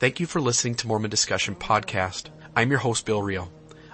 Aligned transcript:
Thank 0.00 0.18
you 0.18 0.24
for 0.24 0.40
listening 0.40 0.76
to 0.76 0.86
Mormon 0.86 1.10
Discussion 1.10 1.54
Podcast. 1.54 2.30
I'm 2.56 2.70
your 2.70 2.78
host, 2.78 3.04
Bill 3.04 3.20
Reel. 3.20 3.52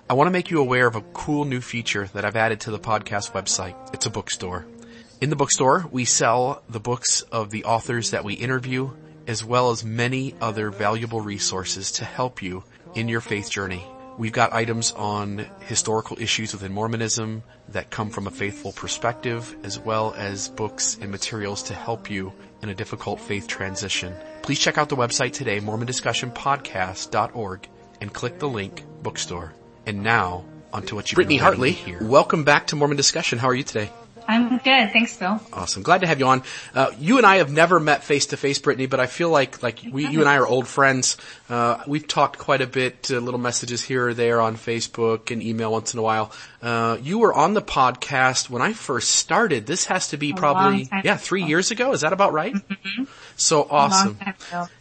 I 0.08 0.14
want 0.14 0.29
to 0.29 0.32
make 0.32 0.53
you 0.53 0.60
aware 0.60 0.87
of 0.87 0.94
a 0.94 1.01
cool 1.01 1.44
new 1.44 1.60
feature 1.60 2.08
that 2.12 2.24
I've 2.24 2.37
added 2.37 2.60
to 2.60 2.71
the 2.71 2.79
podcast 2.79 3.32
website. 3.32 3.74
It's 3.92 4.06
a 4.06 4.11
bookstore. 4.11 4.64
In 5.21 5.30
the 5.30 5.34
bookstore, 5.34 5.84
we 5.90 6.04
sell 6.04 6.63
the 6.69 6.78
books 6.78 7.22
of 7.22 7.50
the 7.50 7.64
authors 7.64 8.13
that 8.13 8.22
we 8.22 8.35
interview, 8.35 8.92
as 9.27 9.42
well 9.42 9.72
as 9.72 9.85
many 9.85 10.37
other 10.40 10.71
valuable 10.71 11.21
resources 11.21 11.90
to 11.90 12.04
help 12.04 12.41
you 12.41 12.63
in 12.95 13.09
your 13.09 13.21
faith 13.21 13.50
journey. 13.50 13.85
We've 14.17 14.31
got 14.31 14.53
items 14.53 14.92
on 14.92 15.45
historical 15.63 16.20
issues 16.20 16.52
within 16.52 16.73
Mormonism 16.73 17.42
that 17.70 17.91
come 17.91 18.10
from 18.10 18.28
a 18.28 18.30
faithful 18.30 18.70
perspective, 18.70 19.56
as 19.64 19.80
well 19.80 20.14
as 20.16 20.50
books 20.50 20.98
and 21.00 21.10
materials 21.10 21.64
to 21.64 21.74
help 21.74 22.09
you 22.09 22.32
in 22.62 22.68
a 22.68 22.77
difficult 22.77 23.20
faith 23.20 23.48
transition. 23.48 24.14
Please 24.46 24.60
check 24.60 24.78
out 24.78 24.88
the 24.88 24.95
website 24.95 25.32
today, 25.32 25.59
mormondiscussionpodcast.org, 25.59 27.68
and 28.00 28.12
click 28.12 28.38
the 28.38 28.48
link 28.48 28.84
bookstore. 29.02 29.52
And 29.86 30.05
now, 30.05 30.45
onto 30.72 30.95
what 30.95 31.10
you've 31.10 31.16
Brittany 31.16 31.36
Hartley 31.36 31.72
here. 31.72 31.98
Welcome 32.00 32.45
back 32.45 32.69
to 32.69 32.77
Mormon 32.77 32.96
Discussion. 32.96 33.41
How 33.41 33.48
are 33.48 33.55
you 33.56 33.64
today? 33.64 33.91
I'm 34.28 34.59
good. 34.59 34.92
Thanks, 34.92 35.16
Bill. 35.16 35.41
Awesome. 35.52 35.82
Glad 35.82 36.00
to 36.00 36.06
have 36.06 36.19
you 36.19 36.27
on. 36.27 36.42
Uh, 36.74 36.91
you 36.98 37.19
and 37.19 37.27
I 37.27 37.36
have 37.36 37.50
never 37.50 37.78
met 37.78 38.02
face 38.02 38.27
to 38.27 38.36
face, 38.36 38.59
Brittany, 38.59 38.86
but 38.86 38.98
I 38.98 39.06
feel 39.06 39.30
like 39.30 39.62
like 39.62 39.80
we, 39.91 40.06
you 40.06 40.20
and 40.20 40.28
I 40.28 40.36
are 40.36 40.47
old 40.47 40.66
friends. 40.66 41.16
Uh, 41.48 41.83
we've 41.86 42.06
talked 42.06 42.38
quite 42.38 42.60
a 42.60 42.66
bit, 42.66 43.10
uh, 43.10 43.19
little 43.19 43.38
messages 43.38 43.83
here 43.83 44.08
or 44.08 44.14
there 44.14 44.41
on 44.41 44.56
Facebook 44.56 45.30
and 45.30 45.42
email 45.42 45.72
once 45.72 45.92
in 45.92 46.00
a 46.00 46.02
while. 46.02 46.33
Uh, 46.60 46.98
you 47.00 47.19
were 47.19 47.33
on 47.33 47.55
the 47.55 47.62
podcast 47.62 48.50
when 48.50 48.62
I 48.62 48.72
first 48.72 49.12
started. 49.12 49.66
This 49.66 49.84
has 49.86 50.08
to 50.08 50.16
be 50.16 50.30
a 50.30 50.34
probably 50.34 50.88
yeah 51.05 51.16
three 51.16 51.42
ago. 51.42 51.48
years 51.48 51.70
ago. 51.70 51.92
Is 51.92 52.00
that 52.00 52.12
about 52.12 52.33
right? 52.33 52.55
Mm-hmm. 52.55 53.05
So 53.36 53.66
awesome. 53.70 54.18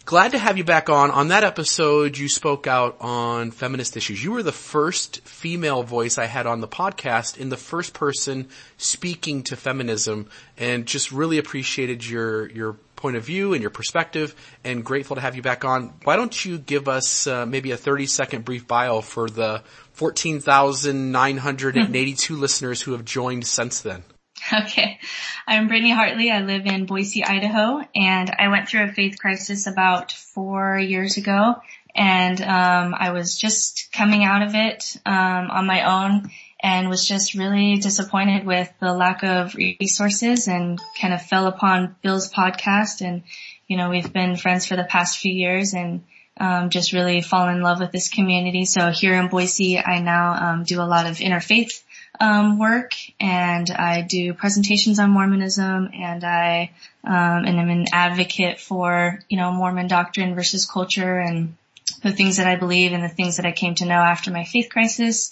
Glad 0.05 0.31
to 0.31 0.37
have 0.37 0.57
you 0.57 0.63
back 0.63 0.89
on. 0.89 1.11
On 1.11 1.27
that 1.27 1.43
episode, 1.43 2.17
you 2.17 2.29
spoke 2.29 2.67
out 2.67 2.95
on 3.01 3.51
feminist 3.51 3.97
issues. 3.97 4.23
You 4.23 4.31
were 4.31 4.43
the 4.43 4.53
first 4.53 5.19
female 5.21 5.83
voice 5.83 6.17
I 6.17 6.25
had 6.25 6.47
on 6.47 6.61
the 6.61 6.67
podcast 6.67 7.37
in 7.37 7.49
the 7.49 7.57
first 7.57 7.93
person 7.93 8.47
speaking 8.77 9.43
to 9.43 9.57
feminism 9.57 10.29
and 10.57 10.85
just 10.85 11.11
really 11.11 11.37
appreciated 11.37 12.07
your, 12.07 12.49
your 12.49 12.77
point 12.95 13.17
of 13.17 13.25
view 13.25 13.51
and 13.53 13.61
your 13.61 13.71
perspective 13.71 14.33
and 14.63 14.85
grateful 14.85 15.15
to 15.15 15.21
have 15.21 15.35
you 15.35 15.41
back 15.41 15.65
on. 15.65 15.93
Why 16.03 16.15
don't 16.15 16.45
you 16.45 16.57
give 16.57 16.87
us 16.87 17.27
uh, 17.27 17.45
maybe 17.45 17.71
a 17.71 17.77
30 17.77 18.05
second 18.05 18.45
brief 18.45 18.65
bio 18.67 19.01
for 19.01 19.29
the 19.29 19.63
14,982 19.93 22.35
listeners 22.37 22.81
who 22.81 22.93
have 22.93 23.03
joined 23.03 23.45
since 23.45 23.81
then? 23.81 24.03
Okay. 24.53 24.99
I'm 25.47 25.67
Brittany 25.67 25.91
Hartley. 25.91 26.29
I 26.29 26.41
live 26.41 26.65
in 26.65 26.85
Boise, 26.85 27.23
Idaho, 27.23 27.81
and 27.95 28.29
I 28.37 28.49
went 28.49 28.67
through 28.67 28.83
a 28.83 28.91
faith 28.91 29.17
crisis 29.19 29.67
about 29.67 30.11
four 30.11 30.77
years 30.77 31.17
ago. 31.17 31.55
And 31.95 32.41
um, 32.41 32.93
I 32.97 33.11
was 33.11 33.37
just 33.37 33.89
coming 33.93 34.23
out 34.23 34.41
of 34.41 34.53
it 34.53 34.97
um, 35.05 35.49
on 35.49 35.65
my 35.65 36.05
own 36.05 36.29
and 36.59 36.89
was 36.89 37.07
just 37.07 37.35
really 37.35 37.77
disappointed 37.77 38.45
with 38.45 38.71
the 38.79 38.93
lack 38.93 39.23
of 39.23 39.55
resources 39.55 40.47
and 40.47 40.79
kind 40.99 41.13
of 41.13 41.21
fell 41.21 41.47
upon 41.47 41.95
Bill's 42.01 42.31
podcast. 42.31 43.01
And, 43.01 43.23
you 43.67 43.77
know, 43.77 43.89
we've 43.89 44.11
been 44.11 44.35
friends 44.35 44.65
for 44.65 44.75
the 44.75 44.83
past 44.83 45.19
few 45.19 45.33
years 45.33 45.73
and 45.73 46.03
um, 46.37 46.69
just 46.69 46.91
really 46.91 47.21
fallen 47.21 47.55
in 47.55 47.61
love 47.61 47.79
with 47.79 47.91
this 47.91 48.09
community. 48.09 48.65
So 48.65 48.91
here 48.91 49.13
in 49.13 49.29
Boise, 49.29 49.79
I 49.79 50.01
now 50.01 50.51
um, 50.51 50.63
do 50.65 50.81
a 50.81 50.83
lot 50.83 51.05
of 51.05 51.17
interfaith 51.17 51.81
um, 52.19 52.59
work 52.59 52.93
and 53.19 53.69
I 53.69 54.01
do 54.01 54.33
presentations 54.33 54.99
on 54.99 55.11
Mormonism 55.11 55.89
and 55.93 56.23
I 56.23 56.71
um, 57.03 57.45
and 57.45 57.59
I'm 57.59 57.69
an 57.69 57.85
advocate 57.93 58.59
for 58.59 59.19
you 59.29 59.37
know 59.37 59.51
Mormon 59.51 59.87
doctrine 59.87 60.35
versus 60.35 60.65
culture 60.65 61.17
and 61.19 61.55
the 62.01 62.11
things 62.11 62.37
that 62.37 62.47
I 62.47 62.55
believe 62.55 62.93
and 62.93 63.03
the 63.03 63.09
things 63.09 63.37
that 63.37 63.45
I 63.45 63.51
came 63.51 63.75
to 63.75 63.85
know 63.85 63.95
after 63.95 64.31
my 64.31 64.43
faith 64.43 64.69
crisis. 64.69 65.31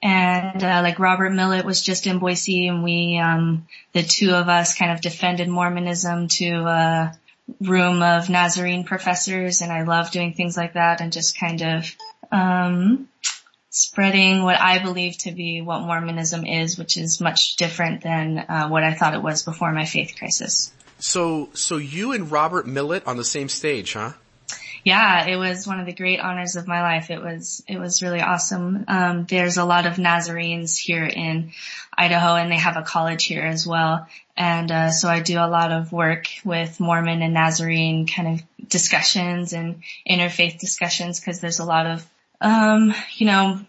And 0.00 0.62
uh, 0.62 0.80
like 0.82 0.98
Robert 0.98 1.30
Millet 1.30 1.64
was 1.64 1.82
just 1.82 2.06
in 2.06 2.20
Boise, 2.20 2.68
and 2.68 2.84
we, 2.84 3.18
um, 3.18 3.66
the 3.92 4.02
two 4.04 4.32
of 4.32 4.48
us, 4.48 4.76
kind 4.76 4.92
of 4.92 5.00
defended 5.00 5.48
Mormonism 5.48 6.28
to 6.28 6.50
a 6.66 7.18
room 7.60 8.02
of 8.02 8.30
Nazarene 8.30 8.84
professors, 8.84 9.60
and 9.60 9.72
I 9.72 9.82
love 9.82 10.12
doing 10.12 10.34
things 10.34 10.56
like 10.56 10.74
that, 10.74 11.00
and 11.00 11.12
just 11.12 11.38
kind 11.38 11.62
of 11.62 11.96
um, 12.30 13.08
spreading 13.78 14.42
what 14.42 14.60
I 14.60 14.80
believe 14.80 15.18
to 15.18 15.32
be 15.32 15.60
what 15.62 15.82
Mormonism 15.82 16.44
is, 16.44 16.76
which 16.76 16.96
is 16.96 17.20
much 17.20 17.56
different 17.56 18.02
than 18.02 18.38
uh, 18.38 18.68
what 18.68 18.82
I 18.82 18.94
thought 18.94 19.14
it 19.14 19.22
was 19.22 19.44
before 19.44 19.72
my 19.72 19.84
faith 19.84 20.16
crisis. 20.18 20.72
So, 20.98 21.50
so 21.54 21.76
you 21.76 22.12
and 22.12 22.30
Robert 22.30 22.66
Millet 22.66 23.06
on 23.06 23.16
the 23.16 23.24
same 23.24 23.48
stage, 23.48 23.92
huh? 23.92 24.14
Yeah, 24.84 25.26
it 25.26 25.36
was 25.36 25.66
one 25.66 25.80
of 25.80 25.86
the 25.86 25.92
great 25.92 26.18
honors 26.18 26.56
of 26.56 26.66
my 26.66 26.82
life. 26.82 27.10
It 27.10 27.20
was, 27.20 27.62
it 27.68 27.78
was 27.78 28.02
really 28.02 28.20
awesome. 28.20 28.84
Um, 28.88 29.26
there's 29.28 29.58
a 29.58 29.64
lot 29.64 29.86
of 29.86 29.98
Nazarenes 29.98 30.76
here 30.76 31.04
in 31.04 31.52
Idaho 31.96 32.34
and 32.34 32.50
they 32.50 32.56
have 32.56 32.76
a 32.76 32.82
college 32.82 33.24
here 33.24 33.44
as 33.44 33.66
well. 33.66 34.08
And, 34.36 34.70
uh, 34.70 34.90
so 34.90 35.08
I 35.08 35.20
do 35.20 35.38
a 35.38 35.48
lot 35.48 35.72
of 35.72 35.92
work 35.92 36.26
with 36.44 36.80
Mormon 36.80 37.22
and 37.22 37.34
Nazarene 37.34 38.06
kind 38.06 38.40
of 38.40 38.68
discussions 38.68 39.52
and 39.52 39.82
interfaith 40.08 40.58
discussions 40.58 41.20
because 41.20 41.40
there's 41.40 41.58
a 41.58 41.64
lot 41.64 41.86
of 41.86 42.08
um, 42.40 42.94
you 43.16 43.26
know, 43.26 43.60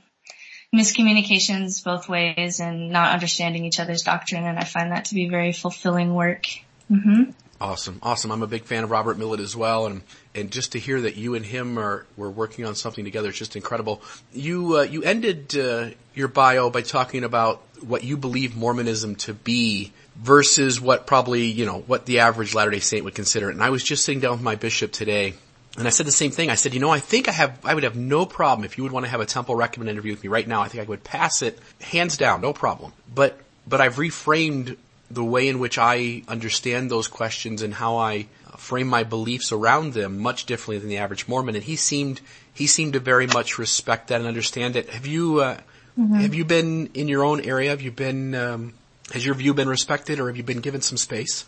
miscommunications 0.75 1.83
both 1.83 2.07
ways 2.07 2.59
and 2.59 2.91
not 2.91 3.13
understanding 3.13 3.65
each 3.65 3.79
other's 3.79 4.03
doctrine. 4.03 4.45
And 4.45 4.59
I 4.59 4.63
find 4.63 4.91
that 4.91 5.05
to 5.05 5.15
be 5.15 5.29
very 5.29 5.51
fulfilling 5.51 6.13
work. 6.13 6.45
Mm-hmm. 6.91 7.31
Awesome. 7.61 7.99
Awesome. 8.01 8.31
I'm 8.31 8.41
a 8.41 8.47
big 8.47 8.63
fan 8.63 8.85
of 8.85 8.91
Robert 8.91 9.17
Millet 9.17 9.41
as 9.41 9.55
well. 9.55 9.87
And, 9.87 10.01
and 10.33 10.49
just 10.49 10.71
to 10.73 10.79
hear 10.79 11.01
that 11.01 11.17
you 11.17 11.35
and 11.35 11.45
him 11.45 11.77
are, 11.77 12.05
were 12.15 12.29
working 12.29 12.65
on 12.65 12.75
something 12.75 13.03
together 13.03 13.29
is 13.29 13.37
just 13.37 13.55
incredible. 13.55 14.01
You, 14.31 14.77
uh, 14.77 14.81
you 14.83 15.03
ended, 15.03 15.57
uh, 15.57 15.89
your 16.13 16.29
bio 16.29 16.69
by 16.69 16.83
talking 16.83 17.23
about 17.23 17.61
what 17.81 18.03
you 18.03 18.15
believe 18.15 18.55
Mormonism 18.55 19.15
to 19.15 19.33
be 19.33 19.91
versus 20.15 20.79
what 20.79 21.05
probably, 21.07 21.45
you 21.45 21.65
know, 21.65 21.79
what 21.79 22.05
the 22.05 22.19
average 22.19 22.53
Latter-day 22.53 22.79
Saint 22.79 23.03
would 23.05 23.15
consider 23.15 23.49
it. 23.49 23.53
And 23.53 23.63
I 23.63 23.71
was 23.71 23.83
just 23.83 24.05
sitting 24.05 24.21
down 24.21 24.33
with 24.33 24.41
my 24.41 24.55
bishop 24.55 24.91
today 24.91 25.33
and 25.77 25.87
I 25.87 25.91
said 25.91 26.05
the 26.05 26.11
same 26.11 26.31
thing. 26.31 26.49
I 26.49 26.55
said, 26.55 26.73
you 26.73 26.79
know, 26.79 26.89
I 26.89 26.99
think 26.99 27.27
I 27.27 27.31
have, 27.31 27.59
I 27.63 27.73
would 27.73 27.83
have 27.83 27.95
no 27.95 28.25
problem 28.25 28.65
if 28.65 28.77
you 28.77 28.83
would 28.83 28.91
want 28.91 29.05
to 29.05 29.09
have 29.09 29.21
a 29.21 29.25
temple 29.25 29.55
recommend 29.55 29.89
interview 29.89 30.11
with 30.11 30.23
me 30.23 30.29
right 30.29 30.47
now. 30.47 30.61
I 30.61 30.67
think 30.67 30.83
I 30.83 30.87
would 30.87 31.03
pass 31.03 31.41
it 31.41 31.59
hands 31.79 32.17
down, 32.17 32.41
no 32.41 32.53
problem. 32.53 32.91
But, 33.13 33.39
but 33.67 33.79
I've 33.79 33.95
reframed 33.95 34.77
the 35.11 35.23
way 35.23 35.47
in 35.47 35.59
which 35.59 35.77
I 35.77 36.23
understand 36.27 36.89
those 36.89 37.07
questions 37.07 37.61
and 37.61 37.73
how 37.73 37.97
I 37.97 38.27
frame 38.57 38.87
my 38.87 39.03
beliefs 39.03 39.51
around 39.51 39.93
them 39.93 40.19
much 40.19 40.45
differently 40.45 40.79
than 40.79 40.89
the 40.89 40.97
average 40.97 41.27
Mormon. 41.27 41.55
And 41.55 41.63
he 41.63 41.75
seemed, 41.75 42.19
he 42.53 42.67
seemed 42.67 42.93
to 42.93 42.99
very 42.99 43.27
much 43.27 43.57
respect 43.57 44.09
that 44.09 44.19
and 44.19 44.27
understand 44.27 44.75
it. 44.75 44.89
Have 44.89 45.05
you, 45.05 45.39
uh, 45.39 45.57
mm-hmm. 45.97 46.15
have 46.15 46.35
you 46.35 46.45
been 46.45 46.87
in 46.93 47.07
your 47.07 47.23
own 47.23 47.41
area? 47.41 47.69
Have 47.69 47.81
you 47.81 47.91
been, 47.91 48.35
um, 48.35 48.73
has 49.13 49.25
your 49.25 49.35
view 49.35 49.53
been 49.53 49.69
respected 49.69 50.19
or 50.19 50.27
have 50.27 50.37
you 50.37 50.43
been 50.43 50.61
given 50.61 50.81
some 50.81 50.97
space? 50.97 51.45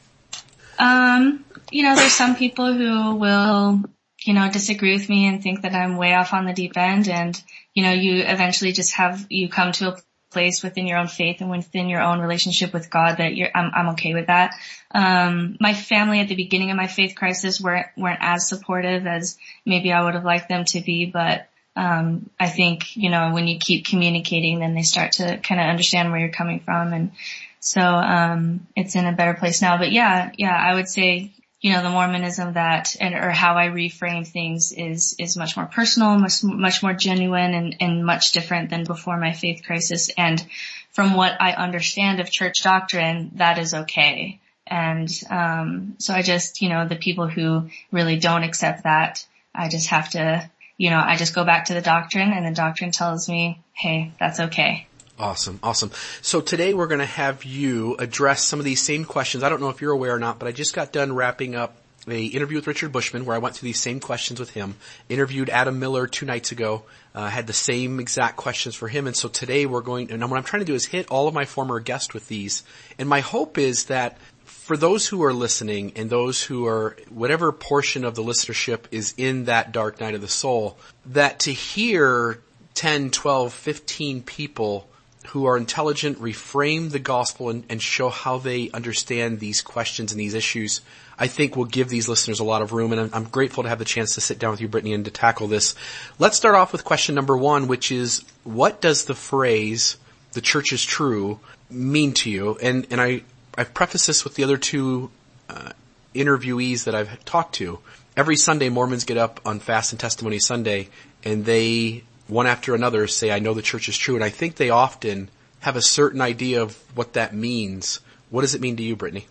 Um, 0.80 1.44
you 1.70 1.84
know, 1.84 1.96
there's 1.96 2.14
some 2.14 2.36
people 2.36 2.74
who 2.74 3.16
will 3.16 3.84
you 4.24 4.34
know, 4.34 4.52
disagree 4.52 4.94
with 4.94 5.10
me 5.10 5.28
and 5.28 5.42
think 5.42 5.62
that 5.62 5.74
I'm 5.74 5.98
way 5.98 6.14
off 6.14 6.34
on 6.34 6.46
the 6.46 6.54
deep 6.54 6.78
end. 6.78 7.10
And, 7.10 7.42
you 7.74 7.84
know, 7.84 7.92
you 7.92 8.22
eventually 8.22 8.72
just 8.72 8.94
have, 8.96 9.26
you 9.30 9.50
come 9.50 9.72
to 9.74 9.90
a 9.90 9.98
place 10.30 10.64
within 10.64 10.88
your 10.88 11.00
own 11.00 11.08
faith 11.08 11.42
and 11.42 11.50
within 11.50 11.90
your 11.90 12.02
own 12.02 12.20
relationship 12.20 12.72
with 12.72 12.90
God 12.90 13.18
that 13.18 13.36
you're, 13.36 13.50
I'm, 13.54 13.72
I'm 13.74 13.90
okay 13.90 14.14
with 14.14 14.28
that. 14.28 14.54
Um, 14.92 15.58
my 15.60 15.74
family 15.74 16.20
at 16.20 16.28
the 16.28 16.36
beginning 16.36 16.70
of 16.70 16.78
my 16.78 16.88
faith 16.88 17.16
crisis 17.16 17.60
weren't, 17.60 17.88
weren't 17.98 18.20
as 18.22 18.48
supportive 18.48 19.08
as 19.08 19.38
maybe 19.66 19.92
I 19.92 20.04
would 20.04 20.14
have 20.14 20.24
liked 20.24 20.50
them 20.50 20.66
to 20.66 20.82
be, 20.82 21.06
but, 21.08 21.48
um, 21.76 22.30
I 22.40 22.48
think, 22.48 22.96
you 22.96 23.10
know, 23.10 23.32
when 23.34 23.48
you 23.48 23.58
keep 23.58 23.86
communicating, 23.86 24.60
then 24.60 24.76
they 24.76 24.84
start 24.84 25.14
to 25.14 25.38
kind 25.38 25.60
of 25.60 25.68
understand 25.68 26.12
where 26.12 26.20
you're 26.20 26.30
coming 26.30 26.60
from. 26.60 26.94
And 26.94 27.12
so, 27.60 27.82
um, 27.82 28.68
it's 28.76 28.96
in 28.96 29.06
a 29.06 29.14
better 29.14 29.34
place 29.34 29.62
now. 29.62 29.78
But 29.78 29.92
yeah, 29.92 30.32
yeah, 30.38 30.56
I 30.56 30.76
would 30.76 30.88
say, 30.88 31.34
you 31.62 31.72
know, 31.72 31.84
the 31.84 31.90
Mormonism 31.90 32.54
that, 32.54 32.96
and, 33.00 33.14
or 33.14 33.30
how 33.30 33.56
I 33.56 33.68
reframe 33.68 34.28
things 34.28 34.72
is, 34.72 35.16
is 35.20 35.38
much 35.38 35.56
more 35.56 35.68
personal, 35.68 36.18
much, 36.18 36.44
much 36.44 36.82
more 36.82 36.94
genuine 36.94 37.54
and, 37.54 37.76
and 37.80 38.04
much 38.04 38.32
different 38.32 38.72
than 38.72 38.84
before 38.84 39.18
my 39.18 39.32
faith 39.34 39.62
crisis. 39.64 40.10
And 40.18 40.44
from 40.90 41.14
what 41.14 41.40
I 41.40 41.52
understand 41.54 42.20
of 42.20 42.32
church 42.32 42.64
doctrine, 42.64 43.32
that 43.36 43.60
is 43.60 43.76
okay. 43.76 44.40
And, 44.66 45.10
um, 45.30 45.96
so 46.00 46.16
I 46.16 46.24
just, 46.24 46.64
you 46.64 46.70
know, 46.70 46.88
the 46.88 46.96
people 46.96 47.28
who 47.28 47.70
really 47.92 48.18
don't 48.18 48.44
accept 48.44 48.84
that, 48.84 49.24
I 49.54 49.70
just 49.70 49.90
have 49.90 50.10
to, 50.12 50.50
you 50.78 50.90
know, 50.90 51.00
I 51.06 51.16
just 51.16 51.36
go 51.36 51.46
back 51.46 51.66
to 51.66 51.76
the 51.76 51.82
doctrine 51.82 52.32
and 52.34 52.46
the 52.46 52.56
doctrine 52.56 52.92
tells 52.92 53.30
me, 53.30 53.60
hey, 53.74 54.14
that's 54.20 54.40
okay. 54.40 54.88
Awesome, 55.22 55.60
awesome. 55.62 55.92
So 56.24 56.42
today 56.42 56.74
we're 56.74 56.88
going 56.88 56.98
to 57.00 57.06
have 57.06 57.44
you 57.44 57.96
address 57.98 58.44
some 58.44 58.58
of 58.58 58.66
these 58.66 58.82
same 58.82 59.06
questions. 59.06 59.44
I 59.44 59.50
don't 59.50 59.62
know 59.62 59.70
if 59.70 59.80
you're 59.80 59.92
aware 59.92 60.16
or 60.16 60.20
not, 60.20 60.40
but 60.40 60.48
I 60.48 60.52
just 60.52 60.74
got 60.74 60.92
done 60.92 61.14
wrapping 61.14 61.54
up 61.54 61.76
a 62.08 62.26
interview 62.26 62.58
with 62.58 62.66
Richard 62.66 62.92
Bushman 62.92 63.26
where 63.26 63.36
I 63.36 63.40
went 63.40 63.56
through 63.56 63.68
these 63.68 63.80
same 63.80 64.00
questions 64.00 64.40
with 64.40 64.50
him. 64.50 64.78
Interviewed 65.10 65.52
Adam 65.52 65.78
Miller 65.78 66.08
two 66.08 66.26
nights 66.26 66.52
ago. 66.52 66.86
Uh, 67.14 67.28
had 67.28 67.46
the 67.46 67.54
same 67.54 68.00
exact 68.00 68.36
questions 68.36 68.74
for 68.74 68.88
him, 68.88 69.06
and 69.06 69.16
so 69.16 69.30
today 69.30 69.68
we're 69.68 69.82
going. 69.82 70.10
And 70.10 70.28
what 70.28 70.38
I'm 70.38 70.44
trying 70.44 70.62
to 70.62 70.66
do 70.66 70.74
is 70.74 70.86
hit 70.86 71.08
all 71.10 71.28
of 71.28 71.36
my 71.36 71.46
former 71.46 71.80
guests 71.80 72.16
with 72.16 72.28
these. 72.28 72.64
And 72.98 73.08
my 73.08 73.20
hope 73.20 73.60
is 73.60 73.86
that 73.86 74.18
for 74.44 74.76
those 74.76 75.08
who 75.08 75.24
are 75.24 75.34
listening 75.34 75.92
and 75.98 76.10
those 76.10 76.42
who 76.42 76.66
are, 76.66 76.98
whatever 77.10 77.52
portion 77.52 78.06
of 78.06 78.16
the 78.16 78.24
listenership 78.24 78.86
is 78.90 79.14
in 79.18 79.46
that 79.46 79.72
dark 79.72 80.02
night 80.02 80.16
of 80.16 80.22
the 80.22 80.28
soul, 80.28 80.80
that 81.06 81.42
to 81.42 81.54
hear 81.54 82.42
10, 82.74 83.12
12, 83.12 83.54
15 83.54 84.24
people 84.24 84.88
who 85.28 85.46
are 85.46 85.58
intelligent 85.58 86.20
reframe 86.20 86.92
the 86.92 87.00
gospel 87.00 87.50
and, 87.50 87.64
and, 87.70 87.82
show 87.82 88.10
how 88.10 88.38
they 88.38 88.70
understand 88.72 89.40
these 89.40 89.62
questions 89.62 90.12
and 90.12 90.20
these 90.20 90.34
issues, 90.34 90.82
I 91.18 91.28
think 91.28 91.56
will 91.56 91.66
give 91.66 91.90
these 91.90 92.10
listeners 92.10 92.40
a 92.40 92.44
lot 92.44 92.62
of 92.62 92.74
room. 92.74 92.92
And 92.92 93.02
I'm, 93.02 93.10
I'm, 93.14 93.24
grateful 93.26 93.64
to 93.64 93.70
have 93.70 93.80
the 93.80 93.86
chance 93.86 94.16
to 94.16 94.22
sit 94.22 94.40
down 94.40 94.52
with 94.52 94.62
you, 94.62 94.68
Brittany, 94.68 94.94
and 94.94 95.06
to 95.06 95.12
tackle 95.12 95.48
this. 95.48 95.76
Let's 96.18 96.38
start 96.38 96.56
off 96.56 96.72
with 96.72 96.84
question 96.84 97.14
number 97.16 97.38
one, 97.38 97.68
which 97.68 97.92
is, 97.92 98.24
what 98.44 98.82
does 98.82 99.06
the 99.06 99.14
phrase, 99.14 99.98
the 100.34 100.42
church 100.42 100.74
is 100.74 100.84
true, 100.84 101.40
mean 101.70 102.14
to 102.14 102.30
you? 102.30 102.58
And, 102.62 102.88
and 102.90 103.00
I, 103.00 103.22
I've 103.58 103.74
prefaced 103.74 104.08
this 104.08 104.24
with 104.24 104.36
the 104.36 104.44
other 104.44 104.58
two, 104.58 105.12
uh, 105.50 105.72
interviewees 106.16 106.86
that 106.86 106.96
I've 106.96 107.24
talked 107.26 107.56
to. 107.56 107.80
Every 108.18 108.36
Sunday, 108.36 108.70
Mormons 108.70 109.06
get 109.06 109.18
up 109.18 109.40
on 109.46 109.60
Fast 109.60 109.94
and 109.94 110.00
Testimony 110.00 110.40
Sunday 110.40 110.90
and 111.24 111.46
they 111.46 112.04
one 112.32 112.48
after 112.48 112.74
another 112.74 113.08
say, 113.08 113.30
I 113.30 113.40
know 113.40 113.54
the 113.54 113.62
church 113.62 113.90
is 113.90 113.98
true. 113.98 114.16
And 114.16 114.24
I 114.24 114.30
think 114.30 114.56
they 114.56 114.70
often 114.70 115.30
have 115.60 115.76
a 115.76 115.82
certain 115.82 116.22
idea 116.22 116.64
of 116.64 116.78
what 116.96 117.14
that 117.14 117.36
means. 117.36 118.00
What 118.30 118.42
does 118.42 118.56
it 118.56 118.62
mean 118.62 118.78
to 118.78 118.84
you, 118.84 118.96
Brittany? 118.96 119.28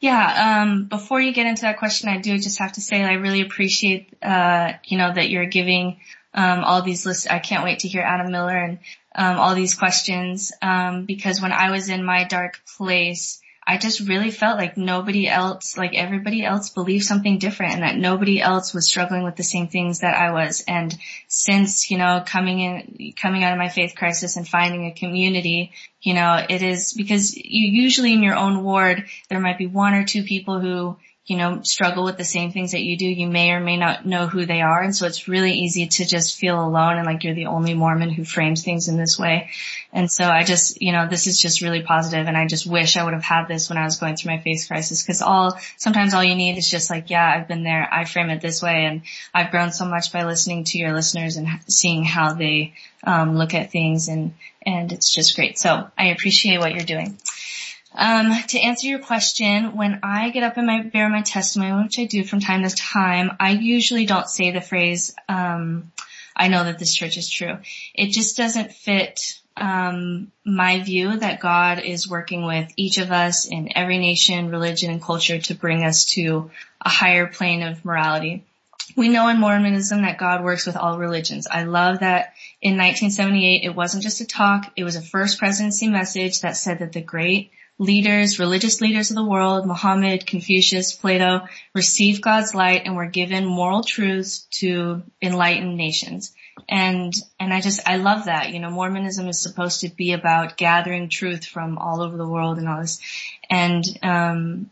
Yeah, 0.00 0.62
um, 0.62 0.84
before 0.86 1.20
you 1.20 1.32
get 1.32 1.46
into 1.46 1.62
that 1.62 1.78
question, 1.78 2.08
I 2.08 2.18
do 2.18 2.36
just 2.38 2.58
have 2.58 2.72
to 2.72 2.80
say 2.80 3.02
I 3.02 3.14
really 3.14 3.40
appreciate, 3.40 4.12
uh, 4.20 4.72
you 4.84 4.98
know, 4.98 5.12
that 5.14 5.30
you're 5.30 5.46
giving, 5.46 6.00
um, 6.34 6.64
all 6.64 6.82
these 6.82 7.06
lists. 7.06 7.28
I 7.28 7.38
can't 7.38 7.64
wait 7.64 7.80
to 7.80 7.88
hear 7.88 8.02
Adam 8.02 8.30
Miller 8.32 8.56
and, 8.56 8.78
um, 9.14 9.38
all 9.38 9.54
these 9.54 9.74
questions, 9.74 10.52
um, 10.60 11.04
because 11.04 11.40
when 11.40 11.52
I 11.52 11.70
was 11.70 11.88
in 11.88 12.04
my 12.04 12.24
dark 12.24 12.60
place, 12.76 13.40
I 13.70 13.76
just 13.76 14.00
really 14.08 14.30
felt 14.30 14.56
like 14.56 14.78
nobody 14.78 15.28
else, 15.28 15.76
like 15.76 15.94
everybody 15.94 16.42
else 16.42 16.70
believed 16.70 17.04
something 17.04 17.38
different 17.38 17.74
and 17.74 17.82
that 17.82 17.98
nobody 17.98 18.40
else 18.40 18.72
was 18.72 18.86
struggling 18.86 19.24
with 19.24 19.36
the 19.36 19.42
same 19.42 19.68
things 19.68 20.00
that 20.00 20.16
I 20.16 20.32
was. 20.32 20.64
And 20.66 20.96
since, 21.26 21.90
you 21.90 21.98
know, 21.98 22.22
coming 22.24 22.60
in, 22.60 23.12
coming 23.20 23.44
out 23.44 23.52
of 23.52 23.58
my 23.58 23.68
faith 23.68 23.94
crisis 23.94 24.38
and 24.38 24.48
finding 24.48 24.86
a 24.86 24.94
community, 24.94 25.72
you 26.00 26.14
know, 26.14 26.42
it 26.48 26.62
is 26.62 26.94
because 26.94 27.36
you 27.36 27.82
usually 27.82 28.14
in 28.14 28.22
your 28.22 28.36
own 28.36 28.64
ward, 28.64 29.04
there 29.28 29.38
might 29.38 29.58
be 29.58 29.66
one 29.66 29.92
or 29.92 30.04
two 30.04 30.22
people 30.22 30.60
who 30.60 30.96
you 31.28 31.36
know, 31.36 31.60
struggle 31.62 32.04
with 32.04 32.16
the 32.16 32.24
same 32.24 32.52
things 32.52 32.72
that 32.72 32.80
you 32.80 32.96
do, 32.96 33.04
you 33.04 33.28
may 33.28 33.50
or 33.50 33.60
may 33.60 33.76
not 33.76 34.06
know 34.06 34.26
who 34.26 34.46
they 34.46 34.62
are. 34.62 34.80
And 34.80 34.96
so 34.96 35.06
it's 35.06 35.28
really 35.28 35.52
easy 35.52 35.86
to 35.86 36.06
just 36.06 36.38
feel 36.38 36.58
alone 36.58 36.96
and 36.96 37.04
like 37.04 37.22
you're 37.22 37.34
the 37.34 37.46
only 37.46 37.74
Mormon 37.74 38.08
who 38.08 38.24
frames 38.24 38.64
things 38.64 38.88
in 38.88 38.96
this 38.96 39.18
way. 39.18 39.50
And 39.92 40.10
so 40.10 40.24
I 40.24 40.42
just, 40.42 40.80
you 40.80 40.90
know, 40.90 41.06
this 41.06 41.26
is 41.26 41.38
just 41.38 41.60
really 41.60 41.82
positive 41.82 42.26
and 42.26 42.36
I 42.36 42.46
just 42.46 42.66
wish 42.66 42.96
I 42.96 43.04
would 43.04 43.12
have 43.12 43.22
had 43.22 43.46
this 43.46 43.68
when 43.68 43.76
I 43.76 43.84
was 43.84 43.98
going 43.98 44.16
through 44.16 44.32
my 44.32 44.38
faith 44.38 44.64
crisis 44.66 45.02
because 45.02 45.20
all, 45.20 45.58
sometimes 45.76 46.14
all 46.14 46.24
you 46.24 46.34
need 46.34 46.56
is 46.56 46.70
just 46.70 46.88
like, 46.88 47.10
yeah, 47.10 47.30
I've 47.30 47.46
been 47.46 47.62
there. 47.62 47.86
I 47.92 48.06
frame 48.06 48.30
it 48.30 48.40
this 48.40 48.62
way 48.62 48.86
and 48.86 49.02
I've 49.34 49.50
grown 49.50 49.70
so 49.70 49.84
much 49.84 50.10
by 50.10 50.24
listening 50.24 50.64
to 50.64 50.78
your 50.78 50.94
listeners 50.94 51.36
and 51.36 51.46
seeing 51.68 52.04
how 52.04 52.32
they, 52.32 52.72
um, 53.04 53.36
look 53.36 53.52
at 53.52 53.70
things 53.70 54.08
and, 54.08 54.32
and 54.62 54.92
it's 54.92 55.14
just 55.14 55.36
great. 55.36 55.58
So 55.58 55.90
I 55.98 56.06
appreciate 56.06 56.58
what 56.58 56.72
you're 56.72 56.84
doing. 56.84 57.18
Um, 58.00 58.32
to 58.50 58.60
answer 58.60 58.86
your 58.86 59.00
question, 59.00 59.76
when 59.76 59.98
I 60.04 60.30
get 60.30 60.44
up 60.44 60.56
and 60.56 60.68
my, 60.68 60.82
bear 60.82 61.08
my 61.08 61.22
testimony, 61.22 61.82
which 61.82 61.98
I 61.98 62.04
do 62.04 62.22
from 62.22 62.38
time 62.38 62.62
to 62.62 62.70
time, 62.70 63.32
I 63.40 63.50
usually 63.50 64.06
don't 64.06 64.28
say 64.28 64.52
the 64.52 64.60
phrase, 64.60 65.16
um, 65.28 65.90
I 66.36 66.46
know 66.46 66.62
that 66.62 66.78
this 66.78 66.94
church 66.94 67.16
is 67.16 67.28
true. 67.28 67.58
It 67.94 68.10
just 68.10 68.36
doesn't 68.36 68.70
fit 68.70 69.40
um, 69.56 70.30
my 70.46 70.80
view 70.80 71.16
that 71.16 71.40
God 71.40 71.80
is 71.80 72.08
working 72.08 72.46
with 72.46 72.70
each 72.76 72.98
of 72.98 73.10
us 73.10 73.48
in 73.48 73.76
every 73.76 73.98
nation, 73.98 74.50
religion, 74.50 74.92
and 74.92 75.02
culture 75.02 75.40
to 75.40 75.54
bring 75.54 75.82
us 75.82 76.04
to 76.12 76.52
a 76.80 76.88
higher 76.88 77.26
plane 77.26 77.64
of 77.64 77.84
morality. 77.84 78.44
We 78.96 79.08
know 79.08 79.26
in 79.26 79.40
Mormonism 79.40 80.02
that 80.02 80.18
God 80.18 80.44
works 80.44 80.66
with 80.66 80.76
all 80.76 80.98
religions. 80.98 81.48
I 81.50 81.64
love 81.64 81.98
that 81.98 82.34
in 82.62 82.76
1978 82.76 83.64
it 83.64 83.74
wasn't 83.74 84.04
just 84.04 84.20
a 84.20 84.26
talk, 84.26 84.72
it 84.76 84.84
was 84.84 84.94
a 84.94 85.02
first 85.02 85.40
presidency 85.40 85.88
message 85.88 86.42
that 86.42 86.56
said 86.56 86.78
that 86.78 86.92
the 86.92 87.00
great 87.00 87.50
leaders, 87.78 88.38
religious 88.38 88.80
leaders 88.80 89.10
of 89.10 89.16
the 89.16 89.24
world, 89.24 89.66
Muhammad, 89.66 90.26
Confucius, 90.26 90.92
Plato, 90.92 91.46
received 91.74 92.22
God's 92.22 92.54
light 92.54 92.82
and 92.84 92.96
were 92.96 93.06
given 93.06 93.44
moral 93.44 93.84
truths 93.84 94.40
to 94.60 95.02
enlighten 95.22 95.76
nations. 95.76 96.34
And, 96.68 97.12
and 97.38 97.52
I 97.52 97.60
just, 97.60 97.80
I 97.86 97.96
love 97.96 98.24
that. 98.24 98.52
You 98.52 98.58
know, 98.58 98.70
Mormonism 98.70 99.28
is 99.28 99.40
supposed 99.40 99.82
to 99.82 99.88
be 99.88 100.12
about 100.12 100.56
gathering 100.56 101.08
truth 101.08 101.44
from 101.44 101.78
all 101.78 102.02
over 102.02 102.16
the 102.16 102.26
world 102.26 102.58
and 102.58 102.68
all 102.68 102.80
this. 102.80 103.00
And, 103.48 103.84
um, 104.02 104.70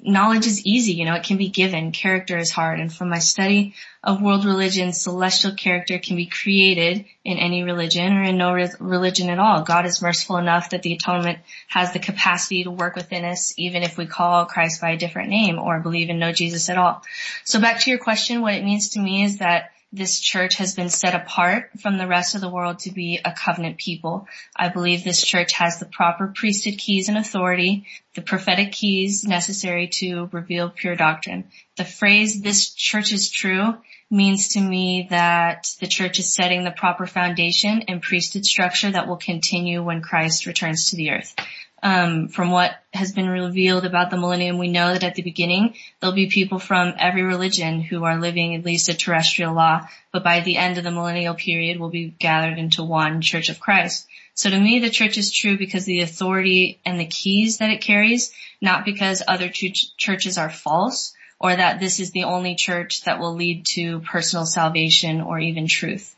knowledge 0.00 0.46
is 0.46 0.66
easy, 0.66 0.94
you 0.94 1.04
know, 1.04 1.14
it 1.14 1.22
can 1.22 1.36
be 1.36 1.48
given. 1.48 1.92
Character 1.92 2.36
is 2.36 2.50
hard. 2.50 2.80
And 2.80 2.92
from 2.92 3.08
my 3.08 3.20
study 3.20 3.74
of 4.02 4.20
world 4.20 4.44
religions, 4.44 5.00
celestial 5.00 5.54
character 5.54 5.98
can 5.98 6.16
be 6.16 6.26
created 6.26 7.04
in 7.24 7.38
any 7.38 7.62
religion 7.62 8.16
or 8.16 8.22
in 8.24 8.36
no 8.36 8.52
re- 8.52 8.70
religion 8.80 9.30
at 9.30 9.38
all. 9.38 9.62
God 9.62 9.86
is 9.86 10.02
merciful 10.02 10.38
enough 10.38 10.70
that 10.70 10.82
the 10.82 10.94
atonement 10.94 11.38
has 11.68 11.92
the 11.92 12.00
capacity 12.00 12.64
to 12.64 12.70
work 12.70 12.96
within 12.96 13.24
us, 13.24 13.54
even 13.56 13.82
if 13.82 13.96
we 13.96 14.06
call 14.06 14.46
Christ 14.46 14.80
by 14.80 14.90
a 14.90 14.96
different 14.96 15.30
name 15.30 15.58
or 15.58 15.78
believe 15.78 16.10
in 16.10 16.18
no 16.18 16.32
Jesus 16.32 16.68
at 16.68 16.78
all. 16.78 17.02
So 17.44 17.60
back 17.60 17.80
to 17.80 17.90
your 17.90 18.00
question, 18.00 18.42
what 18.42 18.54
it 18.54 18.64
means 18.64 18.90
to 18.90 19.00
me 19.00 19.22
is 19.22 19.38
that 19.38 19.71
this 19.92 20.18
church 20.20 20.56
has 20.56 20.74
been 20.74 20.88
set 20.88 21.14
apart 21.14 21.70
from 21.80 21.98
the 21.98 22.06
rest 22.06 22.34
of 22.34 22.40
the 22.40 22.48
world 22.48 22.78
to 22.80 22.90
be 22.90 23.20
a 23.22 23.32
covenant 23.32 23.76
people. 23.76 24.26
I 24.56 24.70
believe 24.70 25.04
this 25.04 25.22
church 25.22 25.52
has 25.52 25.78
the 25.78 25.86
proper 25.86 26.32
priesthood 26.34 26.78
keys 26.78 27.08
and 27.08 27.18
authority, 27.18 27.86
the 28.14 28.22
prophetic 28.22 28.72
keys 28.72 29.24
necessary 29.24 29.88
to 29.88 30.30
reveal 30.32 30.70
pure 30.70 30.96
doctrine. 30.96 31.44
The 31.76 31.84
phrase, 31.84 32.40
this 32.40 32.70
church 32.70 33.12
is 33.12 33.30
true, 33.30 33.76
means 34.12 34.50
to 34.50 34.60
me 34.60 35.08
that 35.10 35.74
the 35.80 35.88
church 35.88 36.18
is 36.18 36.32
setting 36.32 36.62
the 36.62 36.70
proper 36.70 37.06
foundation 37.06 37.82
and 37.88 38.02
priesthood 38.02 38.44
structure 38.44 38.90
that 38.90 39.08
will 39.08 39.16
continue 39.16 39.82
when 39.82 40.02
Christ 40.02 40.46
returns 40.46 40.90
to 40.90 40.96
the 40.96 41.10
earth 41.10 41.34
um, 41.82 42.28
from 42.28 42.50
what 42.50 42.76
has 42.92 43.12
been 43.12 43.28
revealed 43.28 43.84
about 43.84 44.10
the 44.10 44.16
millennium, 44.16 44.58
we 44.58 44.68
know 44.68 44.92
that 44.92 45.02
at 45.02 45.14
the 45.16 45.22
beginning 45.22 45.74
there'll 46.00 46.14
be 46.14 46.28
people 46.28 46.58
from 46.58 46.94
every 46.96 47.22
religion 47.22 47.80
who 47.80 48.04
are 48.04 48.20
living 48.20 48.54
at 48.54 48.64
least 48.64 48.88
a 48.88 48.94
terrestrial 48.94 49.52
law, 49.52 49.88
but 50.12 50.22
by 50.22 50.40
the 50.40 50.56
end 50.56 50.78
of 50.78 50.84
the 50.84 50.92
millennial 50.92 51.34
period, 51.34 51.80
we'll 51.80 51.90
be 51.90 52.14
gathered 52.18 52.58
into 52.58 52.84
one 52.84 53.20
Church 53.20 53.48
of 53.48 53.58
Christ. 53.58 54.06
So 54.34 54.48
to 54.48 54.58
me, 54.58 54.78
the 54.78 54.90
church 54.90 55.18
is 55.18 55.32
true 55.32 55.58
because 55.58 55.84
the 55.84 56.00
authority 56.00 56.80
and 56.86 57.00
the 57.00 57.06
keys 57.06 57.58
that 57.58 57.70
it 57.70 57.80
carries, 57.80 58.32
not 58.60 58.84
because 58.84 59.22
other 59.26 59.48
ch- 59.48 59.96
churches 59.96 60.38
are 60.38 60.50
false 60.50 61.14
or 61.42 61.54
that 61.54 61.80
this 61.80 61.98
is 61.98 62.12
the 62.12 62.24
only 62.24 62.54
church 62.54 63.02
that 63.02 63.18
will 63.18 63.34
lead 63.34 63.66
to 63.66 64.00
personal 64.00 64.46
salvation 64.46 65.20
or 65.20 65.40
even 65.40 65.66
truth. 65.66 66.14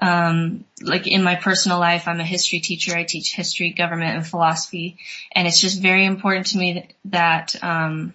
Um, 0.00 0.64
like 0.80 1.08
in 1.08 1.24
my 1.24 1.34
personal 1.34 1.80
life, 1.80 2.06
I'm 2.06 2.20
a 2.20 2.24
history 2.24 2.60
teacher. 2.60 2.96
I 2.96 3.02
teach 3.02 3.34
history, 3.34 3.70
government, 3.70 4.16
and 4.16 4.26
philosophy, 4.26 4.98
and 5.32 5.48
it's 5.48 5.60
just 5.60 5.82
very 5.82 6.06
important 6.06 6.46
to 6.48 6.58
me 6.58 6.72
that, 6.74 6.92
that 7.06 7.64
um, 7.64 8.14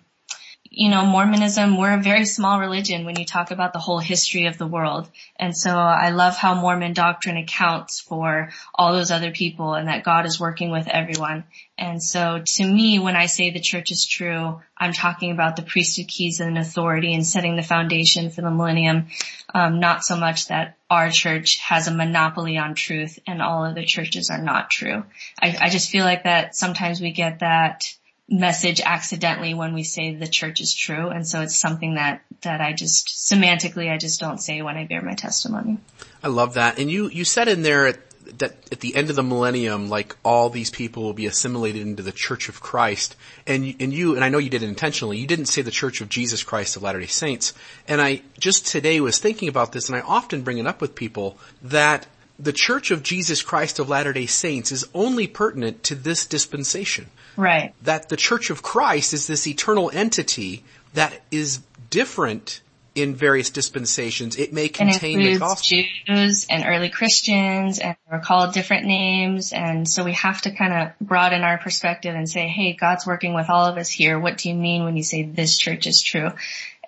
you 0.75 0.89
know, 0.89 1.05
Mormonism, 1.05 1.77
we're 1.77 1.93
a 1.93 2.01
very 2.01 2.25
small 2.25 2.59
religion 2.59 3.05
when 3.05 3.17
you 3.17 3.23
talk 3.23 3.51
about 3.51 3.71
the 3.71 3.79
whole 3.79 3.99
history 3.99 4.47
of 4.47 4.57
the 4.57 4.67
world. 4.67 5.09
And 5.37 5.55
so 5.55 5.69
I 5.69 6.09
love 6.09 6.35
how 6.35 6.53
Mormon 6.53 6.91
doctrine 6.91 7.37
accounts 7.37 8.01
for 8.01 8.49
all 8.73 8.91
those 8.91 9.09
other 9.09 9.31
people 9.31 9.73
and 9.73 9.87
that 9.87 10.03
God 10.03 10.25
is 10.25 10.37
working 10.37 10.71
with 10.71 10.89
everyone. 10.89 11.45
And 11.77 12.03
so 12.03 12.43
to 12.45 12.67
me, 12.67 12.99
when 12.99 13.15
I 13.15 13.27
say 13.27 13.51
the 13.51 13.61
church 13.61 13.89
is 13.89 14.05
true, 14.05 14.61
I'm 14.77 14.91
talking 14.91 15.31
about 15.31 15.55
the 15.55 15.61
priesthood 15.61 16.09
keys 16.09 16.41
and 16.41 16.57
authority 16.57 17.13
and 17.13 17.25
setting 17.25 17.55
the 17.55 17.63
foundation 17.63 18.29
for 18.29 18.41
the 18.41 18.51
millennium. 18.51 19.07
Um, 19.53 19.79
not 19.79 20.03
so 20.03 20.17
much 20.17 20.49
that 20.49 20.75
our 20.89 21.09
church 21.09 21.57
has 21.59 21.87
a 21.87 21.95
monopoly 21.95 22.57
on 22.57 22.75
truth 22.75 23.17
and 23.25 23.41
all 23.41 23.63
other 23.63 23.83
churches 23.85 24.29
are 24.29 24.41
not 24.41 24.69
true. 24.69 25.05
I, 25.41 25.57
I 25.57 25.69
just 25.69 25.89
feel 25.89 26.03
like 26.03 26.25
that 26.25 26.53
sometimes 26.53 26.99
we 26.99 27.11
get 27.11 27.39
that 27.39 27.85
message 28.27 28.81
accidentally 28.81 29.53
when 29.53 29.73
we 29.73 29.83
say 29.83 30.15
the 30.15 30.27
church 30.27 30.59
is 30.59 30.73
true. 30.73 31.09
And 31.09 31.27
so 31.27 31.41
it's 31.41 31.55
something 31.55 31.95
that, 31.95 32.23
that 32.41 32.61
I 32.61 32.73
just 32.73 33.07
semantically, 33.07 33.91
I 33.91 33.97
just 33.97 34.19
don't 34.19 34.39
say 34.39 34.61
when 34.61 34.77
I 34.77 34.85
bear 34.85 35.01
my 35.01 35.13
testimony. 35.13 35.77
I 36.23 36.29
love 36.29 36.55
that. 36.55 36.79
And 36.79 36.89
you, 36.89 37.07
you 37.09 37.23
said 37.23 37.47
in 37.47 37.61
there 37.61 37.93
that 38.39 38.55
at 38.71 38.79
the 38.79 38.95
end 38.95 39.11
of 39.11 39.15
the 39.15 39.23
millennium, 39.23 39.89
like 39.89 40.15
all 40.23 40.49
these 40.49 40.71
people 40.71 41.03
will 41.03 41.13
be 41.13 41.27
assimilated 41.27 41.83
into 41.83 42.01
the 42.01 42.11
Church 42.11 42.49
of 42.49 42.59
Christ. 42.59 43.15
And 43.45 43.75
and 43.79 43.93
you 43.93 44.15
and 44.15 44.23
I 44.23 44.29
know 44.29 44.39
you 44.39 44.49
did 44.49 44.63
it 44.63 44.69
intentionally. 44.69 45.19
You 45.19 45.27
didn't 45.27 45.45
say 45.45 45.61
the 45.61 45.71
Church 45.71 46.01
of 46.01 46.09
Jesus 46.09 46.43
Christ 46.43 46.75
of 46.75 46.81
Latter-day 46.81 47.05
Saints. 47.05 47.53
And 47.87 48.01
I 48.01 48.23
just 48.39 48.65
today 48.65 48.99
was 48.99 49.19
thinking 49.19 49.47
about 49.47 49.71
this, 49.71 49.87
and 49.87 49.95
I 49.95 50.01
often 50.01 50.41
bring 50.41 50.57
it 50.57 50.65
up 50.65 50.81
with 50.81 50.95
people 50.95 51.37
that 51.61 52.07
the 52.39 52.51
Church 52.51 52.89
of 52.89 53.03
Jesus 53.03 53.43
Christ 53.43 53.77
of 53.77 53.89
Latter-day 53.89 54.25
Saints 54.25 54.71
is 54.71 54.85
only 54.93 55.27
pertinent 55.27 55.83
to 55.83 55.95
this 55.95 56.25
dispensation. 56.25 57.07
Right. 57.37 57.73
That 57.83 58.09
the 58.09 58.17
Church 58.17 58.49
of 58.49 58.61
Christ 58.61 59.13
is 59.13 59.27
this 59.27 59.47
eternal 59.47 59.91
entity 59.93 60.63
that 60.93 61.21
is 61.31 61.61
different 61.89 62.61
in 62.95 63.13
various 63.13 63.49
dispensations, 63.49 64.37
it 64.37 64.53
may 64.53 64.69
contain 64.69 65.19
the 65.19 65.37
gospel. 65.37 65.83
Jews 66.07 66.47
and 66.49 66.63
early 66.65 66.89
Christians 66.89 67.77
and 67.77 67.97
we're 68.09 68.21
called 68.21 68.53
different 68.53 68.85
names. 68.85 69.51
And 69.51 69.87
so 69.87 70.05
we 70.05 70.13
have 70.13 70.41
to 70.43 70.51
kind 70.51 70.73
of 70.73 70.91
broaden 71.05 71.41
our 71.41 71.57
perspective 71.57 72.15
and 72.15 72.29
say, 72.29 72.47
Hey, 72.47 72.71
God's 72.73 73.05
working 73.05 73.33
with 73.33 73.49
all 73.49 73.65
of 73.65 73.77
us 73.77 73.89
here. 73.89 74.17
What 74.17 74.37
do 74.37 74.47
you 74.47 74.55
mean 74.55 74.85
when 74.85 74.95
you 74.95 75.03
say 75.03 75.23
this 75.23 75.57
church 75.57 75.87
is 75.87 76.01
true? 76.01 76.29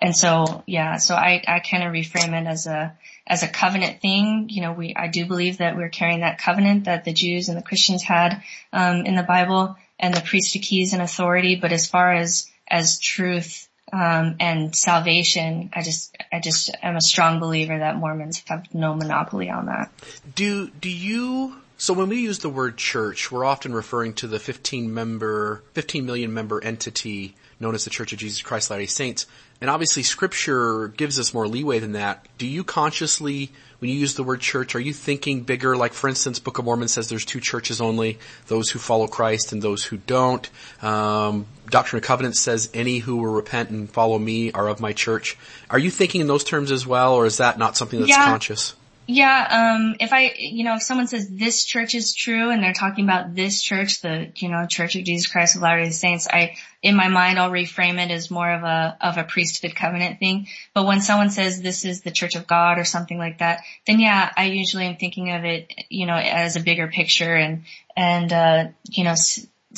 And 0.00 0.16
so, 0.16 0.64
yeah, 0.66 0.96
so 0.96 1.14
I, 1.14 1.42
I 1.46 1.60
kind 1.60 1.82
of 1.82 1.92
reframe 1.92 2.40
it 2.40 2.46
as 2.46 2.66
a, 2.66 2.96
as 3.26 3.42
a 3.42 3.48
covenant 3.48 4.00
thing. 4.00 4.46
You 4.48 4.62
know, 4.62 4.72
we, 4.72 4.94
I 4.96 5.08
do 5.08 5.26
believe 5.26 5.58
that 5.58 5.76
we're 5.76 5.90
carrying 5.90 6.20
that 6.20 6.38
covenant 6.38 6.84
that 6.84 7.04
the 7.04 7.12
Jews 7.12 7.48
and 7.48 7.58
the 7.58 7.62
Christians 7.62 8.02
had, 8.02 8.42
um, 8.72 9.04
in 9.04 9.14
the 9.14 9.24
Bible 9.24 9.76
and 9.98 10.14
the 10.14 10.20
priesthood 10.20 10.62
keys 10.62 10.92
and 10.92 11.02
authority. 11.02 11.56
But 11.56 11.72
as 11.72 11.88
far 11.88 12.12
as, 12.12 12.50
as 12.68 12.98
truth, 12.98 13.68
um, 13.92 14.36
and 14.40 14.74
salvation, 14.76 15.70
I 15.72 15.82
just, 15.82 16.16
I 16.32 16.40
just 16.40 16.70
am 16.82 16.96
a 16.96 17.00
strong 17.00 17.40
believer 17.40 17.78
that 17.78 17.96
Mormons 17.96 18.42
have 18.46 18.72
no 18.74 18.94
monopoly 18.94 19.48
on 19.50 19.66
that. 19.66 19.90
Do, 20.34 20.68
do 20.68 20.90
you, 20.90 21.56
so 21.78 21.94
when 21.94 22.08
we 22.08 22.18
use 22.20 22.40
the 22.40 22.50
word 22.50 22.76
church, 22.76 23.32
we're 23.32 23.44
often 23.44 23.72
referring 23.72 24.14
to 24.14 24.26
the 24.26 24.38
15 24.38 24.92
member, 24.92 25.62
15 25.72 26.04
million 26.04 26.34
member 26.34 26.62
entity 26.62 27.34
known 27.60 27.74
as 27.74 27.84
the 27.84 27.90
Church 27.90 28.12
of 28.12 28.18
Jesus 28.18 28.42
Christ 28.42 28.70
Latter-day 28.70 28.86
Saints. 28.86 29.26
And 29.60 29.68
obviously 29.68 30.02
scripture 30.04 30.88
gives 30.88 31.18
us 31.18 31.34
more 31.34 31.48
leeway 31.48 31.80
than 31.80 31.92
that. 31.92 32.26
Do 32.38 32.46
you 32.46 32.62
consciously, 32.62 33.50
when 33.80 33.90
you 33.90 33.96
use 33.96 34.14
the 34.14 34.22
word 34.22 34.40
church, 34.40 34.76
are 34.76 34.80
you 34.80 34.92
thinking 34.92 35.42
bigger? 35.42 35.76
Like 35.76 35.92
for 35.92 36.08
instance, 36.08 36.38
Book 36.38 36.58
of 36.58 36.64
Mormon 36.64 36.86
says 36.86 37.08
there's 37.08 37.24
two 37.24 37.40
churches 37.40 37.80
only, 37.80 38.18
those 38.46 38.70
who 38.70 38.78
follow 38.78 39.08
Christ 39.08 39.52
and 39.52 39.60
those 39.60 39.82
who 39.84 39.96
don't. 39.96 40.48
Um, 40.80 41.46
Doctrine 41.68 41.98
and 41.98 42.06
Covenants 42.06 42.40
says 42.40 42.70
any 42.72 42.98
who 42.98 43.16
will 43.16 43.32
repent 43.32 43.70
and 43.70 43.90
follow 43.90 44.18
me 44.18 44.52
are 44.52 44.68
of 44.68 44.80
my 44.80 44.92
church. 44.92 45.36
Are 45.68 45.78
you 45.78 45.90
thinking 45.90 46.20
in 46.20 46.28
those 46.28 46.44
terms 46.44 46.70
as 46.70 46.86
well, 46.86 47.14
or 47.14 47.26
is 47.26 47.38
that 47.38 47.58
not 47.58 47.76
something 47.76 47.98
that's 47.98 48.10
Yeah. 48.10 48.24
conscious? 48.24 48.74
Yeah, 49.10 49.74
um, 49.78 49.96
if 50.00 50.12
I, 50.12 50.34
you 50.36 50.64
know, 50.64 50.74
if 50.74 50.82
someone 50.82 51.06
says 51.06 51.30
this 51.30 51.64
church 51.64 51.94
is 51.94 52.14
true 52.14 52.50
and 52.50 52.62
they're 52.62 52.74
talking 52.74 53.04
about 53.04 53.34
this 53.34 53.62
church, 53.62 54.02
the, 54.02 54.30
you 54.36 54.50
know, 54.50 54.66
Church 54.68 54.96
of 54.96 55.04
Jesus 55.04 55.32
Christ 55.32 55.56
of 55.56 55.62
Latter-day 55.62 55.88
Saints, 55.88 56.28
I, 56.30 56.56
in 56.82 56.94
my 56.94 57.08
mind, 57.08 57.38
I'll 57.38 57.50
reframe 57.50 58.04
it 58.04 58.10
as 58.10 58.30
more 58.30 58.52
of 58.52 58.64
a, 58.64 58.98
of 59.00 59.16
a 59.16 59.24
priesthood 59.24 59.74
covenant 59.74 60.18
thing. 60.18 60.48
But 60.74 60.84
when 60.84 61.00
someone 61.00 61.30
says 61.30 61.62
this 61.62 61.86
is 61.86 62.02
the 62.02 62.10
Church 62.10 62.36
of 62.36 62.46
God 62.46 62.78
or 62.78 62.84
something 62.84 63.16
like 63.16 63.38
that, 63.38 63.62
then 63.86 63.98
yeah, 63.98 64.30
I 64.36 64.44
usually 64.48 64.84
am 64.84 64.96
thinking 64.96 65.32
of 65.32 65.42
it, 65.46 65.72
you 65.88 66.04
know, 66.04 66.16
as 66.16 66.56
a 66.56 66.60
bigger 66.60 66.88
picture 66.88 67.34
and, 67.34 67.64
and, 67.96 68.30
uh, 68.30 68.64
you 68.90 69.04
know, 69.04 69.14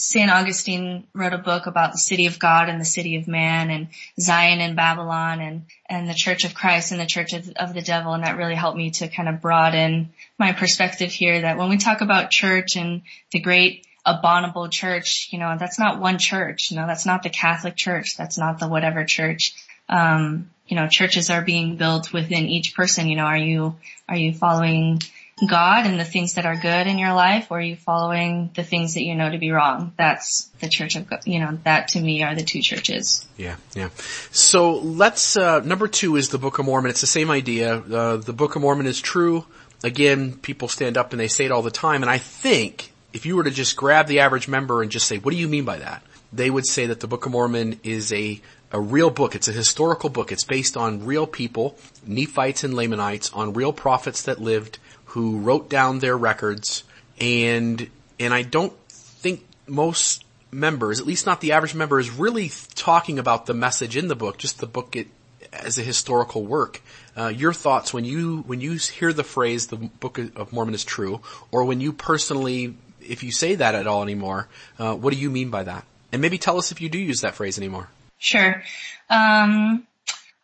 St. 0.01 0.31
Augustine 0.31 1.07
wrote 1.15 1.35
a 1.35 1.39
book 1.39 1.67
about 1.67 1.93
the 1.93 1.99
city 1.99 2.27
of 2.27 2.39
God 2.39 2.69
and 2.69 2.81
the 2.81 2.87
city 2.87 3.17
of 3.17 3.29
man 3.29 3.71
and 3.71 3.89
Zion 4.19 4.61
and 4.61 4.75
Babylon 4.75 5.41
and, 5.41 5.67
and 5.89 6.09
the 6.09 6.15
church 6.15 6.45
of 6.45 6.55
Christ 6.55 6.91
and 6.91 7.01
the 7.01 7.07
church 7.07 7.35
of, 7.35 7.49
of 7.51 7.75
the 7.75 7.83
devil. 7.83 8.15
And 8.15 8.25
that 8.25 8.39
really 8.39 8.55
helped 8.55 8.79
me 8.79 8.91
to 8.93 9.09
kind 9.09 9.29
of 9.29 9.43
broaden 9.43 10.11
my 10.39 10.53
perspective 10.53 11.11
here 11.11 11.43
that 11.43 11.59
when 11.59 11.69
we 11.69 11.77
talk 11.77 12.01
about 12.01 12.31
church 12.31 12.77
and 12.77 13.03
the 13.31 13.41
great 13.41 13.87
abominable 14.07 14.69
church, 14.69 15.29
you 15.33 15.39
know, 15.39 15.57
that's 15.59 15.79
not 15.79 16.01
one 16.01 16.19
church. 16.19 16.71
You 16.71 16.79
know, 16.79 16.87
that's 16.87 17.07
not 17.07 17.23
the 17.23 17.31
Catholic 17.31 17.77
church. 17.77 18.17
That's 18.17 18.39
not 18.39 18.59
the 18.59 18.69
whatever 18.69 19.05
church. 19.05 19.55
Um, 19.89 20.51
you 20.67 20.77
know, 20.77 20.89
churches 20.89 21.31
are 21.31 21.43
being 21.43 21.77
built 21.77 22.13
within 22.13 22.49
each 22.49 22.75
person. 22.75 23.09
You 23.09 23.17
know, 23.17 23.25
are 23.25 23.37
you, 23.37 23.77
are 24.09 24.17
you 24.17 24.33
following 24.33 25.03
God 25.49 25.87
and 25.87 25.99
the 25.99 26.05
things 26.05 26.35
that 26.35 26.45
are 26.45 26.57
good 26.57 26.87
in 26.87 26.99
your 26.99 27.15
life, 27.15 27.49
or 27.51 27.59
are 27.59 27.63
you 27.63 27.77
following 27.77 28.51
the 28.55 28.63
things 28.63 28.95
that 28.95 29.03
you 29.03 29.15
know 29.15 29.31
to 29.31 29.39
be 29.39 29.51
wrong? 29.51 29.93
That's 29.97 30.51
the 30.61 30.69
church 30.69 30.97
of 30.97 31.09
God. 31.09 31.21
You 31.25 31.41
know, 31.41 31.59
that 31.65 31.89
to 31.89 32.01
me 32.01 32.23
are 32.23 32.35
the 32.35 32.43
two 32.43 32.61
churches. 32.61 33.27
Yeah, 33.37 33.57
yeah. 33.75 33.89
So 34.31 34.75
let's, 34.75 35.37
uh, 35.37 35.61
number 35.61 35.89
two 35.89 36.17
is 36.17 36.29
the 36.29 36.39
Book 36.39 36.59
of 36.59 36.67
Mormon. 36.67 36.91
It's 36.91 37.01
the 37.01 37.07
same 37.07 37.31
idea. 37.31 37.77
Uh, 37.77 38.17
the 38.19 38.33
Book 38.33 38.57
of 38.57 38.63
Mormon 38.63 38.87
is 38.87 39.01
true. 39.01 39.47
Again, 39.83 40.35
people 40.35 40.69
stand 40.69 40.99
up 40.99 41.13
and 41.13 41.21
they 41.21 41.29
say 41.29 41.47
it 41.47 41.53
all 41.53 41.63
the 41.63 41.71
time. 41.71 42.03
And 42.03 42.11
I 42.11 42.19
think 42.19 42.93
if 43.13 43.25
you 43.25 43.37
were 43.37 43.45
to 43.45 43.51
just 43.51 43.77
grab 43.77 44.07
the 44.07 44.21
average 44.21 44.47
member 44.47 44.83
and 44.83 44.91
just 44.91 45.09
say, 45.09 45.19
what 45.19 45.31
do 45.31 45.39
you 45.39 45.49
mean 45.49 45.65
by 45.65 45.79
that? 45.79 46.03
They 46.33 46.51
would 46.51 46.67
say 46.67 46.87
that 46.87 47.01
the 47.01 47.09
Book 47.09 47.27
of 47.27 47.33
Mormon 47.33 47.81
is 47.83 48.13
a, 48.13 48.41
a 48.71 48.81
real 48.81 49.11
book. 49.11 49.35
It's 49.35 49.49
a 49.49 49.53
historical 49.53 50.11
book. 50.11 50.31
It's 50.31 50.45
based 50.45 50.77
on 50.77 51.07
real 51.07 51.27
people, 51.27 51.77
Nephites 52.07 52.63
and 52.63 52.75
Lamanites, 52.75 53.33
on 53.33 53.55
real 53.55 53.73
prophets 53.73 54.23
that 54.23 54.41
lived 54.41 54.79
who 55.11 55.39
wrote 55.39 55.69
down 55.69 55.99
their 55.99 56.17
records. 56.17 56.85
And, 57.21 57.89
and 58.19 58.33
I 58.33 58.43
don't 58.43 58.73
think 58.89 59.45
most 59.67 60.25
members, 60.53 61.01
at 61.01 61.07
least 61.07 61.27
not 61.27 61.41
the 61.41 61.53
average 61.53 61.75
member, 61.75 61.99
is 61.99 62.11
really 62.11 62.51
talking 62.75 63.19
about 63.19 63.47
the 63.47 63.55
message 63.55 63.97
in 63.97 64.09
the 64.09 64.17
book, 64.17 64.39
just 64.39 64.59
the 64.59 64.67
book 64.67 64.97
it, 64.97 65.09
as 65.53 65.79
a 65.79 65.83
historical 65.83 66.45
work. 66.45 66.81
Uh, 67.17 67.29
your 67.29 67.53
thoughts 67.53 67.93
when 67.93 68.05
you 68.05 68.43
when 68.47 68.61
you 68.61 68.73
hear 68.73 69.13
the 69.13 69.25
phrase 69.25 69.67
"the 69.67 69.77
Book 69.77 70.19
of 70.19 70.53
Mormon 70.53 70.75
is 70.75 70.85
true," 70.85 71.21
or 71.51 71.65
when 71.65 71.81
you 71.81 71.93
personally, 71.93 72.77
if 73.01 73.25
you 73.25 73.33
say 73.33 73.57
that 73.57 73.75
at 73.75 73.87
all 73.87 74.03
anymore, 74.03 74.49
uh, 74.79 74.95
what 74.95 75.13
do 75.13 75.19
you 75.19 75.29
mean 75.29 75.51
by 75.51 75.65
that? 75.65 75.85
And 76.13 76.23
maybe 76.23 76.39
tell 76.39 76.57
us 76.57 76.71
if 76.71 76.81
you 76.81 76.89
do 76.89 76.99
use 76.99 77.23
that 77.23 77.35
phrase 77.35 77.59
anymore. 77.59 77.89
Sure. 78.19 78.63
Um, 79.09 79.87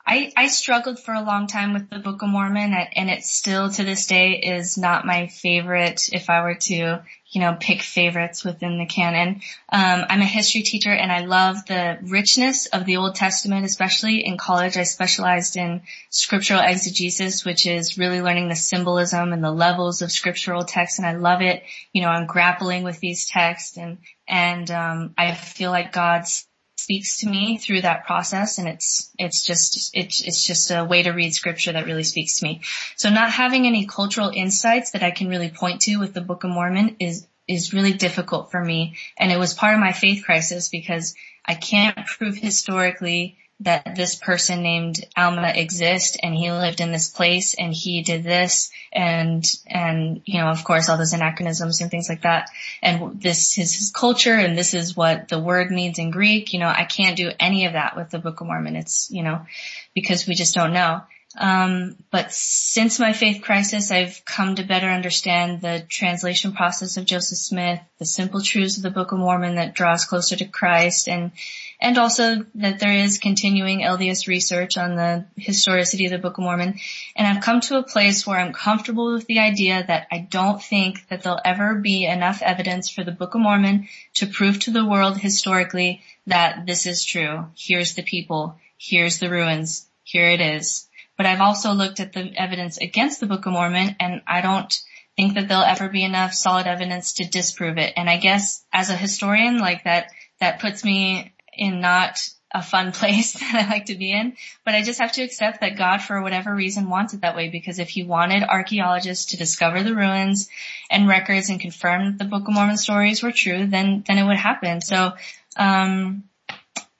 I, 0.08 0.32
I 0.36 0.46
struggled 0.46 1.00
for 1.00 1.12
a 1.12 1.22
long 1.22 1.48
time 1.48 1.72
with 1.72 1.90
the 1.90 1.98
Book 1.98 2.22
of 2.22 2.28
Mormon 2.28 2.72
and- 2.72 3.10
it 3.10 3.24
still 3.24 3.70
to 3.70 3.82
this 3.82 4.06
day 4.06 4.34
is 4.34 4.78
not 4.78 5.04
my 5.04 5.26
favorite 5.26 6.08
if 6.12 6.30
I 6.30 6.42
were 6.42 6.54
to, 6.54 7.02
you 7.28 7.40
know, 7.40 7.56
pick 7.58 7.82
favorites 7.82 8.44
within 8.44 8.78
the 8.78 8.86
canon. 8.86 9.40
Um, 9.68 10.04
I'm 10.08 10.20
a 10.20 10.26
history 10.26 10.62
teacher 10.62 10.92
and 10.92 11.10
I 11.10 11.24
love 11.24 11.66
the 11.66 11.98
richness 12.02 12.66
of 12.66 12.84
the 12.84 12.98
Old 12.98 13.16
Testament, 13.16 13.64
especially 13.64 14.24
in 14.24 14.38
college. 14.38 14.76
I 14.76 14.84
specialized 14.84 15.56
in 15.56 15.82
scriptural 16.10 16.60
exegesis, 16.60 17.44
which 17.44 17.66
is 17.66 17.98
really 17.98 18.22
learning 18.22 18.48
the 18.48 18.56
symbolism 18.56 19.32
and 19.32 19.42
the 19.42 19.50
levels 19.50 20.02
of 20.02 20.12
scriptural 20.12 20.64
text 20.64 20.98
and 20.98 21.06
I 21.06 21.14
love 21.14 21.42
it. 21.42 21.64
You 21.92 22.02
know, 22.02 22.08
I'm 22.08 22.26
grappling 22.26 22.84
with 22.84 23.00
these 23.00 23.26
texts 23.26 23.76
and, 23.76 23.98
and, 24.28 24.70
um, 24.70 25.14
I 25.18 25.34
feel 25.34 25.72
like 25.72 25.92
God's 25.92 26.46
speaks 26.86 27.18
to 27.18 27.28
me 27.28 27.58
through 27.58 27.80
that 27.80 28.06
process 28.06 28.58
and 28.58 28.68
it's 28.68 29.10
it's 29.18 29.44
just 29.44 29.90
it's 29.92 30.22
it's 30.22 30.46
just 30.46 30.70
a 30.70 30.84
way 30.84 31.02
to 31.02 31.10
read 31.10 31.34
scripture 31.34 31.72
that 31.72 31.84
really 31.84 32.04
speaks 32.04 32.38
to 32.38 32.44
me. 32.44 32.60
So 32.94 33.10
not 33.10 33.32
having 33.32 33.66
any 33.66 33.86
cultural 33.86 34.30
insights 34.32 34.92
that 34.92 35.02
I 35.02 35.10
can 35.10 35.28
really 35.28 35.48
point 35.48 35.80
to 35.82 35.96
with 35.96 36.14
the 36.14 36.20
Book 36.20 36.44
of 36.44 36.50
Mormon 36.50 36.94
is 37.00 37.26
is 37.48 37.74
really 37.74 37.92
difficult 37.92 38.52
for 38.52 38.64
me 38.64 38.94
and 39.18 39.32
it 39.32 39.36
was 39.36 39.52
part 39.52 39.74
of 39.74 39.80
my 39.80 39.90
faith 39.90 40.24
crisis 40.24 40.68
because 40.68 41.16
I 41.44 41.54
can't 41.54 42.06
prove 42.06 42.36
historically 42.36 43.36
that 43.60 43.96
this 43.96 44.14
person 44.14 44.62
named 44.62 45.02
Alma 45.16 45.50
exist 45.54 46.18
and 46.22 46.34
he 46.34 46.52
lived 46.52 46.80
in 46.80 46.92
this 46.92 47.08
place 47.08 47.54
and 47.54 47.72
he 47.72 48.02
did 48.02 48.22
this 48.22 48.70
and, 48.92 49.46
and, 49.66 50.20
you 50.26 50.40
know, 50.40 50.48
of 50.48 50.62
course 50.62 50.88
all 50.88 50.98
those 50.98 51.14
anachronisms 51.14 51.80
and 51.80 51.90
things 51.90 52.08
like 52.08 52.22
that. 52.22 52.50
And 52.82 53.20
this 53.20 53.56
is 53.56 53.74
his 53.74 53.90
culture 53.90 54.34
and 54.34 54.58
this 54.58 54.74
is 54.74 54.94
what 54.94 55.28
the 55.28 55.38
word 55.38 55.70
means 55.70 55.98
in 55.98 56.10
Greek. 56.10 56.52
You 56.52 56.60
know, 56.60 56.68
I 56.68 56.84
can't 56.84 57.16
do 57.16 57.30
any 57.40 57.64
of 57.64 57.72
that 57.72 57.96
with 57.96 58.10
the 58.10 58.18
Book 58.18 58.42
of 58.42 58.46
Mormon. 58.46 58.76
It's, 58.76 59.10
you 59.10 59.22
know, 59.22 59.46
because 59.94 60.26
we 60.26 60.34
just 60.34 60.54
don't 60.54 60.74
know. 60.74 61.00
Um, 61.38 61.96
but 62.10 62.32
since 62.32 62.98
my 62.98 63.12
faith 63.12 63.42
crisis, 63.42 63.90
I've 63.90 64.24
come 64.24 64.54
to 64.54 64.64
better 64.64 64.88
understand 64.88 65.60
the 65.60 65.84
translation 65.88 66.52
process 66.52 66.96
of 66.96 67.04
Joseph 67.04 67.38
Smith, 67.38 67.80
the 67.98 68.06
simple 68.06 68.40
truths 68.40 68.78
of 68.78 68.82
the 68.82 68.90
Book 68.90 69.12
of 69.12 69.18
Mormon 69.18 69.56
that 69.56 69.74
draws 69.74 70.06
closer 70.06 70.36
to 70.36 70.46
Christ, 70.46 71.08
and 71.08 71.32
and 71.78 71.98
also 71.98 72.46
that 72.54 72.78
there 72.78 72.92
is 72.92 73.18
continuing 73.18 73.80
LDS 73.80 74.26
research 74.28 74.78
on 74.78 74.96
the 74.96 75.26
historicity 75.36 76.06
of 76.06 76.10
the 76.10 76.18
Book 76.18 76.38
of 76.38 76.44
Mormon. 76.44 76.78
And 77.14 77.26
I've 77.26 77.42
come 77.42 77.60
to 77.62 77.78
a 77.78 77.82
place 77.82 78.26
where 78.26 78.38
I'm 78.38 78.54
comfortable 78.54 79.12
with 79.12 79.26
the 79.26 79.40
idea 79.40 79.84
that 79.86 80.06
I 80.10 80.26
don't 80.30 80.62
think 80.62 81.06
that 81.08 81.22
there'll 81.22 81.40
ever 81.44 81.74
be 81.74 82.06
enough 82.06 82.40
evidence 82.40 82.88
for 82.88 83.04
the 83.04 83.12
Book 83.12 83.34
of 83.34 83.42
Mormon 83.42 83.88
to 84.14 84.26
prove 84.26 84.58
to 84.60 84.70
the 84.70 84.86
world 84.86 85.18
historically 85.18 86.00
that 86.26 86.64
this 86.64 86.86
is 86.86 87.04
true. 87.04 87.44
Here's 87.54 87.94
the 87.94 88.02
people. 88.02 88.56
Here's 88.78 89.18
the 89.18 89.28
ruins. 89.28 89.86
Here 90.02 90.30
it 90.30 90.40
is. 90.40 90.85
But 91.16 91.26
I've 91.26 91.40
also 91.40 91.72
looked 91.72 92.00
at 92.00 92.12
the 92.12 92.32
evidence 92.36 92.78
against 92.78 93.20
the 93.20 93.26
Book 93.26 93.46
of 93.46 93.52
Mormon 93.52 93.96
and 93.98 94.22
I 94.26 94.40
don't 94.40 94.78
think 95.16 95.34
that 95.34 95.48
there'll 95.48 95.64
ever 95.64 95.88
be 95.88 96.04
enough 96.04 96.34
solid 96.34 96.66
evidence 96.66 97.14
to 97.14 97.24
disprove 97.24 97.78
it. 97.78 97.94
And 97.96 98.08
I 98.08 98.18
guess 98.18 98.64
as 98.72 98.90
a 98.90 98.96
historian, 98.96 99.58
like 99.58 99.84
that, 99.84 100.10
that 100.40 100.60
puts 100.60 100.84
me 100.84 101.32
in 101.54 101.80
not 101.80 102.18
a 102.52 102.62
fun 102.62 102.92
place 102.92 103.32
that 103.32 103.54
I 103.54 103.70
like 103.70 103.86
to 103.86 103.96
be 103.96 104.12
in, 104.12 104.36
but 104.64 104.74
I 104.74 104.82
just 104.82 105.00
have 105.00 105.12
to 105.12 105.22
accept 105.22 105.60
that 105.60 105.78
God 105.78 105.98
for 105.98 106.20
whatever 106.22 106.54
reason 106.54 106.90
wants 106.90 107.14
it 107.14 107.22
that 107.22 107.36
way 107.36 107.48
because 107.48 107.78
if 107.78 107.88
he 107.88 108.04
wanted 108.04 108.42
archaeologists 108.42 109.26
to 109.26 109.36
discover 109.36 109.82
the 109.82 109.94
ruins 109.94 110.48
and 110.90 111.08
records 111.08 111.48
and 111.48 111.60
confirm 111.60 112.04
that 112.04 112.18
the 112.18 112.30
Book 112.30 112.46
of 112.46 112.54
Mormon 112.54 112.76
stories 112.76 113.22
were 113.22 113.32
true, 113.32 113.66
then, 113.66 114.04
then 114.06 114.18
it 114.18 114.26
would 114.26 114.36
happen. 114.36 114.80
So, 114.80 115.12
um, 115.56 116.24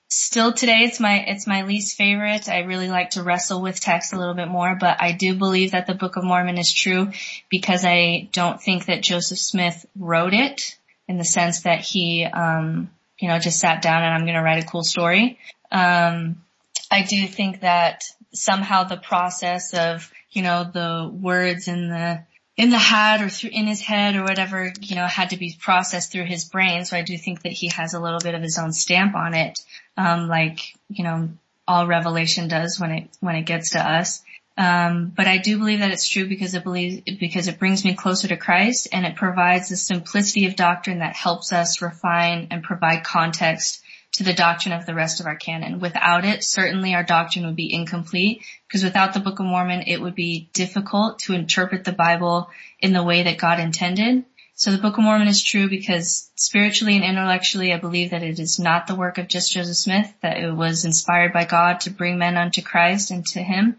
still 0.09 0.53
today 0.53 0.81
it's 0.81 1.01
my 1.01 1.25
it's 1.27 1.47
my 1.47 1.63
least 1.63 1.97
favorite. 1.97 2.49
I 2.49 2.61
really 2.61 2.89
like 2.89 3.11
to 3.11 3.23
wrestle 3.23 3.61
with 3.61 3.81
text 3.81 4.13
a 4.13 4.19
little 4.19 4.35
bit 4.35 4.49
more, 4.49 4.77
but 4.79 5.01
I 5.01 5.13
do 5.13 5.35
believe 5.35 5.73
that 5.73 5.87
the 5.87 5.95
Book 5.95 6.17
of 6.17 6.25
Mormon 6.25 6.59
is 6.59 6.73
true 6.73 7.13
because 7.51 7.85
I 7.85 8.29
don't 8.33 8.61
think 8.61 8.87
that 8.87 9.03
Joseph 9.03 9.39
Smith 9.39 9.87
wrote 9.99 10.35
it 10.35 10.77
in 11.09 11.19
the 11.19 11.25
sense 11.25 11.63
that 11.63 11.81
he 11.81 12.25
um 12.25 12.91
you 13.19 13.29
know 13.29 13.39
just 13.39 13.61
sat 13.61 13.83
down 13.83 14.03
and 14.03 14.15
I'm 14.15 14.25
going 14.25 14.35
to 14.35 14.43
write 14.43 14.63
a 14.63 14.67
cool 14.67 14.85
story. 14.85 15.39
Um 15.71 16.43
I 16.91 17.03
do 17.03 17.27
think 17.27 17.61
that 17.61 18.05
somehow 18.33 18.85
the 18.85 18.97
process 18.97 19.75
of, 19.75 20.11
you 20.31 20.43
know, 20.43 20.65
the 20.65 21.11
words 21.13 21.69
and 21.69 21.91
the, 21.91 22.23
in 22.57 22.71
the 22.71 22.79
hat 22.79 23.21
or 23.21 23.29
through, 23.29 23.51
in 23.53 23.67
his 23.67 23.83
head 23.83 24.17
or 24.17 24.23
whatever, 24.23 24.73
you 24.81 24.97
know, 24.97 25.07
had 25.07 25.31
to 25.31 25.37
be 25.37 25.55
processed 25.59 26.11
through 26.11 26.25
his 26.25 26.45
brain. 26.45 26.85
So 26.85 26.97
I 26.97 27.03
do 27.03 27.17
think 27.19 27.43
that 27.43 27.53
he 27.53 27.69
has 27.69 27.95
a 27.95 28.01
little 28.01 28.21
bit 28.21 28.35
of 28.35 28.43
his 28.43 28.59
own 28.59 28.73
stamp 28.73 29.15
on 29.15 29.35
it. 29.35 29.59
Um, 29.97 30.29
like, 30.29 30.61
you 30.89 31.05
know, 31.05 31.29
all 31.69 31.87
revelation 31.87 32.49
does 32.49 32.81
when 32.81 32.93
it, 32.93 33.09
when 33.21 33.37
it 33.37 33.43
gets 33.43 33.71
to 33.71 33.81
us. 33.81 34.23
Um, 34.59 35.13
but 35.15 35.27
I 35.27 35.37
do 35.37 35.59
believe 35.59 35.81
that 35.81 35.91
it's 35.91 36.09
true 36.09 36.27
because 36.27 36.55
it 36.55 36.65
believes, 36.65 37.03
because 37.19 37.47
it 37.47 37.59
brings 37.59 37.85
me 37.85 37.95
closer 37.95 38.29
to 38.29 38.39
Christ 38.39 38.89
and 38.91 39.05
it 39.05 39.17
provides 39.17 39.69
the 39.69 39.77
simplicity 39.77 40.47
of 40.47 40.57
doctrine 40.57 41.01
that 41.01 41.15
helps 41.15 41.53
us 41.53 41.83
refine 41.83 42.49
and 42.51 42.63
provide 42.63 43.05
context 43.05 43.83
to 44.13 44.25
the 44.25 44.33
doctrine 44.33 44.73
of 44.73 44.87
the 44.87 44.95
rest 44.95 45.21
of 45.21 45.27
our 45.27 45.37
canon. 45.37 45.79
Without 45.79 46.25
it, 46.25 46.43
certainly 46.43 46.95
our 46.95 47.03
doctrine 47.03 47.47
would 47.47 47.57
be 47.57 47.73
incomplete 47.73 48.43
because 48.67 48.83
without 48.83 49.13
the 49.13 49.21
Book 49.21 49.41
of 49.41 49.47
Mormon, 49.47 49.83
it 49.87 50.01
would 50.01 50.15
be 50.15 50.49
difficult 50.55 51.19
to 51.21 51.35
interpret 51.35 51.85
the 51.85 51.93
Bible 51.93 52.49
in 52.81 52.93
the 52.93 53.03
way 53.03 53.25
that 53.25 53.39
God 53.39 53.61
intended. 53.61 54.25
So 54.55 54.73
the 54.73 54.79
Book 54.79 54.97
of 54.97 55.05
Mormon 55.05 55.29
is 55.29 55.43
true 55.43 55.69
because 55.69 56.31
spiritually 56.35 56.97
and 56.97 57.05
intellectually, 57.05 57.75
I 57.75 57.79
believe 57.79 58.13
that 58.13 58.23
it 58.23 58.41
is 58.41 58.59
not 58.59 58.87
the 58.87 58.95
work 58.95 59.19
of 59.19 59.29
just 59.29 59.53
Joseph 59.53 59.77
Smith, 59.77 60.11
that 60.23 60.39
it 60.39 60.51
was 60.51 60.87
inspired 60.87 61.35
by 61.35 61.45
God 61.45 61.81
to 61.81 61.91
bring 61.91 62.17
men 62.17 62.39
unto 62.39 62.63
Christ 62.63 63.11
and 63.11 63.27
to 63.27 63.43
Him, 63.43 63.77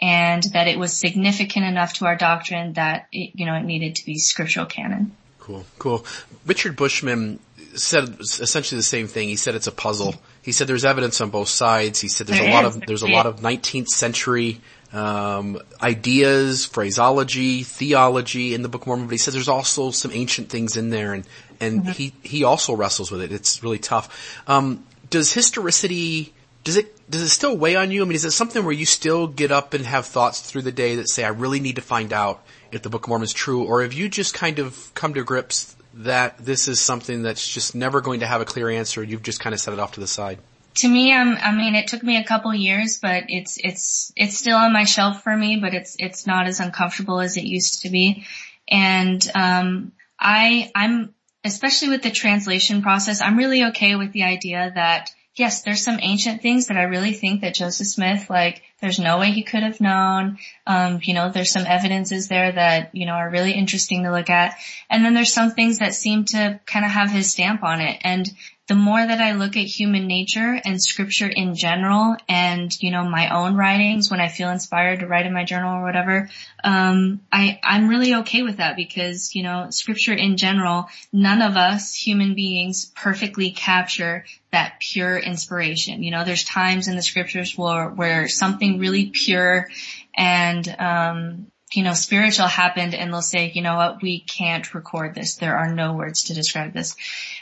and 0.00 0.42
that 0.54 0.68
it 0.68 0.78
was 0.78 0.96
significant 0.96 1.66
enough 1.66 1.92
to 1.94 2.06
our 2.06 2.16
doctrine 2.16 2.72
that 2.74 3.08
it, 3.12 3.32
you 3.34 3.44
know, 3.44 3.56
it 3.56 3.64
needed 3.64 3.96
to 3.96 4.06
be 4.06 4.16
scriptural 4.16 4.64
canon. 4.64 5.14
Cool, 5.38 5.66
cool. 5.78 6.06
Richard 6.46 6.76
Bushman 6.76 7.38
said 7.74 8.16
essentially 8.20 8.78
the 8.78 8.82
same 8.82 9.06
thing. 9.08 9.28
He 9.28 9.36
said 9.36 9.54
it's 9.54 9.66
a 9.66 9.72
puzzle. 9.72 10.14
He 10.42 10.52
said 10.52 10.66
there's 10.66 10.84
evidence 10.84 11.20
on 11.20 11.30
both 11.30 11.48
sides. 11.48 12.00
He 12.00 12.08
said 12.08 12.26
there's 12.26 12.38
there 12.38 12.48
a 12.48 12.50
is. 12.50 12.54
lot 12.54 12.64
of 12.64 12.80
there's 12.86 13.02
a 13.02 13.08
lot 13.08 13.26
of 13.26 13.40
19th 13.40 13.88
century 13.88 14.60
um, 14.92 15.60
ideas, 15.82 16.64
phraseology, 16.64 17.62
theology 17.62 18.54
in 18.54 18.62
the 18.62 18.68
Book 18.68 18.82
of 18.82 18.86
Mormon, 18.86 19.06
but 19.06 19.12
he 19.12 19.18
says 19.18 19.34
there's 19.34 19.48
also 19.48 19.90
some 19.90 20.12
ancient 20.12 20.48
things 20.48 20.76
in 20.76 20.90
there, 20.90 21.12
and 21.12 21.26
and 21.60 21.82
mm-hmm. 21.82 21.92
he 21.92 22.12
he 22.22 22.44
also 22.44 22.74
wrestles 22.74 23.10
with 23.10 23.20
it. 23.20 23.32
It's 23.32 23.62
really 23.62 23.78
tough. 23.78 24.42
Um, 24.46 24.84
does 25.10 25.32
historicity 25.32 26.32
does 26.64 26.76
it 26.76 27.10
does 27.10 27.22
it 27.22 27.28
still 27.28 27.56
weigh 27.56 27.76
on 27.76 27.90
you? 27.90 28.02
I 28.02 28.04
mean, 28.04 28.16
is 28.16 28.24
it 28.24 28.32
something 28.32 28.64
where 28.64 28.72
you 28.72 28.86
still 28.86 29.28
get 29.28 29.52
up 29.52 29.74
and 29.74 29.84
have 29.86 30.06
thoughts 30.06 30.40
through 30.40 30.62
the 30.62 30.72
day 30.72 30.96
that 30.96 31.08
say, 31.08 31.24
I 31.24 31.28
really 31.28 31.60
need 31.60 31.76
to 31.76 31.82
find 31.82 32.12
out 32.12 32.42
if 32.72 32.82
the 32.82 32.88
Book 32.88 33.04
of 33.04 33.08
Mormon 33.08 33.24
is 33.24 33.32
true, 33.32 33.64
or 33.64 33.82
have 33.82 33.92
you 33.92 34.08
just 34.08 34.34
kind 34.34 34.58
of 34.58 34.92
come 34.94 35.14
to 35.14 35.22
grips 35.22 35.75
that 35.96 36.38
this 36.38 36.68
is 36.68 36.80
something 36.80 37.22
that's 37.22 37.46
just 37.46 37.74
never 37.74 38.00
going 38.00 38.20
to 38.20 38.26
have 38.26 38.40
a 38.40 38.44
clear 38.44 38.68
answer. 38.68 39.02
You've 39.02 39.22
just 39.22 39.40
kind 39.40 39.54
of 39.54 39.60
set 39.60 39.72
it 39.72 39.80
off 39.80 39.92
to 39.92 40.00
the 40.00 40.06
side. 40.06 40.38
To 40.76 40.88
me, 40.88 41.12
I'm, 41.12 41.38
I 41.38 41.52
mean, 41.52 41.74
it 41.74 41.88
took 41.88 42.02
me 42.02 42.18
a 42.18 42.24
couple 42.24 42.54
years, 42.54 42.98
but 43.00 43.24
it's, 43.28 43.58
it's, 43.62 44.12
it's 44.14 44.36
still 44.36 44.58
on 44.58 44.74
my 44.74 44.84
shelf 44.84 45.22
for 45.22 45.34
me, 45.34 45.58
but 45.60 45.72
it's, 45.72 45.96
it's 45.98 46.26
not 46.26 46.46
as 46.46 46.60
uncomfortable 46.60 47.20
as 47.20 47.38
it 47.38 47.44
used 47.44 47.82
to 47.82 47.88
be. 47.88 48.26
And, 48.68 49.26
um, 49.34 49.92
I, 50.20 50.70
I'm, 50.74 51.14
especially 51.44 51.88
with 51.88 52.02
the 52.02 52.10
translation 52.10 52.82
process, 52.82 53.22
I'm 53.22 53.38
really 53.38 53.64
okay 53.66 53.96
with 53.96 54.12
the 54.12 54.24
idea 54.24 54.72
that 54.74 55.10
yes, 55.36 55.62
there's 55.62 55.84
some 55.84 55.98
ancient 56.00 56.42
things 56.42 56.66
that 56.66 56.76
I 56.76 56.84
really 56.84 57.12
think 57.12 57.42
that 57.42 57.54
Joseph 57.54 57.86
Smith, 57.86 58.28
like, 58.30 58.62
there's 58.80 58.98
no 58.98 59.18
way 59.18 59.30
he 59.30 59.42
could 59.42 59.62
have 59.62 59.80
known. 59.80 60.38
Um, 60.66 61.00
you 61.02 61.14
know, 61.14 61.30
there's 61.30 61.52
some 61.52 61.66
evidences 61.66 62.28
there 62.28 62.52
that, 62.52 62.94
you 62.94 63.06
know, 63.06 63.12
are 63.12 63.30
really 63.30 63.52
interesting 63.52 64.02
to 64.02 64.12
look 64.12 64.30
at. 64.30 64.56
And 64.90 65.04
then 65.04 65.14
there's 65.14 65.32
some 65.32 65.52
things 65.52 65.78
that 65.78 65.94
seem 65.94 66.24
to 66.26 66.58
kind 66.66 66.84
of 66.84 66.90
have 66.90 67.10
his 67.10 67.30
stamp 67.30 67.62
on 67.62 67.80
it. 67.80 68.00
And 68.02 68.26
the 68.68 68.74
more 68.74 69.04
that 69.04 69.20
I 69.20 69.32
look 69.32 69.56
at 69.56 69.64
human 69.64 70.08
nature 70.08 70.60
and 70.64 70.82
scripture 70.82 71.28
in 71.28 71.54
general 71.54 72.16
and, 72.28 72.70
you 72.82 72.90
know, 72.90 73.04
my 73.04 73.28
own 73.28 73.54
writings 73.54 74.10
when 74.10 74.20
I 74.20 74.28
feel 74.28 74.50
inspired 74.50 75.00
to 75.00 75.06
write 75.06 75.24
in 75.24 75.32
my 75.32 75.44
journal 75.44 75.76
or 75.76 75.84
whatever, 75.84 76.28
um, 76.64 77.20
I, 77.30 77.60
I'm 77.62 77.88
really 77.88 78.14
okay 78.16 78.42
with 78.42 78.56
that 78.56 78.74
because, 78.74 79.36
you 79.36 79.44
know, 79.44 79.68
scripture 79.70 80.14
in 80.14 80.36
general, 80.36 80.88
none 81.12 81.42
of 81.42 81.56
us 81.56 81.94
human 81.94 82.34
beings 82.34 82.90
perfectly 82.96 83.52
capture 83.52 84.24
that 84.50 84.80
pure 84.80 85.16
inspiration. 85.16 86.02
You 86.02 86.10
know, 86.10 86.24
there's 86.24 86.44
times 86.44 86.88
in 86.88 86.96
the 86.96 87.02
scriptures 87.02 87.56
where, 87.56 87.88
where 87.90 88.26
something 88.26 88.80
really 88.80 89.10
pure 89.10 89.68
and, 90.16 90.68
um, 90.78 91.52
you 91.72 91.82
know, 91.82 91.94
spiritual 91.94 92.46
happened 92.46 92.94
and 92.94 93.12
they'll 93.12 93.22
say, 93.22 93.50
you 93.52 93.60
know 93.60 93.76
what, 93.76 94.00
we 94.00 94.20
can't 94.20 94.72
record 94.72 95.14
this. 95.14 95.36
There 95.36 95.56
are 95.56 95.72
no 95.72 95.94
words 95.94 96.24
to 96.24 96.34
describe 96.34 96.72
this. 96.72 96.96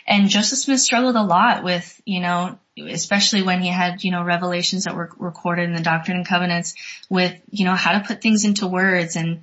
And 0.07 0.29
Joseph 0.29 0.59
Smith 0.59 0.81
struggled 0.81 1.17
a 1.17 1.23
lot 1.23 1.65
with, 1.65 2.01
you 2.05 2.21
know, 2.21 2.59
especially 2.77 3.43
when 3.43 3.63
he 3.63 3.69
had, 3.69 4.05
you 4.05 4.11
know, 4.11 4.23
revelations 4.23 4.85
that 4.85 4.97
were 4.97 5.11
recorded 5.19 5.69
in 5.69 5.75
the 5.75 5.83
Doctrine 5.83 6.19
and 6.19 6.27
Covenants 6.27 6.75
with, 7.09 7.35
you 7.51 7.65
know, 7.65 7.75
how 7.75 7.93
to 7.93 8.07
put 8.07 8.21
things 8.21 8.45
into 8.45 8.67
words. 8.67 9.17
And, 9.17 9.43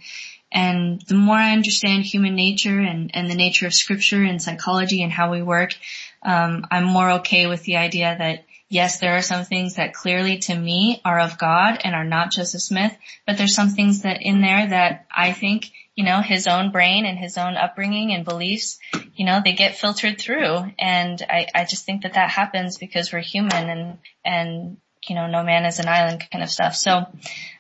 and 0.52 1.02
the 1.08 1.16
more 1.16 1.36
I 1.36 1.54
understand 1.54 2.04
human 2.04 2.36
nature 2.36 2.80
and, 2.80 3.12
and 3.14 3.30
the 3.30 3.36
nature 3.36 3.66
of 3.66 3.74
scripture 3.74 4.24
and 4.24 4.42
psychology 4.42 5.02
and 5.02 5.12
how 5.12 5.32
we 5.32 5.42
work, 5.42 5.74
um, 6.22 6.66
I'm 6.70 6.84
more 6.84 7.12
okay 7.20 7.48
with 7.48 7.64
the 7.64 7.78
idea 7.78 8.16
that 8.18 8.46
yes, 8.72 9.00
there 9.00 9.18
are 9.18 9.22
some 9.22 9.44
things 9.44 9.76
that 9.76 9.94
clearly 9.94 10.38
to 10.38 10.56
me 10.56 11.02
are 11.04 11.20
of 11.20 11.38
God 11.38 11.82
and 11.84 11.94
are 11.94 12.06
not 12.06 12.32
Joseph 12.32 12.62
Smith, 12.62 12.96
but 13.28 13.38
there's 13.38 13.54
some 13.54 13.70
things 13.70 14.04
that 14.04 14.22
in 14.22 14.42
there 14.42 14.68
that 14.68 15.06
I 15.12 15.34
think, 15.34 15.72
you 16.02 16.06
know, 16.08 16.22
his 16.22 16.48
own 16.48 16.72
brain 16.72 17.06
and 17.06 17.16
his 17.16 17.38
own 17.38 17.56
upbringing 17.56 18.12
and 18.12 18.26
beliefs, 18.26 18.80
you 19.16 19.24
know, 19.24 19.40
they 19.46 19.54
get 19.54 19.78
filtered 19.78 20.20
through. 20.20 20.74
And 20.80 21.22
I, 21.30 21.46
I 21.54 21.66
just 21.66 21.86
think 21.86 22.02
that 22.02 22.16
that 22.16 22.32
happens 22.32 22.80
because 22.80 23.14
we're 23.14 23.20
human 23.20 23.70
and, 23.70 23.98
and, 24.26 24.78
you 25.08 25.14
know, 25.14 25.28
no 25.28 25.44
man 25.44 25.64
is 25.66 25.78
an 25.78 25.88
island 25.88 26.26
kind 26.32 26.44
of 26.44 26.50
stuff. 26.50 26.74
So, 26.74 27.06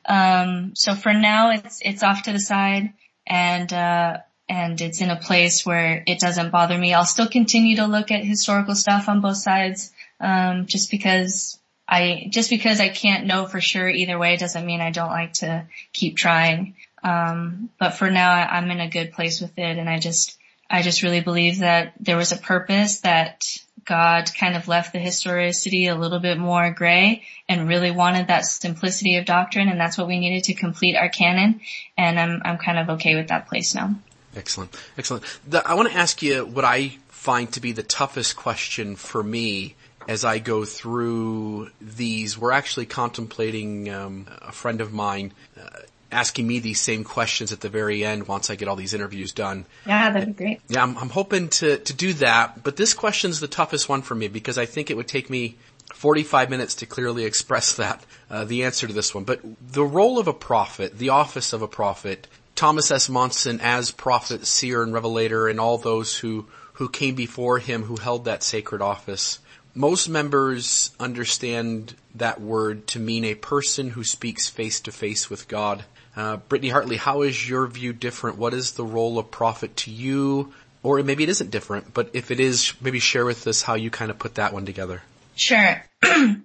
um, 0.07 0.71
so 0.73 0.95
for 0.95 1.13
now 1.13 1.51
it's, 1.51 1.81
it's 1.85 2.01
off 2.01 2.23
to 2.23 2.33
the 2.33 2.39
side 2.39 2.93
and, 3.27 3.71
uh, 3.71 4.17
and 4.49 4.81
it's 4.81 5.01
in 5.01 5.11
a 5.11 5.19
place 5.19 5.63
where 5.63 6.03
it 6.07 6.19
doesn't 6.19 6.49
bother 6.49 6.75
me. 6.75 6.95
I'll 6.95 7.05
still 7.05 7.29
continue 7.29 7.75
to 7.75 7.85
look 7.85 8.09
at 8.09 8.23
historical 8.23 8.73
stuff 8.73 9.07
on 9.07 9.21
both 9.21 9.37
sides 9.37 9.93
um, 10.19 10.65
just 10.65 10.89
because 10.89 11.59
I 11.87 12.27
just 12.29 12.49
because 12.49 12.79
I 12.79 12.89
can't 12.89 13.27
know 13.27 13.45
for 13.45 13.61
sure 13.61 13.87
either 13.87 14.17
way 14.17 14.37
doesn't 14.37 14.65
mean 14.65 14.81
I 14.81 14.91
don't 14.91 15.11
like 15.11 15.33
to 15.33 15.67
keep 15.93 16.15
trying. 16.15 16.75
Um, 17.03 17.69
but 17.79 17.91
for 17.91 18.09
now, 18.09 18.31
I'm 18.31 18.69
in 18.71 18.79
a 18.79 18.89
good 18.89 19.13
place 19.13 19.41
with 19.41 19.57
it, 19.57 19.77
and 19.77 19.89
I 19.89 19.99
just 19.99 20.37
I 20.69 20.81
just 20.81 21.03
really 21.03 21.21
believe 21.21 21.59
that 21.59 21.93
there 21.99 22.17
was 22.17 22.31
a 22.31 22.37
purpose 22.37 23.01
that 23.01 23.45
God 23.83 24.29
kind 24.33 24.55
of 24.55 24.67
left 24.67 24.93
the 24.93 24.99
historicity 24.99 25.87
a 25.87 25.95
little 25.95 26.19
bit 26.19 26.37
more 26.37 26.71
gray 26.71 27.23
and 27.49 27.67
really 27.67 27.91
wanted 27.91 28.27
that 28.27 28.45
simplicity 28.45 29.17
of 29.17 29.25
doctrine, 29.25 29.67
and 29.67 29.79
that's 29.79 29.97
what 29.97 30.07
we 30.07 30.19
needed 30.19 30.45
to 30.45 30.53
complete 30.53 30.95
our 30.95 31.09
canon. 31.09 31.61
And 31.97 32.19
I'm 32.19 32.41
I'm 32.43 32.57
kind 32.57 32.79
of 32.79 32.89
okay 32.97 33.15
with 33.15 33.29
that 33.29 33.47
place 33.47 33.73
now. 33.73 33.95
Excellent, 34.35 34.77
excellent. 34.97 35.23
The, 35.47 35.67
I 35.67 35.73
want 35.73 35.89
to 35.91 35.97
ask 35.97 36.21
you 36.21 36.45
what 36.45 36.63
I 36.63 36.97
find 37.09 37.51
to 37.53 37.59
be 37.59 37.71
the 37.71 37.83
toughest 37.83 38.35
question 38.35 38.95
for 38.95 39.21
me 39.21 39.75
as 40.07 40.25
I 40.25 40.39
go 40.39 40.65
through 40.65 41.69
these, 41.79 42.37
we're 42.37 42.51
actually 42.51 42.85
contemplating 42.85 43.89
um, 43.93 44.27
a 44.41 44.51
friend 44.51 44.81
of 44.81 44.91
mine 44.91 45.33
uh, 45.59 45.69
asking 46.11 46.47
me 46.47 46.59
these 46.59 46.79
same 46.79 47.03
questions 47.03 47.51
at 47.51 47.61
the 47.61 47.69
very 47.69 48.03
end 48.03 48.27
once 48.27 48.49
I 48.49 48.55
get 48.55 48.67
all 48.67 48.75
these 48.75 48.93
interviews 48.93 49.31
done. 49.31 49.65
Yeah, 49.85 50.11
that'd 50.11 50.35
be 50.35 50.43
great. 50.43 50.61
Yeah, 50.67 50.83
I'm, 50.83 50.97
I'm 50.97 51.09
hoping 51.09 51.49
to 51.49 51.77
to 51.77 51.93
do 51.93 52.13
that, 52.13 52.63
but 52.63 52.75
this 52.77 52.93
question's 52.93 53.39
the 53.39 53.47
toughest 53.47 53.89
one 53.89 54.01
for 54.01 54.15
me 54.15 54.27
because 54.27 54.57
I 54.57 54.65
think 54.65 54.89
it 54.89 54.97
would 54.97 55.07
take 55.07 55.29
me 55.29 55.55
45 55.93 56.49
minutes 56.49 56.75
to 56.75 56.85
clearly 56.85 57.25
express 57.25 57.75
that, 57.77 58.03
uh, 58.29 58.45
the 58.45 58.63
answer 58.63 58.87
to 58.87 58.93
this 58.93 59.13
one. 59.13 59.23
But 59.23 59.41
the 59.61 59.83
role 59.83 60.19
of 60.19 60.27
a 60.27 60.33
prophet, 60.33 60.97
the 60.97 61.09
office 61.09 61.53
of 61.53 61.61
a 61.61 61.67
prophet, 61.67 62.27
Thomas 62.55 62.91
S. 62.91 63.09
Monson 63.09 63.59
as 63.61 63.91
prophet, 63.91 64.45
seer, 64.45 64.83
and 64.83 64.93
revelator, 64.93 65.47
and 65.47 65.59
all 65.59 65.77
those 65.77 66.17
who, 66.17 66.47
who 66.73 66.89
came 66.89 67.15
before 67.15 67.59
him 67.59 67.83
who 67.83 67.95
held 67.95 68.25
that 68.25 68.43
sacred 68.43 68.81
office, 68.81 69.39
most 69.73 70.09
members 70.09 70.91
understand 70.99 71.95
that 72.15 72.41
word 72.41 72.87
to 72.87 72.99
mean 72.99 73.23
a 73.23 73.35
person 73.35 73.91
who 73.91 74.03
speaks 74.03 74.49
face 74.49 74.81
to 74.81 74.91
face 74.91 75.29
with 75.29 75.47
God. 75.47 75.85
Uh, 76.15 76.37
Brittany 76.37 76.69
Hartley, 76.69 76.97
how 76.97 77.21
is 77.21 77.49
your 77.49 77.67
view 77.67 77.93
different? 77.93 78.37
What 78.37 78.53
is 78.53 78.73
the 78.73 78.83
role 78.83 79.17
of 79.17 79.31
prophet 79.31 79.75
to 79.77 79.91
you? 79.91 80.53
Or 80.83 81.01
maybe 81.03 81.23
it 81.23 81.29
isn't 81.29 81.51
different, 81.51 81.93
but 81.93 82.09
if 82.13 82.31
it 82.31 82.39
is, 82.39 82.73
maybe 82.81 82.99
share 82.99 83.23
with 83.23 83.45
us 83.45 83.61
how 83.61 83.75
you 83.75 83.91
kind 83.91 84.09
of 84.09 84.17
put 84.17 84.35
that 84.35 84.51
one 84.51 84.65
together. 84.65 85.01
Sure. 85.35 85.85
uh, 86.03 86.39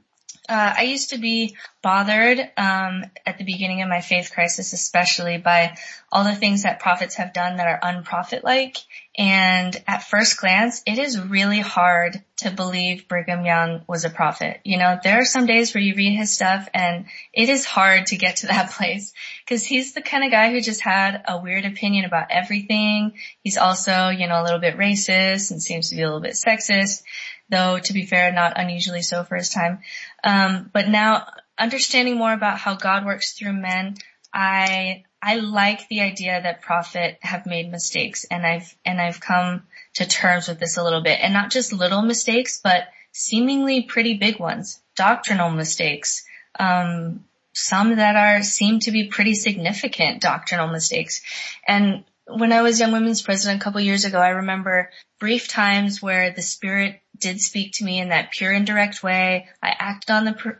I 0.48 0.82
used 0.82 1.10
to 1.10 1.18
be 1.18 1.56
bothered 1.82 2.38
um, 2.56 3.04
at 3.24 3.38
the 3.38 3.44
beginning 3.44 3.82
of 3.82 3.88
my 3.88 4.02
faith 4.02 4.30
crisis, 4.32 4.74
especially 4.74 5.38
by 5.38 5.76
all 6.12 6.24
the 6.24 6.34
things 6.34 6.64
that 6.64 6.80
prophets 6.80 7.16
have 7.16 7.32
done 7.32 7.56
that 7.56 7.66
are 7.66 7.80
unprophet-like, 7.80 8.76
and 9.18 9.82
at 9.86 10.02
first 10.02 10.38
glance, 10.38 10.82
it 10.84 10.98
is 10.98 11.18
really 11.18 11.60
hard 11.60 12.22
to 12.38 12.50
believe 12.50 13.08
Brigham 13.08 13.46
Young 13.46 13.82
was 13.88 14.04
a 14.04 14.10
prophet. 14.10 14.60
You 14.62 14.76
know, 14.76 14.98
there 15.02 15.18
are 15.18 15.24
some 15.24 15.46
days 15.46 15.72
where 15.72 15.82
you 15.82 15.94
read 15.94 16.14
his 16.14 16.34
stuff 16.34 16.68
and 16.74 17.06
it 17.32 17.48
is 17.48 17.64
hard 17.64 18.06
to 18.06 18.16
get 18.16 18.36
to 18.36 18.46
that 18.48 18.72
place 18.72 19.14
because 19.44 19.64
he's 19.64 19.94
the 19.94 20.02
kind 20.02 20.22
of 20.22 20.30
guy 20.30 20.50
who 20.50 20.60
just 20.60 20.82
had 20.82 21.22
a 21.26 21.38
weird 21.38 21.64
opinion 21.64 22.04
about 22.04 22.30
everything. 22.30 23.14
He's 23.42 23.56
also, 23.56 24.10
you 24.10 24.28
know, 24.28 24.42
a 24.42 24.44
little 24.44 24.60
bit 24.60 24.76
racist 24.76 25.50
and 25.50 25.62
seems 25.62 25.88
to 25.88 25.96
be 25.96 26.02
a 26.02 26.06
little 26.06 26.20
bit 26.20 26.34
sexist, 26.34 27.02
though 27.48 27.78
to 27.78 27.92
be 27.94 28.04
fair, 28.04 28.32
not 28.32 28.60
unusually 28.60 29.02
so 29.02 29.24
for 29.24 29.36
his 29.36 29.48
time. 29.48 29.78
Um, 30.24 30.70
but 30.74 30.88
now 30.88 31.26
understanding 31.58 32.18
more 32.18 32.34
about 32.34 32.58
how 32.58 32.74
God 32.74 33.06
works 33.06 33.32
through 33.32 33.54
men, 33.54 33.94
I 34.30 35.04
I 35.26 35.36
like 35.36 35.88
the 35.88 36.02
idea 36.02 36.40
that 36.40 36.62
prophet 36.62 37.18
have 37.20 37.46
made 37.46 37.68
mistakes 37.68 38.24
and 38.30 38.46
I've 38.46 38.72
and 38.84 39.00
I've 39.00 39.20
come 39.20 39.64
to 39.94 40.06
terms 40.06 40.46
with 40.46 40.60
this 40.60 40.76
a 40.76 40.84
little 40.84 41.02
bit 41.02 41.18
and 41.20 41.34
not 41.34 41.50
just 41.50 41.72
little 41.72 42.02
mistakes 42.02 42.60
but 42.62 42.84
seemingly 43.10 43.82
pretty 43.82 44.14
big 44.18 44.38
ones, 44.38 44.80
doctrinal 44.94 45.50
mistakes, 45.50 46.24
um, 46.60 47.24
some 47.52 47.96
that 47.96 48.14
are 48.14 48.44
seem 48.44 48.78
to 48.80 48.92
be 48.92 49.08
pretty 49.08 49.34
significant 49.34 50.20
doctrinal 50.20 50.68
mistakes. 50.68 51.22
And 51.66 52.04
when 52.28 52.52
I 52.52 52.62
was 52.62 52.78
Young 52.78 52.92
Women's 52.92 53.22
President 53.22 53.60
a 53.60 53.64
couple 53.64 53.80
years 53.80 54.04
ago, 54.04 54.20
I 54.20 54.28
remember 54.28 54.90
brief 55.18 55.48
times 55.48 56.00
where 56.00 56.30
the 56.30 56.42
Spirit 56.42 57.00
did 57.18 57.40
speak 57.40 57.72
to 57.74 57.84
me 57.84 57.98
in 57.98 58.10
that 58.10 58.30
pure 58.30 58.52
and 58.52 58.66
direct 58.66 59.02
way. 59.02 59.48
I 59.62 59.74
acted 59.76 60.10
on 60.12 60.24
the 60.24 60.56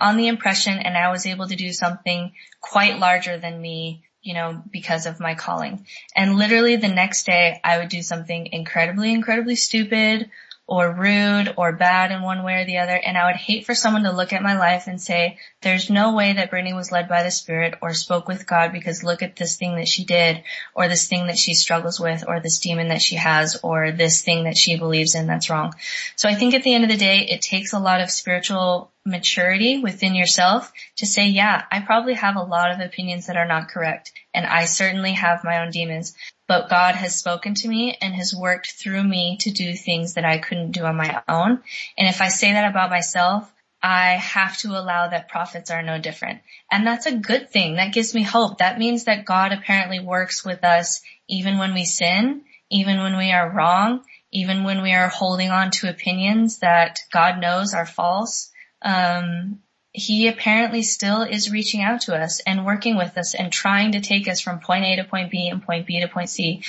on 0.00 0.16
the 0.16 0.28
impression, 0.28 0.78
and 0.78 0.96
I 0.96 1.10
was 1.10 1.26
able 1.26 1.46
to 1.46 1.56
do 1.56 1.72
something 1.72 2.32
quite 2.60 2.98
larger 2.98 3.38
than 3.38 3.60
me, 3.60 4.02
you 4.22 4.34
know, 4.34 4.62
because 4.70 5.06
of 5.06 5.20
my 5.20 5.34
calling. 5.34 5.86
And 6.14 6.36
literally 6.36 6.76
the 6.76 6.88
next 6.88 7.26
day, 7.26 7.60
I 7.64 7.78
would 7.78 7.88
do 7.88 8.02
something 8.02 8.48
incredibly, 8.52 9.12
incredibly 9.12 9.56
stupid 9.56 10.30
or 10.70 10.92
rude 10.92 11.52
or 11.56 11.72
bad 11.72 12.12
in 12.12 12.22
one 12.22 12.44
way 12.44 12.62
or 12.62 12.64
the 12.64 12.78
other. 12.78 12.94
And 12.94 13.18
I 13.18 13.26
would 13.26 13.34
hate 13.34 13.66
for 13.66 13.74
someone 13.74 14.04
to 14.04 14.12
look 14.12 14.32
at 14.32 14.40
my 14.40 14.56
life 14.56 14.86
and 14.86 15.02
say, 15.02 15.36
there's 15.62 15.90
no 15.90 16.14
way 16.14 16.34
that 16.34 16.48
Brittany 16.48 16.74
was 16.74 16.92
led 16.92 17.08
by 17.08 17.24
the 17.24 17.30
Spirit 17.32 17.74
or 17.82 17.92
spoke 17.92 18.28
with 18.28 18.46
God 18.46 18.72
because 18.72 19.02
look 19.02 19.20
at 19.20 19.34
this 19.34 19.56
thing 19.56 19.74
that 19.74 19.88
she 19.88 20.04
did 20.04 20.44
or 20.72 20.86
this 20.86 21.08
thing 21.08 21.26
that 21.26 21.36
she 21.36 21.54
struggles 21.54 21.98
with 21.98 22.22
or 22.28 22.38
this 22.38 22.60
demon 22.60 22.86
that 22.88 23.02
she 23.02 23.16
has 23.16 23.58
or 23.64 23.90
this 23.90 24.22
thing 24.22 24.44
that 24.44 24.56
she 24.56 24.78
believes 24.78 25.16
in 25.16 25.26
that's 25.26 25.50
wrong. 25.50 25.74
So 26.14 26.28
I 26.28 26.36
think 26.36 26.54
at 26.54 26.62
the 26.62 26.72
end 26.72 26.84
of 26.84 26.90
the 26.90 26.96
day, 26.96 27.26
it 27.28 27.42
takes 27.42 27.72
a 27.72 27.80
lot 27.80 28.00
of 28.00 28.08
spiritual 28.08 28.92
maturity 29.04 29.80
within 29.80 30.14
yourself 30.14 30.72
to 30.98 31.06
say, 31.06 31.26
yeah, 31.26 31.64
I 31.72 31.80
probably 31.80 32.14
have 32.14 32.36
a 32.36 32.42
lot 32.42 32.70
of 32.70 32.78
opinions 32.78 33.26
that 33.26 33.36
are 33.36 33.46
not 33.46 33.70
correct. 33.70 34.12
And 34.32 34.46
I 34.46 34.66
certainly 34.66 35.14
have 35.14 35.42
my 35.42 35.62
own 35.62 35.72
demons 35.72 36.14
but 36.50 36.68
God 36.68 36.96
has 36.96 37.14
spoken 37.14 37.54
to 37.54 37.68
me 37.68 37.96
and 38.02 38.12
has 38.12 38.34
worked 38.34 38.72
through 38.72 39.04
me 39.04 39.36
to 39.42 39.52
do 39.52 39.72
things 39.72 40.14
that 40.14 40.24
I 40.24 40.38
couldn't 40.38 40.72
do 40.72 40.82
on 40.82 40.96
my 40.96 41.22
own. 41.28 41.62
And 41.96 42.08
if 42.08 42.20
I 42.20 42.26
say 42.26 42.54
that 42.54 42.68
about 42.68 42.90
myself, 42.90 43.48
I 43.80 44.14
have 44.14 44.58
to 44.58 44.70
allow 44.70 45.06
that 45.06 45.28
prophets 45.28 45.70
are 45.70 45.84
no 45.84 46.00
different. 46.00 46.40
And 46.68 46.84
that's 46.84 47.06
a 47.06 47.16
good 47.16 47.50
thing. 47.50 47.76
That 47.76 47.92
gives 47.92 48.16
me 48.16 48.24
hope. 48.24 48.58
That 48.58 48.80
means 48.80 49.04
that 49.04 49.26
God 49.26 49.52
apparently 49.52 50.00
works 50.00 50.44
with 50.44 50.64
us 50.64 51.00
even 51.28 51.58
when 51.58 51.72
we 51.72 51.84
sin, 51.84 52.42
even 52.68 52.98
when 52.98 53.16
we 53.16 53.30
are 53.30 53.48
wrong, 53.48 54.02
even 54.32 54.64
when 54.64 54.82
we 54.82 54.92
are 54.92 55.06
holding 55.06 55.52
on 55.52 55.70
to 55.70 55.88
opinions 55.88 56.58
that 56.58 56.98
God 57.12 57.40
knows 57.40 57.74
are 57.74 57.86
false. 57.86 58.50
Um, 58.82 59.60
he 59.92 60.28
apparently 60.28 60.82
still 60.82 61.22
is 61.22 61.50
reaching 61.50 61.82
out 61.82 62.02
to 62.02 62.14
us 62.14 62.40
and 62.40 62.64
working 62.64 62.96
with 62.96 63.16
us 63.18 63.34
and 63.34 63.52
trying 63.52 63.92
to 63.92 64.00
take 64.00 64.28
us 64.28 64.40
from 64.40 64.60
point 64.60 64.84
A 64.84 64.96
to 64.96 65.04
point 65.04 65.30
B 65.30 65.48
and 65.48 65.62
point 65.62 65.86
B 65.86 66.00
to 66.00 66.08
point 66.08 66.30
C. 66.30 66.62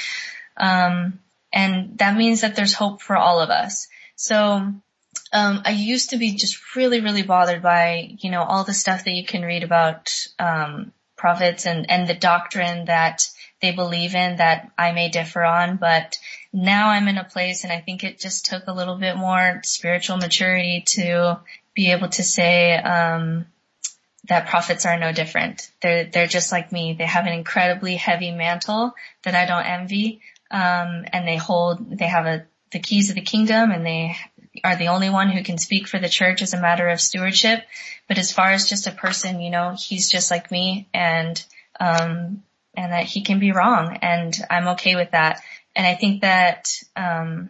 Um, 0.57 1.19
and 1.53 1.97
that 1.99 2.17
means 2.17 2.41
that 2.41 2.55
there's 2.55 2.73
hope 2.73 3.01
for 3.01 3.15
all 3.15 3.39
of 3.39 3.49
us. 3.49 3.87
So, 4.15 4.73
um, 5.33 5.61
I 5.65 5.71
used 5.71 6.09
to 6.09 6.17
be 6.17 6.35
just 6.35 6.75
really, 6.75 6.99
really 6.99 7.23
bothered 7.23 7.61
by, 7.61 8.15
you 8.19 8.31
know, 8.31 8.43
all 8.43 8.63
the 8.63 8.73
stuff 8.73 9.05
that 9.05 9.11
you 9.11 9.25
can 9.25 9.43
read 9.43 9.63
about, 9.63 10.27
um, 10.39 10.91
prophets 11.21 11.67
and, 11.67 11.89
and 11.89 12.07
the 12.07 12.15
doctrine 12.15 12.85
that 12.85 13.29
they 13.61 13.71
believe 13.71 14.15
in 14.15 14.37
that 14.37 14.71
I 14.77 14.91
may 14.91 15.09
differ 15.09 15.43
on, 15.43 15.77
but 15.77 16.17
now 16.51 16.89
I'm 16.89 17.07
in 17.07 17.19
a 17.19 17.23
place 17.23 17.63
and 17.63 17.71
I 17.71 17.79
think 17.79 18.03
it 18.03 18.19
just 18.19 18.47
took 18.47 18.65
a 18.65 18.73
little 18.73 18.97
bit 18.97 19.15
more 19.15 19.61
spiritual 19.63 20.17
maturity 20.17 20.83
to 20.87 21.39
be 21.73 21.91
able 21.91 22.09
to 22.09 22.23
say 22.23 22.75
um, 22.75 23.45
that 24.27 24.47
prophets 24.47 24.85
are 24.85 24.99
no 24.99 25.11
different. 25.11 25.69
They're 25.81 26.05
they're 26.05 26.27
just 26.27 26.51
like 26.51 26.71
me. 26.71 26.93
They 26.93 27.05
have 27.05 27.25
an 27.25 27.33
incredibly 27.33 27.95
heavy 27.95 28.31
mantle 28.31 28.93
that 29.23 29.35
I 29.35 29.45
don't 29.45 29.65
envy, 29.65 30.21
um, 30.49 31.05
and 31.11 31.27
they 31.27 31.37
hold 31.37 31.97
they 31.97 32.07
have 32.07 32.25
a 32.25 32.45
the 32.71 32.79
keys 32.79 33.09
of 33.09 33.15
the 33.15 33.21
kingdom, 33.21 33.71
and 33.71 33.85
they 33.85 34.15
are 34.63 34.75
the 34.75 34.89
only 34.89 35.09
one 35.09 35.29
who 35.29 35.43
can 35.43 35.57
speak 35.57 35.87
for 35.87 35.99
the 35.99 36.09
church 36.09 36.41
as 36.41 36.53
a 36.53 36.61
matter 36.61 36.87
of 36.87 37.01
stewardship. 37.01 37.63
But 38.07 38.17
as 38.17 38.31
far 38.31 38.51
as 38.51 38.69
just 38.69 38.87
a 38.87 38.91
person, 38.91 39.41
you 39.41 39.49
know, 39.49 39.75
he's 39.77 40.09
just 40.09 40.31
like 40.31 40.51
me, 40.51 40.87
and 40.93 41.43
um, 41.79 42.43
and 42.75 42.91
that 42.93 43.05
he 43.05 43.23
can 43.23 43.39
be 43.39 43.51
wrong, 43.51 43.97
and 44.01 44.37
I'm 44.49 44.69
okay 44.69 44.95
with 44.95 45.11
that. 45.11 45.41
And 45.75 45.87
I 45.87 45.95
think 45.95 46.21
that 46.21 46.69
um, 46.95 47.49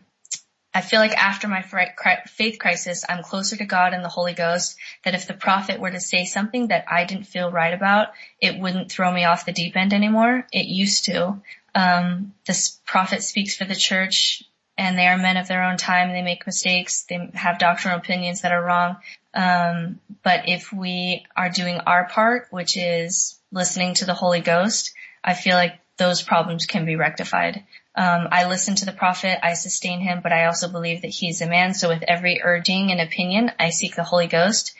I 0.74 0.82
feel 0.82 1.00
like 1.00 1.16
after 1.16 1.48
my 1.48 1.62
faith 1.62 2.60
crisis, 2.60 3.04
I'm 3.08 3.24
closer 3.24 3.58
to 3.58 3.66
God 3.66 3.94
and 3.94 4.04
the 4.04 4.10
Holy 4.10 4.34
Ghost, 4.34 4.78
that 5.04 5.16
if 5.16 5.28
the 5.28 5.34
prophet 5.34 5.80
were 5.80 5.92
to 5.92 6.00
say 6.00 6.26
something 6.26 6.68
that 6.68 6.86
I 6.90 7.04
didn't 7.04 7.28
feel 7.28 7.52
right 7.52 7.74
about, 7.74 8.10
it 8.40 8.58
wouldn't 8.58 8.92
throw 8.92 9.12
me 9.12 9.26
off 9.26 9.46
the 9.46 9.52
deep 9.52 9.76
end 9.76 9.94
anymore. 9.94 10.48
It 10.54 10.68
used 10.68 11.06
to. 11.06 11.42
Um, 11.76 12.34
this 12.46 12.80
prophet 12.86 13.24
speaks 13.24 13.56
for 13.56 13.66
the 13.66 13.76
church 13.76 14.44
and 14.78 14.98
they 14.98 15.08
are 15.08 15.18
men 15.18 15.38
of 15.38 15.48
their 15.48 15.64
own 15.64 15.78
time. 15.78 16.12
They 16.12 16.22
make 16.22 16.46
mistakes. 16.46 17.04
They 17.04 17.30
have 17.34 17.60
doctrinal 17.60 18.00
opinions 18.00 18.42
that 18.42 18.54
are 18.54 18.64
wrong. 18.64 18.98
Um, 19.34 20.00
but 20.24 20.48
if 20.48 20.72
we 20.72 21.26
are 21.36 21.50
doing 21.50 21.80
our 21.80 22.08
part, 22.08 22.48
which 22.52 22.78
is 22.78 23.38
listening 23.52 23.96
to 23.96 24.06
the 24.06 24.14
Holy 24.14 24.40
Ghost, 24.40 24.94
I 25.24 25.34
feel 25.34 25.56
like 25.56 25.80
those 25.98 26.22
problems 26.22 26.66
can 26.66 26.86
be 26.86 26.96
rectified. 26.96 27.64
Um, 27.96 28.30
I 28.32 28.48
listen 28.48 28.76
to 28.76 28.86
the 28.86 28.94
prophet, 28.94 29.40
I 29.44 29.54
sustain 29.54 30.00
him, 30.00 30.22
but 30.24 30.32
I 30.32 30.46
also 30.46 30.70
believe 30.70 31.02
that 31.02 31.10
he's 31.10 31.42
a 31.42 31.48
man. 31.48 31.74
So 31.74 31.90
with 31.90 32.04
every 32.04 32.42
urging 32.42 32.92
and 32.92 33.02
opinion, 33.02 33.52
I 33.60 33.70
seek 33.70 33.96
the 33.96 34.04
Holy 34.04 34.28
Ghost. 34.28 34.74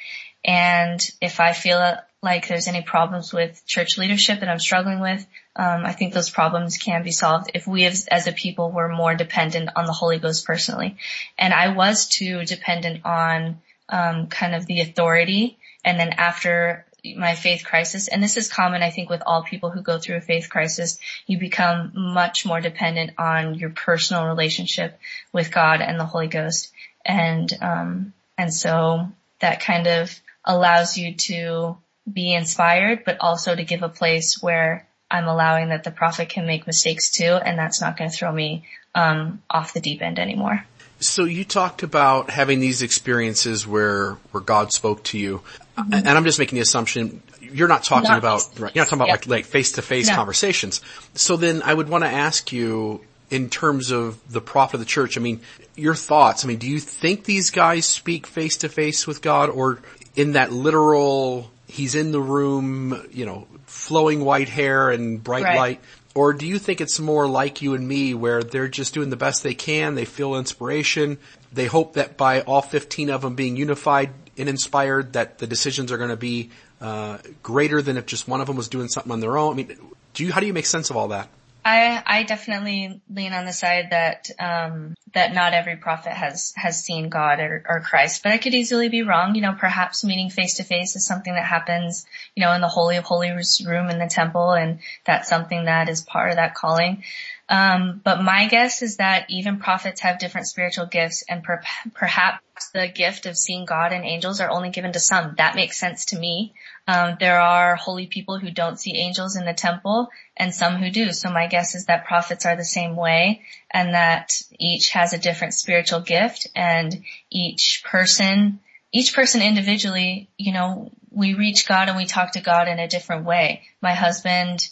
And 0.46 1.00
if 1.20 1.40
I 1.40 1.54
feel 1.54 1.98
like 2.24 2.48
there's 2.48 2.68
any 2.68 2.82
problems 2.82 3.34
with 3.34 3.66
church 3.66 3.98
leadership 3.98 4.40
that 4.40 4.50
I'm 4.50 4.60
struggling 4.60 5.00
with, 5.00 5.26
um, 5.56 5.86
I 5.86 5.92
think 5.92 6.14
those 6.14 6.30
problems 6.30 6.78
can 6.78 7.04
be 7.04 7.12
solved 7.12 7.52
if 7.54 7.68
we 7.68 7.86
as, 7.86 8.08
as 8.08 8.28
a 8.28 8.32
people 8.32 8.72
were 8.72 8.88
more 8.88 9.16
dependent 9.16 9.70
on 9.76 9.86
the 9.86 9.92
Holy 9.92 10.18
Ghost 10.18 10.46
personally. 10.46 10.98
And 11.38 11.54
I 11.54 11.74
was 11.74 12.08
too 12.08 12.46
dependent 12.46 13.06
on 13.06 13.60
um, 13.90 14.28
kind 14.28 14.56
of 14.56 14.66
the 14.66 14.82
authority. 14.82 15.58
And 15.84 16.00
then 16.00 16.10
after 16.10 16.86
my 17.04 17.36
faith 17.36 17.64
crisis, 17.66 18.08
and 18.08 18.22
this 18.22 18.38
is 18.38 18.52
common, 18.52 18.84
I 18.84 18.92
think, 18.92 19.10
with 19.10 19.24
all 19.26 19.44
people 19.44 19.72
who 19.72 19.82
go 19.82 19.98
through 19.98 20.18
a 20.18 20.22
faith 20.22 20.50
crisis, 20.50 21.00
you 21.26 21.40
become 21.40 21.92
much 21.96 22.46
more 22.46 22.62
dependent 22.62 23.12
on 23.18 23.56
your 23.56 23.72
personal 23.72 24.28
relationship 24.28 25.00
with 25.34 25.52
God 25.52 25.82
and 25.82 26.00
the 26.00 26.06
Holy 26.06 26.28
Ghost. 26.28 26.72
And, 27.04 27.52
um, 27.62 28.14
and 28.38 28.54
so 28.54 29.12
that 29.40 29.62
kind 29.62 29.88
of 29.88 30.20
allows 30.46 30.98
you 30.98 31.16
to 31.16 31.78
be 32.12 32.34
inspired, 32.34 33.04
but 33.04 33.18
also 33.20 33.56
to 33.56 33.64
give 33.64 33.84
a 33.84 33.90
place 33.90 34.42
where 34.42 34.88
I'm 35.10 35.28
allowing 35.28 35.70
that 35.70 35.84
the 35.84 35.92
prophet 35.92 36.30
can 36.30 36.46
make 36.46 36.68
mistakes 36.68 37.10
too, 37.12 37.34
and 37.34 37.58
that's 37.58 37.82
not 37.82 37.98
going 37.98 38.10
to 38.10 38.16
throw 38.16 38.32
me, 38.32 38.64
um, 38.94 39.42
off 39.50 39.74
the 39.74 39.82
deep 39.82 40.02
end 40.02 40.20
anymore. 40.20 40.66
So 41.02 41.26
you 41.26 41.44
talked 41.44 41.84
about 41.84 42.30
having 42.30 42.60
these 42.60 42.82
experiences 42.82 43.68
where 43.68 44.14
where 44.32 44.42
God 44.42 44.72
spoke 44.72 45.04
to 45.06 45.18
you, 45.18 45.42
mm-hmm. 45.78 45.94
and 45.94 46.08
I'm 46.08 46.24
just 46.24 46.40
making 46.40 46.56
the 46.56 46.62
assumption 46.62 47.22
you're 47.42 47.68
not 47.68 47.84
talking 47.84 48.10
not 48.10 48.20
about 48.20 48.48
right, 48.60 48.74
you're 48.74 48.84
not 48.84 48.90
talking 48.90 49.00
about 49.00 49.08
yeah. 49.08 49.14
like 49.14 49.28
like 49.28 49.46
face 49.46 49.74
to 49.74 49.82
face 49.82 50.10
conversations. 50.10 50.82
So 51.16 51.38
then 51.38 51.62
I 51.64 51.74
would 51.74 51.90
want 51.90 52.04
to 52.04 52.10
ask 52.10 52.52
you 52.52 53.02
in 53.30 53.50
terms 53.50 53.92
of 53.92 54.20
the 54.32 54.42
prophet 54.42 54.76
of 54.76 54.80
the 54.80 54.86
church. 54.86 55.18
I 55.18 55.22
mean, 55.22 55.42
your 55.76 55.96
thoughts. 55.96 56.46
I 56.46 56.48
mean, 56.48 56.58
do 56.58 56.68
you 56.68 56.80
think 56.80 57.24
these 57.24 57.50
guys 57.50 57.86
speak 57.86 58.28
face 58.28 58.58
to 58.58 58.70
face 58.70 59.08
with 59.08 59.22
God, 59.22 59.50
or 59.50 59.80
in 60.16 60.34
that 60.34 60.52
literal? 60.52 61.50
He's 61.68 61.96
in 61.96 62.12
the 62.12 62.22
room, 62.22 63.08
you 63.12 63.26
know, 63.26 63.48
flowing 63.66 64.26
white 64.26 64.50
hair 64.50 64.90
and 64.90 65.24
bright 65.24 65.44
right. 65.44 65.58
light. 65.58 65.82
Or 66.14 66.34
do 66.34 66.46
you 66.46 66.60
think 66.60 66.82
it's 66.82 67.00
more 67.00 67.28
like 67.28 67.62
you 67.62 67.74
and 67.74 67.88
me 67.88 68.14
where 68.14 68.44
they're 68.44 68.68
just 68.68 68.94
doing 68.94 69.10
the 69.10 69.16
best 69.16 69.44
they 69.44 69.54
can, 69.54 69.96
they 69.96 70.06
feel 70.06 70.36
inspiration, 70.36 71.18
they 71.54 71.68
hope 71.68 71.94
that 71.94 72.18
by 72.18 72.42
all 72.42 72.62
15 72.62 73.10
of 73.10 73.22
them 73.22 73.36
being 73.36 73.56
unified 73.56 74.12
and 74.38 74.50
inspired 74.50 75.14
that 75.14 75.38
the 75.38 75.48
decisions 75.48 75.92
are 75.92 75.98
going 75.98 76.10
to 76.10 76.18
be 76.18 76.50
uh, 76.82 77.20
greater 77.44 77.82
than 77.82 77.96
if 77.96 78.06
just 78.06 78.28
one 78.28 78.42
of 78.42 78.48
them 78.48 78.58
was 78.58 78.68
doing 78.68 78.90
something 78.90 79.12
on 79.12 79.22
their 79.22 79.38
own? 79.38 79.54
I 79.54 79.56
mean, 79.56 79.78
do 80.14 80.26
you, 80.26 80.34
how 80.34 80.42
do 80.42 80.48
you 80.48 80.54
make 80.54 80.66
sense 80.66 80.90
of 80.90 80.98
all 80.98 81.10
that? 81.10 81.30
I 81.64 82.02
I 82.06 82.24
definitely 82.24 83.02
lean 83.10 83.34
on 83.34 83.46
the 83.46 83.54
side 83.54 83.90
that 83.92 84.30
um, 84.40 84.96
that 85.14 85.34
not 85.34 85.54
every 85.54 85.76
prophet 85.76 86.12
has 86.12 86.54
has 86.56 86.84
seen 86.84 87.10
God 87.10 87.40
or, 87.40 87.64
or 87.68 87.82
Christ, 87.82 88.24
but 88.24 88.32
I 88.32 88.40
could 88.40 88.56
easily 88.56 88.90
be 88.90 89.04
wrong. 89.04 89.36
You 89.36 89.42
know, 89.42 89.54
perhaps 89.54 90.04
meeting 90.04 90.30
face 90.30 90.56
to 90.56 90.64
face 90.64 90.96
is 90.96 91.06
something 91.06 91.34
that 91.34 91.46
happens, 91.46 92.06
you 92.36 92.44
know, 92.44 92.54
in 92.54 92.62
the 92.62 92.68
holy 92.68 92.98
of 92.98 93.04
holies 93.04 93.64
room 93.66 93.90
in 93.90 94.00
the 94.00 94.08
temple, 94.08 94.54
and 94.54 94.80
that's 95.06 95.30
something 95.30 95.66
that 95.66 95.88
is 95.88 96.02
part 96.02 96.32
of 96.32 96.38
that 96.38 96.56
calling. 96.56 97.04
Um, 97.52 98.00
but 98.02 98.24
my 98.24 98.48
guess 98.48 98.82
is 98.82 98.96
that 98.96 99.26
even 99.30 99.60
prophets 99.60 100.00
have 100.00 100.20
different 100.20 100.48
spiritual 100.48 100.86
gifts 100.86 101.26
and 101.28 101.44
per- 101.44 101.62
perhaps 101.94 102.70
the 102.74 102.88
gift 102.88 103.26
of 103.26 103.36
seeing 103.36 103.66
God 103.66 103.92
and 103.92 104.06
angels 104.06 104.40
are 104.40 104.50
only 104.50 104.70
given 104.70 104.94
to 104.94 105.02
some. 105.02 105.36
That 105.38 105.56
makes 105.56 105.78
sense 105.78 106.06
to 106.06 106.18
me. 106.18 106.54
Um, 106.88 107.18
there 107.20 107.42
are 107.42 107.76
holy 107.76 108.08
people 108.08 108.40
who 108.40 108.52
don't 108.52 108.80
see 108.80 108.96
angels 108.96 109.36
in 109.36 109.44
the 109.44 109.54
temple 109.54 110.08
and 110.38 110.56
some 110.56 110.78
who 110.78 110.90
do. 110.90 111.12
So 111.12 111.30
my 111.30 111.48
guess 111.48 111.76
is 111.76 111.88
that 111.88 112.06
prophets 112.06 112.46
are 112.46 112.56
the 112.56 112.64
same 112.64 112.96
way 112.96 113.42
and 113.70 113.96
that 113.96 114.32
each 114.58 114.92
has 114.92 115.12
a 115.12 115.18
different 115.18 115.54
spiritual 115.54 116.00
gift 116.00 116.48
and 116.56 117.04
each 117.30 117.84
person, 117.86 118.62
each 118.94 119.14
person 119.14 119.42
individually, 119.42 120.30
you 120.38 120.54
know, 120.54 120.90
we 121.12 121.34
reach 121.34 121.68
God 121.68 121.90
and 121.90 121.98
we 121.98 122.06
talk 122.06 122.32
to 122.32 122.42
God 122.42 122.70
in 122.70 122.80
a 122.80 122.88
different 122.88 123.26
way. 123.26 123.64
My 123.82 123.94
husband, 123.94 124.70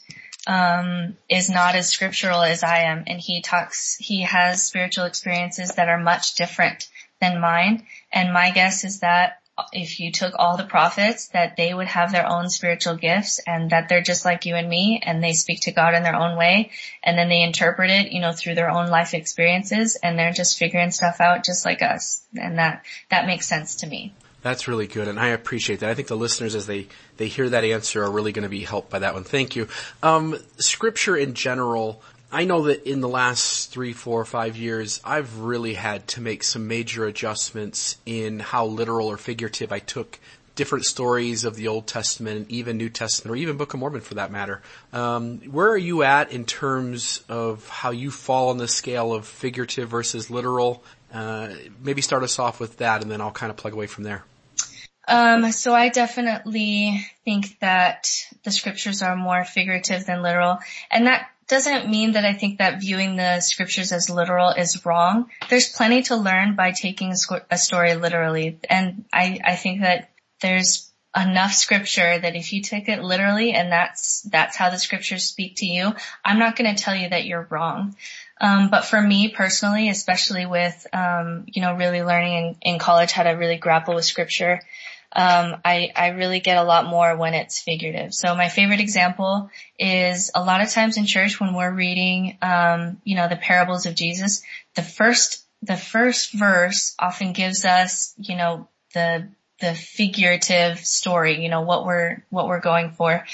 um, 0.47 1.17
is 1.29 1.49
not 1.49 1.75
as 1.75 1.89
scriptural 1.89 2.41
as 2.41 2.63
I 2.63 2.83
am 2.83 3.03
and 3.07 3.19
he 3.19 3.41
talks, 3.41 3.95
he 3.97 4.21
has 4.21 4.65
spiritual 4.65 5.05
experiences 5.05 5.75
that 5.75 5.89
are 5.89 5.99
much 5.99 6.35
different 6.35 6.87
than 7.19 7.41
mine. 7.41 7.85
And 8.11 8.33
my 8.33 8.51
guess 8.51 8.83
is 8.83 9.01
that 9.01 9.39
if 9.73 9.99
you 9.99 10.11
took 10.11 10.33
all 10.37 10.55
the 10.55 10.63
prophets, 10.63 11.27
that 11.29 11.57
they 11.57 11.73
would 11.73 11.87
have 11.87 12.11
their 12.11 12.25
own 12.25 12.49
spiritual 12.49 12.95
gifts 12.95 13.39
and 13.45 13.71
that 13.71 13.89
they're 13.89 14.01
just 14.01 14.23
like 14.23 14.45
you 14.45 14.55
and 14.55 14.69
me 14.69 15.01
and 15.03 15.21
they 15.23 15.33
speak 15.33 15.61
to 15.61 15.71
God 15.71 15.93
in 15.93 16.03
their 16.03 16.15
own 16.15 16.37
way 16.37 16.71
and 17.03 17.17
then 17.17 17.27
they 17.27 17.41
interpret 17.41 17.89
it, 17.89 18.11
you 18.11 18.21
know, 18.21 18.31
through 18.31 18.55
their 18.55 18.69
own 18.69 18.89
life 18.89 19.13
experiences 19.13 19.97
and 20.01 20.17
they're 20.17 20.31
just 20.31 20.57
figuring 20.57 20.91
stuff 20.91 21.19
out 21.19 21.43
just 21.43 21.65
like 21.65 21.81
us. 21.81 22.21
And 22.39 22.57
that, 22.57 22.85
that 23.09 23.27
makes 23.27 23.47
sense 23.47 23.75
to 23.77 23.87
me. 23.87 24.13
That's 24.41 24.67
really 24.67 24.87
good, 24.87 25.07
and 25.07 25.19
I 25.19 25.29
appreciate 25.29 25.81
that. 25.81 25.89
I 25.89 25.93
think 25.95 26.07
the 26.07 26.15
listeners, 26.15 26.55
as 26.55 26.65
they 26.65 26.87
they 27.17 27.27
hear 27.27 27.49
that 27.49 27.63
answer, 27.63 28.03
are 28.03 28.11
really 28.11 28.31
going 28.31 28.43
to 28.43 28.49
be 28.49 28.63
helped 28.63 28.89
by 28.89 28.99
that 28.99 29.13
one. 29.13 29.25
Thank 29.25 29.55
you. 29.55 29.67
Um, 30.01 30.37
scripture 30.57 31.17
in 31.17 31.33
general, 31.33 32.01
I 32.31 32.45
know 32.45 32.63
that 32.63 32.89
in 32.89 33.01
the 33.01 33.09
last 33.09 33.71
three, 33.71 33.91
four, 33.91 34.23
five 34.23 34.55
years, 34.55 35.01
I've 35.03 35.39
really 35.39 35.73
had 35.73 36.07
to 36.09 36.21
make 36.21 36.43
some 36.43 36.67
major 36.67 37.05
adjustments 37.05 37.97
in 38.05 38.39
how 38.39 38.65
literal 38.65 39.07
or 39.07 39.17
figurative 39.17 39.71
I 39.71 39.79
took 39.79 40.19
different 40.55 40.85
stories 40.85 41.45
of 41.45 41.55
the 41.55 41.69
Old 41.69 41.87
Testament, 41.87 42.37
and 42.37 42.51
even 42.51 42.77
New 42.77 42.89
Testament, 42.89 43.31
or 43.31 43.35
even 43.37 43.57
Book 43.57 43.73
of 43.73 43.79
Mormon 43.79 44.01
for 44.01 44.15
that 44.15 44.29
matter. 44.29 44.61
Um, 44.93 45.39
where 45.51 45.69
are 45.69 45.77
you 45.77 46.03
at 46.03 46.31
in 46.31 46.45
terms 46.45 47.23
of 47.29 47.67
how 47.67 47.91
you 47.91 48.11
fall 48.11 48.49
on 48.49 48.57
the 48.57 48.67
scale 48.67 49.13
of 49.13 49.25
figurative 49.25 49.89
versus 49.89 50.29
literal? 50.29 50.83
Uh, 51.13 51.49
maybe 51.81 52.01
start 52.01 52.23
us 52.23 52.39
off 52.39 52.59
with 52.59 52.77
that, 52.77 53.01
and 53.01 53.09
then 53.09 53.21
I'll 53.21 53.31
kind 53.31 53.49
of 53.49 53.57
plug 53.57 53.73
away 53.73 53.87
from 53.87 54.03
there. 54.03 54.23
Um, 55.09 55.51
so 55.51 55.73
I 55.73 55.89
definitely 55.89 57.05
think 57.25 57.59
that 57.59 58.09
the 58.43 58.51
scriptures 58.51 59.01
are 59.01 59.15
more 59.15 59.43
figurative 59.43 60.05
than 60.05 60.21
literal, 60.21 60.59
and 60.91 61.07
that 61.07 61.29
doesn't 61.49 61.89
mean 61.89 62.13
that 62.13 62.23
I 62.23 62.33
think 62.33 62.59
that 62.59 62.79
viewing 62.79 63.15
the 63.15 63.41
scriptures 63.41 63.91
as 63.91 64.09
literal 64.09 64.51
is 64.51 64.85
wrong. 64.85 65.29
There's 65.49 65.67
plenty 65.67 66.03
to 66.03 66.15
learn 66.15 66.55
by 66.55 66.71
taking 66.71 67.13
a 67.49 67.57
story 67.57 67.95
literally. 67.95 68.59
And 68.69 69.05
I, 69.11 69.39
I 69.43 69.55
think 69.55 69.81
that 69.81 70.11
there's 70.41 70.91
enough 71.15 71.53
scripture 71.53 72.19
that 72.19 72.35
if 72.35 72.53
you 72.53 72.61
take 72.61 72.87
it 72.87 73.03
literally 73.03 73.53
and 73.53 73.71
that's, 73.71 74.21
that's 74.21 74.55
how 74.55 74.69
the 74.69 74.77
scriptures 74.77 75.25
speak 75.25 75.55
to 75.57 75.65
you, 75.65 75.91
I'm 76.23 76.37
not 76.37 76.55
going 76.55 76.73
to 76.73 76.81
tell 76.81 76.95
you 76.95 77.09
that 77.09 77.25
you're 77.25 77.47
wrong. 77.49 77.95
Um, 78.39 78.69
but 78.69 78.85
for 78.85 79.01
me 79.01 79.29
personally, 79.29 79.89
especially 79.89 80.45
with, 80.45 80.85
um, 80.93 81.45
you 81.47 81.63
know, 81.63 81.73
really 81.73 82.03
learning 82.03 82.57
in, 82.61 82.73
in 82.73 82.79
college 82.79 83.11
how 83.11 83.23
to 83.23 83.31
really 83.31 83.57
grapple 83.57 83.95
with 83.95 84.05
scripture, 84.05 84.61
um, 85.15 85.57
I, 85.65 85.91
I 85.95 86.09
really 86.09 86.39
get 86.39 86.57
a 86.57 86.63
lot 86.63 86.85
more 86.85 87.15
when 87.15 87.33
it's 87.33 87.61
figurative. 87.61 88.13
So 88.13 88.35
my 88.35 88.49
favorite 88.49 88.79
example 88.79 89.49
is 89.77 90.31
a 90.35 90.43
lot 90.43 90.61
of 90.61 90.69
times 90.69 90.97
in 90.97 91.05
church 91.05 91.39
when 91.39 91.53
we're 91.53 91.73
reading, 91.73 92.37
um, 92.41 93.01
you 93.03 93.15
know, 93.15 93.27
the 93.27 93.35
parables 93.35 93.85
of 93.85 93.95
Jesus, 93.95 94.43
the 94.75 94.83
first, 94.83 95.43
the 95.63 95.77
first 95.77 96.33
verse 96.33 96.95
often 96.99 97.33
gives 97.33 97.65
us, 97.65 98.13
you 98.17 98.35
know, 98.35 98.67
the, 98.93 99.29
the 99.59 99.75
figurative 99.75 100.79
story, 100.79 101.41
you 101.41 101.49
know, 101.49 101.61
what 101.61 101.85
we're, 101.85 102.23
what 102.29 102.47
we're 102.47 102.59
going 102.59 102.91
for. 102.91 103.25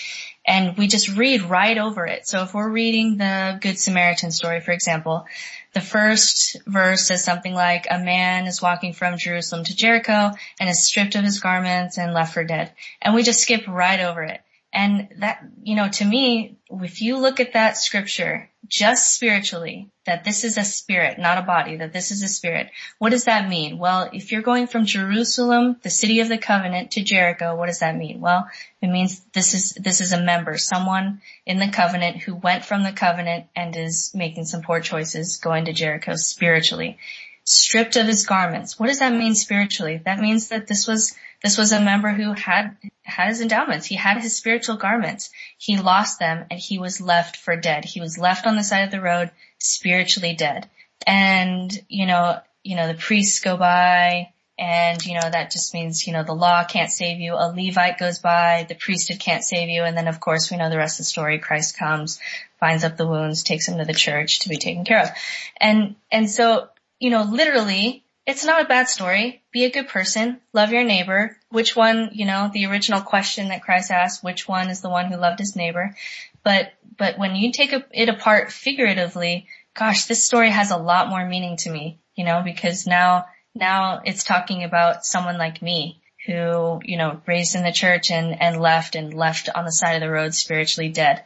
And 0.47 0.77
we 0.77 0.87
just 0.87 1.15
read 1.15 1.41
right 1.43 1.77
over 1.77 2.05
it. 2.05 2.27
So 2.27 2.43
if 2.43 2.53
we're 2.53 2.69
reading 2.69 3.17
the 3.17 3.57
Good 3.61 3.79
Samaritan 3.79 4.31
story, 4.31 4.61
for 4.61 4.71
example, 4.71 5.25
the 5.73 5.81
first 5.81 6.57
verse 6.67 7.07
says 7.07 7.23
something 7.23 7.53
like, 7.53 7.87
a 7.89 7.99
man 7.99 8.45
is 8.45 8.61
walking 8.61 8.93
from 8.93 9.17
Jerusalem 9.17 9.63
to 9.65 9.75
Jericho 9.75 10.31
and 10.59 10.69
is 10.69 10.83
stripped 10.83 11.15
of 11.15 11.23
his 11.23 11.39
garments 11.39 11.97
and 11.97 12.13
left 12.13 12.33
for 12.33 12.43
dead. 12.43 12.71
And 13.01 13.15
we 13.15 13.23
just 13.23 13.41
skip 13.41 13.67
right 13.67 13.99
over 13.99 14.23
it. 14.23 14.41
And 14.75 15.07
that, 15.19 15.41
you 15.63 15.73
know, 15.73 15.87
to 15.87 16.03
me, 16.03 16.57
if 16.69 17.01
you 17.01 17.17
look 17.17 17.39
at 17.39 17.53
that 17.53 17.77
scripture 17.77 18.49
just 18.67 19.15
spiritually, 19.15 19.89
that 20.05 20.25
this 20.25 20.43
is 20.43 20.57
a 20.57 20.65
spirit, 20.65 21.17
not 21.17 21.37
a 21.37 21.43
body, 21.43 21.77
that 21.77 21.93
this 21.93 22.11
is 22.11 22.21
a 22.21 22.27
spirit, 22.27 22.69
what 22.99 23.11
does 23.11 23.23
that 23.23 23.47
mean? 23.47 23.77
Well, 23.77 24.09
if 24.11 24.33
you're 24.33 24.41
going 24.41 24.67
from 24.67 24.85
Jerusalem, 24.85 25.77
the 25.81 25.89
city 25.89 26.19
of 26.19 26.27
the 26.27 26.37
covenant, 26.37 26.91
to 26.91 27.03
Jericho, 27.03 27.55
what 27.55 27.67
does 27.67 27.79
that 27.79 27.95
mean? 27.95 28.19
Well, 28.19 28.49
it 28.81 28.87
means 28.87 29.21
this 29.33 29.53
is, 29.53 29.71
this 29.75 30.01
is 30.01 30.11
a 30.11 30.21
member, 30.21 30.57
someone 30.57 31.21
in 31.45 31.57
the 31.57 31.69
covenant 31.69 32.17
who 32.17 32.35
went 32.35 32.65
from 32.65 32.83
the 32.83 32.91
covenant 32.91 33.45
and 33.55 33.73
is 33.77 34.11
making 34.13 34.43
some 34.43 34.61
poor 34.61 34.81
choices 34.81 35.37
going 35.37 35.65
to 35.65 35.73
Jericho 35.73 36.15
spiritually. 36.15 36.97
Stripped 37.45 37.95
of 37.95 38.07
his 38.07 38.25
garments. 38.25 38.79
What 38.79 38.87
does 38.87 38.99
that 38.99 39.13
mean 39.13 39.35
spiritually? 39.35 40.01
That 40.03 40.19
means 40.19 40.49
that 40.49 40.67
this 40.67 40.87
was 40.87 41.15
this 41.45 41.59
was 41.59 41.71
a 41.71 41.79
member 41.79 42.09
who 42.09 42.33
had, 42.33 42.75
had 43.03 43.27
his 43.27 43.39
endowments. 43.39 43.85
He 43.85 43.93
had 43.93 44.17
his 44.19 44.35
spiritual 44.35 44.77
garments. 44.77 45.29
He 45.59 45.77
lost 45.77 46.17
them 46.17 46.45
and 46.49 46.59
he 46.59 46.79
was 46.79 46.99
left 46.99 47.37
for 47.37 47.55
dead. 47.55 47.85
He 47.85 48.01
was 48.01 48.17
left 48.17 48.47
on 48.47 48.55
the 48.55 48.63
side 48.63 48.85
of 48.85 48.89
the 48.89 48.99
road, 48.99 49.29
spiritually 49.59 50.33
dead. 50.33 50.67
And, 51.05 51.71
you 51.87 52.07
know, 52.07 52.39
you 52.63 52.75
know, 52.75 52.87
the 52.87 52.95
priests 52.95 53.41
go 53.41 53.57
by 53.57 54.33
and, 54.57 55.05
you 55.05 55.13
know, 55.13 55.29
that 55.29 55.51
just 55.51 55.73
means, 55.75 56.07
you 56.07 56.13
know, 56.13 56.23
the 56.23 56.33
law 56.33 56.63
can't 56.63 56.89
save 56.89 57.19
you. 57.19 57.35
A 57.35 57.53
Levite 57.53 57.99
goes 57.99 58.17
by, 58.17 58.65
the 58.67 58.73
priesthood 58.73 59.19
can't 59.19 59.43
save 59.43 59.69
you. 59.69 59.83
And 59.83 59.95
then 59.95 60.07
of 60.07 60.19
course 60.19 60.49
we 60.49 60.57
know 60.57 60.71
the 60.71 60.77
rest 60.77 60.99
of 60.99 61.05
the 61.05 61.09
story. 61.09 61.37
Christ 61.37 61.77
comes, 61.77 62.19
binds 62.59 62.83
up 62.83 62.97
the 62.97 63.05
wounds, 63.05 63.43
takes 63.43 63.67
him 63.67 63.77
to 63.77 63.85
the 63.85 63.93
church 63.93 64.39
to 64.39 64.49
be 64.49 64.57
taken 64.57 64.83
care 64.83 65.03
of. 65.03 65.09
And, 65.57 65.95
and 66.11 66.27
so, 66.27 66.69
you 67.05 67.11
know, 67.11 67.21
literally 67.21 68.03
it's 68.25 68.43
not 68.43 68.65
a 68.65 68.67
bad 68.67 68.89
story. 68.89 69.43
Be 69.51 69.65
a 69.65 69.69
good 69.69 69.89
person. 69.89 70.41
Love 70.53 70.71
your 70.71 70.83
neighbor. 70.83 71.37
Which 71.49 71.75
one, 71.75 72.09
you 72.13 72.25
know, 72.25 72.49
the 72.51 72.65
original 72.65 73.01
question 73.01 73.49
that 73.49 73.61
Christ 73.61 73.91
asked, 73.91 74.23
which 74.23 74.47
one 74.47 74.71
is 74.71 74.81
the 74.81 74.89
one 74.89 75.11
who 75.11 75.15
loved 75.15 75.37
his 75.37 75.55
neighbor? 75.55 75.95
But, 76.43 76.73
but 76.97 77.19
when 77.19 77.35
you 77.35 77.51
take 77.51 77.73
it 77.91 78.09
apart 78.09 78.51
figuratively, 78.51 79.45
gosh, 79.75 80.05
this 80.05 80.25
story 80.25 80.49
has 80.49 80.71
a 80.71 80.77
lot 80.77 81.09
more 81.09 81.23
meaning 81.23 81.57
to 81.57 81.69
me, 81.69 81.99
you 82.15 82.25
know, 82.25 82.41
because 82.43 82.87
now, 82.87 83.27
now 83.53 84.01
it's 84.03 84.23
talking 84.23 84.63
about 84.63 85.05
someone 85.05 85.37
like 85.37 85.61
me 85.61 86.01
who, 86.25 86.79
you 86.83 86.97
know, 86.97 87.21
raised 87.27 87.53
in 87.53 87.61
the 87.61 87.71
church 87.71 88.09
and, 88.09 88.41
and 88.41 88.59
left 88.59 88.95
and 88.95 89.13
left 89.13 89.47
on 89.53 89.63
the 89.63 89.71
side 89.71 89.93
of 89.93 90.01
the 90.01 90.09
road 90.09 90.33
spiritually 90.33 90.89
dead. 90.89 91.23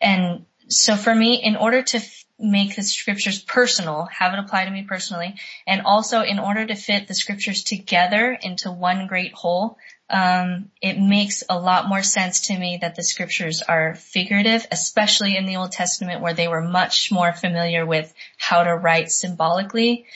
And 0.00 0.44
so 0.66 0.96
for 0.96 1.14
me, 1.14 1.36
in 1.36 1.54
order 1.54 1.82
to 1.82 2.00
make 2.40 2.74
the 2.74 2.82
scriptures 2.82 3.42
personal, 3.42 4.06
have 4.06 4.32
it 4.32 4.38
apply 4.38 4.64
to 4.64 4.70
me 4.70 4.84
personally, 4.88 5.34
and 5.66 5.82
also 5.84 6.22
in 6.22 6.38
order 6.38 6.66
to 6.66 6.74
fit 6.74 7.06
the 7.06 7.14
scriptures 7.14 7.62
together 7.62 8.36
into 8.42 8.70
one 8.70 9.06
great 9.06 9.32
whole, 9.32 9.76
um, 10.08 10.70
it 10.82 10.98
makes 10.98 11.44
a 11.48 11.58
lot 11.58 11.88
more 11.88 12.02
sense 12.02 12.48
to 12.48 12.58
me 12.58 12.78
that 12.80 12.96
the 12.96 13.04
scriptures 13.04 13.62
are 13.62 13.94
figurative, 13.94 14.66
especially 14.72 15.36
in 15.36 15.46
the 15.46 15.56
Old 15.56 15.70
Testament 15.70 16.20
where 16.20 16.34
they 16.34 16.48
were 16.48 16.62
much 16.62 17.12
more 17.12 17.32
familiar 17.32 17.86
with 17.86 18.12
how 18.36 18.64
to 18.64 18.74
write 18.74 19.12
symbolically. 19.12 20.06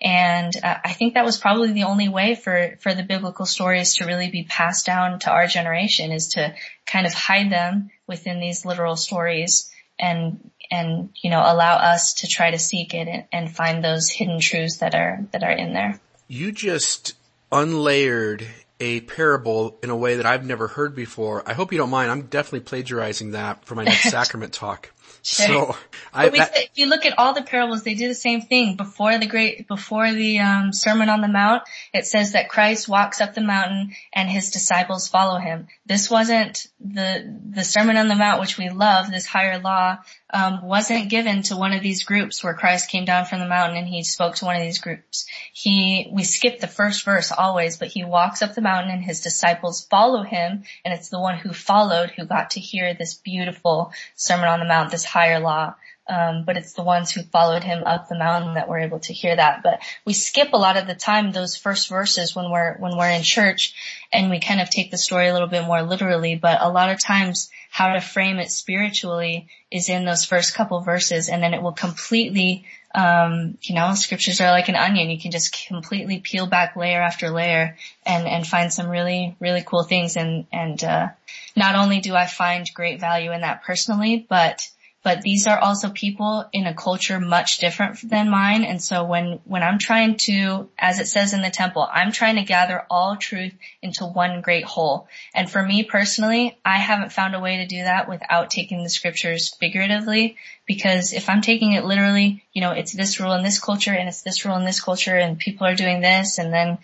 And 0.00 0.52
uh, 0.64 0.78
I 0.84 0.94
think 0.94 1.14
that 1.14 1.24
was 1.24 1.36
probably 1.36 1.72
the 1.72 1.84
only 1.84 2.08
way 2.08 2.34
for, 2.34 2.76
for 2.80 2.94
the 2.94 3.04
biblical 3.04 3.46
stories 3.46 3.96
to 3.96 4.06
really 4.06 4.30
be 4.30 4.44
passed 4.44 4.86
down 4.86 5.20
to 5.20 5.30
our 5.30 5.46
generation 5.46 6.12
is 6.12 6.28
to 6.28 6.54
kind 6.86 7.06
of 7.06 7.12
hide 7.12 7.50
them 7.50 7.90
within 8.06 8.40
these 8.40 8.64
literal 8.64 8.96
stories 8.96 9.70
and 9.98 10.50
and 10.72 11.10
you 11.22 11.30
know 11.30 11.40
allow 11.40 11.76
us 11.76 12.14
to 12.14 12.26
try 12.26 12.50
to 12.50 12.58
seek 12.58 12.94
it 12.94 13.26
and, 13.30 13.54
find 13.54 13.84
those 13.84 14.08
hidden 14.08 14.40
truths 14.40 14.78
that 14.78 14.94
are 14.94 15.24
that 15.32 15.44
are 15.44 15.52
in 15.52 15.74
there. 15.74 16.00
You 16.26 16.50
just 16.50 17.14
unlayered 17.52 18.46
a 18.80 19.02
parable 19.02 19.78
in 19.82 19.90
a 19.90 19.96
way 19.96 20.16
that 20.16 20.24
I've 20.24 20.46
never 20.46 20.68
heard 20.68 20.96
before. 20.96 21.42
I 21.46 21.52
hope 21.52 21.70
you 21.70 21.78
don't 21.78 21.90
mind. 21.90 22.10
I'm 22.10 22.22
definitely 22.22 22.60
plagiarizing 22.60 23.32
that 23.32 23.64
for 23.66 23.74
my 23.74 23.84
next 23.84 24.04
sacrament 24.10 24.54
talk. 24.54 24.90
So, 25.24 25.76
I, 26.12 26.28
that, 26.28 26.56
if 26.56 26.70
you 26.74 26.86
look 26.86 27.06
at 27.06 27.18
all 27.18 27.32
the 27.32 27.42
parables, 27.42 27.84
they 27.84 27.94
do 27.94 28.08
the 28.08 28.14
same 28.14 28.42
thing. 28.42 28.76
Before 28.76 29.16
the 29.18 29.26
great, 29.26 29.66
before 29.66 30.12
the 30.12 30.40
um, 30.40 30.72
Sermon 30.72 31.08
on 31.08 31.20
the 31.20 31.28
Mount, 31.28 31.62
it 31.94 32.06
says 32.06 32.32
that 32.32 32.48
Christ 32.48 32.88
walks 32.88 33.20
up 33.20 33.32
the 33.32 33.40
mountain 33.40 33.92
and 34.12 34.28
his 34.28 34.50
disciples 34.50 35.08
follow 35.08 35.38
him. 35.38 35.68
This 35.86 36.10
wasn't 36.10 36.66
the 36.80 37.38
the 37.50 37.64
Sermon 37.64 37.96
on 37.96 38.08
the 38.08 38.14
Mount, 38.14 38.40
which 38.40 38.58
we 38.58 38.68
love, 38.68 39.10
this 39.10 39.24
higher 39.24 39.58
law 39.58 39.98
um, 40.32 40.62
wasn't 40.62 41.10
given 41.10 41.42
to 41.42 41.56
one 41.56 41.72
of 41.72 41.82
these 41.82 42.04
groups 42.04 42.42
where 42.42 42.54
Christ 42.54 42.88
came 42.88 43.04
down 43.04 43.26
from 43.26 43.40
the 43.40 43.46
mountain 43.46 43.76
and 43.76 43.86
he 43.86 44.02
spoke 44.02 44.36
to 44.36 44.46
one 44.46 44.56
of 44.56 44.62
these 44.62 44.78
groups. 44.78 45.26
He, 45.52 46.08
we 46.10 46.24
skip 46.24 46.58
the 46.58 46.66
first 46.66 47.04
verse 47.04 47.30
always, 47.30 47.76
but 47.76 47.88
he 47.88 48.04
walks 48.04 48.40
up 48.40 48.54
the 48.54 48.62
mountain 48.62 48.90
and 48.90 49.04
his 49.04 49.20
disciples 49.20 49.86
follow 49.90 50.22
him 50.22 50.64
and 50.84 50.94
it's 50.94 51.10
the 51.10 51.20
one 51.20 51.38
who 51.38 51.52
followed 51.52 52.10
who 52.10 52.24
got 52.24 52.50
to 52.50 52.60
hear 52.60 52.94
this 52.94 53.14
beautiful 53.14 53.92
Sermon 54.16 54.48
on 54.48 54.60
the 54.60 54.66
Mount, 54.66 54.90
this 54.90 55.01
higher 55.04 55.40
law. 55.40 55.74
Um, 56.08 56.42
but 56.44 56.56
it's 56.56 56.72
the 56.72 56.82
ones 56.82 57.12
who 57.12 57.22
followed 57.22 57.62
him 57.62 57.84
up 57.84 58.08
the 58.08 58.18
mountain 58.18 58.54
that 58.54 58.68
were 58.68 58.80
able 58.80 58.98
to 59.00 59.12
hear 59.12 59.36
that. 59.36 59.62
But 59.62 59.80
we 60.04 60.12
skip 60.12 60.52
a 60.52 60.58
lot 60.58 60.76
of 60.76 60.88
the 60.88 60.96
time 60.96 61.30
those 61.30 61.56
first 61.56 61.88
verses 61.88 62.34
when 62.34 62.50
we're 62.50 62.76
when 62.78 62.96
we're 62.96 63.08
in 63.08 63.22
church, 63.22 63.72
and 64.12 64.28
we 64.28 64.40
kind 64.40 64.60
of 64.60 64.68
take 64.68 64.90
the 64.90 64.98
story 64.98 65.28
a 65.28 65.32
little 65.32 65.48
bit 65.48 65.64
more 65.64 65.82
literally. 65.82 66.34
But 66.34 66.60
a 66.60 66.68
lot 66.68 66.90
of 66.90 67.00
times 67.00 67.50
how 67.70 67.92
to 67.92 68.00
frame 68.00 68.38
it 68.38 68.50
spiritually 68.50 69.46
is 69.70 69.88
in 69.88 70.04
those 70.04 70.24
first 70.24 70.54
couple 70.54 70.80
verses 70.80 71.28
and 71.28 71.42
then 71.42 71.54
it 71.54 71.62
will 71.62 71.72
completely 71.72 72.66
um, 72.94 73.56
you 73.62 73.74
know, 73.74 73.94
scriptures 73.94 74.40
are 74.40 74.50
like 74.50 74.68
an 74.68 74.76
onion. 74.76 75.10
You 75.10 75.18
can 75.18 75.30
just 75.30 75.66
completely 75.66 76.18
peel 76.20 76.46
back 76.46 76.76
layer 76.76 77.00
after 77.00 77.30
layer 77.30 77.76
and, 78.04 78.28
and 78.28 78.46
find 78.46 78.72
some 78.72 78.88
really, 78.88 79.34
really 79.40 79.62
cool 79.66 79.82
things. 79.82 80.16
And, 80.16 80.46
and, 80.52 80.82
uh, 80.84 81.08
not 81.56 81.74
only 81.74 82.00
do 82.00 82.14
I 82.14 82.26
find 82.26 82.68
great 82.74 83.00
value 83.00 83.32
in 83.32 83.40
that 83.40 83.62
personally, 83.62 84.26
but 84.28 84.68
but 85.02 85.22
these 85.22 85.46
are 85.46 85.58
also 85.58 85.90
people 85.90 86.44
in 86.52 86.66
a 86.66 86.74
culture 86.74 87.18
much 87.18 87.58
different 87.58 87.98
than 88.08 88.30
mine. 88.30 88.64
And 88.64 88.80
so 88.80 89.04
when, 89.04 89.40
when 89.44 89.62
I'm 89.62 89.78
trying 89.78 90.16
to, 90.22 90.68
as 90.78 91.00
it 91.00 91.08
says 91.08 91.32
in 91.32 91.42
the 91.42 91.50
temple, 91.50 91.88
I'm 91.90 92.12
trying 92.12 92.36
to 92.36 92.42
gather 92.42 92.84
all 92.88 93.16
truth 93.16 93.52
into 93.82 94.06
one 94.06 94.42
great 94.42 94.64
whole. 94.64 95.08
And 95.34 95.50
for 95.50 95.62
me 95.62 95.82
personally, 95.82 96.56
I 96.64 96.78
haven't 96.78 97.12
found 97.12 97.34
a 97.34 97.40
way 97.40 97.58
to 97.58 97.66
do 97.66 97.82
that 97.82 98.08
without 98.08 98.50
taking 98.50 98.82
the 98.82 98.90
scriptures 98.90 99.54
figuratively 99.58 100.36
because 100.66 101.12
if 101.12 101.28
I'm 101.28 101.40
taking 101.40 101.72
it 101.72 101.84
literally, 101.84 102.44
you 102.52 102.60
know, 102.60 102.72
it's 102.72 102.92
this 102.92 103.18
rule 103.18 103.32
in 103.32 103.42
this 103.42 103.58
culture 103.58 103.92
and 103.92 104.08
it's 104.08 104.22
this 104.22 104.44
rule 104.44 104.56
in 104.56 104.64
this 104.64 104.80
culture 104.80 105.16
and 105.16 105.38
people 105.38 105.66
are 105.66 105.74
doing 105.74 106.00
this 106.00 106.38
and 106.38 106.52
then 106.52 106.78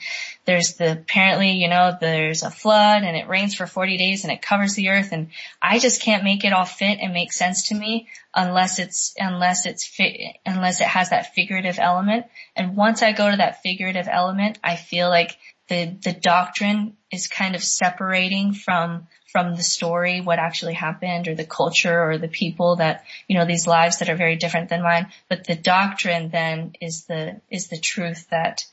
there's 0.46 0.74
the 0.74 0.92
apparently, 0.92 1.52
you 1.52 1.68
know, 1.68 1.96
there's 2.00 2.42
a 2.42 2.50
flood 2.50 3.02
and 3.02 3.16
it 3.16 3.28
rains 3.28 3.54
for 3.54 3.66
40 3.66 3.98
days 3.98 4.24
and 4.24 4.32
it 4.32 4.40
covers 4.40 4.74
the 4.74 4.88
earth 4.88 5.12
and 5.12 5.28
I 5.60 5.78
just 5.78 6.00
can't 6.00 6.24
make 6.24 6.44
it 6.44 6.54
all 6.54 6.64
fit 6.64 6.98
and 7.02 7.12
make 7.12 7.32
sense 7.32 7.68
to 7.68 7.74
me 7.74 8.08
unless 8.34 8.78
it's, 8.78 9.14
unless 9.18 9.66
it's 9.66 9.86
fit, 9.86 10.38
unless 10.46 10.80
it 10.80 10.86
has 10.86 11.10
that 11.10 11.34
figurative 11.34 11.78
element. 11.78 12.26
And 12.56 12.74
once 12.74 13.02
I 13.02 13.12
go 13.12 13.30
to 13.30 13.36
that 13.36 13.62
figurative 13.62 14.08
element, 14.10 14.58
I 14.64 14.76
feel 14.76 15.10
like 15.10 15.36
the, 15.68 15.94
the 16.02 16.14
doctrine 16.14 16.96
is 17.10 17.28
kind 17.28 17.54
of 17.54 17.62
separating 17.62 18.54
from 18.54 19.06
from 19.28 19.56
the 19.56 19.62
story, 19.62 20.20
what 20.20 20.38
actually 20.38 20.74
happened 20.74 21.28
or 21.28 21.34
the 21.34 21.44
culture 21.44 22.02
or 22.10 22.18
the 22.18 22.28
people 22.28 22.76
that, 22.76 23.04
you 23.28 23.36
know, 23.36 23.44
these 23.44 23.66
lives 23.66 23.98
that 23.98 24.08
are 24.08 24.16
very 24.16 24.36
different 24.36 24.70
than 24.70 24.82
mine. 24.82 25.06
But 25.28 25.46
the 25.46 25.54
doctrine 25.54 26.30
then 26.30 26.72
is 26.80 27.04
the, 27.04 27.40
is 27.50 27.68
the 27.68 27.78
truth 27.78 28.26
that, 28.30 28.64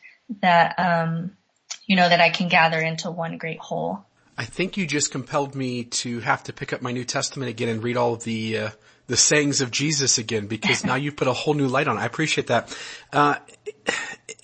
that, 0.41 0.79
um, 0.79 1.31
you 1.85 1.97
know, 1.97 2.07
that 2.07 2.21
I 2.21 2.29
can 2.29 2.47
gather 2.47 2.79
into 2.79 3.11
one 3.11 3.37
great 3.37 3.59
whole. 3.59 4.05
I 4.37 4.45
think 4.45 4.77
you 4.77 4.87
just 4.87 5.11
compelled 5.11 5.55
me 5.55 5.83
to 5.83 6.19
have 6.21 6.43
to 6.43 6.53
pick 6.53 6.73
up 6.73 6.81
my 6.81 6.91
New 6.91 7.05
Testament 7.05 7.49
again 7.49 7.69
and 7.69 7.83
read 7.83 7.97
all 7.97 8.13
of 8.13 8.23
the, 8.23 8.57
uh, 8.57 8.69
the 9.07 9.17
sayings 9.17 9.61
of 9.61 9.71
Jesus 9.71 10.17
again 10.17 10.47
because 10.47 10.83
now 10.83 10.95
you've 10.95 11.15
put 11.15 11.27
a 11.27 11.33
whole 11.33 11.53
new 11.53 11.67
light 11.67 11.87
on 11.87 11.97
it. 11.97 12.01
I 12.01 12.05
appreciate 12.05 12.47
that. 12.47 12.75
Uh, 13.13 13.35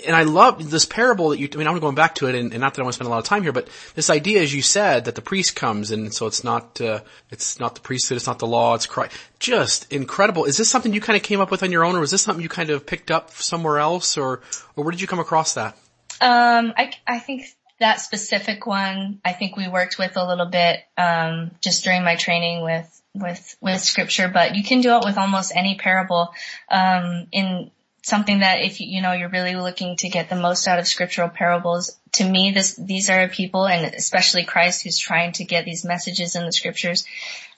and 0.06 0.16
I 0.16 0.24
love 0.24 0.70
this 0.70 0.86
parable 0.86 1.30
that 1.30 1.40
you, 1.40 1.50
I 1.54 1.58
mean, 1.58 1.68
I'm 1.68 1.80
going 1.80 1.96
back 1.96 2.16
to 2.16 2.28
it 2.28 2.36
and, 2.36 2.52
and, 2.52 2.62
not 2.62 2.74
that 2.74 2.82
I 2.82 2.84
want 2.84 2.94
to 2.94 2.98
spend 2.98 3.08
a 3.08 3.12
lot 3.12 3.20
of 3.20 3.26
time 3.26 3.44
here, 3.44 3.52
but 3.52 3.68
this 3.96 4.10
idea, 4.10 4.42
as 4.42 4.54
you 4.54 4.62
said, 4.62 5.06
that 5.06 5.16
the 5.16 5.22
priest 5.22 5.56
comes 5.56 5.92
and 5.92 6.14
so 6.14 6.28
it's 6.28 6.44
not, 6.44 6.80
uh, 6.82 7.02
it's 7.30 7.60
not 7.60 7.76
the 7.76 7.82
priesthood, 7.82 8.18
it's 8.18 8.28
not 8.28 8.40
the 8.40 8.48
law, 8.48 8.76
it's 8.76 8.86
Christ. 8.86 9.16
Just 9.40 9.92
incredible. 9.92 10.46
Is 10.46 10.58
this 10.58 10.70
something 10.70 10.94
you 10.94 11.02
kind 11.02 11.18
of 11.18 11.24
came 11.24 11.40
up 11.40 11.52
with 11.52 11.64
on 11.64 11.72
your 11.72 11.84
own 11.84 11.96
or 11.96 12.00
was 12.00 12.12
this 12.12 12.22
something 12.22 12.44
you 12.44 12.50
kind 12.50 12.70
of 12.70 12.86
picked 12.86 13.12
up 13.12 13.32
somewhere 13.32 13.80
else 13.80 14.18
or, 14.18 14.42
or 14.76 14.84
where 14.84 14.92
did 14.92 15.02
you 15.02 15.08
come 15.08 15.20
across 15.20 15.56
that? 15.56 15.76
Um, 16.20 16.74
I, 16.78 16.92
I 17.08 17.20
think 17.20 17.46
that 17.80 18.00
specific 18.00 18.68
one, 18.68 19.20
I 19.26 19.34
think 19.34 19.58
we 19.58 19.68
worked 19.68 19.98
with 19.98 20.16
a 20.16 20.26
little 20.26 20.46
bit, 20.46 20.82
um, 20.98 21.52
just 21.62 21.84
during 21.84 22.04
my 22.04 22.16
training 22.16 22.64
with, 22.64 23.01
with, 23.14 23.58
with 23.62 23.82
scripture, 23.82 24.28
but 24.28 24.56
you 24.56 24.64
can 24.64 24.82
do 24.82 24.96
it 24.98 25.06
with 25.06 25.18
almost 25.18 25.52
any 25.56 25.76
parable. 25.76 26.34
Um, 26.70 27.28
in, 27.32 27.72
something 28.04 28.40
that 28.40 28.62
if 28.62 28.80
you 28.82 29.02
know 29.02 29.12
you're 29.12 29.30
really 29.30 29.56
looking 29.56 29.96
to 29.96 30.10
get 30.10 30.30
the 30.30 30.36
most 30.36 30.68
out 30.68 30.80
of 30.80 30.88
scriptural 30.88 31.30
parables 31.30 31.98
to 32.14 32.28
me 32.28 32.52
this 32.52 32.76
these 32.76 33.10
are 33.10 33.28
people 33.28 33.68
and 33.68 33.94
especially 33.94 34.44
christ 34.44 34.84
who's 34.84 34.98
trying 34.98 35.32
to 35.32 35.44
get 35.44 35.66
these 35.66 35.86
messages 35.86 36.36
in 36.36 36.46
the 36.46 36.52
scriptures 36.52 37.06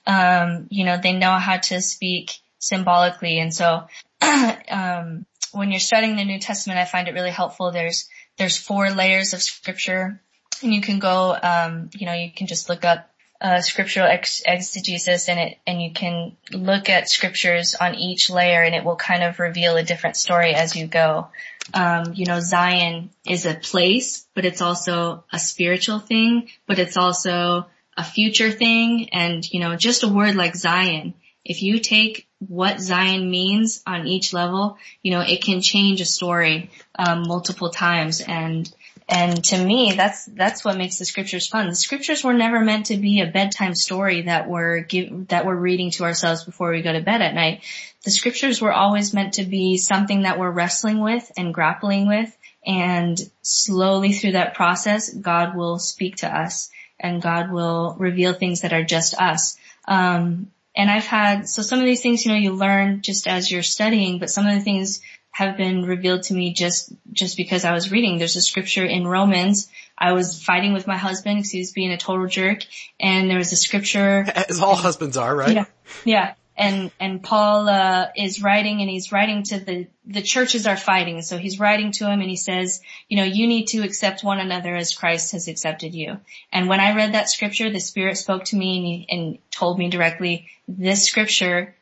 um, 0.05 0.67
you 0.69 0.83
know 0.83 0.97
they 1.01 1.13
know 1.13 1.31
how 1.31 1.57
to 1.57 1.81
speak 1.81 2.39
symbolically 2.59 3.39
and 3.39 3.53
so 3.53 3.87
um, 4.69 5.25
when 5.53 5.71
you're 5.71 5.79
studying 5.79 6.17
the 6.17 6.25
new 6.25 6.39
testament 6.39 6.79
i 6.79 6.85
find 6.85 7.07
it 7.07 7.13
really 7.13 7.31
helpful 7.31 7.71
there's 7.71 8.09
there's 8.37 8.57
four 8.57 8.89
layers 8.89 9.33
of 9.33 9.41
scripture 9.41 10.21
and 10.61 10.73
you 10.73 10.81
can 10.81 10.99
go 10.99 11.37
um, 11.41 11.89
you 11.93 12.05
know 12.05 12.13
you 12.13 12.31
can 12.31 12.47
just 12.47 12.67
look 12.67 12.83
up 12.83 13.09
uh, 13.43 13.59
scriptural 13.59 14.07
ex- 14.07 14.41
exegesis 14.45 15.27
and 15.27 15.37
it, 15.37 15.57
and 15.67 15.81
you 15.81 15.91
can 15.91 16.37
look 16.53 16.89
at 16.89 17.09
scriptures 17.09 17.75
on 17.75 17.93
each 17.93 18.29
layer 18.29 18.63
and 18.63 18.73
it 18.73 18.85
will 18.85 18.95
kind 18.95 19.21
of 19.21 19.37
reveal 19.37 19.75
a 19.75 19.83
different 19.83 20.15
story 20.15 20.55
as 20.55 20.77
you 20.77 20.87
go. 20.87 21.27
Um, 21.73 22.13
you 22.13 22.25
know, 22.25 22.39
Zion 22.39 23.09
is 23.27 23.45
a 23.45 23.53
place, 23.53 24.25
but 24.33 24.45
it's 24.45 24.61
also 24.61 25.25
a 25.31 25.39
spiritual 25.39 25.99
thing, 25.99 26.49
but 26.67 26.79
it's 26.79 26.95
also 26.95 27.65
a 27.97 28.03
future 28.03 28.49
thing. 28.49 29.09
And, 29.11 29.45
you 29.51 29.59
know, 29.59 29.75
just 29.75 30.03
a 30.03 30.07
word 30.07 30.35
like 30.35 30.55
Zion, 30.55 31.13
if 31.43 31.61
you 31.61 31.79
take 31.79 32.27
what 32.39 32.79
Zion 32.79 33.29
means 33.29 33.83
on 33.85 34.07
each 34.07 34.31
level, 34.31 34.77
you 35.01 35.11
know, 35.11 35.19
it 35.21 35.43
can 35.43 35.61
change 35.61 35.99
a 35.99 36.05
story, 36.05 36.71
um, 36.97 37.23
multiple 37.27 37.69
times. 37.69 38.21
And, 38.21 38.73
and 39.09 39.43
to 39.45 39.63
me, 39.63 39.93
that's, 39.93 40.25
that's 40.25 40.63
what 40.63 40.77
makes 40.77 40.97
the 40.97 41.05
scriptures 41.05 41.47
fun. 41.47 41.67
The 41.67 41.75
scriptures 41.75 42.23
were 42.23 42.33
never 42.33 42.59
meant 42.59 42.87
to 42.87 42.97
be 42.97 43.21
a 43.21 43.27
bedtime 43.27 43.75
story 43.75 44.23
that 44.23 44.49
we're 44.49 44.81
give, 44.81 45.27
that 45.27 45.45
we're 45.45 45.55
reading 45.55 45.91
to 45.91 46.03
ourselves 46.03 46.43
before 46.43 46.71
we 46.71 46.81
go 46.81 46.93
to 46.93 47.01
bed 47.01 47.21
at 47.21 47.33
night. 47.33 47.63
The 48.03 48.11
scriptures 48.11 48.61
were 48.61 48.73
always 48.73 49.13
meant 49.13 49.35
to 49.35 49.43
be 49.43 49.77
something 49.77 50.23
that 50.23 50.39
we're 50.39 50.51
wrestling 50.51 51.01
with 51.01 51.31
and 51.37 51.53
grappling 51.53 52.07
with. 52.07 52.35
And 52.65 53.19
slowly 53.41 54.13
through 54.13 54.33
that 54.33 54.55
process, 54.55 55.13
God 55.13 55.55
will 55.55 55.79
speak 55.79 56.17
to 56.17 56.33
us 56.33 56.69
and 56.99 57.21
God 57.21 57.51
will 57.51 57.95
reveal 57.99 58.33
things 58.33 58.61
that 58.61 58.73
are 58.73 58.83
just 58.83 59.13
us. 59.19 59.57
Um, 59.85 60.51
and 60.75 60.89
I've 60.89 61.05
had, 61.05 61.47
so 61.47 61.61
some 61.61 61.79
of 61.79 61.85
these 61.85 62.01
things, 62.01 62.25
you 62.25 62.31
know, 62.31 62.37
you 62.37 62.53
learn 62.53 63.01
just 63.01 63.27
as 63.27 63.51
you're 63.51 63.63
studying, 63.63 64.17
but 64.19 64.29
some 64.29 64.47
of 64.47 64.55
the 64.55 64.61
things 64.61 65.01
have 65.33 65.57
been 65.57 65.83
revealed 65.83 66.21
to 66.21 66.33
me 66.33 66.53
just, 66.53 66.93
just 67.11 67.37
because 67.37 67.65
I 67.65 67.73
was 67.73 67.91
reading. 67.91 68.19
There's 68.19 68.35
a 68.35 68.41
scripture 68.41 68.85
in 68.85 69.05
Romans. 69.05 69.67
I 69.97 70.13
was 70.13 70.41
fighting 70.41 70.73
with 70.73 70.85
my 70.85 70.95
husband 70.95 71.39
because 71.39 71.49
he 71.49 71.57
was 71.59 71.71
being 71.71 71.91
a 71.91 71.97
total 71.97 72.27
jerk 72.27 72.59
and 72.99 73.29
there 73.31 73.39
was 73.39 73.51
a 73.51 73.55
scripture. 73.55 74.25
As 74.47 74.61
all 74.61 74.75
husbands 74.75 75.17
are, 75.17 75.35
right? 75.35 75.55
Yeah. 75.55 75.65
Yeah. 76.05 76.33
And, 76.55 76.91
and 76.99 77.23
Paul, 77.23 77.67
uh, 77.67 78.09
is 78.15 78.43
writing 78.43 78.81
and 78.81 78.89
he's 78.91 79.11
writing 79.11 79.41
to 79.45 79.57
the, 79.59 79.87
the 80.05 80.21
churches 80.21 80.67
are 80.67 80.77
fighting. 80.77 81.23
So 81.23 81.39
he's 81.39 81.59
writing 81.59 81.93
to 81.93 82.05
him 82.07 82.21
and 82.21 82.29
he 82.29 82.35
says, 82.35 82.81
you 83.09 83.17
know, 83.17 83.23
you 83.23 83.47
need 83.47 83.69
to 83.69 83.81
accept 83.81 84.23
one 84.23 84.39
another 84.39 84.75
as 84.75 84.93
Christ 84.93 85.31
has 85.31 85.47
accepted 85.47 85.95
you. 85.95 86.19
And 86.51 86.69
when 86.69 86.79
I 86.79 86.95
read 86.95 87.15
that 87.15 87.27
scripture, 87.27 87.71
the 87.71 87.79
Spirit 87.79 88.19
spoke 88.19 88.43
to 88.45 88.55
me 88.55 88.77
and, 88.77 88.85
he, 88.85 89.07
and 89.09 89.37
told 89.49 89.79
me 89.79 89.89
directly, 89.89 90.47
this 90.67 91.07
scripture 91.07 91.73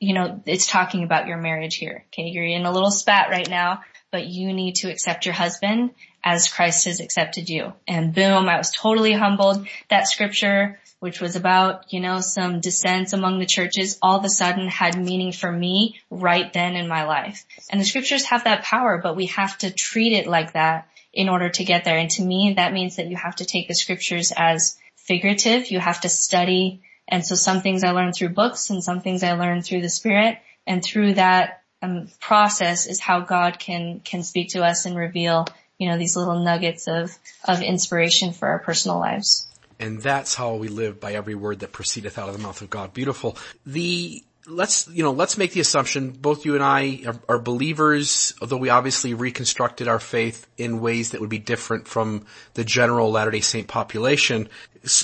you 0.00 0.14
know, 0.14 0.42
it's 0.46 0.66
talking 0.66 1.04
about 1.04 1.26
your 1.26 1.36
marriage 1.36 1.76
here. 1.76 2.04
Okay. 2.08 2.28
You're 2.28 2.44
in 2.44 2.64
a 2.64 2.72
little 2.72 2.90
spat 2.90 3.28
right 3.28 3.48
now, 3.48 3.82
but 4.10 4.26
you 4.26 4.52
need 4.52 4.76
to 4.76 4.90
accept 4.90 5.26
your 5.26 5.34
husband 5.34 5.90
as 6.24 6.48
Christ 6.48 6.86
has 6.86 7.00
accepted 7.00 7.48
you. 7.48 7.74
And 7.86 8.14
boom, 8.14 8.48
I 8.48 8.56
was 8.56 8.72
totally 8.72 9.12
humbled. 9.12 9.68
That 9.88 10.08
scripture, 10.08 10.80
which 11.00 11.20
was 11.20 11.36
about, 11.36 11.92
you 11.92 12.00
know, 12.00 12.20
some 12.20 12.60
dissents 12.60 13.12
among 13.12 13.38
the 13.38 13.46
churches, 13.46 13.98
all 14.02 14.18
of 14.18 14.24
a 14.24 14.30
sudden 14.30 14.68
had 14.68 14.98
meaning 14.98 15.32
for 15.32 15.52
me 15.52 16.00
right 16.10 16.50
then 16.52 16.76
in 16.76 16.88
my 16.88 17.04
life. 17.04 17.44
And 17.70 17.80
the 17.80 17.84
scriptures 17.84 18.24
have 18.24 18.44
that 18.44 18.64
power, 18.64 18.98
but 19.02 19.16
we 19.16 19.26
have 19.26 19.56
to 19.58 19.70
treat 19.70 20.14
it 20.14 20.26
like 20.26 20.54
that 20.54 20.88
in 21.12 21.28
order 21.28 21.50
to 21.50 21.64
get 21.64 21.84
there. 21.84 21.98
And 21.98 22.10
to 22.12 22.22
me, 22.22 22.54
that 22.56 22.72
means 22.72 22.96
that 22.96 23.08
you 23.08 23.16
have 23.16 23.36
to 23.36 23.44
take 23.44 23.68
the 23.68 23.74
scriptures 23.74 24.32
as 24.34 24.78
figurative. 24.96 25.70
You 25.70 25.78
have 25.78 26.00
to 26.02 26.08
study 26.08 26.82
and 27.10 27.24
so 27.24 27.34
some 27.34 27.60
things 27.60 27.84
I 27.84 27.90
learned 27.90 28.14
through 28.14 28.30
books 28.30 28.70
and 28.70 28.82
some 28.82 29.00
things 29.00 29.22
I 29.22 29.32
learned 29.32 29.64
through 29.64 29.82
the 29.82 29.88
spirit 29.88 30.38
and 30.66 30.82
through 30.82 31.14
that 31.14 31.62
um, 31.82 32.08
process 32.20 32.86
is 32.86 33.00
how 33.00 33.20
God 33.20 33.58
can, 33.58 34.00
can 34.00 34.22
speak 34.22 34.50
to 34.50 34.64
us 34.64 34.86
and 34.86 34.96
reveal, 34.96 35.46
you 35.78 35.88
know, 35.88 35.98
these 35.98 36.16
little 36.16 36.42
nuggets 36.44 36.88
of, 36.88 37.16
of 37.44 37.62
inspiration 37.62 38.32
for 38.32 38.48
our 38.48 38.58
personal 38.58 38.98
lives. 38.98 39.48
And 39.78 40.00
that's 40.00 40.34
how 40.34 40.56
we 40.56 40.68
live 40.68 41.00
by 41.00 41.14
every 41.14 41.34
word 41.34 41.60
that 41.60 41.72
proceedeth 41.72 42.18
out 42.18 42.28
of 42.28 42.36
the 42.36 42.42
mouth 42.42 42.60
of 42.60 42.68
God. 42.68 42.92
Beautiful. 42.92 43.38
The, 43.64 44.22
let's, 44.46 44.88
you 44.88 45.02
know, 45.02 45.12
let's 45.12 45.36
make 45.36 45.52
the 45.52 45.60
assumption 45.60 46.10
both 46.10 46.44
you 46.44 46.54
and 46.54 46.64
I 46.64 47.02
are, 47.06 47.20
are, 47.28 47.38
believers, 47.38 48.34
although 48.40 48.56
we 48.56 48.70
obviously 48.70 49.14
reconstructed 49.14 49.88
our 49.88 49.98
faith 49.98 50.46
in 50.56 50.80
ways 50.80 51.10
that 51.10 51.20
would 51.20 51.30
be 51.30 51.38
different 51.38 51.86
from 51.86 52.26
the 52.54 52.64
general 52.64 53.10
Latter-day 53.10 53.40
Saint 53.40 53.68
population. 53.68 54.48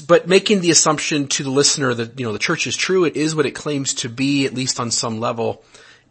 But 0.07 0.27
making 0.27 0.61
the 0.61 0.70
assumption 0.70 1.29
to 1.29 1.42
the 1.42 1.51
listener 1.51 1.92
that, 1.92 2.18
you 2.18 2.27
know, 2.27 2.33
the 2.33 2.38
church 2.38 2.66
is 2.66 2.77
true, 2.77 3.05
it 3.05 3.16
is 3.16 3.35
what 3.35 3.46
it 3.46 3.53
claims 3.53 3.94
to 3.94 4.09
be, 4.09 4.46
at 4.46 4.55
least 4.55 4.81
on 4.81 4.90
some 4.90 5.20
level. 5.20 5.62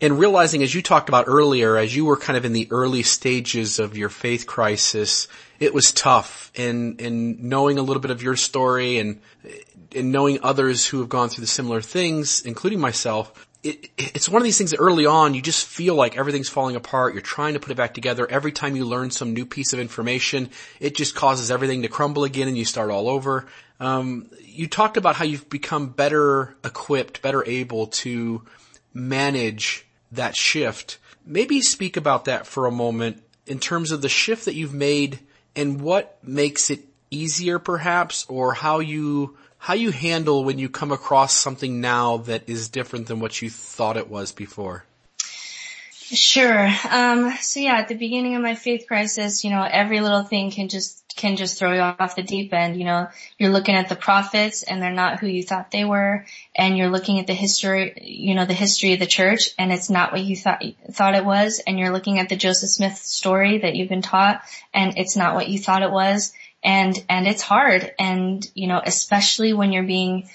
And 0.02 0.20
realizing, 0.20 0.62
as 0.62 0.76
you 0.76 0.82
talked 0.82 1.10
about 1.10 1.26
earlier, 1.28 1.78
as 1.78 1.96
you 1.96 2.06
were 2.06 2.18
kind 2.18 2.36
of 2.38 2.46
in 2.46 2.54
the 2.54 2.68
early 2.70 3.02
stages 3.02 3.80
of 3.80 3.98
your 3.98 4.10
faith 4.10 4.46
crisis, 4.46 5.30
it 5.60 5.74
was 5.74 5.94
tough. 5.94 6.52
And, 6.56 7.00
and 7.00 7.44
knowing 7.46 7.80
a 7.80 7.82
little 7.82 8.02
bit 8.02 8.12
of 8.12 8.22
your 8.22 8.36
story 8.36 9.00
and 9.00 9.22
and 9.96 10.12
knowing 10.12 10.40
others 10.44 10.86
who 10.86 11.00
have 11.00 11.10
gone 11.10 11.30
through 11.30 11.42
the 11.42 11.48
similar 11.48 11.82
things, 11.82 12.42
including 12.42 12.80
myself, 12.80 13.48
it, 13.64 13.90
it's 13.98 14.30
one 14.30 14.42
of 14.42 14.44
these 14.44 14.58
things 14.58 14.72
that 14.72 14.78
early 14.78 15.06
on 15.06 15.34
you 15.34 15.42
just 15.42 15.66
feel 15.66 15.96
like 15.96 16.18
everything's 16.18 16.50
falling 16.50 16.76
apart. 16.76 17.14
You're 17.14 17.22
trying 17.22 17.56
to 17.56 17.60
put 17.60 17.72
it 17.72 17.78
back 17.78 17.94
together. 17.94 18.30
Every 18.30 18.52
time 18.52 18.76
you 18.76 18.86
learn 18.86 19.10
some 19.10 19.34
new 19.34 19.46
piece 19.46 19.74
of 19.74 19.80
information, 19.80 20.50
it 20.80 20.96
just 20.96 21.16
causes 21.16 21.50
everything 21.50 21.82
to 21.82 21.88
crumble 21.88 22.24
again 22.24 22.48
and 22.48 22.58
you 22.58 22.66
start 22.66 22.92
all 22.92 23.10
over. 23.10 23.48
Um, 23.80 24.30
you 24.42 24.68
talked 24.68 24.98
about 24.98 25.16
how 25.16 25.26
you've 25.26 25.50
become 25.50 25.90
better 25.90 26.56
equipped, 26.64 27.22
better 27.22 27.44
able 27.46 27.88
to 27.88 28.44
manage 28.94 29.86
that 30.12 30.36
shift. 30.36 31.00
Maybe 31.26 31.62
speak 31.62 31.98
about 31.98 32.26
that 32.26 32.46
for 32.46 32.68
a 32.68 32.72
moment 32.72 33.24
in 33.48 33.60
terms 33.60 33.92
of 33.92 34.02
the 34.02 34.10
shift 34.10 34.46
that 34.46 34.54
you've 34.54 34.74
made 34.74 35.20
and 35.56 35.82
what 35.82 36.18
makes 36.24 36.70
it 36.70 36.82
easier 37.10 37.60
perhaps 37.60 38.26
or 38.28 38.54
how 38.54 38.80
you 38.80 39.38
how 39.66 39.74
you 39.74 39.90
handle 39.90 40.44
when 40.44 40.60
you 40.60 40.70
come 40.70 40.92
across 40.92 41.34
something 41.34 41.82
now 41.82 42.18
that 42.18 42.48
is 42.48 42.70
different 42.70 43.08
than 43.08 43.20
what 43.20 43.42
you 43.42 43.50
thought 43.50 43.98
it 43.98 44.08
was 44.08 44.32
before. 44.32 44.86
Sure. 45.90 46.70
Um, 46.92 47.34
so 47.42 47.62
yeah, 47.62 47.78
at 47.78 47.88
the 47.88 47.96
beginning 47.96 48.36
of 48.36 48.44
my 48.44 48.54
faith 48.54 48.86
crisis, 48.88 49.44
you 49.44 49.50
know, 49.50 49.68
every 49.68 50.02
little 50.02 50.22
thing 50.22 50.52
can 50.52 50.70
just 50.70 51.02
can 51.16 51.36
just 51.36 51.58
throw 51.58 51.74
you 51.74 51.80
off 51.80 52.16
the 52.16 52.22
deep 52.22 52.54
end. 52.54 52.78
You 52.78 52.86
know, 52.86 53.08
you're 53.40 53.52
looking 53.52 53.74
at 53.74 53.90
the 53.90 53.96
prophets 53.96 54.62
and 54.62 54.80
they're 54.84 54.92
not 54.92 55.20
who 55.20 55.26
you 55.26 55.42
thought 55.42 55.72
they 55.72 55.84
were, 55.84 56.28
and 56.56 56.78
you're 56.78 56.92
looking 56.92 57.18
at 57.18 57.26
the 57.26 57.34
history, 57.34 57.98
you 58.04 58.36
know, 58.36 58.46
the 58.46 58.54
history 58.54 58.94
of 58.94 59.00
the 59.00 59.08
church, 59.08 59.56
and 59.58 59.72
it's 59.72 59.90
not 59.90 60.12
what 60.12 60.22
you 60.22 60.36
thought 60.36 60.64
thought 60.92 61.16
it 61.16 61.26
was, 61.26 61.60
and 61.66 61.80
you're 61.80 61.92
looking 61.92 62.20
at 62.20 62.30
the 62.30 62.36
Joseph 62.36 62.70
Smith 62.70 62.98
story 62.98 63.58
that 63.58 63.76
you've 63.76 63.90
been 63.90 64.04
taught, 64.04 64.44
and 64.76 65.00
it's 65.00 65.16
not 65.16 65.34
what 65.34 65.50
you 65.50 65.58
thought 65.58 65.82
it 65.82 65.92
was, 65.92 66.34
and 66.66 67.02
and 67.08 67.28
it's 67.28 67.44
hard, 67.44 67.94
and 67.98 68.46
you 68.56 68.68
know, 68.68 68.82
especially 68.84 69.54
when 69.54 69.72
you're 69.72 69.84
being 69.84 70.30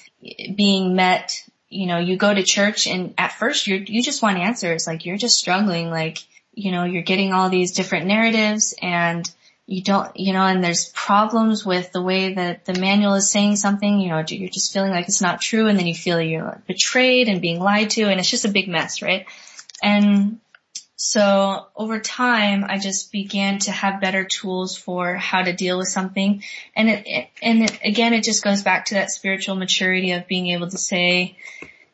being 0.54 0.94
met. 0.96 1.44
You 1.72 1.86
know, 1.86 1.98
you 1.98 2.16
go 2.16 2.34
to 2.34 2.42
church 2.42 2.88
and 2.88 3.14
at 3.16 3.30
first 3.30 3.68
you 3.68 3.76
you 3.76 4.02
just 4.02 4.22
want 4.22 4.38
answers, 4.38 4.88
like 4.88 5.06
you're 5.06 5.16
just 5.16 5.38
struggling, 5.38 5.88
like 5.88 6.18
you 6.52 6.72
know, 6.72 6.82
you're 6.82 7.02
getting 7.02 7.32
all 7.32 7.48
these 7.48 7.72
different 7.72 8.06
narratives 8.06 8.74
and 8.82 9.24
you 9.66 9.82
don't, 9.82 10.16
you 10.16 10.32
know, 10.32 10.42
and 10.42 10.64
there's 10.64 10.88
problems 10.88 11.64
with 11.64 11.92
the 11.92 12.02
way 12.02 12.34
that 12.34 12.64
the 12.64 12.74
manual 12.74 13.14
is 13.14 13.30
saying 13.30 13.54
something, 13.54 14.00
you 14.00 14.08
know, 14.08 14.24
you're 14.26 14.48
just 14.48 14.72
feeling 14.72 14.90
like 14.90 15.06
it's 15.06 15.20
not 15.20 15.40
true 15.40 15.68
and 15.68 15.78
then 15.78 15.86
you 15.86 15.94
feel 15.94 16.20
you're 16.20 16.60
betrayed 16.66 17.28
and 17.28 17.40
being 17.40 17.60
lied 17.60 17.90
to 17.90 18.02
and 18.02 18.18
it's 18.18 18.28
just 18.28 18.44
a 18.44 18.48
big 18.48 18.68
mess, 18.68 19.00
right? 19.00 19.26
And 19.80 20.40
so 21.02 21.66
over 21.74 21.98
time, 21.98 22.62
I 22.68 22.76
just 22.76 23.10
began 23.10 23.58
to 23.60 23.70
have 23.70 24.02
better 24.02 24.22
tools 24.22 24.76
for 24.76 25.14
how 25.14 25.40
to 25.40 25.54
deal 25.54 25.78
with 25.78 25.88
something. 25.88 26.42
And 26.76 26.90
it, 26.90 27.30
and 27.40 27.62
it, 27.62 27.78
again, 27.82 28.12
it 28.12 28.22
just 28.22 28.44
goes 28.44 28.62
back 28.62 28.84
to 28.86 28.96
that 28.96 29.10
spiritual 29.10 29.56
maturity 29.56 30.12
of 30.12 30.28
being 30.28 30.48
able 30.48 30.68
to 30.68 30.76
say, 30.76 31.38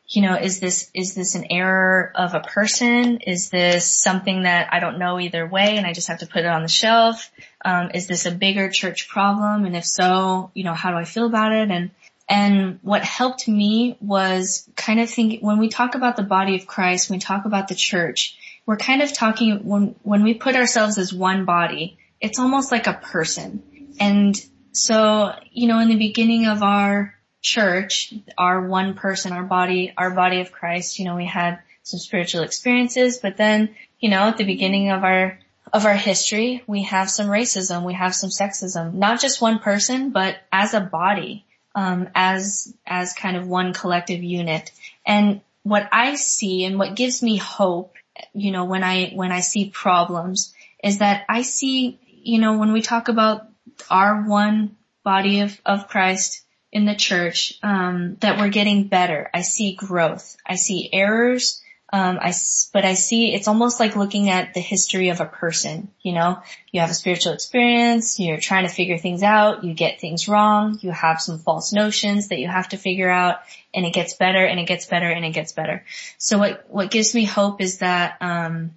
you 0.09 0.23
know, 0.23 0.35
is 0.35 0.59
this, 0.59 0.91
is 0.93 1.15
this 1.15 1.35
an 1.35 1.45
error 1.49 2.11
of 2.15 2.33
a 2.33 2.41
person? 2.41 3.19
Is 3.25 3.49
this 3.49 3.89
something 3.89 4.43
that 4.43 4.73
I 4.73 4.81
don't 4.81 4.99
know 4.99 5.21
either 5.21 5.47
way 5.47 5.77
and 5.77 5.87
I 5.87 5.93
just 5.93 6.09
have 6.09 6.19
to 6.19 6.27
put 6.27 6.43
it 6.43 6.47
on 6.47 6.61
the 6.61 6.67
shelf? 6.67 7.31
Um, 7.63 7.91
is 7.93 8.07
this 8.07 8.25
a 8.25 8.31
bigger 8.31 8.69
church 8.69 9.07
problem? 9.07 9.63
And 9.63 9.77
if 9.77 9.85
so, 9.85 10.51
you 10.53 10.65
know, 10.65 10.73
how 10.73 10.91
do 10.91 10.97
I 10.97 11.05
feel 11.05 11.27
about 11.27 11.53
it? 11.53 11.71
And, 11.71 11.91
and 12.27 12.79
what 12.81 13.03
helped 13.03 13.47
me 13.47 13.95
was 14.01 14.67
kind 14.75 14.99
of 14.99 15.09
thinking, 15.09 15.39
when 15.39 15.59
we 15.59 15.69
talk 15.69 15.95
about 15.95 16.17
the 16.17 16.23
body 16.23 16.55
of 16.55 16.67
Christ, 16.67 17.09
when 17.09 17.19
we 17.19 17.21
talk 17.21 17.45
about 17.45 17.69
the 17.69 17.75
church, 17.75 18.37
we're 18.67 18.77
kind 18.77 19.01
of 19.01 19.11
talking, 19.13 19.65
when, 19.65 19.95
when 20.03 20.23
we 20.23 20.35
put 20.35 20.55
ourselves 20.55 20.99
as 20.99 21.11
one 21.11 21.45
body, 21.45 21.97
it's 22.21 22.37
almost 22.37 22.71
like 22.71 22.85
a 22.85 22.93
person. 22.93 23.63
And 23.99 24.39
so, 24.73 25.33
you 25.51 25.67
know, 25.67 25.79
in 25.79 25.89
the 25.89 25.95
beginning 25.95 26.45
of 26.45 26.61
our 26.61 27.15
church, 27.41 28.13
our 28.37 28.67
one 28.67 28.93
person, 28.93 29.31
our 29.31 29.43
body, 29.43 29.93
our 29.97 30.11
body 30.11 30.41
of 30.41 30.51
Christ, 30.51 30.99
you 30.99 31.05
know, 31.05 31.15
we 31.15 31.25
had 31.25 31.59
some 31.83 31.99
spiritual 31.99 32.43
experiences, 32.43 33.17
but 33.17 33.37
then, 33.37 33.73
you 33.99 34.09
know, 34.09 34.27
at 34.27 34.37
the 34.37 34.43
beginning 34.43 34.91
of 34.91 35.03
our 35.03 35.39
of 35.73 35.85
our 35.85 35.95
history, 35.95 36.63
we 36.65 36.83
have 36.83 37.09
some 37.09 37.27
racism, 37.27 37.85
we 37.85 37.93
have 37.93 38.15
some 38.15 38.29
sexism, 38.29 38.93
not 38.93 39.19
just 39.19 39.41
one 39.41 39.59
person, 39.59 40.11
but 40.11 40.37
as 40.51 40.73
a 40.73 40.79
body, 40.79 41.45
um, 41.75 42.09
as, 42.15 42.73
as 42.85 43.13
kind 43.13 43.35
of 43.35 43.47
one 43.47 43.73
collective 43.73 44.23
unit. 44.23 44.71
And 45.05 45.41
what 45.63 45.89
I 45.91 46.15
see 46.15 46.63
and 46.63 46.79
what 46.79 46.95
gives 46.95 47.21
me 47.21 47.35
hope, 47.35 47.95
you 48.33 48.51
know, 48.51 48.65
when 48.65 48.83
I, 48.83 49.11
when 49.13 49.31
I 49.31 49.41
see 49.41 49.69
problems 49.69 50.53
is 50.83 50.99
that 50.99 51.25
I 51.29 51.41
see, 51.41 51.99
you 52.07 52.39
know, 52.39 52.57
when 52.57 52.71
we 52.71 52.81
talk 52.81 53.07
about 53.07 53.47
our 53.89 54.23
one 54.23 54.75
body 55.03 55.41
of, 55.41 55.59
of 55.65 55.87
Christ 55.87 56.43
in 56.71 56.85
the 56.85 56.95
church, 56.95 57.57
um, 57.63 58.17
that 58.19 58.39
we're 58.39 58.49
getting 58.49 58.87
better. 58.87 59.29
I 59.33 59.41
see 59.41 59.75
growth. 59.75 60.37
I 60.45 60.55
see 60.55 60.89
errors 60.91 61.61
um, 61.93 62.19
I, 62.21 62.33
but 62.73 62.83
I 62.83 62.95
see 62.95 63.33
it's 63.33 63.47
almost 63.47 63.79
like 63.79 63.95
looking 63.95 64.29
at 64.29 64.53
the 64.53 64.59
history 64.59 65.07
of 65.09 65.21
a 65.21 65.25
person, 65.25 65.89
you 66.01 66.11
know, 66.11 66.41
you 66.69 66.81
have 66.81 66.89
a 66.89 66.93
spiritual 66.93 67.31
experience, 67.31 68.19
you're 68.19 68.39
trying 68.39 68.67
to 68.67 68.73
figure 68.73 68.97
things 68.97 69.23
out, 69.23 69.63
you 69.63 69.73
get 69.73 70.01
things 70.01 70.27
wrong, 70.27 70.79
you 70.81 70.91
have 70.91 71.21
some 71.21 71.39
false 71.39 71.71
notions 71.71 72.27
that 72.27 72.39
you 72.39 72.47
have 72.47 72.67
to 72.69 72.77
figure 72.77 73.09
out 73.09 73.37
and 73.73 73.85
it 73.85 73.93
gets 73.93 74.15
better 74.15 74.43
and 74.43 74.59
it 74.59 74.67
gets 74.67 74.85
better 74.85 75.09
and 75.09 75.23
it 75.23 75.31
gets 75.31 75.53
better. 75.53 75.85
So 76.17 76.37
what, 76.39 76.65
what 76.67 76.91
gives 76.91 77.15
me 77.15 77.23
hope 77.23 77.61
is 77.61 77.77
that, 77.77 78.17
um, 78.19 78.71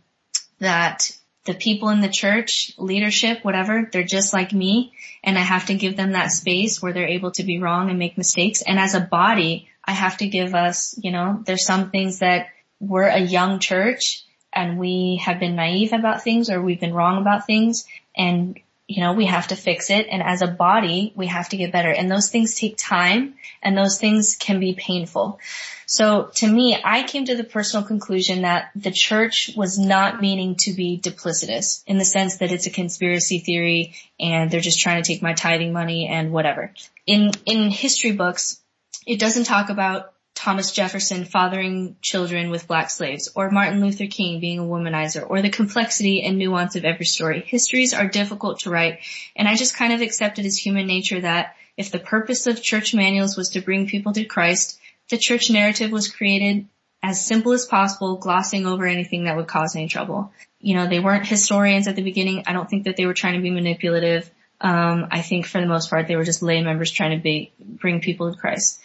that 0.61 1.11
the 1.47 1.55
people 1.55 1.89
in 1.89 2.01
the 2.01 2.09
church, 2.09 2.73
leadership, 2.79 3.45
whatever, 3.45 3.89
they're 3.91 4.05
just 4.05 4.33
like 4.33 4.53
me 4.53 4.93
and 5.25 5.37
I 5.37 5.43
have 5.43 5.67
to 5.67 5.75
give 5.75 5.97
them 5.97 6.13
that 6.13 6.31
space 6.31 6.81
where 6.81 6.93
they're 6.93 7.09
able 7.09 7.33
to 7.33 7.43
be 7.43 7.59
wrong 7.59 7.91
and 7.91 7.99
make 7.99 8.17
mistakes. 8.17 8.63
And 8.63 8.79
as 8.79 8.95
a 8.95 9.01
body, 9.01 9.69
I 9.85 9.93
have 9.93 10.19
to 10.19 10.29
give 10.29 10.55
us, 10.55 10.95
you 11.03 11.11
know, 11.11 11.43
there's 11.45 11.67
some 11.67 11.91
things 11.91 12.21
that 12.21 12.51
we're 12.81 13.09
a 13.09 13.21
young 13.21 13.59
church 13.61 14.25
and 14.53 14.79
we 14.79 15.21
have 15.23 15.39
been 15.39 15.55
naive 15.55 15.93
about 15.93 16.25
things 16.25 16.51
or 16.51 16.61
we've 16.61 16.81
been 16.81 16.95
wrong 16.95 17.21
about 17.21 17.47
things 17.47 17.87
and 18.17 18.59
you 18.91 19.01
know, 19.03 19.13
we 19.13 19.27
have 19.27 19.47
to 19.47 19.55
fix 19.55 19.89
it. 19.89 20.09
And 20.11 20.21
as 20.21 20.43
a 20.43 20.49
body, 20.49 21.13
we 21.15 21.29
have 21.29 21.49
to 21.51 21.57
get 21.57 21.71
better. 21.71 21.93
And 21.93 22.11
those 22.11 22.29
things 22.29 22.57
take 22.57 22.77
time 22.77 23.35
and 23.63 23.79
those 23.79 24.01
things 24.01 24.35
can 24.35 24.59
be 24.59 24.75
painful. 24.75 25.39
So 25.87 26.33
to 26.35 26.49
me, 26.49 26.77
I 26.85 27.05
came 27.05 27.25
to 27.27 27.37
the 27.37 27.45
personal 27.45 27.87
conclusion 27.87 28.43
that 28.43 28.73
the 28.75 28.91
church 28.91 29.53
was 29.57 29.79
not 29.79 30.21
meaning 30.21 30.57
to 30.63 30.73
be 30.73 31.01
duplicitous 31.01 31.85
in 31.87 31.99
the 31.99 32.05
sense 32.05 32.39
that 32.39 32.51
it's 32.51 32.67
a 32.67 32.71
conspiracy 32.71 33.39
theory 33.39 33.95
and 34.19 34.51
they're 34.51 34.59
just 34.59 34.81
trying 34.81 35.01
to 35.01 35.07
take 35.07 35.23
my 35.23 35.35
tithing 35.35 35.73
money 35.73 36.09
and 36.09 36.33
whatever. 36.33 36.73
In, 37.07 37.31
in 37.47 37.71
history 37.71 38.11
books, 38.11 38.61
it 39.07 39.21
doesn't 39.21 39.45
talk 39.45 39.71
about 39.71 40.13
Thomas 40.35 40.73
Jefferson 40.73 41.25
fathering 41.25 41.97
children 42.01 42.51
with 42.51 42.67
black 42.67 42.89
slaves, 42.89 43.29
or 43.35 43.51
Martin 43.51 43.81
Luther 43.81 44.07
King 44.07 44.41
being 44.41 44.59
a 44.59 44.63
womanizer, 44.63 45.29
or 45.29 45.43
the 45.43 45.51
complexity 45.51 46.23
and 46.23 46.39
nuance 46.39 46.77
of 46.77 46.85
every 46.85 47.05
story. 47.05 47.43
Histories 47.47 47.93
are 47.93 48.09
difficult 48.09 48.61
to 48.61 48.71
write, 48.71 49.01
and 49.37 49.47
I 49.47 49.57
just 49.57 49.77
kind 49.77 49.93
of 49.93 50.01
accepted 50.01 50.47
as 50.47 50.57
human 50.57 50.87
nature 50.87 51.21
that 51.21 51.57
if 51.77 51.91
the 51.91 51.99
purpose 51.99 52.47
of 52.47 52.63
church 52.63 52.95
manuals 52.95 53.37
was 53.37 53.51
to 53.51 53.61
bring 53.61 53.87
people 53.87 54.13
to 54.13 54.25
Christ, 54.25 54.79
the 55.11 55.19
church 55.19 55.51
narrative 55.51 55.91
was 55.91 56.09
created 56.09 56.67
as 57.03 57.25
simple 57.25 57.53
as 57.53 57.67
possible, 57.67 58.17
glossing 58.17 58.67
over 58.67 58.87
anything 58.87 59.25
that 59.25 59.37
would 59.37 59.47
cause 59.47 59.75
any 59.75 59.89
trouble. 59.89 60.33
You 60.61 60.75
know, 60.77 60.87
they 60.87 61.01
weren't 61.01 61.27
historians 61.27 61.89
at 61.89 61.97
the 61.97 62.03
beginning. 62.03 62.45
I 62.47 62.53
don't 62.53 62.69
think 62.69 62.85
that 62.85 62.97
they 62.97 63.07
were 63.07 63.15
trying 63.15 63.35
to 63.35 63.41
be 63.41 63.51
manipulative. 63.51 64.31
Um, 64.61 65.09
I 65.11 65.23
think 65.23 65.47
for 65.47 65.61
the 65.61 65.67
most 65.67 65.89
part, 65.89 66.07
they 66.07 66.17
were 66.17 66.25
just 66.25 66.43
lay 66.43 66.63
members 66.63 66.91
trying 66.91 67.17
to 67.17 67.23
be, 67.23 67.53
bring 67.59 68.01
people 68.01 68.33
to 68.33 68.39
Christ. 68.39 68.81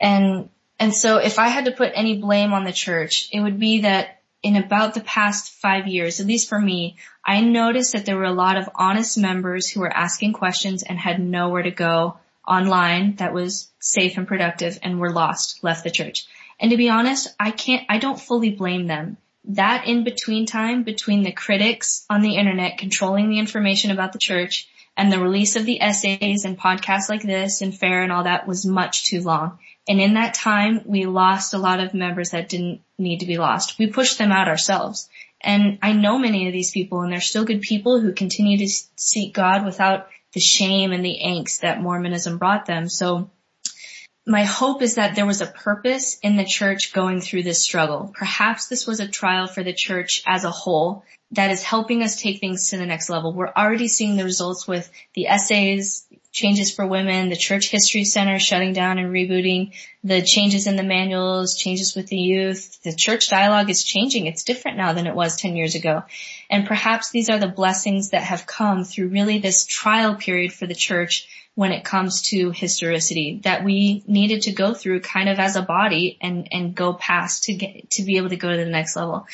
And 0.00 0.48
and 0.82 0.92
so 0.92 1.18
if 1.18 1.38
I 1.38 1.46
had 1.46 1.66
to 1.66 1.70
put 1.70 1.92
any 1.94 2.18
blame 2.18 2.52
on 2.52 2.64
the 2.64 2.72
church, 2.72 3.28
it 3.32 3.38
would 3.38 3.60
be 3.60 3.82
that 3.82 4.20
in 4.42 4.56
about 4.56 4.94
the 4.94 5.00
past 5.00 5.52
five 5.52 5.86
years, 5.86 6.18
at 6.18 6.26
least 6.26 6.48
for 6.48 6.60
me, 6.60 6.96
I 7.24 7.40
noticed 7.40 7.92
that 7.92 8.04
there 8.04 8.16
were 8.16 8.24
a 8.24 8.32
lot 8.32 8.56
of 8.56 8.68
honest 8.74 9.16
members 9.16 9.68
who 9.68 9.78
were 9.78 9.96
asking 9.96 10.32
questions 10.32 10.82
and 10.82 10.98
had 10.98 11.20
nowhere 11.20 11.62
to 11.62 11.70
go 11.70 12.18
online 12.48 13.14
that 13.18 13.32
was 13.32 13.70
safe 13.78 14.18
and 14.18 14.26
productive 14.26 14.76
and 14.82 14.98
were 14.98 15.12
lost, 15.12 15.62
left 15.62 15.84
the 15.84 15.90
church. 15.92 16.26
And 16.58 16.72
to 16.72 16.76
be 16.76 16.90
honest, 16.90 17.28
I 17.38 17.52
can't, 17.52 17.86
I 17.88 17.98
don't 17.98 18.20
fully 18.20 18.50
blame 18.50 18.88
them. 18.88 19.18
That 19.44 19.86
in 19.86 20.02
between 20.02 20.46
time 20.46 20.82
between 20.82 21.22
the 21.22 21.30
critics 21.30 22.04
on 22.10 22.22
the 22.22 22.34
internet 22.34 22.78
controlling 22.78 23.28
the 23.28 23.38
information 23.38 23.92
about 23.92 24.12
the 24.12 24.18
church 24.18 24.68
and 24.96 25.12
the 25.12 25.20
release 25.20 25.54
of 25.54 25.64
the 25.64 25.80
essays 25.80 26.44
and 26.44 26.58
podcasts 26.58 27.08
like 27.08 27.22
this 27.22 27.60
and 27.60 27.72
fair 27.72 28.02
and 28.02 28.10
all 28.10 28.24
that 28.24 28.48
was 28.48 28.66
much 28.66 29.04
too 29.04 29.20
long. 29.20 29.60
And 29.88 30.00
in 30.00 30.14
that 30.14 30.34
time, 30.34 30.82
we 30.84 31.06
lost 31.06 31.54
a 31.54 31.58
lot 31.58 31.80
of 31.80 31.94
members 31.94 32.30
that 32.30 32.48
didn't 32.48 32.82
need 32.98 33.20
to 33.20 33.26
be 33.26 33.38
lost. 33.38 33.78
We 33.78 33.88
pushed 33.88 34.18
them 34.18 34.32
out 34.32 34.48
ourselves. 34.48 35.08
And 35.40 35.78
I 35.82 35.92
know 35.92 36.18
many 36.18 36.46
of 36.46 36.52
these 36.52 36.70
people 36.70 37.00
and 37.00 37.12
they're 37.12 37.20
still 37.20 37.44
good 37.44 37.62
people 37.62 38.00
who 38.00 38.12
continue 38.12 38.58
to 38.58 38.68
seek 38.96 39.34
God 39.34 39.64
without 39.64 40.06
the 40.34 40.40
shame 40.40 40.92
and 40.92 41.04
the 41.04 41.18
angst 41.24 41.60
that 41.60 41.82
Mormonism 41.82 42.38
brought 42.38 42.66
them. 42.66 42.88
So 42.88 43.30
my 44.24 44.44
hope 44.44 44.82
is 44.82 44.94
that 44.94 45.16
there 45.16 45.26
was 45.26 45.40
a 45.40 45.46
purpose 45.46 46.18
in 46.22 46.36
the 46.36 46.44
church 46.44 46.92
going 46.92 47.20
through 47.20 47.42
this 47.42 47.60
struggle. 47.60 48.12
Perhaps 48.14 48.68
this 48.68 48.86
was 48.86 49.00
a 49.00 49.08
trial 49.08 49.48
for 49.48 49.64
the 49.64 49.72
church 49.72 50.22
as 50.26 50.44
a 50.44 50.50
whole 50.50 51.04
that 51.32 51.50
is 51.50 51.62
helping 51.62 52.02
us 52.02 52.20
take 52.20 52.40
things 52.40 52.70
to 52.70 52.76
the 52.76 52.86
next 52.86 53.08
level. 53.08 53.32
We're 53.32 53.48
already 53.48 53.88
seeing 53.88 54.16
the 54.16 54.24
results 54.24 54.68
with 54.68 54.90
the 55.14 55.28
essays, 55.28 56.06
changes 56.30 56.70
for 56.70 56.86
women, 56.86 57.28
the 57.28 57.36
Church 57.36 57.70
History 57.70 58.04
Center 58.04 58.38
shutting 58.38 58.72
down 58.72 58.98
and 58.98 59.12
rebooting, 59.12 59.72
the 60.04 60.22
changes 60.22 60.66
in 60.66 60.76
the 60.76 60.82
manuals, 60.82 61.56
changes 61.56 61.94
with 61.94 62.06
the 62.08 62.18
youth. 62.18 62.82
The 62.82 62.94
church 62.94 63.28
dialogue 63.28 63.70
is 63.70 63.84
changing. 63.84 64.26
It's 64.26 64.44
different 64.44 64.76
now 64.76 64.92
than 64.92 65.06
it 65.06 65.14
was 65.14 65.36
10 65.36 65.56
years 65.56 65.74
ago. 65.74 66.04
And 66.50 66.66
perhaps 66.66 67.10
these 67.10 67.30
are 67.30 67.38
the 67.38 67.48
blessings 67.48 68.10
that 68.10 68.22
have 68.22 68.46
come 68.46 68.84
through 68.84 69.08
really 69.08 69.38
this 69.38 69.64
trial 69.64 70.14
period 70.14 70.52
for 70.52 70.66
the 70.66 70.74
church 70.74 71.28
when 71.54 71.72
it 71.72 71.84
comes 71.84 72.22
to 72.22 72.50
historicity 72.50 73.40
that 73.44 73.62
we 73.62 74.02
needed 74.06 74.42
to 74.42 74.52
go 74.52 74.72
through 74.72 75.00
kind 75.00 75.28
of 75.28 75.38
as 75.38 75.56
a 75.56 75.62
body 75.62 76.16
and, 76.22 76.48
and 76.50 76.74
go 76.74 76.94
past 76.94 77.44
to 77.44 77.54
get, 77.54 77.90
to 77.90 78.02
be 78.02 78.16
able 78.16 78.30
to 78.30 78.36
go 78.36 78.50
to 78.50 78.56
the 78.56 78.70
next 78.70 78.96
level. 78.96 79.26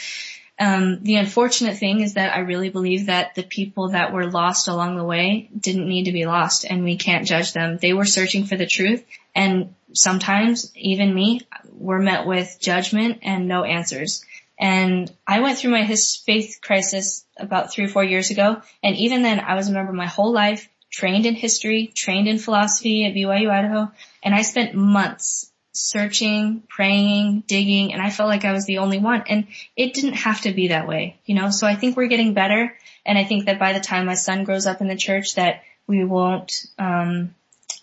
Um, 0.60 1.00
the 1.02 1.16
unfortunate 1.16 1.78
thing 1.78 2.00
is 2.00 2.14
that 2.14 2.34
I 2.34 2.40
really 2.40 2.68
believe 2.68 3.06
that 3.06 3.36
the 3.36 3.44
people 3.44 3.90
that 3.90 4.12
were 4.12 4.30
lost 4.30 4.66
along 4.66 4.96
the 4.96 5.04
way 5.04 5.48
didn't 5.56 5.88
need 5.88 6.04
to 6.04 6.12
be 6.12 6.26
lost 6.26 6.64
and 6.64 6.82
we 6.82 6.96
can't 6.96 7.26
judge 7.26 7.52
them. 7.52 7.78
They 7.80 7.92
were 7.92 8.04
searching 8.04 8.44
for 8.44 8.56
the 8.56 8.66
truth 8.66 9.04
and 9.34 9.74
sometimes 9.92 10.72
even 10.74 11.14
me 11.14 11.42
were 11.72 12.00
met 12.00 12.26
with 12.26 12.58
judgment 12.60 13.20
and 13.22 13.46
no 13.46 13.62
answers. 13.62 14.24
And 14.58 15.10
I 15.26 15.40
went 15.40 15.58
through 15.58 15.70
my 15.70 15.84
his 15.84 16.16
faith 16.16 16.58
crisis 16.60 17.24
about 17.36 17.72
three 17.72 17.84
or 17.84 17.88
four 17.88 18.02
years 18.02 18.30
ago. 18.30 18.60
And 18.82 18.96
even 18.96 19.22
then 19.22 19.38
I 19.38 19.54
was 19.54 19.68
a 19.68 19.72
member 19.72 19.92
my 19.92 20.06
whole 20.06 20.32
life, 20.32 20.68
trained 20.90 21.26
in 21.26 21.34
history, 21.34 21.92
trained 21.94 22.26
in 22.26 22.38
philosophy 22.38 23.06
at 23.06 23.14
BYU 23.14 23.50
Idaho. 23.50 23.92
And 24.22 24.34
I 24.34 24.42
spent 24.42 24.74
months 24.74 25.52
searching, 25.78 26.64
praying, 26.68 27.44
digging, 27.46 27.92
and 27.92 28.02
I 28.02 28.10
felt 28.10 28.28
like 28.28 28.44
I 28.44 28.52
was 28.52 28.66
the 28.66 28.78
only 28.78 28.98
one. 28.98 29.22
And 29.28 29.46
it 29.76 29.94
didn't 29.94 30.14
have 30.14 30.40
to 30.40 30.52
be 30.52 30.68
that 30.68 30.88
way, 30.88 31.20
you 31.24 31.36
know, 31.36 31.50
so 31.50 31.68
I 31.68 31.76
think 31.76 31.96
we're 31.96 32.08
getting 32.08 32.34
better. 32.34 32.76
And 33.06 33.16
I 33.16 33.22
think 33.22 33.46
that 33.46 33.60
by 33.60 33.72
the 33.72 33.80
time 33.80 34.06
my 34.06 34.14
son 34.14 34.42
grows 34.42 34.66
up 34.66 34.80
in 34.80 34.88
the 34.88 34.96
church 34.96 35.36
that 35.36 35.62
we 35.86 36.04
won't, 36.04 36.66
um, 36.80 37.34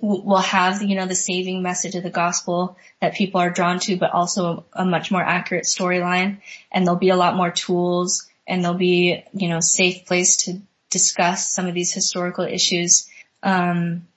we'll 0.02 0.40
have, 0.40 0.84
you 0.84 0.96
know, 0.96 1.06
the 1.06 1.16
saving 1.16 1.64
message 1.64 1.96
of 1.96 2.04
the 2.04 2.10
gospel 2.10 2.76
that 3.00 3.16
people 3.16 3.40
are 3.40 3.50
drawn 3.50 3.80
to, 3.80 3.96
but 3.96 4.12
also 4.12 4.66
a, 4.74 4.82
a 4.82 4.86
much 4.86 5.10
more 5.10 5.24
accurate 5.24 5.64
storyline. 5.64 6.42
And 6.74 6.86
there'll 6.86 7.00
be 7.00 7.10
a 7.10 7.16
lot 7.16 7.38
more 7.38 7.50
tools 7.50 8.28
and 8.46 8.62
there'll 8.62 8.78
be, 8.78 9.24
you 9.32 9.48
know, 9.48 9.62
safe 9.62 10.06
place 10.06 10.36
to 10.44 10.62
discuss 10.90 11.48
some 11.48 11.66
of 11.66 11.74
these 11.74 11.94
historical 11.94 12.44
issues. 12.44 13.10
Um, 13.42 14.08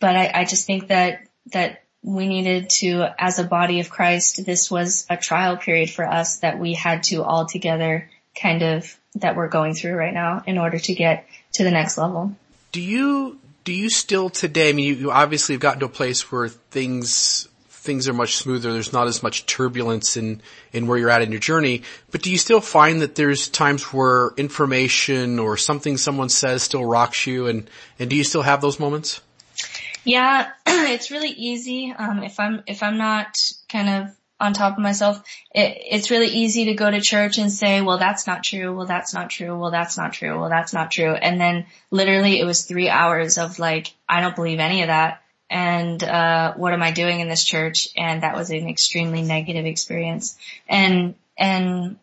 but 0.00 0.16
I, 0.16 0.32
I 0.34 0.44
just 0.44 0.66
think 0.66 0.88
that, 0.88 1.28
that 1.52 1.83
we 2.04 2.28
needed 2.28 2.68
to, 2.68 3.06
as 3.18 3.38
a 3.38 3.44
body 3.44 3.80
of 3.80 3.88
Christ, 3.88 4.44
this 4.44 4.70
was 4.70 5.06
a 5.08 5.16
trial 5.16 5.56
period 5.56 5.88
for 5.88 6.06
us 6.06 6.36
that 6.38 6.58
we 6.58 6.74
had 6.74 7.02
to 7.04 7.24
all 7.24 7.46
together 7.46 8.10
kind 8.40 8.62
of, 8.62 8.98
that 9.14 9.36
we're 9.36 9.48
going 9.48 9.74
through 9.74 9.94
right 9.94 10.12
now 10.12 10.42
in 10.46 10.58
order 10.58 10.78
to 10.78 10.94
get 10.94 11.26
to 11.54 11.64
the 11.64 11.70
next 11.70 11.96
level. 11.96 12.36
Do 12.72 12.82
you, 12.82 13.38
do 13.64 13.72
you 13.72 13.88
still 13.88 14.28
today, 14.28 14.68
I 14.68 14.72
mean, 14.74 14.86
you, 14.86 14.94
you 14.94 15.10
obviously 15.10 15.54
have 15.54 15.62
gotten 15.62 15.80
to 15.80 15.86
a 15.86 15.88
place 15.88 16.30
where 16.30 16.48
things, 16.48 17.48
things 17.70 18.06
are 18.06 18.12
much 18.12 18.36
smoother. 18.36 18.74
There's 18.74 18.92
not 18.92 19.06
as 19.06 19.22
much 19.22 19.46
turbulence 19.46 20.18
in, 20.18 20.42
in 20.74 20.86
where 20.86 20.98
you're 20.98 21.08
at 21.08 21.22
in 21.22 21.30
your 21.30 21.40
journey, 21.40 21.84
but 22.10 22.20
do 22.20 22.30
you 22.30 22.36
still 22.36 22.60
find 22.60 23.00
that 23.00 23.14
there's 23.14 23.48
times 23.48 23.94
where 23.94 24.32
information 24.36 25.38
or 25.38 25.56
something 25.56 25.96
someone 25.96 26.28
says 26.28 26.62
still 26.62 26.84
rocks 26.84 27.26
you 27.26 27.46
and, 27.46 27.70
and 27.98 28.10
do 28.10 28.16
you 28.16 28.24
still 28.24 28.42
have 28.42 28.60
those 28.60 28.78
moments? 28.78 29.22
Yeah, 30.04 30.50
it's 30.66 31.10
really 31.10 31.30
easy. 31.30 31.92
Um, 31.96 32.22
if 32.22 32.38
I'm 32.38 32.62
if 32.66 32.82
I'm 32.82 32.98
not 32.98 33.38
kind 33.68 33.88
of 33.88 34.16
on 34.40 34.52
top 34.52 34.74
of 34.74 34.82
myself, 34.82 35.22
it, 35.54 35.78
it's 35.90 36.10
really 36.10 36.28
easy 36.28 36.66
to 36.66 36.74
go 36.74 36.90
to 36.90 37.00
church 37.00 37.38
and 37.38 37.50
say, 37.50 37.80
well, 37.80 37.98
that's 37.98 38.26
not 38.26 38.42
true. 38.42 38.74
Well, 38.74 38.86
that's 38.86 39.14
not 39.14 39.30
true. 39.30 39.58
Well, 39.58 39.70
that's 39.70 39.96
not 39.96 40.12
true. 40.12 40.38
Well, 40.38 40.50
that's 40.50 40.72
not 40.72 40.90
true. 40.90 41.14
And 41.14 41.40
then 41.40 41.66
literally 41.90 42.40
it 42.40 42.44
was 42.44 42.62
three 42.62 42.88
hours 42.88 43.38
of 43.38 43.58
like, 43.58 43.92
I 44.08 44.20
don't 44.20 44.36
believe 44.36 44.58
any 44.58 44.82
of 44.82 44.88
that. 44.88 45.22
And, 45.48 46.02
uh, 46.02 46.54
what 46.54 46.72
am 46.72 46.82
I 46.82 46.90
doing 46.90 47.20
in 47.20 47.28
this 47.28 47.44
church? 47.44 47.88
And 47.96 48.22
that 48.22 48.34
was 48.34 48.50
an 48.50 48.68
extremely 48.68 49.22
negative 49.22 49.66
experience. 49.66 50.36
And, 50.68 51.14
and 51.38 51.96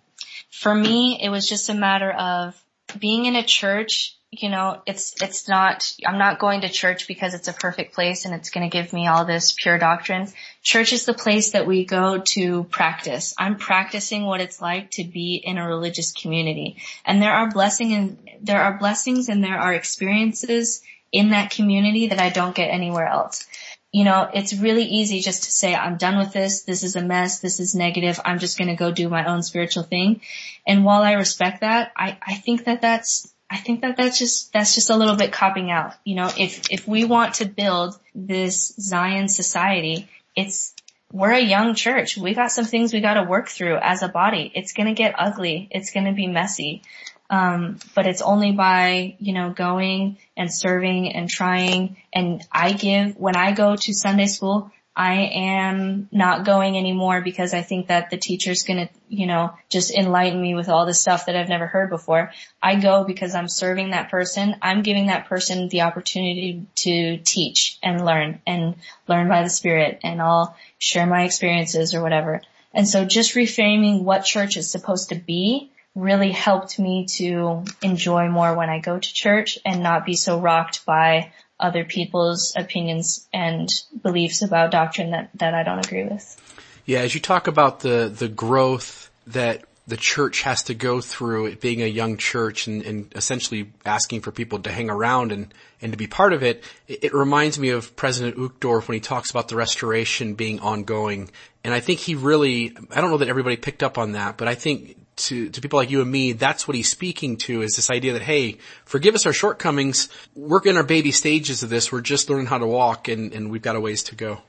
for 0.50 0.74
me, 0.74 1.20
it 1.22 1.30
was 1.30 1.48
just 1.48 1.70
a 1.70 1.74
matter 1.74 2.12
of 2.12 2.60
being 2.98 3.26
in 3.26 3.36
a 3.36 3.44
church 3.44 4.16
you 4.32 4.48
know, 4.48 4.82
it's, 4.86 5.22
it's 5.22 5.50
not, 5.50 5.94
I'm 6.06 6.18
not 6.18 6.40
going 6.40 6.62
to 6.62 6.70
church 6.70 7.06
because 7.06 7.34
it's 7.34 7.50
a 7.50 7.54
perfect 7.54 7.94
place 7.94 8.24
and 8.24 8.34
it's 8.34 8.50
going 8.50 8.68
to 8.68 8.76
give 8.76 8.94
me 8.94 9.08
all 9.08 9.26
this 9.26 9.52
pure 9.52 9.78
doctrine. 9.78 10.30
Church 10.64 10.94
is 10.94 11.06
the 11.06 11.14
place 11.14 11.52
that 11.52 11.68
we 11.68 11.84
go 11.84 12.22
to 12.30 12.64
practice. 12.64 13.34
I'm 13.38 13.58
practicing 13.58 14.26
what 14.26 14.40
it's 14.40 14.62
like 14.62 14.92
to 14.92 15.04
be 15.04 15.36
in 15.36 15.58
a 15.58 15.68
religious 15.68 16.14
community. 16.14 16.78
And 17.04 17.22
there 17.22 17.34
are 17.34 17.52
blessing 17.52 17.94
and 17.94 18.18
there 18.42 18.62
are 18.62 18.78
blessings 18.78 19.28
and 19.28 19.44
there 19.44 19.60
are 19.60 19.74
experiences 19.74 20.82
in 21.12 21.32
that 21.32 21.52
community 21.52 22.08
that 22.08 22.22
I 22.22 22.30
don't 22.30 22.56
get 22.56 22.72
anywhere 22.72 23.08
else. 23.08 23.46
You 23.92 24.06
know, 24.06 24.30
it's 24.34 24.54
really 24.54 24.86
easy 24.86 25.20
just 25.20 25.44
to 25.44 25.52
say, 25.52 25.76
I'm 25.76 25.98
done 25.98 26.18
with 26.18 26.32
this. 26.32 26.62
This 26.62 26.84
is 26.84 26.96
a 26.96 27.04
mess. 27.04 27.42
This 27.42 27.60
is 27.60 27.76
negative. 27.76 28.18
I'm 28.24 28.40
just 28.40 28.58
going 28.58 28.70
to 28.70 28.76
go 28.76 28.94
do 28.94 29.10
my 29.10 29.26
own 29.26 29.44
spiritual 29.44 29.84
thing. 29.84 30.22
And 30.66 30.86
while 30.86 31.02
I 31.02 31.14
respect 31.14 31.60
that, 31.60 31.92
I, 31.98 32.18
I 32.26 32.36
think 32.36 32.64
that 32.64 32.82
that's 32.82 33.28
I 33.52 33.58
think 33.58 33.82
that 33.82 33.98
that's 33.98 34.18
just, 34.18 34.54
that's 34.54 34.74
just 34.74 34.90
a 34.90 34.96
little 34.96 35.18
bit 35.18 35.34
copping 35.34 35.70
out. 35.70 35.94
You 36.06 36.16
know, 36.16 36.32
if, 36.38 36.72
if 36.72 36.88
we 36.88 37.04
want 37.04 37.36
to 37.36 37.46
build 37.46 38.00
this 38.16 38.74
Zion 38.80 39.28
society, 39.28 40.08
it's, 40.38 40.74
we're 41.12 41.34
a 41.34 41.42
young 41.42 41.76
church. 41.76 42.16
We 42.16 42.34
got 42.34 42.54
some 42.54 42.64
things 42.64 42.94
we 42.94 43.02
got 43.02 43.16
to 43.16 43.24
work 43.24 43.50
through 43.50 43.76
as 43.76 44.04
a 44.04 44.08
body. 44.08 44.50
It's 44.56 44.72
going 44.72 44.88
to 44.88 44.94
get 44.94 45.16
ugly. 45.18 45.68
It's 45.70 45.92
going 45.92 46.06
to 46.06 46.14
be 46.14 46.28
messy. 46.28 46.84
Um, 47.30 47.78
but 47.94 48.08
it's 48.08 48.22
only 48.22 48.54
by, 48.54 49.18
you 49.20 49.34
know, 49.34 49.50
going 49.52 50.18
and 50.38 50.54
serving 50.54 51.14
and 51.14 51.30
trying. 51.30 51.98
And 52.14 52.42
I 52.50 52.72
give, 52.72 53.18
when 53.18 53.36
I 53.36 53.52
go 53.52 53.76
to 53.76 53.94
Sunday 53.94 54.28
school, 54.28 54.72
I 54.96 55.14
am 55.34 56.10
not 56.12 56.46
going 56.46 56.78
anymore 56.78 57.22
because 57.22 57.54
I 57.54 57.62
think 57.62 57.88
that 57.88 58.10
the 58.10 58.18
teacher's 58.18 58.64
gonna, 58.64 58.90
you 59.08 59.26
know, 59.26 59.54
just 59.70 59.92
enlighten 59.92 60.42
me 60.42 60.54
with 60.54 60.68
all 60.68 60.86
this 60.86 61.00
stuff 61.00 61.28
that 61.28 61.36
I've 61.36 61.48
never 61.48 61.66
heard 61.66 61.90
before. 61.90 62.32
I 62.62 62.76
go 62.76 63.06
because 63.06 63.34
I'm 63.34 63.48
serving 63.48 63.92
that 63.92 64.12
person. 64.12 64.58
I'm 64.62 64.82
giving 64.82 65.08
that 65.08 65.28
person 65.28 65.70
the 65.70 65.82
opportunity 65.82 66.66
to 66.76 67.18
teach 67.18 67.80
and 67.82 68.04
learn 68.04 68.42
and 68.46 68.76
learn 69.08 69.30
by 69.30 69.44
the 69.44 69.50
Spirit 69.50 70.00
and 70.04 70.22
I'll 70.22 70.58
share 70.78 71.08
my 71.08 71.24
experiences 71.24 71.94
or 71.94 72.02
whatever. 72.02 72.42
And 72.74 72.88
so 72.88 73.06
just 73.06 73.36
reframing 73.36 74.04
what 74.04 74.26
church 74.26 74.58
is 74.58 74.70
supposed 74.70 75.10
to 75.10 75.16
be 75.16 75.72
really 75.96 76.32
helped 76.32 76.80
me 76.80 77.06
to 77.06 77.64
enjoy 77.82 78.30
more 78.30 78.56
when 78.56 78.70
I 78.70 78.80
go 78.80 78.98
to 78.98 79.14
church 79.14 79.60
and 79.66 79.84
not 79.84 80.06
be 80.06 80.16
so 80.16 80.40
rocked 80.40 80.86
by 80.86 81.34
other 81.62 81.86
people's 81.86 82.54
opinions 82.56 83.28
and 83.34 83.70
beliefs 84.02 84.42
about 84.42 84.72
doctrine 84.72 85.12
that, 85.12 85.30
that 85.36 85.54
I 85.54 85.64
don't 85.64 85.86
agree 85.86 86.04
with. 86.04 86.38
Yeah, 86.86 87.00
as 87.00 87.14
you 87.14 87.22
talk 87.22 87.48
about 87.48 87.82
the, 87.82 88.14
the 88.14 88.28
growth 88.28 89.10
that 89.28 89.64
the 89.88 89.98
church 89.98 90.44
has 90.44 90.64
to 90.64 90.74
go 90.74 91.02
through 91.02 91.48
it 91.48 91.60
being 91.60 91.82
a 91.82 91.88
young 91.88 92.18
church 92.18 92.68
and, 92.68 92.84
and 92.84 93.12
essentially 93.16 93.72
asking 93.86 94.22
for 94.22 94.32
people 94.32 94.60
to 94.60 94.72
hang 94.72 94.90
around 94.90 95.32
and, 95.32 95.54
and 95.82 95.92
to 95.92 95.98
be 95.98 96.08
part 96.08 96.34
of 96.34 96.44
it, 96.44 96.64
it, 96.88 97.06
it 97.06 97.14
reminds 97.14 97.60
me 97.60 97.70
of 97.70 97.96
President 97.96 98.38
Uchtdorf 98.38 98.88
when 98.88 98.94
he 98.96 99.02
talks 99.02 99.32
about 99.32 99.48
the 99.48 99.56
restoration 99.56 100.36
being 100.36 100.60
ongoing. 100.60 101.30
And 101.64 101.74
I 101.74 101.80
think 101.80 102.00
he 102.00 102.16
really, 102.16 102.76
I 102.92 103.02
don't 103.02 103.10
know 103.10 103.18
that 103.18 103.30
everybody 103.30 103.58
picked 103.58 103.84
up 103.84 103.98
on 103.98 104.14
that, 104.14 104.38
but 104.38 104.48
I 104.48 104.56
think 104.56 104.98
to, 105.28 105.50
to 105.50 105.62
people 105.62 105.78
like 105.78 105.90
you 105.90 106.02
and 106.02 106.12
me, 106.12 106.34
that's 106.34 106.68
what 106.68 106.76
he's 106.76 106.90
speaking 106.90 107.38
to 107.38 107.62
is 107.62 107.76
this 107.76 107.90
idea 107.90 108.14
that, 108.14 108.22
hey, 108.22 108.58
forgive 108.86 109.16
us 109.16 109.26
our 109.26 109.34
shortcomings. 109.34 110.10
We're 110.36 110.62
in 110.64 110.78
our 110.78 110.84
baby 110.84 111.12
stages 111.12 111.64
of 111.64 111.70
this. 111.70 111.92
We're 111.92 112.02
just 112.02 112.30
learning 112.30 112.48
how 112.48 112.58
to 112.58 112.68
walk 112.68 113.08
and, 113.08 113.34
and 113.34 113.52
we've 113.52 113.62
got 113.62 113.76
a 113.76 113.80
ways 113.80 114.04
to 114.04 114.16
go. 114.16 114.42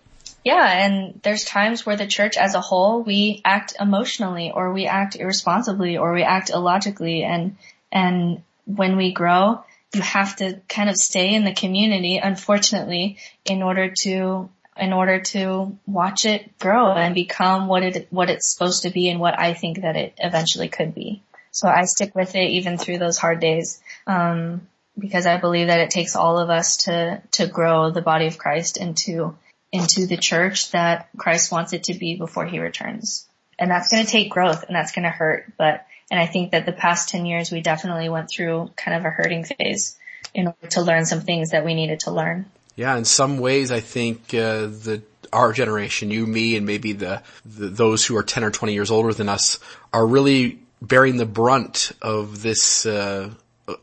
Yeah, 0.45 0.67
and 0.67 1.21
there's 1.23 1.45
times 1.45 1.87
where 1.87 1.97
the 1.97 2.07
church 2.07 2.37
as 2.37 2.55
a 2.55 2.61
whole, 2.61 3.03
we 3.03 3.41
act 3.45 3.75
emotionally 3.79 4.51
or 4.53 4.73
we 4.73 4.87
act 4.87 5.15
irresponsibly 5.15 5.99
or 5.99 6.13
we 6.13 6.25
act 6.25 6.51
illogically 6.51 7.23
and, 7.23 7.57
and 7.93 8.43
when 8.65 8.97
we 8.97 9.13
grow, 9.13 9.65
you 9.95 10.01
have 10.01 10.37
to 10.37 10.61
kind 10.69 10.89
of 10.89 10.97
stay 10.97 11.35
in 11.35 11.45
the 11.45 11.53
community, 11.53 12.17
unfortunately, 12.17 13.19
in 13.45 13.63
order 13.63 13.93
to 14.03 14.49
in 14.77 14.93
order 14.93 15.21
to 15.21 15.77
watch 15.87 16.25
it 16.25 16.59
grow 16.59 16.93
and 16.93 17.15
become 17.15 17.69
what 17.69 17.83
it 17.83 18.09
what 18.11 18.31
it's 18.31 18.49
supposed 18.49 18.83
to 18.83 18.91
be 18.91 19.09
and 19.11 19.21
what 19.21 19.39
I 19.39 19.55
think 19.55 19.83
that 19.83 19.97
it 19.97 20.15
eventually 20.19 20.69
could 20.69 20.95
be. 20.95 21.23
So 21.51 21.69
I 21.69 21.85
stick 21.85 22.15
with 22.15 22.35
it 22.35 22.51
even 22.51 22.79
through 22.79 22.99
those 22.99 23.19
hard 23.19 23.41
days. 23.41 23.81
Um, 24.07 24.67
because 24.99 25.27
I 25.27 25.39
believe 25.39 25.69
that 25.69 25.81
it 25.81 25.91
takes 25.91 26.17
all 26.17 26.39
of 26.39 26.51
us 26.51 26.79
to 26.79 27.23
to 27.33 27.47
grow 27.47 27.91
the 27.91 28.03
body 28.03 28.27
of 28.27 28.39
Christ 28.39 28.77
into 28.77 29.35
into 29.71 30.07
the 30.07 30.17
church 30.17 30.71
that 30.73 31.09
Christ 31.17 31.51
wants 31.51 31.73
it 31.73 31.85
to 31.85 31.95
be 31.95 32.17
before 32.17 32.45
he 32.45 32.59
returns. 32.59 33.27
And 33.59 33.71
that's 33.71 33.91
going 33.91 34.05
to 34.05 34.11
take 34.11 34.31
growth 34.31 34.65
and 34.65 34.77
that's 34.77 34.93
going 34.93 35.05
to 35.05 35.11
hurt, 35.11 35.53
but 35.57 35.87
and 36.11 36.21
I 36.21 36.27
think 36.27 36.51
that 36.51 36.67
the 36.67 36.73
past 36.73 37.09
10 37.09 37.25
years 37.25 37.51
we 37.51 37.63
definitely 37.63 38.11
went 38.11 38.29
through 38.29 38.71
kind 38.77 38.97
of 38.97 39.05
a 39.05 39.11
hurting 39.11 39.45
phase 39.45 39.97
in 40.35 40.49
order 40.49 40.67
to 40.69 40.83
learn 40.83 41.07
some 41.07 41.23
things 41.23 41.51
that 41.51 41.65
we 41.65 41.75
needed 41.75 42.01
to 42.01 42.11
learn. 42.11 42.47
Yeah, 42.77 42.97
in 42.97 43.05
some 43.05 43.39
ways, 43.39 43.71
I 43.71 43.81
think 43.81 44.35
uh, 44.35 44.67
the 44.67 45.03
our 45.33 45.53
generation, 45.53 46.11
you, 46.11 46.27
me, 46.27 46.57
and 46.57 46.67
maybe 46.67 46.93
the, 46.93 47.23
the 47.45 47.69
those 47.69 48.05
who 48.05 48.17
are 48.17 48.23
ten 48.23 48.45
or 48.45 48.51
twenty 48.51 48.75
years 48.75 48.91
older 48.91 49.13
than 49.13 49.29
us, 49.29 49.59
are 49.93 50.07
really 50.07 50.59
bearing 50.81 51.17
the 51.17 51.27
brunt 51.27 51.93
of 52.03 52.43
this, 52.43 52.85
uh, 52.87 53.31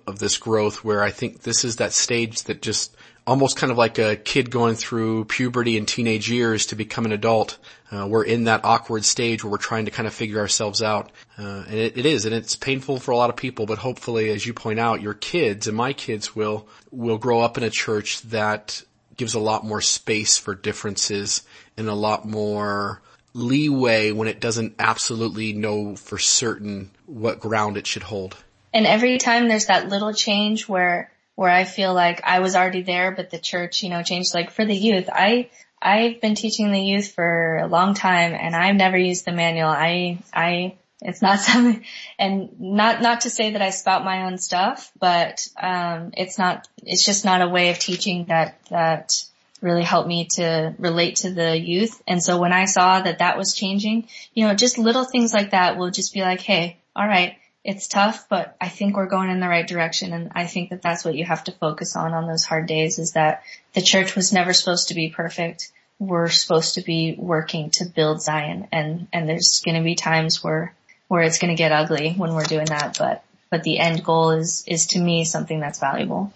of 0.05 0.19
this 0.19 0.37
growth 0.37 0.83
where 0.83 1.01
I 1.01 1.11
think 1.11 1.43
this 1.43 1.63
is 1.63 1.77
that 1.77 1.93
stage 1.93 2.43
that 2.43 2.61
just 2.61 2.95
almost 3.29 3.57
kind 3.57 3.71
of 3.71 3.77
like 3.77 3.99
a 3.99 4.15
kid 4.15 4.49
going 4.49 4.73
through 4.73 5.23
puberty 5.25 5.77
and 5.77 5.87
teenage 5.87 6.31
years 6.31 6.65
to 6.65 6.75
become 6.75 7.05
an 7.05 7.11
adult. 7.11 7.59
Uh, 7.91 8.07
we're 8.09 8.23
in 8.23 8.45
that 8.45 8.65
awkward 8.65 9.05
stage 9.05 9.43
where 9.43 9.51
we're 9.51 9.57
trying 9.57 9.85
to 9.85 9.91
kind 9.91 10.07
of 10.07 10.13
figure 10.13 10.39
ourselves 10.39 10.81
out. 10.81 11.11
Uh, 11.37 11.63
and 11.67 11.75
it, 11.75 11.95
it 11.95 12.05
is, 12.07 12.25
and 12.25 12.33
it's 12.33 12.55
painful 12.55 12.99
for 12.99 13.11
a 13.11 13.17
lot 13.17 13.29
of 13.29 13.35
people, 13.35 13.67
but 13.67 13.77
hopefully, 13.77 14.31
as 14.31 14.47
you 14.47 14.53
point 14.53 14.79
out, 14.79 15.01
your 15.01 15.13
kids 15.13 15.67
and 15.67 15.77
my 15.77 15.93
kids 15.93 16.35
will, 16.35 16.67
will 16.89 17.19
grow 17.19 17.39
up 17.39 17.55
in 17.55 17.63
a 17.63 17.69
church 17.69 18.19
that 18.23 18.81
gives 19.15 19.35
a 19.35 19.39
lot 19.39 19.63
more 19.63 19.81
space 19.81 20.39
for 20.39 20.55
differences 20.55 21.43
and 21.77 21.87
a 21.87 21.93
lot 21.93 22.25
more 22.25 22.99
leeway 23.33 24.11
when 24.11 24.27
it 24.27 24.41
doesn't 24.41 24.73
absolutely 24.79 25.53
know 25.53 25.95
for 25.95 26.17
certain 26.17 26.89
what 27.05 27.39
ground 27.39 27.77
it 27.77 27.85
should 27.85 28.01
hold. 28.01 28.35
And 28.73 28.87
every 28.87 29.19
time 29.19 29.47
there's 29.47 29.67
that 29.67 29.87
little 29.87 30.13
change 30.13 30.67
where 30.67 31.11
where 31.39 31.49
I 31.49 31.63
feel 31.63 31.93
like 31.93 32.19
I 32.25 32.41
was 32.41 32.57
already 32.57 32.81
there, 32.81 33.11
but 33.11 33.29
the 33.29 33.39
church, 33.39 33.81
you 33.81 33.89
know, 33.89 34.03
changed. 34.03 34.33
Like 34.33 34.51
for 34.51 34.65
the 34.65 34.75
youth, 34.75 35.09
I, 35.09 35.49
I've 35.81 36.19
been 36.19 36.35
teaching 36.35 36.73
the 36.73 36.81
youth 36.81 37.13
for 37.13 37.59
a 37.59 37.67
long 37.67 37.93
time 37.93 38.33
and 38.33 38.53
I've 38.53 38.75
never 38.75 38.97
used 38.97 39.23
the 39.23 39.31
manual. 39.31 39.69
I, 39.69 40.19
I, 40.33 40.75
it's 40.99 41.21
not 41.21 41.39
something, 41.39 41.85
and 42.19 42.59
not, 42.59 43.01
not 43.01 43.21
to 43.21 43.29
say 43.29 43.51
that 43.51 43.61
I 43.61 43.69
spout 43.69 44.03
my 44.03 44.25
own 44.25 44.37
stuff, 44.37 44.91
but, 44.99 45.47
um, 45.57 46.11
it's 46.17 46.37
not, 46.37 46.67
it's 46.83 47.05
just 47.05 47.23
not 47.23 47.41
a 47.41 47.47
way 47.47 47.69
of 47.69 47.79
teaching 47.79 48.25
that, 48.25 48.59
that 48.69 49.23
really 49.61 49.83
helped 49.83 50.09
me 50.09 50.27
to 50.31 50.75
relate 50.77 51.15
to 51.17 51.31
the 51.31 51.57
youth. 51.57 52.03
And 52.05 52.21
so 52.21 52.37
when 52.37 52.51
I 52.51 52.65
saw 52.65 52.99
that 52.99 53.19
that 53.19 53.37
was 53.37 53.53
changing, 53.53 54.09
you 54.33 54.45
know, 54.45 54.55
just 54.55 54.77
little 54.77 55.05
things 55.05 55.33
like 55.33 55.51
that 55.51 55.77
will 55.77 55.89
just 55.89 56.13
be 56.13 56.19
like, 56.19 56.41
Hey, 56.41 56.79
all 56.97 57.07
right, 57.07 57.37
it's 57.69 57.87
tough, 57.87 58.27
but 58.29 58.55
I 58.59 58.67
think 58.67 58.97
we're 58.97 59.05
going 59.05 59.29
in 59.29 59.39
the 59.39 59.47
right 59.47 59.67
direction. 59.67 60.11
And 60.11 60.31
I 60.33 60.47
think 60.47 60.71
that 60.71 60.81
that's 60.81 61.05
what 61.05 61.13
you 61.13 61.23
have 61.23 61.43
to 61.43 61.51
focus 61.51 61.95
on 61.95 62.15
on 62.15 62.25
those 62.25 62.43
hard 62.43 62.65
days 62.65 62.97
is 62.97 63.11
that 63.11 63.43
the 63.75 63.81
church 63.83 64.15
was 64.15 64.33
never 64.33 64.53
supposed 64.53 64.87
to 64.87 64.95
be 64.95 65.11
perfect. 65.11 65.71
We're 65.99 66.29
supposed 66.29 66.73
to 66.73 66.81
be 66.81 67.13
working 67.15 67.69
to 67.71 67.85
build 67.85 68.23
Zion 68.23 68.69
and, 68.71 69.07
and 69.13 69.29
there's 69.29 69.61
going 69.63 69.77
to 69.77 69.83
be 69.83 69.93
times 69.93 70.43
where, 70.43 70.73
where 71.09 71.21
it's 71.21 71.37
going 71.37 71.55
to 71.55 71.61
get 71.63 71.71
ugly 71.71 72.13
when 72.13 72.33
we're 72.33 72.43
doing 72.43 72.65
that. 72.65 72.97
But, 72.97 73.23
but 73.51 73.61
the 73.61 73.77
end 73.77 74.03
goal 74.03 74.31
is, 74.31 74.63
is 74.65 74.87
to 74.87 74.99
me 74.99 75.23
something 75.23 75.59
that's 75.59 75.79
valuable. 75.79 76.33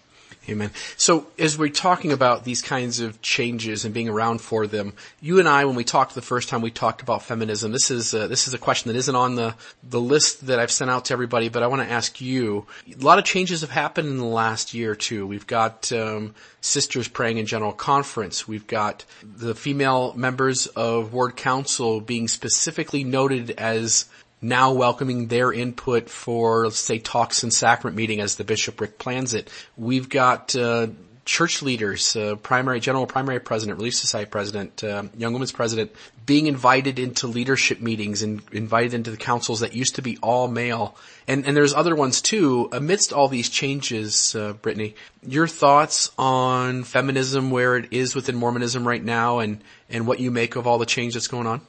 Amen. 0.49 0.71
So 0.97 1.27
as 1.39 1.57
we're 1.57 1.69
talking 1.69 2.11
about 2.11 2.43
these 2.43 2.61
kinds 2.61 2.99
of 2.99 3.21
changes 3.21 3.85
and 3.85 3.93
being 3.93 4.09
around 4.09 4.41
for 4.41 4.67
them, 4.67 4.91
you 5.21 5.39
and 5.39 5.47
I, 5.47 5.63
when 5.63 5.75
we 5.75 5.85
talked 5.85 6.15
the 6.15 6.21
first 6.21 6.49
time, 6.49 6.61
we 6.61 6.69
talked 6.69 7.01
about 7.01 7.23
feminism. 7.23 7.71
This 7.71 7.89
is 7.89 8.13
uh, 8.13 8.27
this 8.27 8.49
is 8.49 8.53
a 8.53 8.57
question 8.57 8.91
that 8.91 8.97
isn't 8.97 9.15
on 9.15 9.35
the 9.35 9.55
the 9.83 10.01
list 10.01 10.47
that 10.47 10.59
I've 10.59 10.71
sent 10.71 10.91
out 10.91 11.05
to 11.05 11.13
everybody, 11.13 11.47
but 11.47 11.63
I 11.63 11.67
want 11.67 11.81
to 11.81 11.89
ask 11.89 12.19
you. 12.19 12.65
A 12.93 13.03
lot 13.03 13.19
of 13.19 13.23
changes 13.23 13.61
have 13.61 13.69
happened 13.69 14.09
in 14.09 14.17
the 14.17 14.25
last 14.25 14.73
year 14.73 14.91
or 14.91 14.95
two. 14.95 15.25
We've 15.25 15.47
got 15.47 15.89
um, 15.93 16.35
sisters 16.59 17.07
praying 17.07 17.37
in 17.37 17.45
general 17.45 17.71
conference. 17.71 18.45
We've 18.45 18.67
got 18.67 19.05
the 19.23 19.55
female 19.55 20.13
members 20.13 20.67
of 20.67 21.13
ward 21.13 21.37
council 21.37 22.01
being 22.01 22.27
specifically 22.27 23.05
noted 23.05 23.51
as 23.51 24.07
now 24.43 24.73
welcoming 24.73 25.27
their 25.27 25.51
input 25.51 26.09
for, 26.09 26.65
let's 26.65 26.79
say, 26.79 26.99
talks 26.99 27.43
and 27.43 27.53
sacrament 27.53 27.95
meeting 27.95 28.19
as 28.19 28.35
the 28.35 28.43
bishopric 28.43 28.99
plans 28.99 29.33
it. 29.33 29.49
We've 29.77 30.09
got 30.09 30.55
uh, 30.55 30.87
church 31.25 31.61
leaders, 31.61 32.15
uh, 32.15 32.35
primary, 32.35 32.79
general 32.79 33.07
primary 33.07 33.39
president, 33.39 33.77
Relief 33.77 33.95
Society 33.95 34.29
president, 34.29 34.83
uh, 34.83 35.03
Young 35.17 35.33
Women's 35.33 35.53
president, 35.53 35.91
being 36.25 36.47
invited 36.47 36.99
into 36.99 37.27
leadership 37.27 37.81
meetings 37.81 38.21
and 38.21 38.41
invited 38.51 38.93
into 38.93 39.11
the 39.11 39.17
councils 39.17 39.61
that 39.61 39.73
used 39.73 39.95
to 39.95 40.01
be 40.01 40.17
all 40.21 40.47
male. 40.47 40.95
And, 41.27 41.45
and 41.45 41.55
there's 41.55 41.73
other 41.73 41.95
ones 41.95 42.21
too. 42.21 42.69
Amidst 42.71 43.13
all 43.13 43.27
these 43.27 43.49
changes, 43.49 44.35
uh, 44.35 44.53
Brittany, 44.53 44.95
your 45.25 45.47
thoughts 45.47 46.11
on 46.17 46.83
feminism, 46.83 47.51
where 47.51 47.77
it 47.77 47.91
is 47.91 48.15
within 48.15 48.35
Mormonism 48.35 48.85
right 48.87 49.03
now 49.03 49.39
and, 49.39 49.63
and 49.89 50.05
what 50.05 50.19
you 50.19 50.31
make 50.31 50.55
of 50.55 50.67
all 50.67 50.77
the 50.77 50.85
change 50.85 51.13
that's 51.13 51.27
going 51.27 51.47
on? 51.47 51.61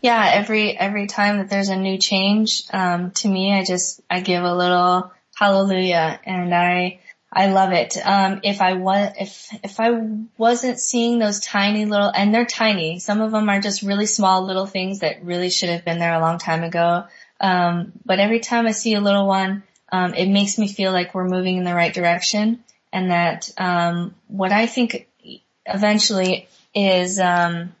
Yeah, 0.00 0.30
every 0.34 0.76
every 0.76 1.06
time 1.06 1.38
that 1.38 1.50
there's 1.50 1.68
a 1.68 1.76
new 1.76 1.98
change, 1.98 2.62
um, 2.72 3.10
to 3.12 3.28
me, 3.28 3.52
I 3.52 3.64
just 3.64 4.00
I 4.10 4.20
give 4.20 4.42
a 4.42 4.54
little 4.54 5.12
hallelujah, 5.34 6.20
and 6.24 6.54
I 6.54 7.00
I 7.32 7.48
love 7.48 7.72
it. 7.72 7.96
Um, 8.02 8.40
if 8.44 8.62
I 8.62 8.74
was 8.74 9.12
if 9.18 9.48
if 9.62 9.80
I 9.80 9.90
wasn't 10.38 10.80
seeing 10.80 11.18
those 11.18 11.40
tiny 11.40 11.84
little 11.84 12.08
and 12.08 12.34
they're 12.34 12.46
tiny, 12.46 12.98
some 12.98 13.20
of 13.20 13.32
them 13.32 13.48
are 13.48 13.60
just 13.60 13.82
really 13.82 14.06
small 14.06 14.46
little 14.46 14.66
things 14.66 15.00
that 15.00 15.24
really 15.24 15.50
should 15.50 15.68
have 15.68 15.84
been 15.84 15.98
there 15.98 16.14
a 16.14 16.20
long 16.20 16.38
time 16.38 16.62
ago. 16.62 17.04
Um, 17.40 17.92
but 18.04 18.20
every 18.20 18.40
time 18.40 18.66
I 18.66 18.72
see 18.72 18.94
a 18.94 19.00
little 19.00 19.26
one, 19.26 19.64
um, 19.92 20.14
it 20.14 20.28
makes 20.28 20.58
me 20.58 20.68
feel 20.68 20.92
like 20.92 21.14
we're 21.14 21.28
moving 21.28 21.58
in 21.58 21.64
the 21.64 21.74
right 21.74 21.92
direction, 21.92 22.64
and 22.92 23.10
that 23.10 23.50
um, 23.58 24.14
what 24.28 24.52
I 24.52 24.66
think 24.66 25.08
eventually 25.66 26.48
is 26.74 27.18
um, 27.18 27.74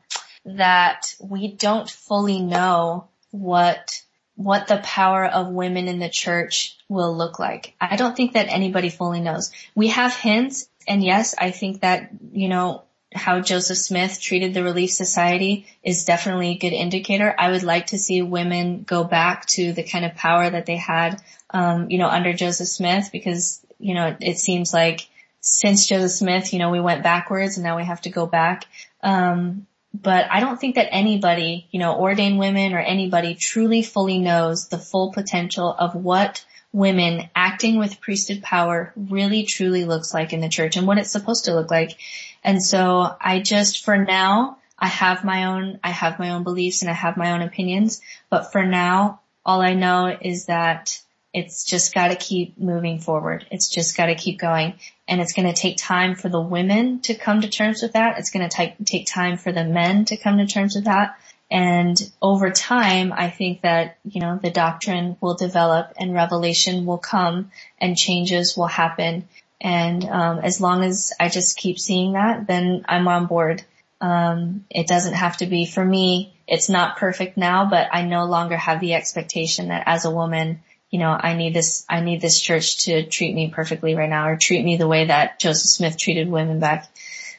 that 0.46 1.14
we 1.20 1.52
don't 1.52 1.90
fully 1.90 2.40
know 2.40 3.08
what 3.30 4.02
what 4.36 4.68
the 4.68 4.76
power 4.76 5.24
of 5.24 5.48
women 5.48 5.88
in 5.88 5.98
the 5.98 6.10
church 6.10 6.76
will 6.88 7.16
look 7.16 7.38
like. 7.38 7.74
I 7.80 7.96
don't 7.96 8.14
think 8.14 8.34
that 8.34 8.48
anybody 8.48 8.90
fully 8.90 9.20
knows. 9.20 9.50
We 9.74 9.88
have 9.88 10.14
hints, 10.14 10.68
and 10.86 11.02
yes, 11.02 11.34
I 11.38 11.50
think 11.50 11.80
that, 11.80 12.10
you 12.32 12.48
know, 12.48 12.82
how 13.14 13.40
Joseph 13.40 13.78
Smith 13.78 14.20
treated 14.20 14.52
the 14.52 14.62
Relief 14.62 14.90
Society 14.90 15.66
is 15.82 16.04
definitely 16.04 16.50
a 16.50 16.58
good 16.58 16.74
indicator. 16.74 17.34
I 17.36 17.50
would 17.50 17.62
like 17.62 17.88
to 17.88 17.98
see 17.98 18.20
women 18.20 18.82
go 18.82 19.04
back 19.04 19.46
to 19.46 19.72
the 19.72 19.82
kind 19.82 20.04
of 20.04 20.14
power 20.14 20.48
that 20.48 20.66
they 20.66 20.76
had, 20.76 21.22
um, 21.50 21.90
you 21.90 21.96
know, 21.96 22.08
under 22.08 22.34
Joseph 22.34 22.68
Smith 22.68 23.08
because, 23.12 23.64
you 23.78 23.94
know, 23.94 24.16
it, 24.20 24.38
seems 24.38 24.74
like 24.74 25.08
since 25.40 25.86
Joseph 25.86 26.10
Smith, 26.10 26.52
you 26.52 26.58
know, 26.58 26.70
we 26.70 26.80
went 26.80 27.02
backwards 27.02 27.56
and 27.56 27.64
now 27.64 27.76
we 27.76 27.84
have 27.84 28.02
to 28.02 28.10
go 28.10 28.26
back. 28.26 28.66
Um, 29.02 29.66
but 30.02 30.26
I 30.30 30.40
don't 30.40 30.60
think 30.60 30.74
that 30.74 30.88
anybody, 30.90 31.66
you 31.70 31.78
know, 31.78 31.98
ordained 31.98 32.38
women 32.38 32.74
or 32.74 32.78
anybody 32.78 33.34
truly 33.34 33.82
fully 33.82 34.18
knows 34.18 34.68
the 34.68 34.78
full 34.78 35.12
potential 35.12 35.74
of 35.76 35.94
what 35.94 36.44
women 36.72 37.30
acting 37.34 37.78
with 37.78 38.00
priesthood 38.00 38.42
power 38.42 38.92
really 38.96 39.44
truly 39.44 39.84
looks 39.84 40.12
like 40.12 40.32
in 40.32 40.40
the 40.40 40.48
church 40.48 40.76
and 40.76 40.86
what 40.86 40.98
it's 40.98 41.10
supposed 41.10 41.46
to 41.46 41.54
look 41.54 41.70
like. 41.70 41.96
And 42.44 42.62
so 42.62 43.16
I 43.20 43.40
just, 43.40 43.84
for 43.84 43.96
now, 43.96 44.58
I 44.78 44.88
have 44.88 45.24
my 45.24 45.46
own, 45.46 45.80
I 45.82 45.90
have 45.90 46.18
my 46.18 46.30
own 46.30 46.42
beliefs 46.42 46.82
and 46.82 46.90
I 46.90 46.94
have 46.94 47.16
my 47.16 47.32
own 47.32 47.42
opinions, 47.42 48.02
but 48.28 48.52
for 48.52 48.64
now, 48.64 49.20
all 49.44 49.62
I 49.62 49.74
know 49.74 50.14
is 50.20 50.46
that 50.46 51.00
it's 51.32 51.64
just 51.64 51.94
got 51.94 52.08
to 52.08 52.16
keep 52.16 52.58
moving 52.58 52.98
forward. 52.98 53.46
It's 53.50 53.68
just 53.68 53.96
got 53.96 54.06
to 54.06 54.14
keep 54.14 54.38
going. 54.38 54.74
And 55.08 55.20
it's 55.20 55.32
going 55.32 55.46
to 55.46 55.60
take 55.60 55.76
time 55.76 56.16
for 56.16 56.28
the 56.28 56.40
women 56.40 57.00
to 57.02 57.14
come 57.14 57.40
to 57.42 57.48
terms 57.48 57.82
with 57.82 57.92
that. 57.92 58.18
It's 58.18 58.30
going 58.30 58.48
to 58.48 58.54
take, 58.54 58.74
take 58.84 59.06
time 59.06 59.36
for 59.36 59.52
the 59.52 59.64
men 59.64 60.04
to 60.06 60.16
come 60.16 60.38
to 60.38 60.46
terms 60.46 60.74
with 60.74 60.84
that. 60.84 61.18
And 61.48 61.96
over 62.20 62.50
time, 62.50 63.12
I 63.12 63.30
think 63.30 63.60
that, 63.60 63.98
you 64.04 64.20
know, 64.20 64.38
the 64.42 64.50
doctrine 64.50 65.16
will 65.20 65.34
develop 65.34 65.92
and 65.96 66.12
revelation 66.12 66.86
will 66.86 66.98
come 66.98 67.52
and 67.78 67.96
changes 67.96 68.56
will 68.56 68.66
happen. 68.66 69.28
And, 69.60 70.04
um, 70.04 70.40
as 70.40 70.60
long 70.60 70.82
as 70.82 71.12
I 71.20 71.28
just 71.28 71.56
keep 71.56 71.78
seeing 71.78 72.14
that, 72.14 72.48
then 72.48 72.84
I'm 72.88 73.06
on 73.06 73.26
board. 73.26 73.62
Um, 74.00 74.64
it 74.70 74.88
doesn't 74.88 75.14
have 75.14 75.36
to 75.38 75.46
be 75.46 75.66
for 75.66 75.84
me. 75.84 76.34
It's 76.48 76.68
not 76.68 76.98
perfect 76.98 77.36
now, 77.36 77.70
but 77.70 77.88
I 77.92 78.02
no 78.02 78.24
longer 78.26 78.56
have 78.56 78.80
the 78.80 78.94
expectation 78.94 79.68
that 79.68 79.84
as 79.86 80.04
a 80.04 80.10
woman, 80.10 80.60
you 80.90 80.98
know, 80.98 81.10
I 81.10 81.34
need 81.34 81.54
this, 81.54 81.84
I 81.88 82.00
need 82.00 82.20
this 82.20 82.40
church 82.40 82.84
to 82.84 83.04
treat 83.04 83.34
me 83.34 83.50
perfectly 83.50 83.94
right 83.94 84.08
now 84.08 84.28
or 84.28 84.36
treat 84.36 84.64
me 84.64 84.76
the 84.76 84.88
way 84.88 85.06
that 85.06 85.38
Joseph 85.40 85.70
Smith 85.70 85.98
treated 85.98 86.28
women 86.28 86.60
back, 86.60 86.88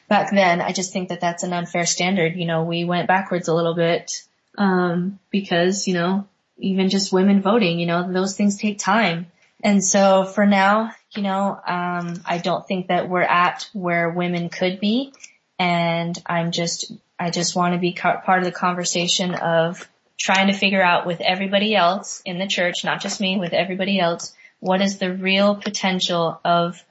back 0.08 0.30
then. 0.30 0.60
I 0.60 0.72
just 0.72 0.92
think 0.92 1.08
that 1.08 1.20
that's 1.20 1.42
an 1.42 1.52
unfair 1.52 1.86
standard. 1.86 2.36
You 2.36 2.46
know, 2.46 2.64
we 2.64 2.84
went 2.84 3.08
backwards 3.08 3.48
a 3.48 3.54
little 3.54 3.74
bit, 3.74 4.22
um, 4.56 5.18
because, 5.30 5.86
you 5.86 5.94
know, 5.94 6.26
even 6.58 6.90
just 6.90 7.12
women 7.12 7.40
voting, 7.40 7.78
you 7.78 7.86
know, 7.86 8.12
those 8.12 8.36
things 8.36 8.58
take 8.58 8.78
time. 8.78 9.26
And 9.62 9.84
so 9.84 10.24
for 10.24 10.46
now, 10.46 10.92
you 11.14 11.22
know, 11.22 11.58
um, 11.66 12.20
I 12.24 12.38
don't 12.42 12.66
think 12.66 12.88
that 12.88 13.08
we're 13.08 13.22
at 13.22 13.68
where 13.72 14.10
women 14.10 14.48
could 14.48 14.78
be. 14.80 15.12
And 15.58 16.16
I'm 16.26 16.52
just, 16.52 16.92
I 17.18 17.30
just 17.30 17.56
want 17.56 17.74
to 17.74 17.80
be 17.80 17.92
part 17.92 18.38
of 18.38 18.44
the 18.44 18.52
conversation 18.52 19.34
of 19.34 19.88
trying 20.18 20.48
to 20.48 20.52
figure 20.52 20.82
out 20.82 21.06
with 21.06 21.20
everybody 21.20 21.74
else 21.74 22.20
in 22.24 22.38
the 22.38 22.46
church, 22.46 22.84
not 22.84 23.00
just 23.00 23.20
me, 23.20 23.38
with 23.38 23.52
everybody 23.52 24.00
else, 24.00 24.34
what 24.60 24.82
is 24.82 24.98
the 24.98 25.12
real 25.12 25.54
potential 25.54 26.40
of 26.44 26.82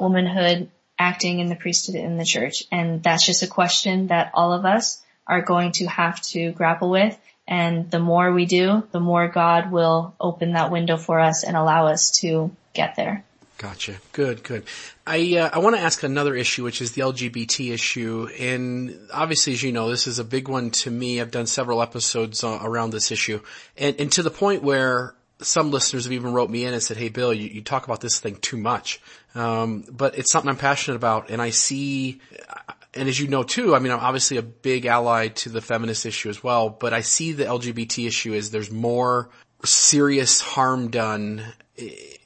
womanhood 0.00 0.70
acting 0.98 1.40
in 1.40 1.48
the 1.48 1.56
priesthood 1.56 1.94
in 1.94 2.16
the 2.16 2.24
church? 2.24 2.64
And 2.72 3.02
that's 3.02 3.26
just 3.26 3.42
a 3.42 3.46
question 3.46 4.08
that 4.08 4.30
all 4.34 4.52
of 4.52 4.64
us 4.64 5.02
are 5.26 5.42
going 5.42 5.72
to 5.72 5.86
have 5.86 6.20
to 6.22 6.52
grapple 6.52 6.90
with. 6.90 7.18
And 7.46 7.90
the 7.90 7.98
more 7.98 8.32
we 8.32 8.46
do, 8.46 8.86
the 8.92 9.00
more 9.00 9.28
God 9.28 9.70
will 9.70 10.14
open 10.20 10.52
that 10.52 10.70
window 10.70 10.96
for 10.96 11.20
us 11.20 11.44
and 11.44 11.56
allow 11.56 11.86
us 11.86 12.20
to 12.20 12.50
get 12.72 12.96
there. 12.96 13.24
Gotcha. 13.60 13.96
Good, 14.12 14.42
good. 14.42 14.64
I 15.06 15.36
uh, 15.36 15.50
I 15.52 15.58
want 15.58 15.76
to 15.76 15.82
ask 15.82 16.02
another 16.02 16.34
issue, 16.34 16.64
which 16.64 16.80
is 16.80 16.92
the 16.92 17.02
LGBT 17.02 17.74
issue, 17.74 18.26
and 18.38 18.98
obviously, 19.12 19.52
as 19.52 19.62
you 19.62 19.70
know, 19.70 19.90
this 19.90 20.06
is 20.06 20.18
a 20.18 20.24
big 20.24 20.48
one 20.48 20.70
to 20.70 20.90
me. 20.90 21.20
I've 21.20 21.30
done 21.30 21.46
several 21.46 21.82
episodes 21.82 22.42
uh, 22.42 22.58
around 22.62 22.88
this 22.88 23.12
issue, 23.12 23.42
and 23.76 24.00
and 24.00 24.10
to 24.12 24.22
the 24.22 24.30
point 24.30 24.62
where 24.62 25.14
some 25.42 25.70
listeners 25.70 26.04
have 26.04 26.12
even 26.14 26.32
wrote 26.32 26.48
me 26.48 26.64
in 26.64 26.72
and 26.72 26.82
said, 26.82 26.96
"Hey, 26.96 27.10
Bill, 27.10 27.34
you, 27.34 27.48
you 27.48 27.60
talk 27.60 27.84
about 27.84 28.00
this 28.00 28.18
thing 28.18 28.36
too 28.36 28.56
much." 28.56 28.98
Um, 29.34 29.84
but 29.92 30.16
it's 30.16 30.32
something 30.32 30.48
I'm 30.48 30.56
passionate 30.56 30.96
about, 30.96 31.28
and 31.28 31.42
I 31.42 31.50
see, 31.50 32.22
and 32.94 33.10
as 33.10 33.20
you 33.20 33.28
know 33.28 33.42
too, 33.42 33.74
I 33.74 33.78
mean, 33.78 33.92
I'm 33.92 34.00
obviously 34.00 34.38
a 34.38 34.42
big 34.42 34.86
ally 34.86 35.28
to 35.28 35.50
the 35.50 35.60
feminist 35.60 36.06
issue 36.06 36.30
as 36.30 36.42
well. 36.42 36.70
But 36.70 36.94
I 36.94 37.02
see 37.02 37.32
the 37.32 37.44
LGBT 37.44 38.06
issue 38.06 38.32
as 38.32 38.52
there's 38.52 38.70
more 38.70 39.28
serious 39.66 40.40
harm 40.40 40.88
done 40.88 41.44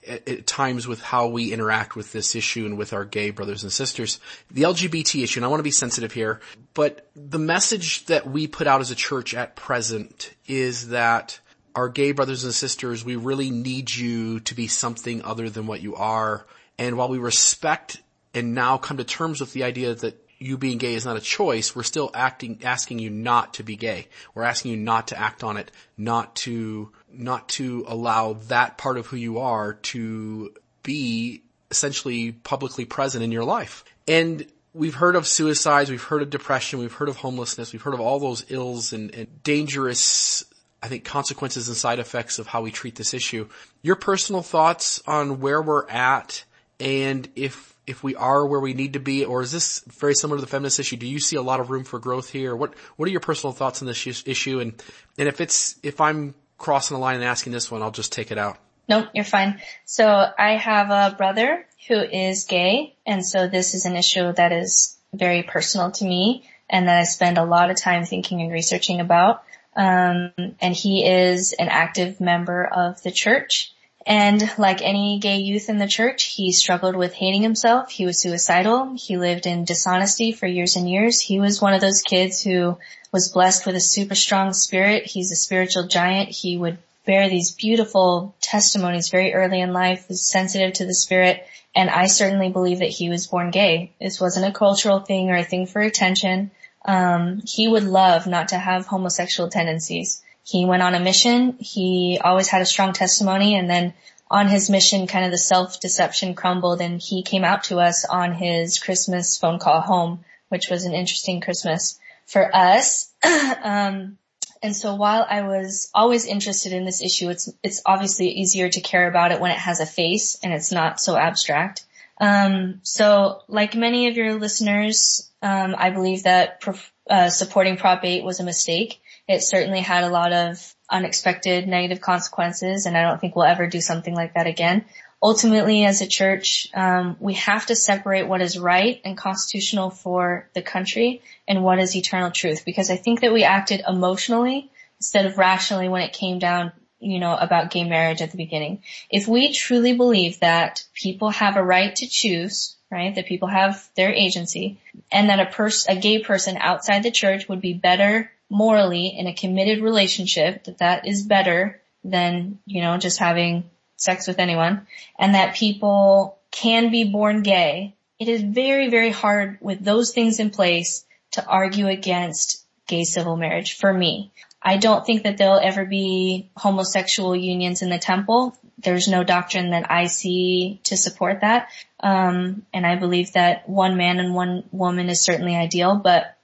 at, 0.07 0.47
times 0.47 0.87
with 0.87 1.01
how 1.01 1.29
we 1.29 1.53
interact 1.53 1.97
with 1.97 2.13
this 2.13 2.35
issue 2.35 2.67
and 2.67 2.79
with 2.79 2.93
our 2.93 3.05
gay 3.05 3.31
brothers 3.31 3.63
and 3.63 3.73
sisters. 3.73 4.21
The 4.51 4.63
LGBT 4.63 5.23
issue, 5.25 5.41
and 5.41 5.45
I 5.45 5.49
want 5.49 5.61
to 5.61 5.65
be 5.65 5.71
sensitive 5.71 6.13
here, 6.13 6.41
but 6.75 7.09
the 7.15 7.39
message 7.39 8.07
that 8.07 8.27
we 8.27 8.47
put 8.47 8.67
out 8.67 8.81
as 8.81 8.91
a 8.91 8.97
church 8.97 9.35
at 9.35 9.57
present 9.57 10.35
is 10.47 10.89
that 10.89 11.41
our 11.75 11.89
gay 11.89 12.13
brothers 12.13 12.45
and 12.45 12.55
sisters, 12.55 13.05
we 13.05 13.17
really 13.17 13.51
need 13.51 13.95
you 13.95 14.41
to 14.41 14.55
be 14.55 14.69
something 14.69 15.23
other 15.23 15.51
than 15.51 15.67
what 15.67 15.81
you 15.81 15.97
are. 15.97 16.47
And 16.79 16.97
while 16.97 17.09
we 17.09 17.19
respect 17.19 18.01
and 18.33 18.55
now 18.55 18.79
come 18.79 18.97
to 18.99 19.05
terms 19.05 19.41
with 19.41 19.53
the 19.53 19.65
idea 19.65 19.95
that 19.95 20.21
you 20.39 20.59
being 20.59 20.79
gay 20.79 20.95
is 20.95 21.05
not 21.05 21.17
a 21.17 21.21
choice, 21.21 21.75
we're 21.75 21.83
still 21.83 22.11
acting, 22.15 22.61
asking 22.65 22.99
you 22.99 23.11
not 23.11 23.55
to 23.55 23.63
be 23.63 23.77
gay. 23.77 24.09
We're 24.35 24.45
asking 24.45 24.73
you 24.73 24.77
not 24.77 25.09
to 25.09 25.19
act 25.19 25.43
on 25.43 25.57
it, 25.57 25.71
not 25.97 26.37
to, 26.37 26.93
not 27.19 27.49
to 27.51 27.85
allow 27.87 28.35
that 28.49 28.79
part 28.79 28.99
of 28.99 29.07
who 29.07 29.17
you 29.17 29.39
are 29.41 29.75
to 29.75 30.55
be 30.83 31.43
essentially 31.71 32.33
publicly 32.33 32.85
present 32.85 33.25
in 33.25 33.33
your 33.33 33.45
life. 33.45 33.85
And 34.07 34.47
we've 34.73 34.95
heard 34.95 35.17
of 35.17 35.27
suicides, 35.27 35.91
we've 35.91 36.03
heard 36.03 36.23
of 36.23 36.31
depression, 36.31 36.79
we've 36.79 36.93
heard 36.93 37.09
of 37.09 37.17
homelessness, 37.17 37.73
we've 37.73 37.83
heard 37.83 37.95
of 37.95 38.01
all 38.01 38.19
those 38.19 38.45
ills 38.49 38.93
and, 38.93 39.15
and 39.15 39.43
dangerous 39.43 40.45
I 40.85 40.89
think 40.89 41.05
consequences 41.05 41.69
and 41.69 41.77
side 41.79 41.99
effects 41.99 42.39
of 42.39 42.47
how 42.47 42.61
we 42.61 42.71
treat 42.71 42.95
this 42.95 43.15
issue. 43.15 43.49
Your 43.81 43.97
personal 43.97 44.43
thoughts 44.43 45.03
on 45.07 45.41
where 45.41 45.63
we're 45.63 45.89
at 45.89 46.45
and 46.79 47.27
if 47.35 47.75
if 47.87 48.03
we 48.03 48.15
are 48.17 48.47
where 48.47 48.61
we 48.61 48.75
need 48.75 48.95
to 48.95 48.99
be, 48.99 49.25
or 49.25 49.41
is 49.41 49.51
this 49.51 49.81
very 49.87 50.15
similar 50.15 50.39
to 50.39 50.41
the 50.43 50.51
feminist 50.51 50.79
issue? 50.79 50.97
Do 50.97 51.07
you 51.07 51.21
see 51.21 51.37
a 51.37 51.43
lot 51.43 51.61
of 51.61 51.71
room 51.71 51.85
for 51.85 51.99
growth 51.99 52.29
here? 52.29 52.55
What 52.55 52.75
What 52.97 53.09
are 53.09 53.13
your 53.13 53.21
personal 53.21 53.53
thoughts 53.53 53.81
on 53.81 53.89
this 53.89 54.07
issue? 54.27 54.61
And 54.61 54.83
and 55.17 55.27
if 55.27 55.41
it's 55.41 55.77
if 55.83 56.03
I'm 56.03 56.35
crossing 56.59 56.97
the 56.97 57.01
line 57.01 57.17
and 57.17 57.25
asking 57.25 57.53
this 57.53 57.71
one, 57.71 57.83
I'll 57.83 57.91
just 57.91 58.13
take 58.13 58.31
it 58.31 58.39
out. 58.39 58.59
Nope, 58.89 59.09
you're 59.15 59.25
fine. 59.25 59.61
So 59.85 60.07
I 60.07 60.57
have 60.57 60.91
a 60.91 61.17
brother 61.17 61.67
who 61.89 62.01
is 62.01 62.45
gay, 62.45 62.97
and 63.07 63.25
so 63.25 63.49
this 63.49 63.75
is 63.75 63.87
an 63.87 63.97
issue 63.97 64.33
that 64.33 64.53
is 64.53 64.97
very 65.13 65.43
personal 65.43 65.91
to 65.93 66.05
me, 66.05 66.49
and 66.69 66.89
that 66.89 66.99
I 66.99 67.05
spend 67.05 67.39
a 67.39 67.45
lot 67.45 67.71
of 67.71 67.81
time 67.81 68.05
thinking 68.05 68.43
and 68.43 68.53
researching 68.53 69.01
about. 69.01 69.43
Um, 69.77 70.33
and 70.61 70.75
he 70.75 71.07
is 71.07 71.53
an 71.53 71.69
active 71.69 72.21
member 72.21 72.65
of 72.65 73.03
the 73.03 73.11
church. 73.11 73.73
And 74.07 74.43
like 74.59 74.83
any 74.83 75.19
gay 75.19 75.39
youth 75.39 75.69
in 75.71 75.79
the 75.79 75.87
church, 75.87 76.25
he 76.25 76.53
struggled 76.53 76.95
with 76.95 77.15
hating 77.15 77.43
himself. 77.43 77.91
He 77.91 78.05
was 78.05 78.21
suicidal. 78.21 78.95
He 78.97 79.17
lived 79.17 79.47
in 79.47 79.65
dishonesty 79.65 80.33
for 80.33 80.47
years 80.47 80.77
and 80.77 80.91
years. 80.91 81.21
He 81.21 81.41
was 81.41 81.63
one 81.63 81.73
of 81.73 81.81
those 81.81 82.03
kids 82.03 82.43
who 82.43 82.77
was 83.13 83.33
blessed 83.33 83.65
with 83.65 83.77
a 83.77 83.81
super 83.81 84.15
strong 84.15 84.53
spirit. 84.53 85.07
He's 85.07 85.33
a 85.33 85.37
spiritual 85.37 85.87
giant. 85.87 86.29
He 86.29 86.59
would 86.59 86.79
bear 87.07 87.29
these 87.29 87.53
beautiful 87.53 88.35
testimonies 88.41 89.09
very 89.09 89.33
early 89.33 89.61
in 89.61 89.73
life, 89.73 90.09
was 90.09 90.29
sensitive 90.29 90.75
to 90.75 90.87
the 90.87 90.95
spirit. 90.95 91.47
And 91.75 91.89
I 91.89 92.07
certainly 92.07 92.51
believe 92.51 92.81
that 92.81 92.89
he 92.89 93.09
was 93.09 93.27
born 93.27 93.51
gay. 93.51 93.93
This 94.01 94.21
wasn't 94.21 94.47
a 94.47 94.57
cultural 94.57 95.01
thing 95.01 95.31
or 95.31 95.37
a 95.37 95.45
thing 95.45 95.67
for 95.67 95.81
attention. 95.81 96.51
Um, 96.85 97.43
he 97.47 97.69
would 97.69 97.85
love 97.85 98.27
not 98.27 98.49
to 98.49 98.59
have 98.59 98.87
homosexual 98.87 99.49
tendencies. 99.49 100.23
He 100.45 100.67
went 100.67 100.83
on 100.83 100.95
a 100.95 101.01
mission. 101.01 101.57
He 101.59 102.21
always 102.23 102.49
had 102.49 102.63
a 102.63 102.67
strong 102.67 102.93
testimony 102.93 103.57
and 103.57 103.69
then 103.69 103.95
on 104.31 104.49
his 104.49 104.69
mission, 104.71 105.07
kind 105.07 105.25
of 105.25 105.31
the 105.31 105.39
self-deception 105.39 106.35
crumbled 106.35 106.81
and 106.81 107.01
he 107.01 107.23
came 107.23 107.45
out 107.45 107.65
to 107.65 107.79
us 107.79 108.05
on 108.05 108.35
his 108.35 108.79
Christmas 108.79 109.39
phone 109.39 109.59
call 109.59 109.81
home, 109.81 110.25
which 110.49 110.69
was 110.69 110.85
an 110.85 110.93
interesting 110.93 111.41
Christmas 111.41 111.99
for 112.27 112.55
us. 112.55 113.13
um, 113.63 114.19
and 114.63 114.75
so 114.75 114.95
while 114.95 115.27
I 115.29 115.43
was 115.43 115.91
always 115.95 116.27
interested 116.27 116.73
in 116.73 116.85
this 116.85 117.03
issue, 117.03 117.29
it's, 117.31 117.51
it's 117.63 117.83
obviously 117.85 118.29
easier 118.31 118.69
to 118.69 118.81
care 118.81 119.09
about 119.09 119.31
it 119.31 119.41
when 119.41 119.51
it 119.51 119.59
has 119.59 119.81
a 119.81 119.87
face 119.87 120.39
and 120.43 120.53
it's 120.53 120.73
not 120.73 121.01
so 121.01 121.17
abstract. 121.17 121.85
Um, 122.21 122.81
so 122.83 123.43
like 123.49 123.75
many 123.75 124.09
of 124.09 124.17
your 124.17 124.35
listeners, 124.35 125.31
um, 125.43 125.75
I 125.77 125.91
believe 125.91 126.23
that 126.23 126.63
uh, 127.09 127.29
supporting 127.29 127.77
Prop 127.77 128.03
8 128.03 128.25
was 128.25 128.41
a 128.41 128.45
mistake. 128.45 129.03
It 129.27 129.43
certainly 129.43 129.81
had 129.81 130.05
a 130.05 130.11
lot 130.11 130.33
of 130.33 130.75
unexpected 130.91 131.67
negative 131.67 132.01
consequences, 132.01 132.87
and 132.87 132.97
I 132.97 133.03
don't 133.03 133.21
think 133.21 133.35
we'll 133.35 133.47
ever 133.47 133.67
do 133.67 133.81
something 133.81 134.15
like 134.15 134.35
that 134.35 134.47
again. 134.47 134.85
Ultimately, 135.23 135.85
as 135.87 136.03
a 136.03 136.07
church, 136.07 136.69
um, 136.75 137.17
we 137.19 137.35
have 137.35 137.65
to 137.67 137.77
separate 137.77 138.29
what 138.29 138.43
is 138.43 138.59
right 138.59 139.01
and 139.05 139.17
constitutional 139.17 139.89
for 139.89 140.49
the 140.53 140.61
country 140.61 141.23
and 141.49 141.65
what 141.65 141.79
is 141.79 141.97
eternal 141.97 142.31
truth, 142.31 142.65
because 142.67 142.91
I 142.91 142.97
think 142.97 143.21
that 143.21 143.33
we 143.33 143.45
acted 143.45 143.83
emotionally 143.89 144.71
instead 144.99 145.25
of 145.25 145.39
rationally 145.39 145.89
when 145.89 146.03
it 146.03 146.13
came 146.13 146.39
down 146.39 146.73
you 147.05 147.19
know, 147.19 147.37
about 147.37 147.71
gay 147.71 147.85
marriage 147.85 148.23
at 148.23 148.31
the 148.31 148.37
beginning. 148.37 148.83
If 149.11 149.29
we 149.29 149.53
truly 149.53 149.95
believe 149.95 150.41
that 150.41 150.85
people 150.95 151.31
have 151.31 151.57
a 151.57 151.63
right 151.63 151.95
to 151.97 152.07
choose, 152.07 152.77
right, 152.91 153.15
that 153.15 153.27
people 153.27 153.49
have 153.49 153.87
their 153.95 154.11
agency, 154.11 154.79
and 155.13 155.29
that 155.29 155.41
a 155.41 155.51
person, 155.51 155.97
a 155.97 156.01
gay 156.01 156.23
person 156.23 156.57
outside 156.57 157.03
the 157.03 157.11
church 157.11 157.49
would 157.49 157.61
be 157.61 157.75
better 157.75 158.31
morally 158.55 159.09
in 159.09 159.27
a 159.27 159.35
committed 159.35 159.83
relationship, 159.83 160.65
that 160.65 160.79
that 160.79 161.09
is 161.09 161.27
better 161.27 161.81
than, 162.05 162.59
you 162.67 162.81
know, 162.83 162.97
just 162.99 163.19
having 163.19 163.69
sex 163.97 164.29
with 164.29 164.39
anyone, 164.39 164.87
and 165.19 165.35
that 165.35 165.57
people 165.57 166.39
can 166.53 166.91
be 166.93 167.05
born 167.05 167.43
gay, 167.43 167.95
it 168.21 168.29
is 168.29 168.43
very, 168.43 168.91
very 168.91 169.11
hard 169.11 169.59
with 169.61 169.85
those 169.85 170.13
things 170.13 170.39
in 170.39 170.51
place 170.51 171.05
to 171.33 171.45
argue 171.45 171.89
against 171.89 172.65
gay 172.87 173.03
civil 173.03 173.37
marriage 173.37 173.77
for 173.77 173.93
me. 173.93 174.31
I 174.63 174.77
don't 174.77 175.05
think 175.05 175.25
that 175.25 175.37
there'll 175.37 175.59
ever 175.59 175.85
be 175.85 176.51
homosexual 176.57 177.35
unions 177.35 177.83
in 177.83 177.91
the 177.91 177.99
temple. 177.99 178.57
There's 178.79 179.09
no 179.09 179.25
doctrine 179.25 179.71
that 179.71 179.91
I 179.91 180.07
see 180.07 180.81
to 180.85 180.97
support 180.97 181.41
that. 181.41 181.69
Um, 182.01 182.65
and 182.73 182.87
I 182.87 182.97
believe 182.97 183.33
that 183.33 183.69
one 183.69 183.97
man 183.97 184.21
and 184.21 184.35
one 184.35 184.65
woman 184.71 185.09
is 185.11 185.21
certainly 185.21 185.57
ideal, 185.57 185.97
but, 185.97 186.37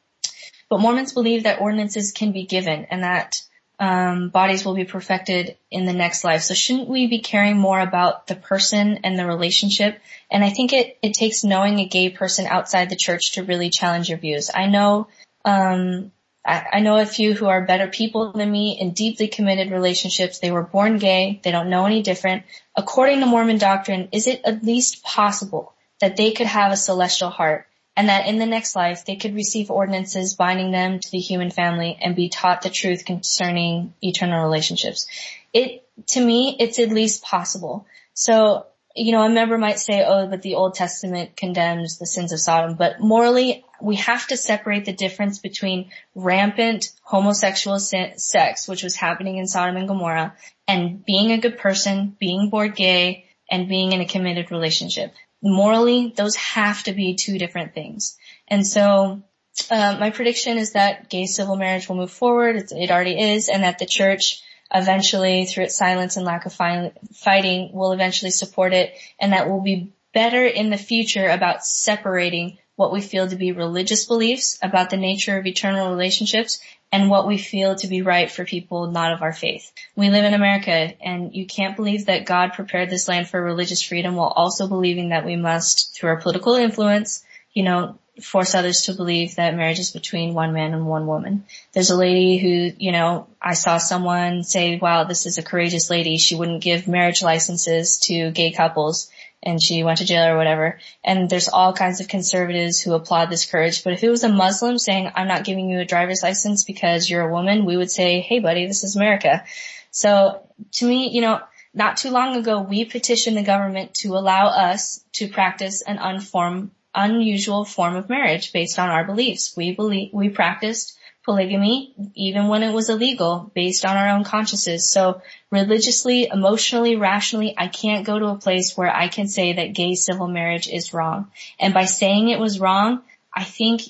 but 0.70 0.80
Mormons 0.80 1.12
believe 1.12 1.42
that 1.42 1.60
ordinances 1.60 2.12
can 2.12 2.32
be 2.32 2.46
given 2.46 2.86
and 2.90 3.02
that 3.02 3.42
um, 3.80 4.28
bodies 4.28 4.64
will 4.64 4.74
be 4.74 4.84
perfected 4.84 5.56
in 5.70 5.84
the 5.84 5.92
next 5.92 6.22
life. 6.22 6.42
So 6.42 6.54
shouldn't 6.54 6.88
we 6.88 7.06
be 7.06 7.20
caring 7.20 7.58
more 7.58 7.80
about 7.80 8.26
the 8.26 8.36
person 8.36 9.00
and 9.04 9.18
the 9.18 9.26
relationship? 9.26 9.98
And 10.30 10.44
I 10.44 10.50
think 10.50 10.72
it, 10.72 10.98
it 11.02 11.14
takes 11.14 11.44
knowing 11.44 11.80
a 11.80 11.88
gay 11.88 12.10
person 12.10 12.46
outside 12.46 12.88
the 12.88 12.96
church 12.96 13.32
to 13.32 13.42
really 13.42 13.70
challenge 13.70 14.08
your 14.10 14.18
views. 14.18 14.50
I 14.54 14.66
know, 14.66 15.08
um, 15.46 16.12
I, 16.46 16.64
I 16.74 16.80
know 16.80 16.98
a 16.98 17.06
few 17.06 17.34
who 17.34 17.46
are 17.46 17.64
better 17.64 17.88
people 17.88 18.32
than 18.32 18.52
me 18.52 18.78
in 18.78 18.92
deeply 18.92 19.28
committed 19.28 19.72
relationships. 19.72 20.38
They 20.38 20.52
were 20.52 20.62
born 20.62 20.98
gay. 20.98 21.40
They 21.42 21.50
don't 21.50 21.70
know 21.70 21.86
any 21.86 22.02
different. 22.02 22.44
According 22.76 23.20
to 23.20 23.26
Mormon 23.26 23.58
doctrine, 23.58 24.10
is 24.12 24.26
it 24.26 24.42
at 24.44 24.62
least 24.62 25.02
possible 25.02 25.72
that 26.00 26.16
they 26.16 26.32
could 26.32 26.46
have 26.46 26.70
a 26.70 26.76
celestial 26.76 27.30
heart 27.30 27.66
and 28.00 28.08
that 28.08 28.26
in 28.26 28.38
the 28.38 28.46
next 28.46 28.74
life 28.74 29.04
they 29.04 29.16
could 29.16 29.34
receive 29.34 29.70
ordinances 29.70 30.32
binding 30.32 30.70
them 30.70 31.00
to 31.00 31.10
the 31.10 31.18
human 31.18 31.50
family 31.50 31.98
and 32.00 32.16
be 32.16 32.30
taught 32.30 32.62
the 32.62 32.70
truth 32.70 33.04
concerning 33.04 33.92
eternal 34.00 34.42
relationships? 34.42 35.06
It, 35.52 35.86
to 36.06 36.24
me, 36.24 36.56
it's 36.58 36.78
at 36.78 36.88
least 36.88 37.22
possible. 37.22 37.86
So 38.14 38.64
you 38.96 39.12
know, 39.12 39.22
a 39.22 39.28
member 39.28 39.58
might 39.58 39.78
say, 39.78 40.02
oh, 40.02 40.26
but 40.26 40.42
the 40.42 40.54
Old 40.54 40.74
Testament 40.74 41.36
condemns 41.36 41.98
the 41.98 42.06
sins 42.06 42.32
of 42.32 42.40
Sodom, 42.40 42.74
but 42.74 43.00
morally, 43.00 43.64
we 43.80 43.96
have 43.96 44.26
to 44.28 44.36
separate 44.36 44.84
the 44.84 44.92
difference 44.92 45.38
between 45.38 45.90
rampant 46.14 46.90
homosexual 47.02 47.78
sex, 47.78 48.66
which 48.66 48.82
was 48.82 48.96
happening 48.96 49.36
in 49.36 49.46
Sodom 49.46 49.76
and 49.76 49.86
Gomorrah, 49.86 50.34
and 50.66 51.04
being 51.04 51.32
a 51.32 51.38
good 51.38 51.58
person, 51.58 52.16
being 52.18 52.48
born 52.50 52.72
gay, 52.72 53.26
and 53.48 53.68
being 53.68 53.92
in 53.92 54.00
a 54.00 54.06
committed 54.06 54.50
relationship. 54.50 55.14
Morally, 55.42 56.12
those 56.16 56.36
have 56.36 56.82
to 56.84 56.92
be 56.92 57.14
two 57.14 57.38
different 57.38 57.74
things. 57.74 58.16
And 58.48 58.66
so, 58.66 59.22
uh, 59.70 59.96
my 59.98 60.10
prediction 60.10 60.58
is 60.58 60.72
that 60.72 61.10
gay 61.10 61.26
civil 61.26 61.56
marriage 61.56 61.88
will 61.88 61.96
move 61.96 62.12
forward. 62.12 62.56
it 62.70 62.90
already 62.90 63.18
is, 63.18 63.48
and 63.48 63.62
that 63.62 63.78
the 63.78 63.86
church 63.86 64.42
eventually 64.72 65.46
through 65.46 65.64
its 65.64 65.76
silence 65.76 66.16
and 66.16 66.24
lack 66.24 66.46
of 66.46 66.52
fighting 66.52 67.70
will 67.72 67.92
eventually 67.92 68.30
support 68.30 68.72
it 68.72 68.94
and 69.18 69.32
that 69.32 69.48
we'll 69.48 69.62
be 69.62 69.92
better 70.12 70.44
in 70.44 70.70
the 70.70 70.76
future 70.76 71.28
about 71.28 71.64
separating 71.64 72.58
what 72.80 72.92
we 72.92 73.02
feel 73.02 73.28
to 73.28 73.36
be 73.36 73.52
religious 73.52 74.06
beliefs 74.06 74.58
about 74.62 74.88
the 74.88 74.96
nature 74.96 75.36
of 75.36 75.46
eternal 75.46 75.90
relationships 75.90 76.62
and 76.90 77.10
what 77.10 77.26
we 77.26 77.36
feel 77.36 77.74
to 77.74 77.86
be 77.86 78.00
right 78.00 78.30
for 78.30 78.46
people 78.46 78.86
not 78.86 79.12
of 79.12 79.20
our 79.20 79.34
faith. 79.34 79.70
We 79.96 80.08
live 80.08 80.24
in 80.24 80.32
America 80.32 80.94
and 81.04 81.34
you 81.34 81.44
can't 81.44 81.76
believe 81.76 82.06
that 82.06 82.24
God 82.24 82.54
prepared 82.54 82.88
this 82.88 83.06
land 83.06 83.28
for 83.28 83.38
religious 83.38 83.82
freedom 83.82 84.16
while 84.16 84.32
also 84.34 84.66
believing 84.66 85.10
that 85.10 85.26
we 85.26 85.36
must, 85.36 85.94
through 85.94 86.08
our 86.08 86.22
political 86.22 86.54
influence, 86.54 87.22
you 87.52 87.64
know, 87.64 87.98
force 88.22 88.54
others 88.54 88.82
to 88.82 88.94
believe 88.94 89.34
that 89.34 89.54
marriage 89.54 89.78
is 89.78 89.90
between 89.90 90.32
one 90.32 90.54
man 90.54 90.72
and 90.72 90.86
one 90.86 91.06
woman. 91.06 91.44
There's 91.74 91.90
a 91.90 91.98
lady 91.98 92.38
who, 92.38 92.72
you 92.78 92.92
know, 92.92 93.26
I 93.42 93.52
saw 93.52 93.76
someone 93.76 94.42
say, 94.42 94.78
wow, 94.78 95.04
this 95.04 95.26
is 95.26 95.36
a 95.36 95.42
courageous 95.42 95.90
lady. 95.90 96.16
She 96.16 96.34
wouldn't 96.34 96.62
give 96.62 96.88
marriage 96.88 97.22
licenses 97.22 97.98
to 98.04 98.30
gay 98.30 98.52
couples 98.52 99.10
and 99.42 99.62
she 99.62 99.82
went 99.82 99.98
to 99.98 100.04
jail 100.04 100.32
or 100.32 100.36
whatever. 100.36 100.78
And 101.02 101.28
there's 101.30 101.48
all 101.48 101.72
kinds 101.72 102.00
of 102.00 102.08
conservatives 102.08 102.80
who 102.80 102.92
applaud 102.92 103.30
this 103.30 103.46
courage. 103.46 103.82
But 103.82 103.94
if 103.94 104.04
it 104.04 104.10
was 104.10 104.24
a 104.24 104.28
Muslim 104.28 104.78
saying, 104.78 105.10
I'm 105.14 105.28
not 105.28 105.44
giving 105.44 105.70
you 105.70 105.80
a 105.80 105.84
driver's 105.84 106.22
license 106.22 106.64
because 106.64 107.08
you're 107.08 107.28
a 107.28 107.32
woman, 107.32 107.64
we 107.64 107.76
would 107.76 107.90
say, 107.90 108.20
hey 108.20 108.40
buddy, 108.40 108.66
this 108.66 108.84
is 108.84 108.96
America. 108.96 109.44
So 109.90 110.46
to 110.72 110.86
me, 110.86 111.10
you 111.10 111.20
know, 111.20 111.40
not 111.72 111.96
too 111.96 112.10
long 112.10 112.36
ago, 112.36 112.60
we 112.60 112.84
petitioned 112.84 113.36
the 113.36 113.42
government 113.42 113.94
to 113.94 114.14
allow 114.14 114.48
us 114.48 115.04
to 115.12 115.28
practice 115.28 115.82
an 115.82 115.98
unform, 115.98 116.70
unusual 116.94 117.64
form 117.64 117.94
of 117.96 118.08
marriage 118.08 118.52
based 118.52 118.78
on 118.78 118.88
our 118.88 119.04
beliefs. 119.04 119.56
We 119.56 119.72
believe, 119.72 120.10
we 120.12 120.28
practiced 120.28 120.98
polygamy 121.24 121.94
even 122.14 122.48
when 122.48 122.62
it 122.62 122.72
was 122.72 122.88
illegal 122.88 123.50
based 123.54 123.84
on 123.84 123.96
our 123.96 124.08
own 124.08 124.24
consciences. 124.24 124.90
So 124.90 125.22
religiously, 125.50 126.28
emotionally, 126.32 126.96
rationally, 126.96 127.54
I 127.56 127.68
can't 127.68 128.06
go 128.06 128.18
to 128.18 128.26
a 128.26 128.38
place 128.38 128.76
where 128.76 128.94
I 128.94 129.08
can 129.08 129.28
say 129.28 129.54
that 129.54 129.74
gay 129.74 129.94
civil 129.94 130.28
marriage 130.28 130.68
is 130.68 130.94
wrong. 130.94 131.30
And 131.58 131.74
by 131.74 131.84
saying 131.84 132.28
it 132.28 132.40
was 132.40 132.60
wrong, 132.60 133.02
I 133.34 133.44
think, 133.44 133.82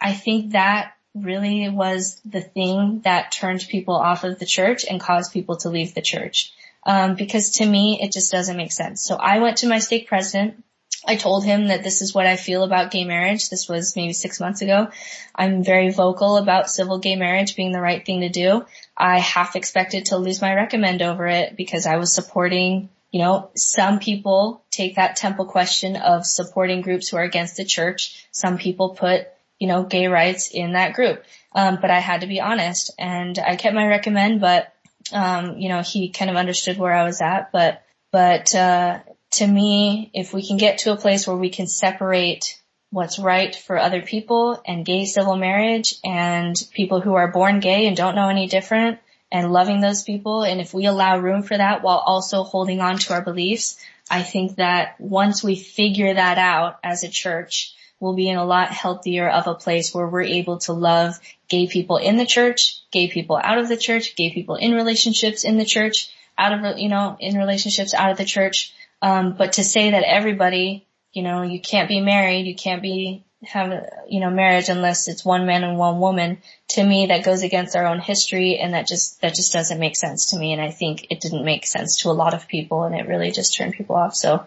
I 0.00 0.12
think 0.12 0.52
that 0.52 0.92
really 1.14 1.68
was 1.70 2.20
the 2.24 2.42
thing 2.42 3.00
that 3.04 3.32
turned 3.32 3.66
people 3.68 3.94
off 3.94 4.24
of 4.24 4.38
the 4.38 4.46
church 4.46 4.84
and 4.84 5.00
caused 5.00 5.32
people 5.32 5.56
to 5.58 5.70
leave 5.70 5.94
the 5.94 6.02
church. 6.02 6.52
Um, 6.84 7.16
because 7.16 7.52
to 7.52 7.66
me, 7.66 7.98
it 8.00 8.12
just 8.12 8.30
doesn't 8.30 8.56
make 8.56 8.70
sense. 8.70 9.02
So 9.02 9.16
I 9.16 9.40
went 9.40 9.58
to 9.58 9.68
my 9.68 9.80
stake 9.80 10.06
president 10.06 10.62
I 11.04 11.16
told 11.16 11.44
him 11.44 11.68
that 11.68 11.82
this 11.82 12.02
is 12.02 12.14
what 12.14 12.26
I 12.26 12.36
feel 12.36 12.62
about 12.62 12.90
gay 12.90 13.04
marriage. 13.04 13.48
This 13.48 13.68
was 13.68 13.96
maybe 13.96 14.12
six 14.12 14.40
months 14.40 14.62
ago. 14.62 14.88
I'm 15.34 15.62
very 15.62 15.90
vocal 15.90 16.36
about 16.36 16.70
civil 16.70 16.98
gay 16.98 17.16
marriage 17.16 17.56
being 17.56 17.72
the 17.72 17.80
right 17.80 18.04
thing 18.04 18.20
to 18.20 18.28
do. 18.28 18.64
I 18.96 19.18
half 19.18 19.56
expected 19.56 20.06
to 20.06 20.16
lose 20.16 20.40
my 20.40 20.54
recommend 20.54 21.02
over 21.02 21.26
it 21.26 21.56
because 21.56 21.86
I 21.86 21.96
was 21.96 22.14
supporting, 22.14 22.88
you 23.10 23.20
know, 23.20 23.50
some 23.54 23.98
people 23.98 24.64
take 24.70 24.96
that 24.96 25.16
temple 25.16 25.46
question 25.46 25.96
of 25.96 26.24
supporting 26.24 26.80
groups 26.80 27.08
who 27.08 27.16
are 27.18 27.24
against 27.24 27.56
the 27.56 27.64
church. 27.64 28.26
Some 28.30 28.58
people 28.58 28.90
put, 28.90 29.26
you 29.58 29.68
know, 29.68 29.82
gay 29.82 30.06
rights 30.06 30.48
in 30.48 30.72
that 30.72 30.94
group. 30.94 31.24
Um, 31.52 31.78
but 31.80 31.90
I 31.90 32.00
had 32.00 32.22
to 32.22 32.26
be 32.26 32.40
honest 32.40 32.92
and 32.98 33.38
I 33.38 33.56
kept 33.56 33.74
my 33.74 33.86
recommend, 33.86 34.40
but, 34.40 34.72
um, 35.12 35.58
you 35.58 35.68
know, 35.68 35.82
he 35.82 36.10
kind 36.10 36.30
of 36.30 36.36
understood 36.36 36.78
where 36.78 36.92
I 36.92 37.04
was 37.04 37.20
at, 37.20 37.50
but, 37.52 37.82
but, 38.12 38.54
uh, 38.54 39.00
to 39.36 39.46
me, 39.46 40.10
if 40.14 40.32
we 40.32 40.46
can 40.46 40.56
get 40.56 40.78
to 40.78 40.92
a 40.92 40.96
place 40.96 41.26
where 41.26 41.36
we 41.36 41.50
can 41.50 41.66
separate 41.66 42.60
what's 42.90 43.18
right 43.18 43.54
for 43.54 43.78
other 43.78 44.02
people 44.02 44.60
and 44.66 44.84
gay 44.84 45.04
civil 45.04 45.36
marriage 45.36 45.96
and 46.04 46.56
people 46.72 47.00
who 47.00 47.14
are 47.14 47.30
born 47.30 47.60
gay 47.60 47.86
and 47.86 47.96
don't 47.96 48.14
know 48.14 48.28
any 48.28 48.46
different 48.46 48.98
and 49.30 49.52
loving 49.52 49.80
those 49.80 50.02
people. 50.02 50.42
And 50.42 50.60
if 50.60 50.72
we 50.72 50.86
allow 50.86 51.18
room 51.18 51.42
for 51.42 51.56
that 51.56 51.82
while 51.82 51.98
also 51.98 52.44
holding 52.44 52.80
on 52.80 52.98
to 52.98 53.12
our 53.12 53.22
beliefs, 53.22 53.78
I 54.10 54.22
think 54.22 54.56
that 54.56 55.00
once 55.00 55.42
we 55.42 55.56
figure 55.56 56.14
that 56.14 56.38
out 56.38 56.78
as 56.84 57.02
a 57.02 57.08
church, 57.08 57.74
we'll 57.98 58.14
be 58.14 58.28
in 58.28 58.36
a 58.36 58.44
lot 58.44 58.70
healthier 58.70 59.28
of 59.28 59.46
a 59.46 59.54
place 59.54 59.94
where 59.94 60.06
we're 60.06 60.22
able 60.22 60.58
to 60.58 60.72
love 60.72 61.18
gay 61.48 61.66
people 61.66 61.96
in 61.96 62.16
the 62.16 62.26
church, 62.26 62.80
gay 62.92 63.08
people 63.08 63.36
out 63.36 63.58
of 63.58 63.68
the 63.68 63.76
church, 63.76 64.14
gay 64.16 64.32
people 64.32 64.54
in 64.54 64.74
relationships 64.74 65.44
in 65.44 65.58
the 65.58 65.64
church, 65.64 66.10
out 66.38 66.52
of, 66.52 66.78
you 66.78 66.88
know, 66.88 67.16
in 67.18 67.36
relationships 67.36 67.94
out 67.94 68.10
of 68.10 68.18
the 68.18 68.24
church, 68.24 68.72
um, 69.02 69.34
but 69.36 69.54
to 69.54 69.64
say 69.64 69.90
that 69.90 70.04
everybody, 70.04 70.86
you 71.12 71.22
know, 71.22 71.42
you 71.42 71.60
can't 71.60 71.88
be 71.88 72.00
married, 72.00 72.46
you 72.46 72.54
can't 72.54 72.82
be 72.82 73.24
have 73.44 73.90
you 74.08 74.20
know 74.20 74.30
marriage 74.30 74.68
unless 74.68 75.08
it's 75.08 75.24
one 75.24 75.46
man 75.46 75.62
and 75.62 75.78
one 75.78 76.00
woman 76.00 76.38
to 76.68 76.82
me 76.82 77.06
that 77.06 77.24
goes 77.24 77.42
against 77.42 77.76
our 77.76 77.86
own 77.86 78.00
history 78.00 78.58
and 78.58 78.74
that 78.74 78.86
just 78.86 79.20
that 79.20 79.34
just 79.34 79.52
doesn't 79.52 79.78
make 79.78 79.94
sense 79.94 80.30
to 80.30 80.38
me 80.38 80.52
and 80.52 80.60
I 80.60 80.70
think 80.70 81.08
it 81.10 81.20
didn't 81.20 81.44
make 81.44 81.66
sense 81.66 82.02
to 82.02 82.08
a 82.08 82.12
lot 82.12 82.34
of 82.34 82.48
people 82.48 82.84
and 82.84 82.94
it 82.94 83.06
really 83.06 83.30
just 83.30 83.54
turned 83.54 83.74
people 83.74 83.96
off. 83.96 84.14
So 84.14 84.46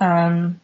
um 0.00 0.60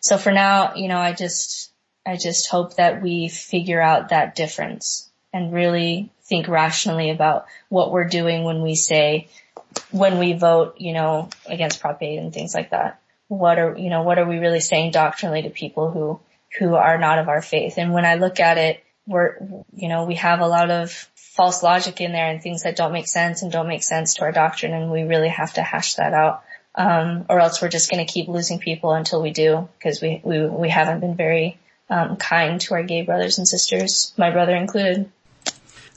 so 0.00 0.18
for 0.18 0.30
now 0.30 0.74
you 0.76 0.88
know 0.88 0.98
I 0.98 1.12
just 1.12 1.72
I 2.06 2.16
just 2.16 2.48
hope 2.48 2.76
that 2.76 3.02
we 3.02 3.28
figure 3.28 3.80
out 3.80 4.10
that 4.10 4.34
difference 4.34 5.08
and 5.32 5.52
really 5.52 6.10
think 6.22 6.48
rationally 6.48 7.10
about 7.10 7.46
what 7.68 7.90
we're 7.90 8.08
doing 8.08 8.44
when 8.44 8.62
we 8.62 8.76
say 8.76 9.28
when 9.90 10.18
we 10.18 10.32
vote, 10.34 10.76
you 10.78 10.92
know, 10.92 11.28
against 11.46 11.80
Prop 11.80 12.02
8 12.02 12.18
and 12.18 12.32
things 12.32 12.54
like 12.54 12.70
that. 12.70 13.00
What 13.28 13.58
are, 13.58 13.76
you 13.76 13.90
know, 13.90 14.02
what 14.02 14.18
are 14.18 14.26
we 14.26 14.38
really 14.38 14.60
saying 14.60 14.92
doctrinally 14.92 15.42
to 15.42 15.50
people 15.50 15.90
who, 15.90 16.20
who 16.58 16.74
are 16.74 16.98
not 16.98 17.18
of 17.18 17.28
our 17.28 17.42
faith? 17.42 17.74
And 17.78 17.92
when 17.92 18.04
I 18.04 18.16
look 18.16 18.40
at 18.40 18.58
it, 18.58 18.82
we're, 19.06 19.36
you 19.74 19.88
know, 19.88 20.04
we 20.04 20.16
have 20.16 20.40
a 20.40 20.46
lot 20.46 20.70
of 20.70 20.90
false 21.14 21.62
logic 21.62 22.00
in 22.00 22.12
there 22.12 22.28
and 22.28 22.42
things 22.42 22.64
that 22.64 22.76
don't 22.76 22.92
make 22.92 23.08
sense 23.08 23.42
and 23.42 23.52
don't 23.52 23.68
make 23.68 23.82
sense 23.82 24.14
to 24.14 24.22
our 24.22 24.32
doctrine 24.32 24.72
and 24.72 24.90
we 24.90 25.02
really 25.02 25.28
have 25.28 25.54
to 25.54 25.62
hash 25.62 25.94
that 25.94 26.12
out. 26.12 26.42
Um, 26.74 27.26
or 27.28 27.40
else 27.40 27.60
we're 27.60 27.68
just 27.68 27.90
going 27.90 28.04
to 28.04 28.10
keep 28.10 28.28
losing 28.28 28.60
people 28.60 28.92
until 28.92 29.20
we 29.20 29.32
do 29.32 29.68
because 29.78 30.00
we, 30.00 30.20
we, 30.22 30.46
we 30.46 30.68
haven't 30.68 31.00
been 31.00 31.16
very, 31.16 31.58
um, 31.88 32.16
kind 32.16 32.60
to 32.62 32.74
our 32.74 32.82
gay 32.84 33.02
brothers 33.02 33.38
and 33.38 33.46
sisters, 33.46 34.12
my 34.16 34.30
brother 34.30 34.54
included. 34.54 35.10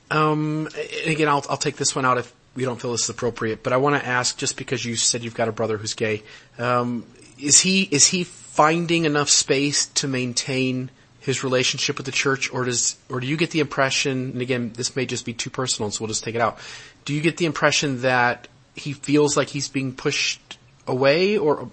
Um, 0.10 0.68
again, 1.06 1.28
I'll, 1.28 1.46
I'll 1.50 1.58
take 1.58 1.78
this 1.78 1.96
one 1.96 2.06
out 2.06 2.18
if 2.18 2.34
we 2.56 2.64
don't 2.64 2.80
feel 2.80 2.92
this 2.92 3.04
is 3.04 3.10
appropriate, 3.10 3.64
but 3.64 3.74
I 3.74 3.78
want 3.78 4.02
to 4.02 4.08
ask, 4.08 4.38
just 4.38 4.58
because 4.58 4.86
you 4.86 4.96
said 4.96 5.24
you've 5.24 5.36
got 5.36 5.48
a 5.48 5.52
brother 5.52 5.78
who's 5.78 5.94
gay, 5.94 6.24
um, 6.60 7.06
is 7.40 7.60
he 7.60 7.84
is 7.84 8.08
he 8.08 8.24
finding 8.24 9.06
enough 9.06 9.30
space 9.30 9.88
to 9.88 10.08
maintain 10.08 10.92
his 11.20 11.44
relationship 11.44 11.98
with 11.98 12.06
the 12.06 12.12
church, 12.12 12.54
or 12.54 12.66
does 12.66 12.98
or 13.10 13.20
do 13.20 13.28
you 13.28 13.38
get 13.38 13.52
the 13.52 13.60
impression? 13.60 14.32
And 14.32 14.42
again, 14.42 14.74
this 14.76 14.96
may 14.96 15.06
just 15.06 15.26
be 15.26 15.34
too 15.34 15.50
personal, 15.50 15.90
so 15.90 16.02
we'll 16.02 16.10
just 16.10 16.24
take 16.24 16.36
it 16.36 16.42
out. 16.42 16.60
Do 17.06 17.14
you 17.14 17.22
get 17.22 17.38
the 17.38 17.46
impression 17.46 18.02
that 18.02 18.48
he 18.76 18.94
feels 18.94 19.36
like 19.36 19.50
he's 19.50 19.70
being 19.70 19.94
pushed 19.94 20.58
away, 20.86 21.38
or 21.38 21.70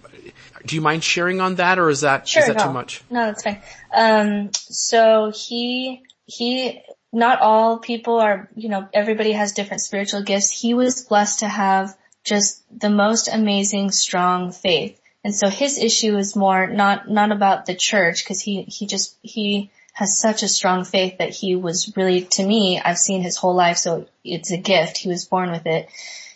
do 0.64 0.76
you 0.76 0.80
mind 0.80 1.04
sharing 1.04 1.40
on 1.40 1.56
that, 1.56 1.78
or 1.78 1.90
is 1.90 2.02
that 2.02 2.28
sure, 2.28 2.42
is 2.42 2.48
that 2.48 2.56
no. 2.56 2.64
too 2.64 2.72
much? 2.72 3.02
No, 3.10 3.26
that's 3.26 3.42
fine. 3.42 3.60
Um, 3.94 4.50
so 4.54 5.32
he 5.34 6.02
he 6.26 6.80
not 7.12 7.40
all 7.40 7.78
people 7.78 8.20
are, 8.20 8.48
you 8.54 8.68
know, 8.68 8.88
everybody 8.92 9.32
has 9.32 9.52
different 9.52 9.82
spiritual 9.82 10.22
gifts. 10.22 10.50
He 10.50 10.74
was 10.74 11.02
blessed 11.02 11.40
to 11.40 11.48
have 11.48 11.96
just 12.22 12.62
the 12.76 12.90
most 12.90 13.28
amazing, 13.28 13.90
strong 13.90 14.52
faith. 14.52 15.00
And 15.24 15.34
so 15.34 15.48
his 15.48 15.78
issue 15.78 16.16
is 16.16 16.36
more 16.36 16.66
not, 16.66 17.10
not 17.10 17.32
about 17.32 17.66
the 17.66 17.74
church 17.74 18.24
because 18.24 18.40
he, 18.40 18.62
he 18.62 18.86
just, 18.86 19.16
he 19.22 19.70
has 19.92 20.18
such 20.18 20.42
a 20.42 20.48
strong 20.48 20.84
faith 20.84 21.18
that 21.18 21.30
he 21.30 21.56
was 21.56 21.92
really, 21.96 22.22
to 22.22 22.46
me, 22.46 22.80
I've 22.80 22.96
seen 22.96 23.22
his 23.22 23.36
whole 23.36 23.54
life, 23.54 23.76
so 23.76 24.06
it's 24.24 24.50
a 24.50 24.56
gift. 24.56 24.96
He 24.96 25.08
was 25.08 25.24
born 25.24 25.50
with 25.50 25.66
it. 25.66 25.88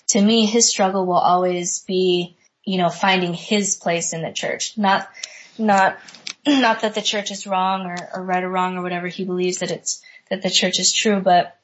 To 0.08 0.20
me, 0.20 0.44
his 0.44 0.68
struggle 0.68 1.06
will 1.06 1.14
always 1.14 1.78
be, 1.80 2.36
you 2.64 2.78
know, 2.78 2.90
finding 2.90 3.32
his 3.32 3.76
place 3.76 4.12
in 4.12 4.22
the 4.22 4.32
church. 4.32 4.76
Not, 4.76 5.08
not, 5.56 5.98
not 6.46 6.80
that 6.80 6.94
the 6.94 7.00
church 7.00 7.30
is 7.30 7.46
wrong 7.46 7.86
or, 7.86 7.96
or 8.14 8.22
right 8.22 8.42
or 8.42 8.50
wrong 8.50 8.76
or 8.76 8.82
whatever. 8.82 9.06
He 9.06 9.24
believes 9.24 9.58
that 9.58 9.70
it's, 9.70 10.02
that 10.30 10.42
the 10.42 10.50
church 10.50 10.78
is 10.78 10.92
true, 10.92 11.20
but 11.20 11.56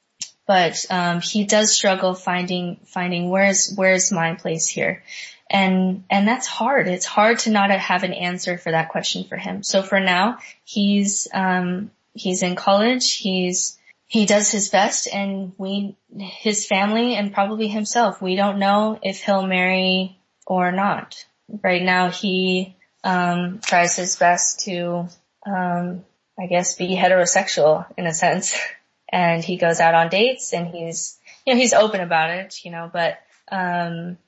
but 0.47 0.85
um, 0.91 1.21
he 1.21 1.45
does 1.45 1.71
struggle 1.71 2.15
finding 2.15 2.81
finding 2.87 3.31
where's 3.31 3.73
where's 3.75 4.11
my 4.11 4.35
place 4.35 4.67
here, 4.67 5.03
and 5.49 6.05
and 6.11 6.27
that's 6.27 6.47
hard. 6.47 6.89
It's 6.89 7.07
hard 7.07 7.39
to 7.41 7.51
not 7.51 7.71
have 7.71 8.03
an 8.03 8.13
answer 8.13 8.59
for 8.59 8.73
that 8.73 8.89
question 8.89 9.25
for 9.25 9.37
him. 9.37 9.63
So 9.63 9.83
for 9.83 10.01
now, 10.01 10.39
he's 10.65 11.29
um, 11.33 11.91
he's 12.15 12.43
in 12.43 12.57
college. 12.57 13.17
He's 13.17 13.79
he 14.07 14.27
does 14.27 14.51
his 14.51 14.71
best, 14.71 15.09
and 15.13 15.53
we 15.57 15.97
his 16.19 16.67
family 16.67 17.15
and 17.15 17.33
probably 17.33 17.69
himself. 17.69 18.21
We 18.21 18.35
don't 18.35 18.59
know 18.59 18.99
if 19.03 19.23
he'll 19.23 19.47
marry 19.47 20.19
or 20.47 20.73
not. 20.73 21.25
Right 21.63 21.83
now, 21.83 22.11
he 22.11 22.77
um, 23.05 23.61
tries 23.61 23.95
his 23.95 24.17
best 24.17 24.61
to 24.65 25.09
um, 25.47 26.05
I 26.41 26.47
guess, 26.47 26.77
be 26.77 26.97
heterosexual 26.97 27.87
in 27.97 28.07
a 28.07 28.15
sense. 28.15 28.59
And 29.13 29.43
he 29.43 29.57
goes 29.57 29.81
out 29.81 29.97
on 29.97 30.09
dates 30.09 30.53
and 30.53 30.69
he's, 30.69 31.19
you 31.45 31.53
know, 31.53 31.59
he's 31.59 31.73
open 31.73 32.01
about 32.01 32.31
it, 32.31 32.65
you 32.65 32.71
know, 32.71 32.89
but, 32.93 33.19
um, 33.51 34.19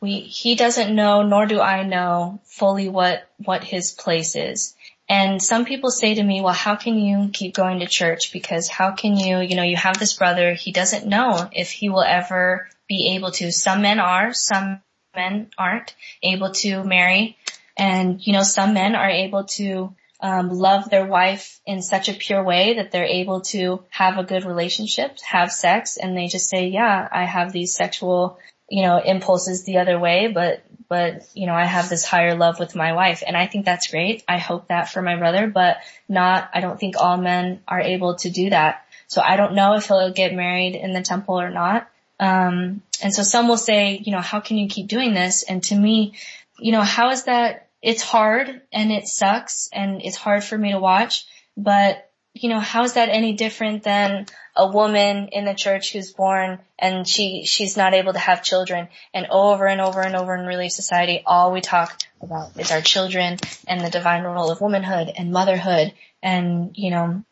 we, 0.00 0.20
he 0.20 0.54
doesn't 0.54 0.94
know, 0.94 1.22
nor 1.22 1.46
do 1.46 1.60
I 1.60 1.82
know 1.82 2.40
fully 2.44 2.88
what, 2.88 3.28
what 3.38 3.64
his 3.64 3.90
place 3.90 4.36
is. 4.36 4.76
And 5.08 5.42
some 5.42 5.64
people 5.64 5.90
say 5.90 6.14
to 6.14 6.22
me, 6.22 6.40
well, 6.40 6.52
how 6.52 6.76
can 6.76 6.96
you 6.96 7.30
keep 7.32 7.54
going 7.54 7.80
to 7.80 7.86
church? 7.86 8.32
Because 8.32 8.68
how 8.68 8.92
can 8.92 9.16
you, 9.16 9.40
you 9.40 9.56
know, 9.56 9.64
you 9.64 9.76
have 9.76 9.98
this 9.98 10.14
brother, 10.14 10.54
he 10.54 10.70
doesn't 10.70 11.06
know 11.06 11.50
if 11.52 11.70
he 11.70 11.88
will 11.88 12.04
ever 12.04 12.68
be 12.88 13.16
able 13.16 13.32
to. 13.32 13.50
Some 13.50 13.82
men 13.82 13.98
are, 13.98 14.32
some 14.32 14.80
men 15.14 15.50
aren't 15.58 15.94
able 16.22 16.52
to 16.52 16.84
marry. 16.84 17.36
And, 17.76 18.24
you 18.24 18.32
know, 18.32 18.44
some 18.44 18.74
men 18.74 18.94
are 18.94 19.10
able 19.10 19.44
to 19.44 19.94
um, 20.20 20.50
love 20.50 20.88
their 20.90 21.06
wife 21.06 21.60
in 21.66 21.82
such 21.82 22.08
a 22.08 22.14
pure 22.14 22.42
way 22.42 22.74
that 22.74 22.90
they're 22.90 23.04
able 23.04 23.42
to 23.42 23.84
have 23.90 24.18
a 24.18 24.24
good 24.24 24.44
relationship, 24.44 25.18
have 25.20 25.52
sex, 25.52 25.96
and 25.96 26.16
they 26.16 26.28
just 26.28 26.48
say, 26.48 26.68
yeah, 26.68 27.08
I 27.10 27.24
have 27.24 27.52
these 27.52 27.74
sexual, 27.74 28.38
you 28.68 28.82
know, 28.82 28.98
impulses 28.98 29.64
the 29.64 29.78
other 29.78 29.98
way, 29.98 30.28
but 30.28 30.64
but 30.88 31.26
you 31.34 31.46
know, 31.46 31.54
I 31.54 31.64
have 31.64 31.88
this 31.88 32.04
higher 32.04 32.36
love 32.36 32.58
with 32.60 32.76
my 32.76 32.92
wife 32.92 33.22
and 33.26 33.36
I 33.36 33.46
think 33.46 33.64
that's 33.64 33.90
great. 33.90 34.22
I 34.28 34.38
hope 34.38 34.68
that 34.68 34.90
for 34.90 35.02
my 35.02 35.16
brother, 35.16 35.46
but 35.46 35.78
not, 36.08 36.50
I 36.52 36.60
don't 36.60 36.78
think 36.78 36.96
all 36.96 37.16
men 37.16 37.62
are 37.66 37.80
able 37.80 38.16
to 38.16 38.30
do 38.30 38.50
that. 38.50 38.86
So 39.06 39.22
I 39.22 39.36
don't 39.36 39.54
know 39.54 39.74
if 39.74 39.86
he'll 39.86 40.12
get 40.12 40.34
married 40.34 40.74
in 40.74 40.92
the 40.92 41.02
temple 41.02 41.40
or 41.40 41.50
not. 41.50 41.88
Um, 42.20 42.82
and 43.02 43.14
so 43.14 43.22
some 43.22 43.48
will 43.48 43.56
say, 43.56 44.00
you 44.04 44.12
know, 44.12 44.20
how 44.20 44.40
can 44.40 44.56
you 44.56 44.68
keep 44.68 44.86
doing 44.86 45.14
this? 45.14 45.42
And 45.42 45.62
to 45.64 45.74
me, 45.74 46.14
you 46.58 46.72
know, 46.72 46.82
how 46.82 47.10
is 47.10 47.24
that? 47.24 47.66
It's 47.84 48.02
hard 48.02 48.62
and 48.72 48.90
it 48.90 49.06
sucks 49.06 49.68
and 49.70 50.00
it's 50.02 50.16
hard 50.16 50.42
for 50.42 50.56
me 50.56 50.72
to 50.72 50.78
watch, 50.78 51.26
but 51.54 52.10
you 52.32 52.48
know, 52.48 52.58
how 52.58 52.82
is 52.82 52.94
that 52.94 53.10
any 53.10 53.34
different 53.34 53.82
than 53.82 54.24
a 54.56 54.66
woman 54.66 55.28
in 55.32 55.44
the 55.44 55.52
church 55.52 55.92
who's 55.92 56.10
born 56.10 56.60
and 56.78 57.06
she, 57.06 57.44
she's 57.44 57.76
not 57.76 57.92
able 57.92 58.14
to 58.14 58.18
have 58.18 58.42
children 58.42 58.88
and 59.12 59.26
over 59.30 59.66
and 59.66 59.82
over 59.82 60.00
and 60.00 60.16
over 60.16 60.34
in 60.34 60.46
Relief 60.46 60.72
Society, 60.72 61.22
all 61.26 61.52
we 61.52 61.60
talk 61.60 62.00
about 62.22 62.58
is 62.58 62.72
our 62.72 62.80
children 62.80 63.36
and 63.68 63.82
the 63.82 63.90
divine 63.90 64.22
role 64.22 64.50
of 64.50 64.62
womanhood 64.62 65.12
and 65.14 65.30
motherhood. 65.30 65.92
And, 66.22 66.70
you 66.76 66.90
know, 66.90 67.22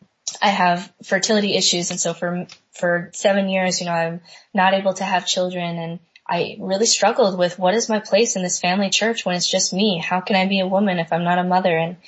I 0.42 0.50
have 0.50 0.92
fertility 1.02 1.56
issues 1.56 1.90
and 1.90 1.98
so 1.98 2.12
for, 2.12 2.46
for 2.72 3.10
seven 3.14 3.48
years, 3.48 3.80
you 3.80 3.86
know, 3.86 3.92
I'm 3.92 4.20
not 4.52 4.74
able 4.74 4.92
to 4.94 5.04
have 5.04 5.26
children 5.26 5.78
and 5.78 5.98
I 6.32 6.56
really 6.58 6.86
struggled 6.86 7.38
with 7.38 7.58
what 7.58 7.74
is 7.74 7.90
my 7.90 8.00
place 8.00 8.36
in 8.36 8.42
this 8.42 8.58
family 8.58 8.88
church 8.88 9.26
when 9.26 9.36
it's 9.36 9.50
just 9.50 9.74
me? 9.74 9.98
How 9.98 10.22
can 10.22 10.34
I 10.34 10.46
be 10.46 10.60
a 10.60 10.66
woman 10.66 10.98
if 10.98 11.12
I'm 11.12 11.24
not 11.24 11.38
a 11.38 11.44
mother? 11.44 11.76
And, 11.76 11.98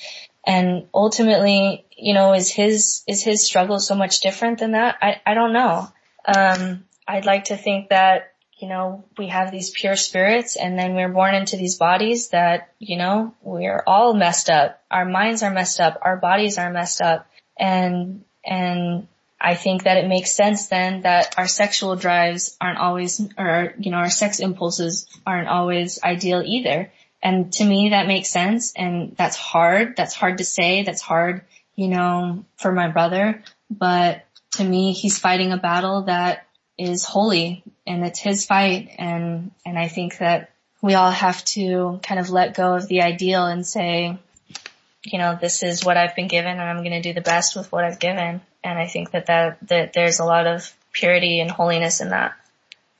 and 0.46 0.88
ultimately, 0.94 1.84
you 1.94 2.14
know, 2.14 2.32
is 2.32 2.48
his, 2.48 3.02
is 3.06 3.22
his 3.22 3.44
struggle 3.44 3.78
so 3.78 3.94
much 3.94 4.20
different 4.20 4.60
than 4.60 4.72
that? 4.72 4.96
I, 5.02 5.20
I 5.26 5.34
don't 5.34 5.52
know. 5.52 5.88
Um, 6.24 6.84
I'd 7.06 7.26
like 7.26 7.44
to 7.44 7.58
think 7.58 7.90
that, 7.90 8.32
you 8.56 8.66
know, 8.66 9.04
we 9.18 9.26
have 9.26 9.50
these 9.50 9.68
pure 9.68 9.96
spirits 9.96 10.56
and 10.56 10.78
then 10.78 10.94
we're 10.94 11.10
born 11.10 11.34
into 11.34 11.58
these 11.58 11.76
bodies 11.76 12.30
that, 12.30 12.72
you 12.78 12.96
know, 12.96 13.34
we're 13.42 13.82
all 13.86 14.14
messed 14.14 14.48
up. 14.48 14.82
Our 14.90 15.04
minds 15.04 15.42
are 15.42 15.50
messed 15.50 15.80
up. 15.80 15.98
Our 16.00 16.16
bodies 16.16 16.56
are 16.56 16.72
messed 16.72 17.02
up. 17.02 17.26
And, 17.58 18.24
and 18.42 19.06
I 19.44 19.54
think 19.56 19.82
that 19.82 19.98
it 19.98 20.08
makes 20.08 20.32
sense 20.32 20.68
then 20.68 21.02
that 21.02 21.34
our 21.36 21.46
sexual 21.46 21.96
drives 21.96 22.56
aren't 22.58 22.78
always, 22.78 23.20
or, 23.36 23.74
you 23.78 23.90
know, 23.90 23.98
our 23.98 24.08
sex 24.08 24.40
impulses 24.40 25.06
aren't 25.26 25.48
always 25.48 26.02
ideal 26.02 26.42
either. 26.42 26.90
And 27.22 27.52
to 27.52 27.64
me, 27.64 27.90
that 27.90 28.06
makes 28.06 28.30
sense. 28.30 28.72
And 28.74 29.14
that's 29.16 29.36
hard. 29.36 29.96
That's 29.96 30.14
hard 30.14 30.38
to 30.38 30.44
say. 30.44 30.82
That's 30.82 31.02
hard, 31.02 31.42
you 31.76 31.88
know, 31.88 32.46
for 32.56 32.72
my 32.72 32.88
brother. 32.88 33.42
But 33.70 34.24
to 34.52 34.64
me, 34.64 34.94
he's 34.94 35.18
fighting 35.18 35.52
a 35.52 35.58
battle 35.58 36.04
that 36.04 36.46
is 36.78 37.04
holy 37.04 37.62
and 37.86 38.02
it's 38.02 38.20
his 38.20 38.46
fight. 38.46 38.88
And, 38.96 39.50
and 39.66 39.78
I 39.78 39.88
think 39.88 40.18
that 40.18 40.52
we 40.80 40.94
all 40.94 41.10
have 41.10 41.44
to 41.56 42.00
kind 42.02 42.18
of 42.18 42.30
let 42.30 42.56
go 42.56 42.74
of 42.74 42.88
the 42.88 43.02
ideal 43.02 43.44
and 43.44 43.66
say, 43.66 44.18
you 45.04 45.18
know, 45.18 45.36
this 45.38 45.62
is 45.62 45.84
what 45.84 45.98
I've 45.98 46.16
been 46.16 46.28
given 46.28 46.52
and 46.52 46.62
I'm 46.62 46.78
going 46.78 47.02
to 47.02 47.02
do 47.02 47.12
the 47.12 47.20
best 47.20 47.56
with 47.56 47.70
what 47.70 47.84
I've 47.84 47.98
given. 47.98 48.40
And 48.64 48.78
I 48.78 48.86
think 48.86 49.10
that 49.10 49.26
that, 49.26 49.58
that 49.68 49.92
there's 49.92 50.18
a 50.18 50.24
lot 50.24 50.46
of 50.46 50.74
purity 50.92 51.40
and 51.40 51.50
holiness 51.50 52.00
in 52.00 52.08
that, 52.08 52.34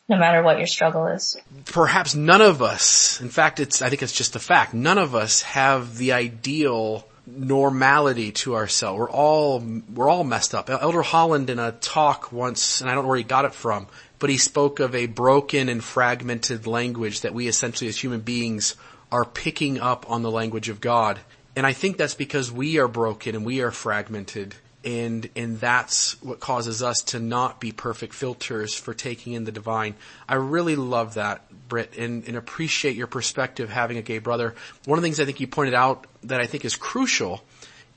no 0.08 0.18
matter 0.18 0.42
what 0.42 0.58
your 0.58 0.66
struggle 0.66 1.06
is. 1.06 1.38
Perhaps 1.64 2.14
none 2.14 2.42
of 2.42 2.60
us, 2.60 3.20
in 3.22 3.30
fact, 3.30 3.60
it's, 3.60 3.80
I 3.80 3.88
think 3.88 4.02
it's 4.02 4.12
just 4.12 4.36
a 4.36 4.38
fact, 4.38 4.74
none 4.74 4.98
of 4.98 5.14
us 5.14 5.40
have 5.42 5.96
the 5.96 6.12
ideal 6.12 7.06
normality 7.26 8.32
to 8.32 8.54
ourselves. 8.54 8.98
We're 8.98 9.10
all, 9.10 9.64
we're 9.94 10.10
all 10.10 10.24
messed 10.24 10.54
up. 10.54 10.68
Elder 10.68 11.00
Holland 11.00 11.48
in 11.48 11.58
a 11.58 11.72
talk 11.72 12.30
once, 12.30 12.82
and 12.82 12.90
I 12.90 12.94
don't 12.94 13.04
know 13.04 13.08
where 13.08 13.16
he 13.16 13.24
got 13.24 13.46
it 13.46 13.54
from, 13.54 13.86
but 14.18 14.28
he 14.28 14.36
spoke 14.36 14.80
of 14.80 14.94
a 14.94 15.06
broken 15.06 15.70
and 15.70 15.82
fragmented 15.82 16.66
language 16.66 17.22
that 17.22 17.32
we 17.32 17.48
essentially 17.48 17.88
as 17.88 17.96
human 17.96 18.20
beings 18.20 18.76
are 19.10 19.24
picking 19.24 19.80
up 19.80 20.10
on 20.10 20.22
the 20.22 20.30
language 20.30 20.68
of 20.68 20.82
God. 20.82 21.18
And 21.56 21.64
I 21.64 21.72
think 21.72 21.96
that's 21.96 22.14
because 22.14 22.52
we 22.52 22.78
are 22.78 22.88
broken 22.88 23.34
and 23.34 23.46
we 23.46 23.62
are 23.62 23.70
fragmented 23.70 24.54
and 24.85 25.28
and 25.35 25.59
that's 25.59 26.20
what 26.22 26.41
causes 26.41 26.82
us 26.82 27.01
to 27.03 27.18
not 27.18 27.61
be 27.61 27.72
perfect 27.72 28.14
filters 28.14 28.74
for 28.74 28.95
taking 28.95 29.32
in 29.32 29.45
the 29.45 29.53
divine. 29.53 29.95
I 30.28 30.35
really 30.35 30.76
love 30.76 31.14
that, 31.14 31.43
Britt, 31.68 31.97
and, 31.97 32.26
and 32.28 32.37
appreciate 32.37 32.97
your 32.97 33.07
perspective 33.07 33.70
having 33.70 33.97
a 33.97 34.03
gay 34.03 34.18
brother. 34.18 34.55
One 34.85 34.99
of 34.99 35.03
the 35.03 35.07
things 35.07 35.20
I 35.20 35.24
think 35.24 35.41
you 35.41 35.47
pointed 35.47 35.74
out 35.74 36.07
that 36.24 36.41
I 36.41 36.47
think 36.47 36.64
is 36.64 36.76
crucial 36.76 37.43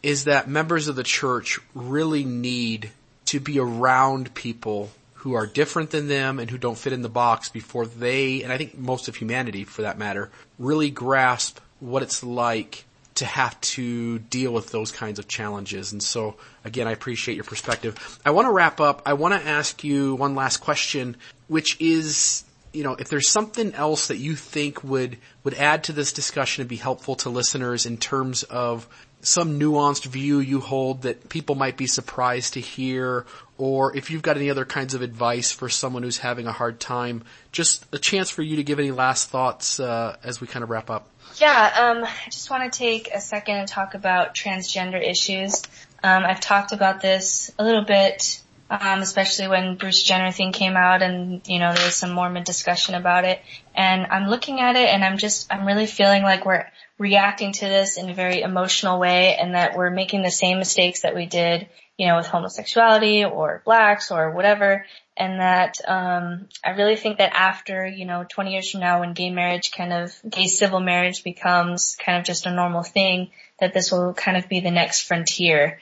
is 0.01 0.25
that 0.25 0.47
members 0.47 0.87
of 0.87 0.95
the 0.95 1.03
church 1.03 1.59
really 1.73 2.23
need 2.23 2.91
to 3.25 3.39
be 3.39 3.59
around 3.59 4.33
people 4.33 4.89
who 5.15 5.33
are 5.33 5.45
different 5.45 5.89
than 5.89 6.07
them 6.07 6.39
and 6.39 6.49
who 6.49 6.57
don't 6.57 6.77
fit 6.77 6.93
in 6.93 7.01
the 7.01 7.09
box 7.09 7.49
before 7.49 7.85
they, 7.85 8.43
and 8.43 8.53
I 8.53 8.57
think 8.57 8.77
most 8.77 9.07
of 9.07 9.15
humanity 9.15 9.65
for 9.65 9.81
that 9.81 9.97
matter, 9.97 10.29
really 10.57 10.89
grasp 10.89 11.59
what 11.79 12.03
it's 12.03 12.23
like 12.23 12.85
to 13.17 13.25
have 13.25 13.59
to 13.61 14.19
deal 14.19 14.51
with 14.53 14.71
those 14.71 14.91
kinds 14.91 15.19
of 15.19 15.27
challenges. 15.27 15.91
And 15.91 16.01
so 16.01 16.35
again, 16.63 16.87
I 16.87 16.91
appreciate 16.91 17.35
your 17.35 17.43
perspective. 17.43 18.19
I 18.25 18.31
want 18.31 18.47
to 18.47 18.51
wrap 18.51 18.79
up. 18.79 19.03
I 19.05 19.13
want 19.13 19.33
to 19.33 19.47
ask 19.47 19.83
you 19.83 20.15
one 20.15 20.35
last 20.35 20.57
question, 20.57 21.17
which 21.47 21.79
is, 21.79 22.43
you 22.73 22.83
know, 22.83 22.93
if 22.93 23.09
there's 23.09 23.29
something 23.29 23.73
else 23.73 24.07
that 24.07 24.17
you 24.17 24.35
think 24.35 24.83
would, 24.83 25.17
would 25.43 25.55
add 25.55 25.85
to 25.85 25.93
this 25.93 26.13
discussion 26.13 26.61
and 26.61 26.69
be 26.69 26.75
helpful 26.75 27.15
to 27.17 27.29
listeners 27.29 27.85
in 27.85 27.97
terms 27.97 28.43
of 28.43 28.87
some 29.21 29.59
nuanced 29.59 30.05
view 30.05 30.39
you 30.39 30.59
hold 30.59 31.01
that 31.01 31.27
people 31.29 31.55
might 31.55 31.75
be 31.75 31.87
surprised 31.87 32.53
to 32.53 32.59
hear, 32.59 33.25
or 33.57 33.95
if 33.97 34.11
you've 34.11 34.21
got 34.21 34.37
any 34.37 34.49
other 34.49 34.65
kinds 34.65 34.93
of 34.93 35.01
advice 35.01 35.51
for 35.51 35.69
someone 35.69 36.03
who's 36.03 36.19
having 36.19 36.45
a 36.45 36.51
hard 36.51 36.79
time, 36.79 37.23
just 37.51 37.85
a 37.91 37.97
chance 37.97 38.29
for 38.29 38.43
you 38.43 38.57
to 38.57 38.63
give 38.63 38.79
any 38.79 38.91
last 38.91 39.29
thoughts 39.29 39.79
uh, 39.79 40.15
as 40.23 40.39
we 40.39 40.47
kind 40.47 40.63
of 40.63 40.69
wrap 40.69 40.89
up. 40.89 41.09
Yeah, 41.39 41.93
um, 41.93 42.03
I 42.03 42.29
just 42.31 42.49
want 42.49 42.71
to 42.71 42.75
take 42.77 43.11
a 43.13 43.21
second 43.21 43.57
and 43.57 43.67
talk 43.67 43.93
about 43.93 44.33
transgender 44.33 44.99
issues. 44.99 45.61
Um, 46.03 46.23
I've 46.23 46.39
talked 46.39 46.71
about 46.71 46.99
this 46.99 47.51
a 47.59 47.63
little 47.63 47.83
bit, 47.83 48.41
um, 48.71 49.01
especially 49.01 49.47
when 49.47 49.75
Bruce 49.75 50.01
Jenner 50.01 50.31
thing 50.31 50.51
came 50.51 50.75
out, 50.75 51.03
and 51.03 51.47
you 51.47 51.59
know 51.59 51.73
there 51.73 51.85
was 51.85 51.95
some 51.95 52.11
Mormon 52.11 52.43
discussion 52.43 52.95
about 52.95 53.23
it. 53.23 53.39
And 53.75 54.07
I'm 54.07 54.29
looking 54.29 54.61
at 54.61 54.75
it, 54.75 54.89
and 54.89 55.03
I'm 55.03 55.19
just 55.19 55.53
I'm 55.53 55.67
really 55.67 55.85
feeling 55.85 56.23
like 56.23 56.43
we're 56.43 56.65
reacting 56.97 57.51
to 57.53 57.65
this 57.65 57.97
in 57.97 58.09
a 58.09 58.15
very 58.15 58.41
emotional 58.41 58.99
way, 58.99 59.35
and 59.35 59.53
that 59.53 59.77
we're 59.77 59.91
making 59.91 60.23
the 60.23 60.31
same 60.31 60.57
mistakes 60.57 61.01
that 61.01 61.13
we 61.13 61.27
did, 61.27 61.67
you 61.99 62.07
know, 62.07 62.17
with 62.17 62.25
homosexuality 62.25 63.25
or 63.25 63.61
blacks 63.63 64.09
or 64.09 64.31
whatever 64.31 64.85
and 65.17 65.39
that 65.39 65.77
um, 65.87 66.47
I 66.63 66.71
really 66.71 66.95
think 66.95 67.17
that 67.17 67.33
after 67.33 67.85
you 67.87 68.05
know 68.05 68.25
20 68.29 68.51
years 68.51 68.69
from 68.69 68.81
now, 68.81 68.99
when 68.99 69.13
gay 69.13 69.31
marriage 69.31 69.71
kind 69.71 69.91
of 69.91 70.15
gay 70.29 70.47
civil 70.47 70.79
marriage 70.79 71.23
becomes 71.23 71.97
kind 72.03 72.19
of 72.19 72.23
just 72.23 72.45
a 72.45 72.53
normal 72.53 72.83
thing, 72.83 73.31
that 73.59 73.73
this 73.73 73.91
will 73.91 74.13
kind 74.13 74.37
of 74.37 74.47
be 74.47 74.59
the 74.59 74.71
next 74.71 75.01
frontier. 75.01 75.79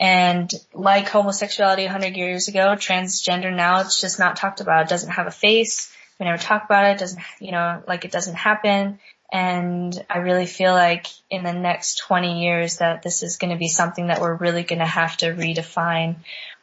And 0.00 0.50
like 0.74 1.08
homosexuality 1.08 1.84
100 1.84 2.16
years 2.16 2.48
ago, 2.48 2.74
transgender 2.74 3.54
now 3.54 3.80
it's 3.80 4.00
just 4.00 4.18
not 4.18 4.36
talked 4.36 4.60
about. 4.60 4.86
It 4.86 4.88
doesn't 4.88 5.10
have 5.10 5.28
a 5.28 5.32
face. 5.32 5.92
We 6.18 6.26
never 6.26 6.42
talk 6.42 6.64
about 6.64 6.86
it. 6.86 6.92
it 6.94 6.98
doesn't 6.98 7.22
you 7.40 7.52
know 7.52 7.82
like 7.86 8.04
it 8.04 8.12
doesn't 8.12 8.34
happen. 8.34 8.98
And 9.32 10.04
I 10.10 10.18
really 10.18 10.46
feel 10.46 10.72
like 10.72 11.06
in 11.30 11.42
the 11.42 11.54
next 11.54 12.00
20 12.00 12.42
years 12.42 12.78
that 12.78 13.02
this 13.02 13.22
is 13.22 13.38
going 13.38 13.52
to 13.52 13.56
be 13.56 13.68
something 13.68 14.08
that 14.08 14.20
we're 14.20 14.34
really 14.34 14.62
going 14.62 14.80
to 14.80 14.84
have 14.84 15.16
to 15.18 15.32
redefine 15.32 16.16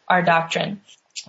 our 0.07 0.21
doctrine. 0.21 0.81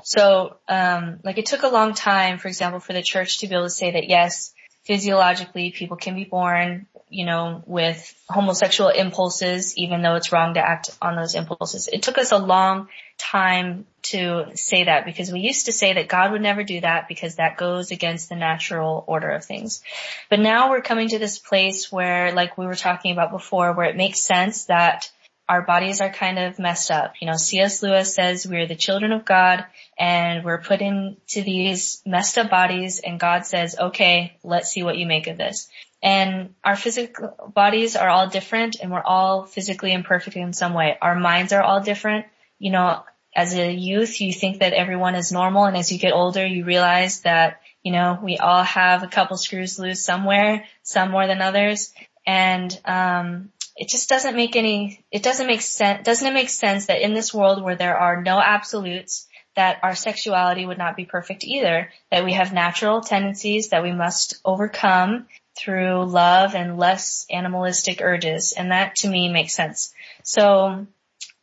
So, 0.02 0.56
um, 0.68 1.20
like 1.24 1.38
it 1.38 1.46
took 1.46 1.62
a 1.62 1.68
long 1.68 1.94
time, 1.94 2.38
for 2.38 2.48
example, 2.48 2.80
for 2.80 2.92
the 2.92 3.02
church 3.02 3.38
to 3.38 3.48
be 3.48 3.54
able 3.54 3.64
to 3.64 3.70
say 3.70 3.92
that 3.92 4.08
yes, 4.08 4.52
physiologically 4.84 5.70
people 5.70 5.96
can 5.96 6.14
be 6.14 6.24
born, 6.24 6.86
you 7.08 7.26
know, 7.26 7.62
with 7.66 8.14
homosexual 8.28 8.90
impulses, 8.90 9.76
even 9.76 10.02
though 10.02 10.14
it's 10.14 10.32
wrong 10.32 10.54
to 10.54 10.60
act 10.60 10.90
on 11.02 11.16
those 11.16 11.34
impulses. 11.34 11.88
It 11.92 12.02
took 12.02 12.18
us 12.18 12.32
a 12.32 12.38
long 12.38 12.88
time 13.18 13.86
to 14.02 14.46
say 14.54 14.84
that 14.84 15.04
because 15.04 15.30
we 15.30 15.40
used 15.40 15.66
to 15.66 15.72
say 15.72 15.92
that 15.92 16.08
God 16.08 16.32
would 16.32 16.40
never 16.40 16.64
do 16.64 16.80
that 16.80 17.08
because 17.08 17.36
that 17.36 17.58
goes 17.58 17.90
against 17.90 18.28
the 18.28 18.36
natural 18.36 19.04
order 19.06 19.30
of 19.30 19.44
things. 19.44 19.82
But 20.30 20.40
now 20.40 20.70
we're 20.70 20.80
coming 20.80 21.08
to 21.08 21.18
this 21.18 21.38
place 21.38 21.92
where, 21.92 22.32
like 22.32 22.56
we 22.56 22.66
were 22.66 22.74
talking 22.74 23.12
about 23.12 23.32
before, 23.32 23.72
where 23.72 23.88
it 23.88 23.96
makes 23.96 24.20
sense 24.20 24.64
that 24.66 25.10
our 25.50 25.62
bodies 25.62 26.00
are 26.00 26.10
kind 26.10 26.38
of 26.38 26.60
messed 26.60 26.92
up. 26.92 27.14
You 27.20 27.26
know, 27.26 27.36
C.S. 27.36 27.82
Lewis 27.82 28.14
says 28.14 28.46
we're 28.46 28.68
the 28.68 28.76
children 28.76 29.10
of 29.10 29.24
God 29.24 29.66
and 29.98 30.44
we're 30.44 30.62
put 30.62 30.80
into 30.80 31.42
these 31.42 32.00
messed 32.06 32.38
up 32.38 32.50
bodies 32.50 33.00
and 33.00 33.18
God 33.18 33.44
says, 33.44 33.74
okay, 33.76 34.38
let's 34.44 34.70
see 34.70 34.84
what 34.84 34.96
you 34.96 35.06
make 35.06 35.26
of 35.26 35.36
this. 35.36 35.68
And 36.00 36.54
our 36.62 36.76
physical 36.76 37.50
bodies 37.52 37.96
are 37.96 38.08
all 38.08 38.28
different 38.28 38.76
and 38.80 38.92
we're 38.92 39.02
all 39.02 39.42
physically 39.42 39.92
imperfect 39.92 40.36
in 40.36 40.52
some 40.52 40.72
way. 40.72 40.96
Our 41.02 41.16
minds 41.16 41.52
are 41.52 41.62
all 41.62 41.80
different. 41.80 42.26
You 42.60 42.70
know, 42.70 43.02
as 43.34 43.52
a 43.52 43.72
youth, 43.72 44.20
you 44.20 44.32
think 44.32 44.60
that 44.60 44.72
everyone 44.72 45.16
is 45.16 45.32
normal 45.32 45.64
and 45.64 45.76
as 45.76 45.90
you 45.90 45.98
get 45.98 46.12
older, 46.12 46.46
you 46.46 46.64
realize 46.64 47.22
that, 47.22 47.60
you 47.82 47.90
know, 47.90 48.20
we 48.22 48.38
all 48.38 48.62
have 48.62 49.02
a 49.02 49.08
couple 49.08 49.36
screws 49.36 49.80
loose 49.80 50.00
somewhere, 50.00 50.64
some 50.84 51.10
more 51.10 51.26
than 51.26 51.42
others. 51.42 51.92
And, 52.24 52.80
um, 52.84 53.50
it 53.80 53.88
just 53.88 54.10
doesn't 54.10 54.36
make 54.36 54.56
any, 54.56 55.02
it 55.10 55.22
doesn't 55.22 55.46
make 55.46 55.62
sense, 55.62 56.04
doesn't 56.04 56.28
it 56.28 56.34
make 56.34 56.50
sense 56.50 56.86
that 56.86 57.00
in 57.00 57.14
this 57.14 57.32
world 57.32 57.62
where 57.62 57.76
there 57.76 57.96
are 57.96 58.22
no 58.22 58.38
absolutes, 58.38 59.26
that 59.56 59.78
our 59.82 59.94
sexuality 59.94 60.66
would 60.66 60.76
not 60.76 60.96
be 60.96 61.06
perfect 61.06 61.44
either, 61.44 61.90
that 62.10 62.22
we 62.22 62.34
have 62.34 62.52
natural 62.52 63.00
tendencies 63.00 63.70
that 63.70 63.82
we 63.82 63.92
must 63.92 64.38
overcome 64.44 65.26
through 65.58 66.04
love 66.04 66.54
and 66.54 66.78
less 66.78 67.24
animalistic 67.30 68.02
urges. 68.02 68.52
And 68.52 68.70
that 68.70 68.96
to 68.96 69.08
me 69.08 69.30
makes 69.30 69.54
sense. 69.54 69.94
So 70.24 70.86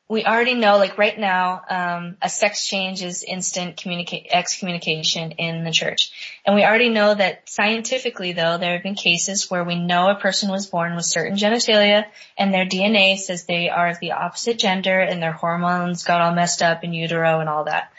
we 0.09 0.23
already 0.23 0.53
know, 0.53 0.77
like 0.77 0.97
right 0.97 1.19
now, 1.19 1.61
um, 1.69 2.17
a 2.21 2.29
sex 2.29 2.65
change 2.65 3.03
is 3.03 3.23
instant 3.23 3.75
communica- 3.75 4.25
excommunication 4.31 5.31
in 5.31 5.65
the 5.65 5.71
church. 5.71 6.39
And 6.45 6.55
we 6.55 6.63
already 6.63 6.87
know 6.89 7.13
that 7.13 7.49
scientifically 7.49 8.31
though, 8.31 8.57
there 8.57 8.73
have 8.73 8.83
been 8.83 8.95
cases 8.95 9.51
where 9.51 9.65
we 9.65 9.75
know 9.75 10.09
a 10.09 10.15
person 10.15 10.49
was 10.49 10.67
born 10.67 10.95
with 10.95 11.05
certain 11.05 11.37
genitalia 11.37 12.05
and 12.37 12.53
their 12.53 12.65
DNA 12.65 13.17
says 13.17 13.43
they 13.43 13.69
are 13.69 13.89
of 13.89 13.99
the 13.99 14.13
opposite 14.13 14.57
gender 14.57 14.97
and 14.97 15.21
their 15.21 15.33
hormones 15.33 16.05
got 16.05 16.21
all 16.21 16.33
messed 16.33 16.61
up 16.61 16.85
in 16.85 16.93
utero 16.93 17.41
and 17.41 17.49
all 17.49 17.65
that. 17.65 17.91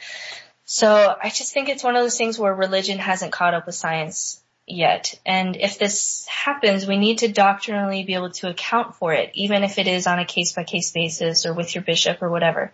So 0.64 1.14
I 1.22 1.28
just 1.28 1.52
think 1.52 1.68
it's 1.68 1.84
one 1.84 1.96
of 1.96 2.02
those 2.02 2.16
things 2.16 2.38
where 2.38 2.54
religion 2.54 2.98
hasn't 2.98 3.32
caught 3.32 3.54
up 3.54 3.66
with 3.66 3.74
science 3.74 4.40
yet. 4.70 5.18
And 5.24 5.56
if 5.56 5.78
this 5.78 6.26
happens, 6.26 6.86
we 6.86 6.98
need 6.98 7.18
to 7.18 7.28
doctrinally 7.28 8.04
be 8.04 8.14
able 8.14 8.30
to 8.30 8.48
account 8.48 8.94
for 8.96 9.12
it, 9.12 9.30
even 9.34 9.64
if 9.64 9.78
it 9.78 9.86
is 9.86 10.06
on 10.06 10.18
a 10.18 10.24
case 10.24 10.52
by 10.52 10.64
case 10.64 10.90
basis 10.92 11.46
or 11.46 11.52
with 11.52 11.74
your 11.74 11.82
bishop 11.82 12.22
or 12.22 12.30
whatever. 12.30 12.72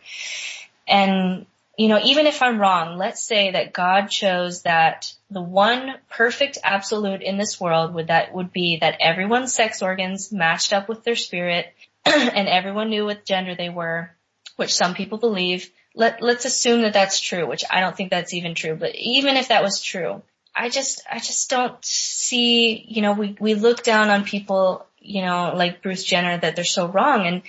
And, 0.86 1.47
you 1.78 1.88
know, 1.88 2.01
even 2.05 2.26
if 2.26 2.42
I'm 2.42 2.61
wrong, 2.61 2.99
let's 2.99 3.22
say 3.22 3.53
that 3.53 3.72
God 3.72 4.07
chose 4.07 4.62
that 4.62 5.12
the 5.30 5.40
one 5.40 5.95
perfect 6.11 6.59
absolute 6.62 7.22
in 7.22 7.38
this 7.38 7.61
world 7.61 7.95
would 7.95 8.09
that 8.09 8.34
would 8.34 8.53
be 8.53 8.78
that 8.80 8.99
everyone's 9.01 9.55
sex 9.55 9.82
organs 9.82 10.30
matched 10.30 10.72
up 10.72 10.88
with 10.88 11.05
their 11.05 11.16
spirit 11.16 11.72
and 12.05 12.49
everyone 12.49 12.90
knew 12.90 13.05
what 13.05 13.24
gender 13.24 13.55
they 13.55 13.70
were, 13.70 14.11
which 14.57 14.74
some 14.74 14.95
people 14.95 15.18
believe. 15.18 15.70
Let, 15.97 16.20
let's 16.20 16.45
assume 16.45 16.82
that 16.82 16.92
that's 16.92 17.20
true, 17.20 17.47
which 17.47 17.64
I 17.70 17.80
don't 17.80 17.97
think 17.97 18.11
that's 18.11 18.34
even 18.34 18.55
true, 18.55 18.74
but 18.74 18.95
even 18.97 19.36
if 19.36 19.49
that 19.49 19.62
was 19.62 19.80
true, 19.80 20.22
I 20.55 20.68
just, 20.68 21.02
I 21.11 21.18
just 21.18 21.50
don't 21.50 21.76
see, 21.84 22.84
you 22.88 23.02
know, 23.02 23.12
we, 23.12 23.36
we 23.40 23.55
look 23.55 23.82
down 23.82 24.11
on 24.11 24.24
people, 24.24 24.86
you 25.00 25.22
know, 25.22 25.52
like 25.55 25.82
Bruce 25.82 26.05
Jenner 26.05 26.38
that 26.38 26.55
they're 26.55 26.64
so 26.64 26.86
wrong. 26.86 27.26
And, 27.26 27.42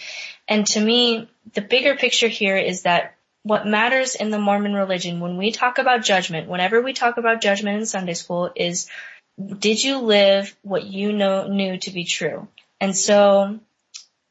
and 0.47 0.66
to 0.68 0.80
me, 0.80 1.30
the 1.53 1.62
bigger 1.62 1.95
picture 1.95 2.28
here 2.28 2.58
is 2.58 2.84
that 2.84 3.16
what 3.43 3.68
matters 3.68 4.16
in 4.16 4.32
the 4.32 4.39
Mormon 4.39 4.74
religion 4.74 5.20
when 5.20 5.38
we 5.38 5.51
talk 5.51 5.78
about 5.78 6.03
judgment, 6.03 6.49
whenever 6.49 6.82
we 6.82 6.93
talk 6.93 7.18
about 7.18 7.41
judgment 7.41 7.78
in 7.78 7.86
Sunday 7.86 8.16
school 8.16 8.51
is, 8.56 8.89
did 9.60 9.84
you 9.84 9.99
live 9.99 10.56
what 10.64 10.84
you 10.84 11.14
know, 11.14 11.47
knew 11.47 11.78
to 11.78 11.91
be 11.91 12.06
true? 12.06 12.47
And 12.82 12.95
so 12.97 13.60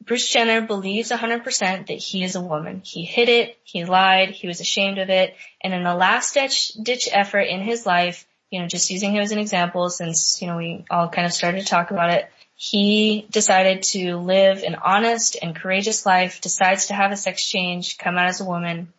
Bruce 0.05 0.29
Jenner 0.29 0.61
believes 0.62 1.11
100% 1.11 1.87
that 1.87 1.93
he 1.93 2.25
is 2.25 2.35
a 2.35 2.41
woman. 2.41 2.83
He 2.85 3.05
hid 3.05 3.29
it, 3.29 3.57
he 3.62 3.85
lied, 3.85 4.31
he 4.31 4.47
was 4.47 4.61
ashamed 4.61 4.99
of 4.99 5.11
it, 5.11 5.37
and 5.62 5.72
in 5.72 5.87
a 5.87 5.97
last 5.97 6.35
ditch, 6.35 6.72
ditch 6.75 7.09
effort 7.11 7.43
in 7.43 7.61
his 7.61 7.87
life, 7.87 8.27
you 8.51 8.61
know, 8.61 8.66
just 8.66 8.90
using 8.90 9.12
him 9.12 9.22
as 9.22 9.32
an 9.32 9.38
example 9.38 9.90
since, 9.90 10.40
you 10.40 10.49
know, 10.49 10.57
we 10.57 10.84
all 10.90 11.09
kind 11.09 11.26
of 11.26 11.32
started 11.32 11.61
to 11.61 11.66
talk 11.66 11.90
about 11.90 12.11
it. 12.11 12.30
He 12.57 13.26
decided 13.30 13.82
to 13.84 14.16
live 14.16 14.62
an 14.62 14.76
honest 14.76 15.36
and 15.40 15.57
courageous 15.57 16.07
life, 16.07 16.40
decides 16.40 16.86
to 16.86 16.95
have 16.95 17.11
a 17.11 17.16
sex 17.16 17.45
change, 17.45 17.99
come 17.99 18.16
out 18.16 18.26
as 18.26 18.40
a 18.40 18.45
woman, 18.45 18.92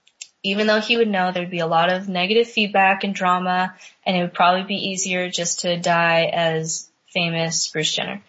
even 0.44 0.68
though 0.68 0.82
he 0.82 0.98
would 0.98 1.08
know 1.08 1.32
there'd 1.32 1.50
be 1.50 1.60
a 1.60 1.68
lot 1.68 1.92
of 1.92 2.10
negative 2.10 2.48
feedback 2.48 3.04
and 3.04 3.16
drama 3.16 3.74
and 4.06 4.16
it 4.16 4.22
would 4.22 4.34
probably 4.34 4.64
be 4.64 4.90
easier 4.90 5.30
just 5.30 5.62
to 5.62 5.80
die 5.80 6.26
as 6.26 6.90
famous 7.12 7.70
Bruce 7.70 7.94
Jenner. 7.94 8.22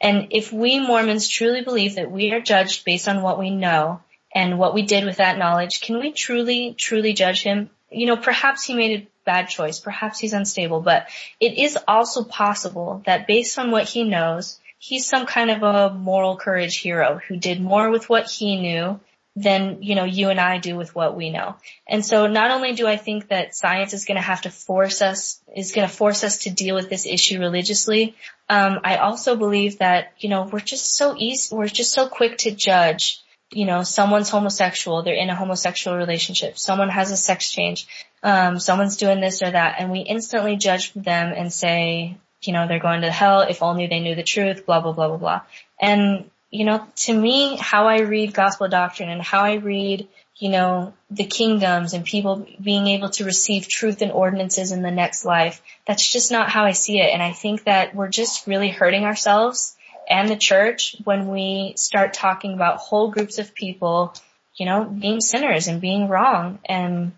And 0.00 0.28
if 0.30 0.52
we 0.52 0.78
Mormons 0.78 1.28
truly 1.28 1.62
believe 1.62 1.96
that 1.96 2.10
we 2.10 2.32
are 2.32 2.40
judged 2.40 2.84
based 2.84 3.08
on 3.08 3.20
what 3.20 3.38
we 3.38 3.50
know 3.50 4.00
and 4.34 4.58
what 4.58 4.74
we 4.74 4.82
did 4.82 5.04
with 5.04 5.16
that 5.16 5.38
knowledge, 5.38 5.80
can 5.80 5.98
we 5.98 6.12
truly, 6.12 6.74
truly 6.78 7.12
judge 7.12 7.42
him? 7.42 7.70
You 7.90 8.06
know, 8.06 8.16
perhaps 8.16 8.64
he 8.64 8.74
made 8.74 9.00
a 9.00 9.06
bad 9.24 9.48
choice. 9.48 9.80
Perhaps 9.80 10.18
he's 10.18 10.32
unstable, 10.32 10.80
but 10.80 11.08
it 11.40 11.58
is 11.58 11.78
also 11.86 12.24
possible 12.24 13.02
that 13.06 13.26
based 13.26 13.58
on 13.58 13.70
what 13.70 13.88
he 13.88 14.04
knows, 14.04 14.58
he's 14.78 15.06
some 15.06 15.26
kind 15.26 15.50
of 15.50 15.62
a 15.62 15.94
moral 15.94 16.36
courage 16.36 16.78
hero 16.78 17.20
who 17.28 17.36
did 17.36 17.60
more 17.60 17.90
with 17.90 18.08
what 18.08 18.30
he 18.30 18.60
knew 18.60 19.00
than, 19.36 19.82
you 19.82 19.94
know, 19.94 20.04
you 20.04 20.30
and 20.30 20.40
I 20.40 20.58
do 20.58 20.76
with 20.76 20.94
what 20.94 21.16
we 21.16 21.30
know. 21.30 21.56
And 21.86 22.04
so 22.04 22.26
not 22.26 22.50
only 22.50 22.72
do 22.72 22.86
I 22.86 22.96
think 22.96 23.28
that 23.28 23.54
science 23.54 23.92
is 23.92 24.04
going 24.04 24.16
to 24.16 24.22
have 24.22 24.42
to 24.42 24.50
force 24.50 25.00
us, 25.00 25.40
is 25.54 25.72
going 25.72 25.88
to 25.88 25.94
force 25.94 26.24
us 26.24 26.38
to 26.38 26.50
deal 26.50 26.74
with 26.74 26.88
this 26.88 27.06
issue 27.06 27.38
religiously, 27.38 28.16
um, 28.48 28.80
I 28.82 28.96
also 28.96 29.36
believe 29.36 29.78
that, 29.78 30.12
you 30.18 30.28
know, 30.28 30.44
we're 30.50 30.60
just 30.60 30.96
so 30.96 31.14
easy, 31.16 31.54
we're 31.54 31.68
just 31.68 31.92
so 31.92 32.08
quick 32.08 32.38
to 32.38 32.50
judge 32.50 33.20
you 33.50 33.64
know, 33.64 33.82
someone's 33.82 34.28
homosexual, 34.28 35.02
they're 35.02 35.14
in 35.14 35.30
a 35.30 35.34
homosexual 35.34 35.96
relationship, 35.96 36.58
someone 36.58 36.90
has 36.90 37.10
a 37.10 37.16
sex 37.16 37.50
change, 37.50 37.86
um, 38.22 38.58
someone's 38.58 38.96
doing 38.96 39.20
this 39.20 39.42
or 39.42 39.50
that, 39.50 39.76
and 39.78 39.90
we 39.90 40.00
instantly 40.00 40.56
judge 40.56 40.92
them 40.92 41.32
and 41.34 41.52
say, 41.52 42.18
you 42.42 42.52
know, 42.52 42.68
they're 42.68 42.78
going 42.78 43.00
to 43.00 43.10
hell 43.10 43.40
if 43.40 43.62
only 43.62 43.86
they 43.86 44.00
knew 44.00 44.14
the 44.14 44.22
truth, 44.22 44.66
blah, 44.66 44.80
blah, 44.80 44.92
blah, 44.92 45.08
blah, 45.08 45.16
blah. 45.16 45.40
And, 45.80 46.30
you 46.50 46.64
know, 46.64 46.86
to 46.96 47.12
me, 47.12 47.56
how 47.56 47.88
I 47.88 48.00
read 48.00 48.34
gospel 48.34 48.68
doctrine 48.68 49.08
and 49.08 49.22
how 49.22 49.40
I 49.40 49.54
read, 49.54 50.08
you 50.36 50.50
know, 50.50 50.92
the 51.10 51.24
kingdoms 51.24 51.94
and 51.94 52.04
people 52.04 52.46
being 52.62 52.86
able 52.86 53.10
to 53.10 53.24
receive 53.24 53.66
truth 53.66 54.02
and 54.02 54.12
ordinances 54.12 54.72
in 54.72 54.82
the 54.82 54.90
next 54.90 55.24
life, 55.24 55.60
that's 55.86 56.12
just 56.12 56.30
not 56.30 56.50
how 56.50 56.64
I 56.64 56.72
see 56.72 57.00
it. 57.00 57.12
And 57.12 57.22
I 57.22 57.32
think 57.32 57.64
that 57.64 57.94
we're 57.94 58.08
just 58.08 58.46
really 58.46 58.68
hurting 58.68 59.04
ourselves 59.04 59.74
and 60.08 60.28
the 60.28 60.36
church 60.36 60.96
when 61.04 61.28
we 61.28 61.74
start 61.76 62.14
talking 62.14 62.54
about 62.54 62.78
whole 62.78 63.10
groups 63.10 63.38
of 63.38 63.54
people, 63.54 64.14
you 64.56 64.66
know, 64.66 64.84
being 64.84 65.20
sinners 65.20 65.68
and 65.68 65.80
being 65.80 66.08
wrong. 66.08 66.58
And, 66.64 67.12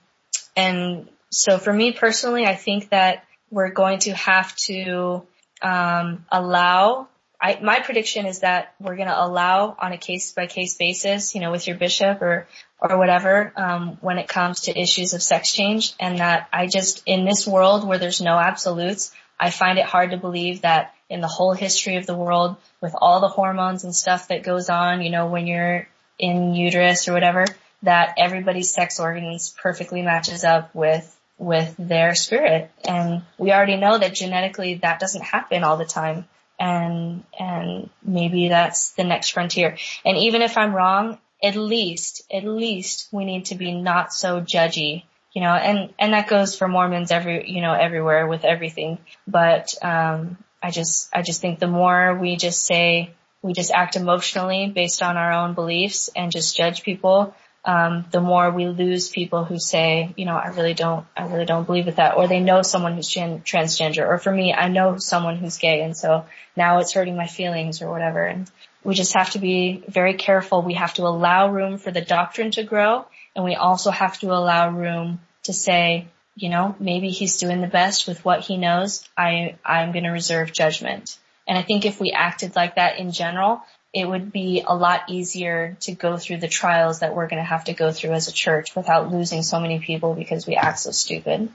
and 0.57 1.09
so 1.31 1.59
for 1.59 1.73
me 1.73 1.93
personally, 1.93 2.47
I 2.47 2.57
think 2.57 2.91
that 2.91 3.25
we're 3.51 3.71
going 3.71 4.01
to 4.01 4.15
have 4.15 4.55
to, 4.57 5.23
um, 5.63 6.25
allow 6.31 7.09
I, 7.41 7.59
my 7.63 7.81
prediction 7.81 8.27
is 8.27 8.41
that 8.41 8.75
we're 8.79 8.97
going 8.97 9.09
to 9.09 9.19
allow 9.19 9.75
on 9.79 9.93
a 9.93 9.99
case 9.99 10.33
by 10.33 10.47
case 10.47 10.77
basis, 10.77 11.35
you 11.35 11.41
know, 11.41 11.51
with 11.51 11.67
your 11.67 11.77
bishop 11.77 12.21
or, 12.21 12.47
or 12.79 12.99
whatever, 12.99 13.53
um, 13.57 13.97
when 14.03 14.19
it 14.19 14.29
comes 14.29 14.63
to 14.63 14.79
issues 14.79 15.15
of 15.15 15.23
sex 15.23 15.53
change 15.53 15.95
and 15.99 16.19
that 16.19 16.49
I 16.53 16.67
just, 16.67 17.03
in 17.07 17.25
this 17.25 17.47
world 17.47 17.87
where 17.87 17.99
there's 17.99 18.21
no 18.21 18.39
absolutes, 18.39 19.11
I 19.39 19.49
find 19.51 19.79
it 19.79 19.87
hard 19.87 20.11
to 20.11 20.19
believe 20.19 20.63
that 20.63 20.95
in 21.11 21.21
the 21.21 21.29
whole 21.29 21.53
history 21.53 21.97
of 21.97 22.07
the 22.07 22.15
world 22.15 22.57
with 22.81 22.95
all 22.97 23.21
the 23.21 23.29
hormones 23.29 23.85
and 23.85 23.95
stuff 23.95 24.29
that 24.29 24.45
goes 24.45 24.71
on, 24.71 25.03
you 25.03 25.11
know, 25.11 25.27
when 25.27 25.47
you're 25.47 25.89
in 26.19 26.55
uterus 26.55 27.09
or 27.09 27.13
whatever, 27.13 27.45
that 27.83 28.15
everybody's 28.17 28.73
sex 28.73 29.01
organs 29.01 29.55
perfectly 29.61 30.03
matches 30.03 30.45
up 30.45 30.75
with 30.75 31.17
with 31.37 31.75
their 31.79 32.15
spirit. 32.15 32.71
And 32.87 33.23
we 33.39 33.51
already 33.51 33.77
know 33.77 33.99
that 33.99 34.15
genetically 34.15 34.75
that 34.77 35.01
doesn't 35.01 35.23
happen 35.23 35.65
all 35.65 35.79
the 35.79 35.87
time. 35.87 36.27
And, 36.59 37.25
and 37.39 37.89
maybe 38.03 38.49
that's 38.49 38.91
the 38.91 39.05
next 39.05 39.31
frontier. 39.31 39.79
And 40.05 40.19
even 40.19 40.43
if 40.43 40.59
I'm 40.59 40.75
wrong, 40.75 41.19
at 41.43 41.57
least, 41.57 42.23
at 42.31 42.45
least 42.45 43.09
we 43.11 43.25
need 43.25 43.47
to 43.47 43.55
be 43.55 43.73
not 43.73 44.13
so 44.13 44.43
judgy 44.43 45.05
you 45.33 45.43
know, 45.43 45.53
and, 45.53 45.93
and 45.99 46.13
that 46.13 46.29
goes 46.29 46.57
for 46.57 46.67
Mormons 46.67 47.13
every, 47.13 47.49
you 47.49 47.61
know, 47.61 47.73
everywhere 47.73 48.27
with 48.27 48.45
everything. 48.45 48.99
But, 49.27 49.73
um, 49.83 50.39
I 50.63 50.71
just, 50.71 51.09
I 51.13 51.23
just 51.23 51.41
think 51.41 51.59
the 51.59 51.67
more 51.67 52.15
we 52.15 52.37
just 52.37 52.65
say, 52.65 53.11
we 53.43 53.53
just 53.53 53.71
act 53.71 53.97
emotionally 53.97 54.69
based 54.69 55.03
on 55.03 55.17
our 55.17 55.33
own 55.33 55.55
beliefs 55.55 56.11
and 56.15 56.31
just 56.31 56.57
judge 56.57 56.83
people, 56.83 57.35
um, 57.65 58.07
the 58.11 58.21
more 58.21 58.51
we 58.51 58.67
lose 58.67 59.09
people 59.09 59.45
who 59.45 59.59
say, 59.59 60.13
you 60.17 60.25
know, 60.25 60.37
I 60.37 60.49
really 60.49 60.75
don't, 60.75 61.07
I 61.17 61.27
really 61.27 61.45
don't 61.45 61.67
believe 61.67 61.87
with 61.87 61.97
that, 61.97 62.17
or 62.17 62.27
they 62.27 62.41
know 62.41 62.63
someone 62.63 62.95
who's 62.95 63.09
gen- 63.09 63.41
transgender, 63.41 64.07
or 64.07 64.19
for 64.19 64.33
me, 64.33 64.53
I 64.53 64.69
know 64.69 64.99
someone 64.99 65.37
who's 65.37 65.59
gay, 65.59 65.83
and 65.83 65.97
so 65.97 66.27
now 66.57 66.79
it's 66.79 66.93
hurting 66.93 67.17
my 67.17 67.27
feelings 67.27 67.83
or 67.83 67.91
whatever. 67.91 68.25
And 68.25 68.51
we 68.83 68.95
just 68.95 69.15
have 69.15 69.31
to 69.31 69.39
be 69.39 69.85
very 69.89 70.15
careful. 70.15 70.63
We 70.63 70.75
have 70.75 70.95
to 70.95 71.03
allow 71.03 71.51
room 71.51 71.77
for 71.77 71.91
the 71.91 72.01
doctrine 72.01 72.51
to 72.53 72.63
grow 72.63 73.05
and 73.35 73.45
we 73.45 73.55
also 73.55 73.91
have 73.91 74.19
to 74.21 74.33
allow 74.33 74.71
room 74.71 75.21
to 75.45 75.53
say, 75.53 76.09
you 76.41 76.49
know, 76.49 76.75
maybe 76.81 77.11
he's 77.11 77.37
doing 77.37 77.61
the 77.61 77.67
best 77.67 78.09
with 78.09 78.25
what 78.25 78.41
he 78.41 78.57
knows. 78.57 79.07
I, 79.17 79.57
I'm 79.65 79.93
going 79.93 80.05
to 80.05 80.11
reserve 80.11 80.53
judgment. 80.53 81.19
And 81.47 81.59
I 81.59 81.63
think 81.63 81.85
if 81.85 82.01
we 82.01 82.13
acted 82.13 82.57
like 82.57 82.77
that 82.77 82.99
in 82.99 83.13
general, 83.13 83.63
it 83.93 84.09
would 84.09 84.33
be 84.33 84.65
a 84.67 84.75
lot 84.75 85.03
easier 85.09 85.77
to 85.81 85.93
go 85.93 86.17
through 86.17 86.39
the 86.39 86.49
trials 86.49 87.01
that 87.01 87.15
we're 87.15 87.29
going 87.29 87.43
to 87.43 87.49
have 87.49 87.65
to 87.65 87.75
go 87.75 87.93
through 87.93 88.13
as 88.13 88.29
a 88.29 88.33
church 88.33 88.75
without 88.75 89.13
losing 89.13 89.43
so 89.43 89.61
many 89.61 89.81
people 89.81 90.15
because 90.15 90.47
we 90.47 90.55
act 90.55 90.79
so 90.79 90.93
stupid. 90.93 91.53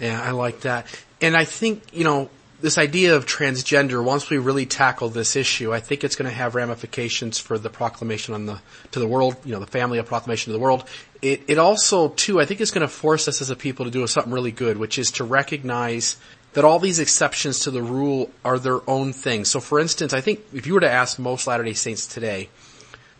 Yeah, 0.00 0.22
I 0.22 0.30
like 0.30 0.60
that. 0.60 0.86
And 1.20 1.36
I 1.36 1.44
think, 1.44 1.82
you 1.92 2.04
know, 2.04 2.30
this 2.64 2.78
idea 2.78 3.14
of 3.14 3.26
transgender, 3.26 4.02
once 4.02 4.30
we 4.30 4.38
really 4.38 4.64
tackle 4.64 5.10
this 5.10 5.36
issue, 5.36 5.70
I 5.74 5.80
think 5.80 6.02
it's 6.02 6.16
going 6.16 6.30
to 6.30 6.34
have 6.34 6.54
ramifications 6.54 7.38
for 7.38 7.58
the 7.58 7.68
proclamation 7.68 8.32
on 8.32 8.46
the 8.46 8.58
to 8.92 9.00
the 9.00 9.06
world, 9.06 9.36
you 9.44 9.52
know, 9.52 9.60
the 9.60 9.66
family 9.66 9.98
of 9.98 10.06
proclamation 10.06 10.50
to 10.50 10.58
the 10.58 10.62
world. 10.62 10.82
It 11.20 11.42
it 11.46 11.58
also 11.58 12.08
too, 12.08 12.40
I 12.40 12.46
think 12.46 12.62
it's 12.62 12.70
going 12.70 12.80
to 12.80 12.88
force 12.88 13.28
us 13.28 13.42
as 13.42 13.50
a 13.50 13.54
people 13.54 13.84
to 13.84 13.90
do 13.90 14.06
something 14.06 14.32
really 14.32 14.50
good, 14.50 14.78
which 14.78 14.98
is 14.98 15.10
to 15.12 15.24
recognize 15.24 16.16
that 16.54 16.64
all 16.64 16.78
these 16.78 17.00
exceptions 17.00 17.60
to 17.60 17.70
the 17.70 17.82
rule 17.82 18.30
are 18.46 18.58
their 18.58 18.80
own 18.88 19.12
thing. 19.12 19.44
So 19.44 19.60
for 19.60 19.78
instance, 19.78 20.14
I 20.14 20.22
think 20.22 20.40
if 20.54 20.66
you 20.66 20.72
were 20.72 20.80
to 20.80 20.90
ask 20.90 21.18
most 21.18 21.46
Latter-day 21.46 21.74
Saints 21.74 22.06
today 22.06 22.48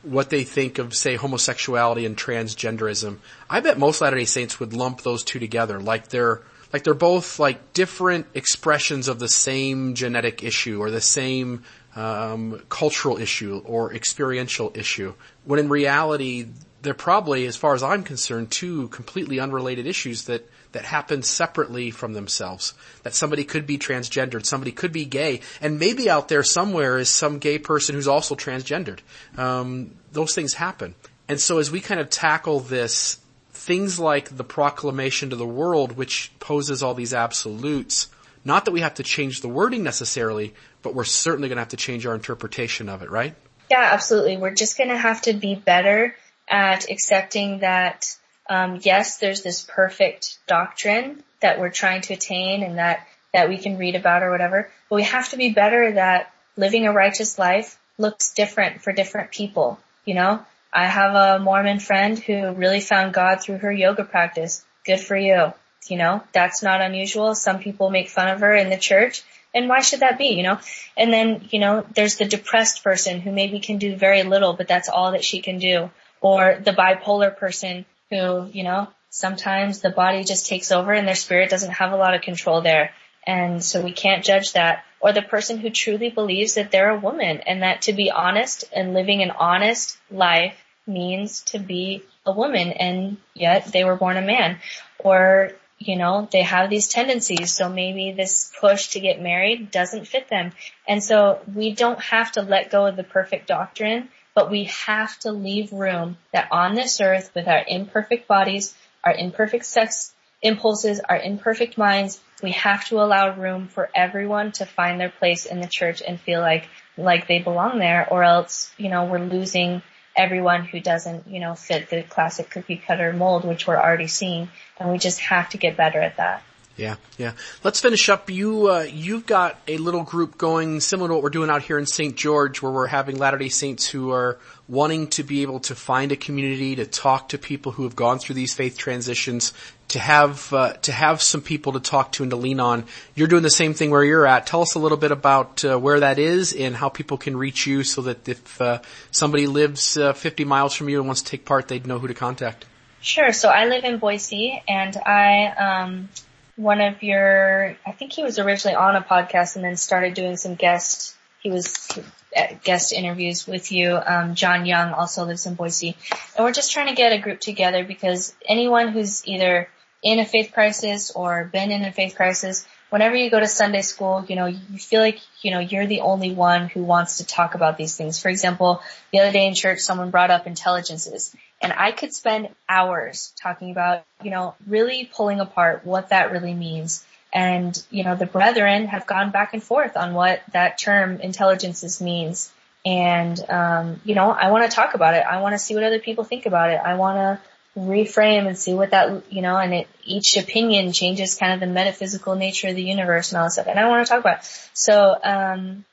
what 0.02 0.30
they 0.30 0.44
think 0.44 0.78
of 0.78 0.94
say 0.94 1.16
homosexuality 1.16 2.06
and 2.06 2.16
transgenderism, 2.16 3.18
I 3.50 3.60
bet 3.60 3.78
most 3.78 4.00
Latter-day 4.00 4.24
Saints 4.24 4.58
would 4.58 4.72
lump 4.72 5.02
those 5.02 5.22
two 5.22 5.38
together 5.38 5.80
like 5.80 6.08
they're 6.08 6.40
like 6.74 6.82
they're 6.82 6.92
both 6.92 7.38
like 7.38 7.72
different 7.72 8.26
expressions 8.34 9.06
of 9.06 9.20
the 9.20 9.28
same 9.28 9.94
genetic 9.94 10.42
issue 10.42 10.80
or 10.82 10.90
the 10.90 11.00
same 11.00 11.62
um, 11.94 12.60
cultural 12.68 13.16
issue 13.16 13.62
or 13.64 13.94
experiential 13.94 14.72
issue. 14.74 15.14
When 15.44 15.60
in 15.60 15.68
reality, 15.68 16.48
they're 16.82 16.92
probably, 16.92 17.46
as 17.46 17.54
far 17.54 17.74
as 17.74 17.84
I'm 17.84 18.02
concerned, 18.02 18.50
two 18.50 18.88
completely 18.88 19.38
unrelated 19.38 19.86
issues 19.86 20.24
that 20.24 20.50
that 20.72 20.84
happen 20.84 21.22
separately 21.22 21.92
from 21.92 22.12
themselves. 22.12 22.74
That 23.04 23.14
somebody 23.14 23.44
could 23.44 23.68
be 23.68 23.78
transgendered, 23.78 24.44
somebody 24.44 24.72
could 24.72 24.90
be 24.90 25.04
gay, 25.04 25.42
and 25.60 25.78
maybe 25.78 26.10
out 26.10 26.26
there 26.26 26.42
somewhere 26.42 26.98
is 26.98 27.08
some 27.08 27.38
gay 27.38 27.58
person 27.58 27.94
who's 27.94 28.08
also 28.08 28.34
transgendered. 28.34 28.98
Um, 29.38 29.94
those 30.10 30.34
things 30.34 30.54
happen. 30.54 30.96
And 31.28 31.40
so 31.40 31.58
as 31.58 31.70
we 31.70 31.80
kind 31.80 32.00
of 32.00 32.10
tackle 32.10 32.58
this 32.58 33.18
things 33.64 33.98
like 33.98 34.36
the 34.36 34.44
proclamation 34.44 35.30
to 35.30 35.36
the 35.36 35.46
world, 35.46 35.92
which 35.92 36.30
poses 36.38 36.82
all 36.82 36.92
these 36.92 37.14
absolutes, 37.14 38.08
not 38.44 38.66
that 38.66 38.72
we 38.72 38.80
have 38.80 38.94
to 38.94 39.02
change 39.02 39.40
the 39.40 39.48
wording 39.48 39.82
necessarily, 39.82 40.52
but 40.82 40.94
we're 40.94 41.04
certainly 41.04 41.48
going 41.48 41.56
to 41.56 41.62
have 41.62 41.70
to 41.70 41.78
change 41.78 42.04
our 42.04 42.14
interpretation 42.14 42.90
of 42.90 43.02
it, 43.02 43.10
right? 43.10 43.34
Yeah, 43.70 43.88
absolutely. 43.92 44.36
We're 44.36 44.54
just 44.54 44.76
going 44.76 44.90
to 44.90 44.98
have 44.98 45.22
to 45.22 45.32
be 45.32 45.54
better 45.54 46.14
at 46.46 46.90
accepting 46.90 47.60
that, 47.60 48.14
um, 48.50 48.80
yes, 48.82 49.16
there's 49.16 49.42
this 49.42 49.64
perfect 49.66 50.38
doctrine 50.46 51.22
that 51.40 51.58
we're 51.58 51.70
trying 51.70 52.02
to 52.02 52.12
attain 52.12 52.62
and 52.62 52.76
that, 52.76 53.08
that 53.32 53.48
we 53.48 53.56
can 53.56 53.78
read 53.78 53.94
about 53.94 54.22
or 54.22 54.30
whatever, 54.30 54.70
but 54.90 54.96
we 54.96 55.04
have 55.04 55.30
to 55.30 55.38
be 55.38 55.50
better 55.50 55.92
that 55.92 56.30
living 56.54 56.86
a 56.86 56.92
righteous 56.92 57.38
life 57.38 57.78
looks 57.96 58.34
different 58.34 58.82
for 58.82 58.92
different 58.92 59.30
people, 59.30 59.78
you 60.04 60.14
know? 60.14 60.44
I 60.74 60.86
have 60.86 61.14
a 61.14 61.42
Mormon 61.42 61.78
friend 61.78 62.18
who 62.18 62.50
really 62.52 62.80
found 62.80 63.14
God 63.14 63.40
through 63.40 63.58
her 63.58 63.72
yoga 63.72 64.02
practice. 64.04 64.64
Good 64.84 64.98
for 64.98 65.16
you. 65.16 65.52
You 65.86 65.98
know, 65.98 66.24
that's 66.32 66.64
not 66.64 66.80
unusual. 66.80 67.36
Some 67.36 67.60
people 67.60 67.90
make 67.90 68.08
fun 68.08 68.28
of 68.28 68.40
her 68.40 68.52
in 68.52 68.70
the 68.70 68.76
church. 68.76 69.22
And 69.54 69.68
why 69.68 69.82
should 69.82 70.00
that 70.00 70.18
be, 70.18 70.30
you 70.30 70.42
know? 70.42 70.58
And 70.96 71.12
then, 71.12 71.46
you 71.50 71.60
know, 71.60 71.86
there's 71.94 72.16
the 72.16 72.24
depressed 72.24 72.82
person 72.82 73.20
who 73.20 73.30
maybe 73.30 73.60
can 73.60 73.78
do 73.78 73.94
very 73.94 74.24
little, 74.24 74.54
but 74.54 74.66
that's 74.66 74.88
all 74.88 75.12
that 75.12 75.24
she 75.24 75.42
can 75.42 75.58
do. 75.58 75.90
Or 76.20 76.58
the 76.60 76.72
bipolar 76.72 77.36
person 77.36 77.84
who, 78.10 78.48
you 78.52 78.64
know, 78.64 78.88
sometimes 79.10 79.80
the 79.80 79.90
body 79.90 80.24
just 80.24 80.46
takes 80.46 80.72
over 80.72 80.92
and 80.92 81.06
their 81.06 81.14
spirit 81.14 81.50
doesn't 81.50 81.70
have 81.70 81.92
a 81.92 81.96
lot 81.96 82.14
of 82.14 82.22
control 82.22 82.62
there. 82.62 82.90
And 83.24 83.64
so 83.64 83.80
we 83.80 83.92
can't 83.92 84.24
judge 84.24 84.54
that. 84.54 84.84
Or 84.98 85.12
the 85.12 85.22
person 85.22 85.58
who 85.58 85.70
truly 85.70 86.10
believes 86.10 86.54
that 86.54 86.72
they're 86.72 86.90
a 86.90 86.98
woman 86.98 87.42
and 87.46 87.62
that 87.62 87.82
to 87.82 87.92
be 87.92 88.10
honest 88.10 88.64
and 88.74 88.92
living 88.92 89.22
an 89.22 89.30
honest 89.30 89.98
life 90.10 90.56
means 90.86 91.42
to 91.42 91.58
be 91.58 92.02
a 92.26 92.32
woman 92.32 92.72
and 92.72 93.16
yet 93.34 93.66
they 93.66 93.84
were 93.84 93.96
born 93.96 94.16
a 94.16 94.22
man. 94.22 94.58
Or, 94.98 95.52
you 95.78 95.96
know, 95.96 96.28
they 96.30 96.42
have 96.42 96.70
these 96.70 96.88
tendencies, 96.88 97.54
so 97.54 97.68
maybe 97.68 98.12
this 98.12 98.52
push 98.60 98.88
to 98.90 99.00
get 99.00 99.20
married 99.20 99.70
doesn't 99.70 100.06
fit 100.06 100.28
them. 100.28 100.52
And 100.86 101.02
so 101.02 101.40
we 101.52 101.74
don't 101.74 102.00
have 102.00 102.32
to 102.32 102.42
let 102.42 102.70
go 102.70 102.86
of 102.86 102.96
the 102.96 103.04
perfect 103.04 103.46
doctrine, 103.46 104.08
but 104.34 104.50
we 104.50 104.64
have 104.86 105.18
to 105.20 105.32
leave 105.32 105.72
room 105.72 106.16
that 106.32 106.48
on 106.50 106.74
this 106.74 107.00
earth 107.00 107.30
with 107.34 107.48
our 107.48 107.64
imperfect 107.66 108.26
bodies, 108.26 108.74
our 109.02 109.14
imperfect 109.14 109.64
sex 109.64 110.14
impulses, 110.42 111.00
our 111.00 111.18
imperfect 111.18 111.78
minds, 111.78 112.20
we 112.42 112.52
have 112.52 112.86
to 112.86 113.00
allow 113.00 113.34
room 113.34 113.68
for 113.68 113.88
everyone 113.94 114.52
to 114.52 114.66
find 114.66 115.00
their 115.00 115.10
place 115.10 115.46
in 115.46 115.60
the 115.60 115.66
church 115.66 116.02
and 116.06 116.20
feel 116.20 116.40
like, 116.40 116.68
like 116.98 117.26
they 117.26 117.38
belong 117.38 117.78
there 117.78 118.06
or 118.10 118.22
else, 118.22 118.70
you 118.76 118.90
know, 118.90 119.06
we're 119.06 119.18
losing 119.18 119.82
everyone 120.16 120.64
who 120.64 120.80
doesn't, 120.80 121.26
you 121.28 121.40
know, 121.40 121.54
fit 121.54 121.90
the 121.90 122.02
classic 122.02 122.50
cookie 122.50 122.76
cutter 122.76 123.12
mold, 123.12 123.44
which 123.44 123.66
we're 123.66 123.80
already 123.80 124.06
seeing. 124.06 124.48
And 124.78 124.90
we 124.90 124.98
just 124.98 125.20
have 125.20 125.50
to 125.50 125.58
get 125.58 125.76
better 125.76 126.00
at 126.00 126.16
that. 126.16 126.42
Yeah, 126.76 126.96
yeah. 127.18 127.32
Let's 127.62 127.80
finish 127.80 128.08
up. 128.08 128.30
You, 128.30 128.68
uh, 128.68 128.86
you've 128.90 129.26
got 129.26 129.60
a 129.68 129.76
little 129.78 130.02
group 130.02 130.36
going 130.36 130.80
similar 130.80 131.08
to 131.08 131.14
what 131.14 131.22
we're 131.22 131.30
doing 131.30 131.48
out 131.48 131.62
here 131.62 131.78
in 131.78 131.86
St. 131.86 132.16
George 132.16 132.62
where 132.62 132.72
we're 132.72 132.88
having 132.88 133.16
Latter-day 133.16 133.48
Saints 133.48 133.86
who 133.86 134.10
are 134.10 134.38
wanting 134.66 135.06
to 135.08 135.22
be 135.22 135.42
able 135.42 135.60
to 135.60 135.74
find 135.76 136.10
a 136.10 136.16
community, 136.16 136.74
to 136.76 136.86
talk 136.86 137.28
to 137.28 137.38
people 137.38 137.70
who 137.70 137.84
have 137.84 137.94
gone 137.94 138.18
through 138.18 138.34
these 138.34 138.54
faith 138.54 138.76
transitions, 138.76 139.52
to 139.88 140.00
have, 140.00 140.52
uh, 140.52 140.72
to 140.72 140.90
have 140.90 141.22
some 141.22 141.42
people 141.42 141.74
to 141.74 141.80
talk 141.80 142.10
to 142.12 142.24
and 142.24 142.30
to 142.30 142.36
lean 142.36 142.58
on. 142.58 142.84
You're 143.14 143.28
doing 143.28 143.44
the 143.44 143.50
same 143.50 143.74
thing 143.74 143.90
where 143.90 144.02
you're 144.02 144.26
at. 144.26 144.46
Tell 144.46 144.62
us 144.62 144.74
a 144.74 144.80
little 144.80 144.98
bit 144.98 145.12
about 145.12 145.64
uh, 145.64 145.78
where 145.78 146.00
that 146.00 146.18
is 146.18 146.52
and 146.52 146.74
how 146.74 146.88
people 146.88 147.18
can 147.18 147.36
reach 147.36 147.68
you 147.68 147.84
so 147.84 148.02
that 148.02 148.28
if 148.28 148.60
uh, 148.60 148.80
somebody 149.12 149.46
lives 149.46 149.96
uh, 149.96 150.12
50 150.12 150.44
miles 150.44 150.74
from 150.74 150.88
you 150.88 150.98
and 150.98 151.06
wants 151.06 151.22
to 151.22 151.30
take 151.30 151.44
part, 151.44 151.68
they'd 151.68 151.86
know 151.86 152.00
who 152.00 152.08
to 152.08 152.14
contact. 152.14 152.64
Sure. 153.00 153.32
So 153.32 153.50
I 153.50 153.66
live 153.66 153.84
in 153.84 153.98
Boise 153.98 154.62
and 154.66 154.96
I, 154.96 155.46
um, 155.48 156.08
one 156.56 156.80
of 156.80 157.02
your, 157.02 157.76
I 157.86 157.92
think 157.92 158.12
he 158.12 158.22
was 158.22 158.38
originally 158.38 158.76
on 158.76 158.96
a 158.96 159.02
podcast 159.02 159.56
and 159.56 159.64
then 159.64 159.76
started 159.76 160.14
doing 160.14 160.36
some 160.36 160.54
guest, 160.54 161.16
he 161.40 161.50
was 161.50 161.88
uh, 162.36 162.46
guest 162.62 162.92
interviews 162.92 163.46
with 163.46 163.72
you. 163.72 163.96
Um, 163.96 164.34
John 164.34 164.66
Young 164.66 164.92
also 164.92 165.24
lives 165.24 165.46
in 165.46 165.54
Boise 165.54 165.96
and 166.36 166.44
we're 166.44 166.52
just 166.52 166.72
trying 166.72 166.88
to 166.88 166.94
get 166.94 167.12
a 167.12 167.18
group 167.18 167.40
together 167.40 167.84
because 167.84 168.34
anyone 168.46 168.88
who's 168.88 169.26
either 169.26 169.68
in 170.02 170.18
a 170.18 170.24
faith 170.24 170.52
crisis 170.52 171.10
or 171.10 171.44
been 171.44 171.70
in 171.70 171.82
a 171.82 171.92
faith 171.92 172.14
crisis, 172.14 172.66
whenever 172.94 173.16
you 173.16 173.28
go 173.28 173.40
to 173.40 173.48
Sunday 173.48 173.82
school, 173.82 174.24
you 174.28 174.36
know, 174.36 174.46
you 174.46 174.78
feel 174.78 175.00
like, 175.00 175.18
you 175.42 175.50
know, 175.50 175.58
you're 175.58 175.84
the 175.84 176.02
only 176.02 176.32
one 176.32 176.68
who 176.68 176.84
wants 176.84 177.16
to 177.16 177.26
talk 177.26 177.56
about 177.56 177.76
these 177.76 177.96
things. 177.96 178.22
For 178.22 178.28
example, 178.28 178.82
the 179.10 179.18
other 179.18 179.32
day 179.32 179.48
in 179.48 179.54
church, 179.54 179.80
someone 179.80 180.12
brought 180.12 180.30
up 180.30 180.46
intelligences 180.46 181.34
and 181.60 181.72
I 181.72 181.90
could 181.90 182.14
spend 182.14 182.50
hours 182.68 183.32
talking 183.42 183.72
about, 183.72 184.04
you 184.22 184.30
know, 184.30 184.54
really 184.68 185.10
pulling 185.12 185.40
apart 185.40 185.84
what 185.84 186.10
that 186.10 186.30
really 186.30 186.54
means. 186.54 187.04
And, 187.32 187.76
you 187.90 188.04
know, 188.04 188.14
the 188.14 188.26
brethren 188.26 188.86
have 188.86 189.08
gone 189.08 189.32
back 189.32 189.54
and 189.54 189.62
forth 189.62 189.96
on 189.96 190.14
what 190.14 190.42
that 190.52 190.78
term 190.78 191.20
intelligences 191.20 192.00
means. 192.00 192.52
And, 192.86 193.36
um, 193.50 194.00
you 194.04 194.14
know, 194.14 194.30
I 194.30 194.52
want 194.52 194.70
to 194.70 194.72
talk 194.72 194.94
about 194.94 195.14
it. 195.14 195.24
I 195.28 195.42
want 195.42 195.54
to 195.54 195.58
see 195.58 195.74
what 195.74 195.82
other 195.82 195.98
people 195.98 196.22
think 196.22 196.46
about 196.46 196.70
it. 196.70 196.76
I 196.76 196.94
want 196.94 197.16
to 197.16 197.44
reframe 197.76 198.46
and 198.46 198.56
see 198.56 198.74
what 198.74 198.90
that, 198.90 199.32
you 199.32 199.42
know, 199.42 199.56
and 199.56 199.74
it, 199.74 199.88
each 200.04 200.36
opinion 200.36 200.92
changes 200.92 201.34
kind 201.34 201.52
of 201.52 201.60
the 201.60 201.72
metaphysical 201.72 202.34
nature 202.34 202.68
of 202.68 202.76
the 202.76 202.82
universe 202.82 203.32
and 203.32 203.38
all 203.38 203.46
that 203.46 203.52
stuff. 203.52 203.66
And 203.66 203.78
I 203.78 203.88
want 203.88 204.06
to 204.06 204.10
talk 204.10 204.20
about. 204.20 204.44
So, 204.72 205.16
um, 205.22 205.84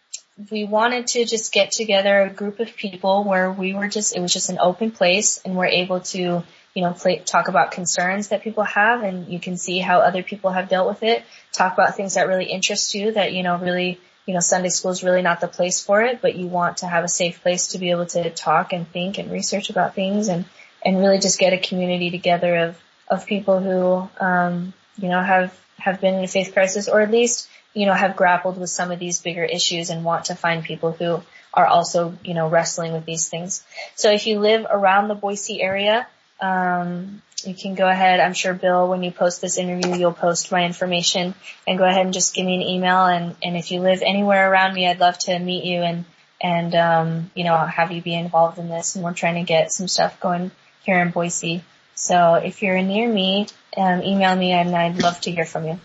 we 0.50 0.64
wanted 0.64 1.08
to 1.08 1.26
just 1.26 1.52
get 1.52 1.72
together 1.72 2.22
a 2.22 2.30
group 2.30 2.60
of 2.60 2.76
people 2.76 3.24
where 3.24 3.52
we 3.52 3.74
were 3.74 3.88
just, 3.88 4.16
it 4.16 4.22
was 4.22 4.34
just 4.34 4.50
an 4.50 4.58
open 4.60 4.92
place 4.92 5.40
and 5.44 5.56
we're 5.56 5.66
able 5.66 6.00
to, 6.00 6.44
you 6.74 6.82
know, 6.82 6.94
play, 6.94 7.20
talk 7.20 7.48
about 7.48 7.72
concerns 7.72 8.30
that 8.30 8.42
people 8.42 8.64
have 8.64 9.04
and 9.04 9.28
you 9.28 9.40
can 9.40 9.58
see 9.58 9.80
how 9.80 10.00
other 10.00 10.24
people 10.24 10.52
have 10.52 10.70
dealt 10.70 10.88
with 10.88 11.04
it. 11.04 11.24
Talk 11.52 11.74
about 11.74 11.96
things 11.96 12.16
that 12.16 12.28
really 12.28 12.46
interest 12.46 12.96
you 12.96 13.12
that, 13.12 13.34
you 13.34 13.44
know, 13.44 13.58
really, 13.58 14.00
you 14.26 14.34
know, 14.34 14.40
Sunday 14.40 14.70
school 14.70 14.92
is 14.92 15.04
really 15.04 15.22
not 15.22 15.42
the 15.42 15.48
place 15.48 15.84
for 15.84 16.02
it, 16.02 16.22
but 16.22 16.36
you 16.36 16.48
want 16.48 16.78
to 16.78 16.88
have 16.88 17.04
a 17.04 17.10
safe 17.10 17.42
place 17.42 17.68
to 17.68 17.78
be 17.78 17.92
able 17.92 18.06
to 18.08 18.30
talk 18.32 18.72
and 18.74 18.88
think 18.88 19.18
and 19.18 19.32
research 19.32 19.70
about 19.70 19.96
things 19.96 20.28
and, 20.28 20.46
and 20.84 20.98
really 20.98 21.20
just 21.20 21.40
get 21.40 21.54
a 21.54 21.58
community 21.58 22.10
together 22.10 22.56
of, 22.56 22.82
of 23.08 23.26
people 23.26 23.60
who, 23.60 24.24
um, 24.24 24.74
you 24.98 25.10
know, 25.10 25.22
have, 25.22 25.58
have 25.78 26.02
been 26.02 26.16
in 26.16 26.24
a 26.24 26.28
faith 26.28 26.54
crisis 26.54 26.88
or 26.88 27.02
at 27.02 27.12
least 27.12 27.48
you 27.74 27.86
know, 27.86 27.94
have 27.94 28.16
grappled 28.16 28.58
with 28.60 28.70
some 28.70 28.92
of 28.92 29.00
these 29.00 29.22
bigger 29.22 29.44
issues 29.44 29.90
and 29.90 30.04
want 30.04 30.26
to 30.26 30.36
find 30.36 30.64
people 30.64 30.92
who 30.92 31.22
are 31.54 31.66
also, 31.66 32.18
you 32.24 32.34
know, 32.34 32.50
wrestling 32.50 32.94
with 32.94 33.06
these 33.06 33.30
things. 33.30 33.64
So 33.96 34.12
if 34.12 34.28
you 34.28 34.40
live 34.40 34.66
around 34.70 35.08
the 35.08 35.16
Boise 35.16 35.62
area, 35.62 36.08
um, 36.40 37.22
you 37.44 37.56
can 37.56 37.76
go 37.76 37.88
ahead. 37.88 38.20
I'm 38.20 38.34
sure 38.34 38.54
Bill, 38.54 38.88
when 38.88 39.04
you 39.04 39.12
post 39.12 39.42
this 39.42 39.58
interview, 39.58 39.96
you'll 39.96 40.14
post 40.14 40.52
my 40.52 40.66
information 40.66 41.34
and 41.68 41.78
go 41.78 41.86
ahead 41.86 42.06
and 42.06 42.14
just 42.14 42.36
give 42.36 42.46
me 42.46 42.56
an 42.56 42.62
email. 42.62 43.06
And, 43.06 43.36
and 43.44 43.58
if 43.58 43.72
you 43.72 43.82
live 43.82 44.02
anywhere 44.06 44.52
around 44.52 44.74
me, 44.74 44.88
I'd 44.88 45.00
love 45.00 45.18
to 45.20 45.40
meet 45.40 45.64
you 45.64 45.82
and, 45.82 46.06
and, 46.42 46.76
um, 46.76 47.32
you 47.36 47.44
know, 47.44 47.58
have 47.58 47.92
you 47.92 48.02
be 48.02 48.16
involved 48.16 48.60
in 48.60 48.70
this. 48.70 48.96
And 48.96 49.04
we're 49.04 49.14
trying 49.14 49.36
to 49.36 49.44
get 49.44 49.72
some 49.72 49.88
stuff 49.88 50.20
going 50.20 50.52
here 50.84 51.00
in 51.00 51.12
Boise. 51.12 51.64
So 51.96 52.36
if 52.36 52.62
you're 52.62 52.82
near 52.82 53.12
me, 53.12 53.48
um, 53.78 54.02
email 54.02 54.36
me 54.36 54.52
and 54.52 54.76
I'd 54.76 55.02
love 55.02 55.22
to 55.22 55.32
hear 55.32 55.46
from 55.46 55.66
you. 55.66 55.80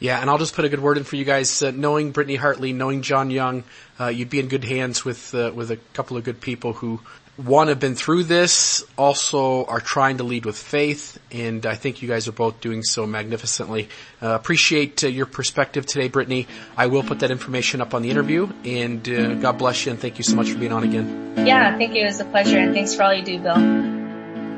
Yeah, 0.00 0.20
and 0.20 0.30
I'll 0.30 0.38
just 0.38 0.54
put 0.54 0.64
a 0.64 0.68
good 0.68 0.80
word 0.80 0.96
in 0.96 1.04
for 1.04 1.16
you 1.16 1.24
guys. 1.24 1.60
Uh, 1.60 1.72
knowing 1.74 2.12
Brittany 2.12 2.36
Hartley, 2.36 2.72
knowing 2.72 3.02
John 3.02 3.30
Young, 3.30 3.64
uh, 3.98 4.06
you'd 4.06 4.30
be 4.30 4.38
in 4.38 4.46
good 4.46 4.62
hands 4.62 5.04
with 5.04 5.34
uh, 5.34 5.50
with 5.52 5.72
a 5.72 5.76
couple 5.92 6.16
of 6.16 6.22
good 6.22 6.40
people 6.40 6.72
who 6.72 7.00
one 7.38 7.68
have 7.68 7.78
been 7.78 7.94
through 7.94 8.24
this, 8.24 8.84
also 8.96 9.64
are 9.64 9.80
trying 9.80 10.18
to 10.18 10.24
lead 10.24 10.44
with 10.44 10.58
faith, 10.58 11.18
and 11.30 11.64
I 11.66 11.76
think 11.76 12.02
you 12.02 12.08
guys 12.08 12.26
are 12.26 12.32
both 12.32 12.60
doing 12.60 12.82
so 12.82 13.06
magnificently. 13.06 13.88
Uh, 14.20 14.30
appreciate 14.30 15.04
uh, 15.04 15.06
your 15.06 15.26
perspective 15.26 15.86
today, 15.86 16.08
Brittany. 16.08 16.48
I 16.76 16.88
will 16.88 17.04
put 17.04 17.20
that 17.20 17.30
information 17.30 17.80
up 17.80 17.94
on 17.94 18.02
the 18.02 18.10
interview, 18.10 18.50
and 18.64 19.08
uh, 19.08 19.34
God 19.34 19.58
bless 19.58 19.86
you, 19.86 19.92
and 19.92 20.00
thank 20.00 20.18
you 20.18 20.24
so 20.24 20.34
much 20.34 20.50
for 20.50 20.58
being 20.58 20.72
on 20.72 20.82
again. 20.82 21.46
Yeah, 21.46 21.76
thank 21.78 21.94
you. 21.94 22.02
It 22.02 22.06
was 22.06 22.20
a 22.20 22.24
pleasure, 22.24 22.58
and 22.58 22.74
thanks 22.74 22.94
for 22.94 23.04
all 23.04 23.14
you 23.14 23.24
do, 23.24 23.38
Bill. 23.38 23.97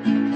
Thank 0.03 0.25
you. 0.25 0.30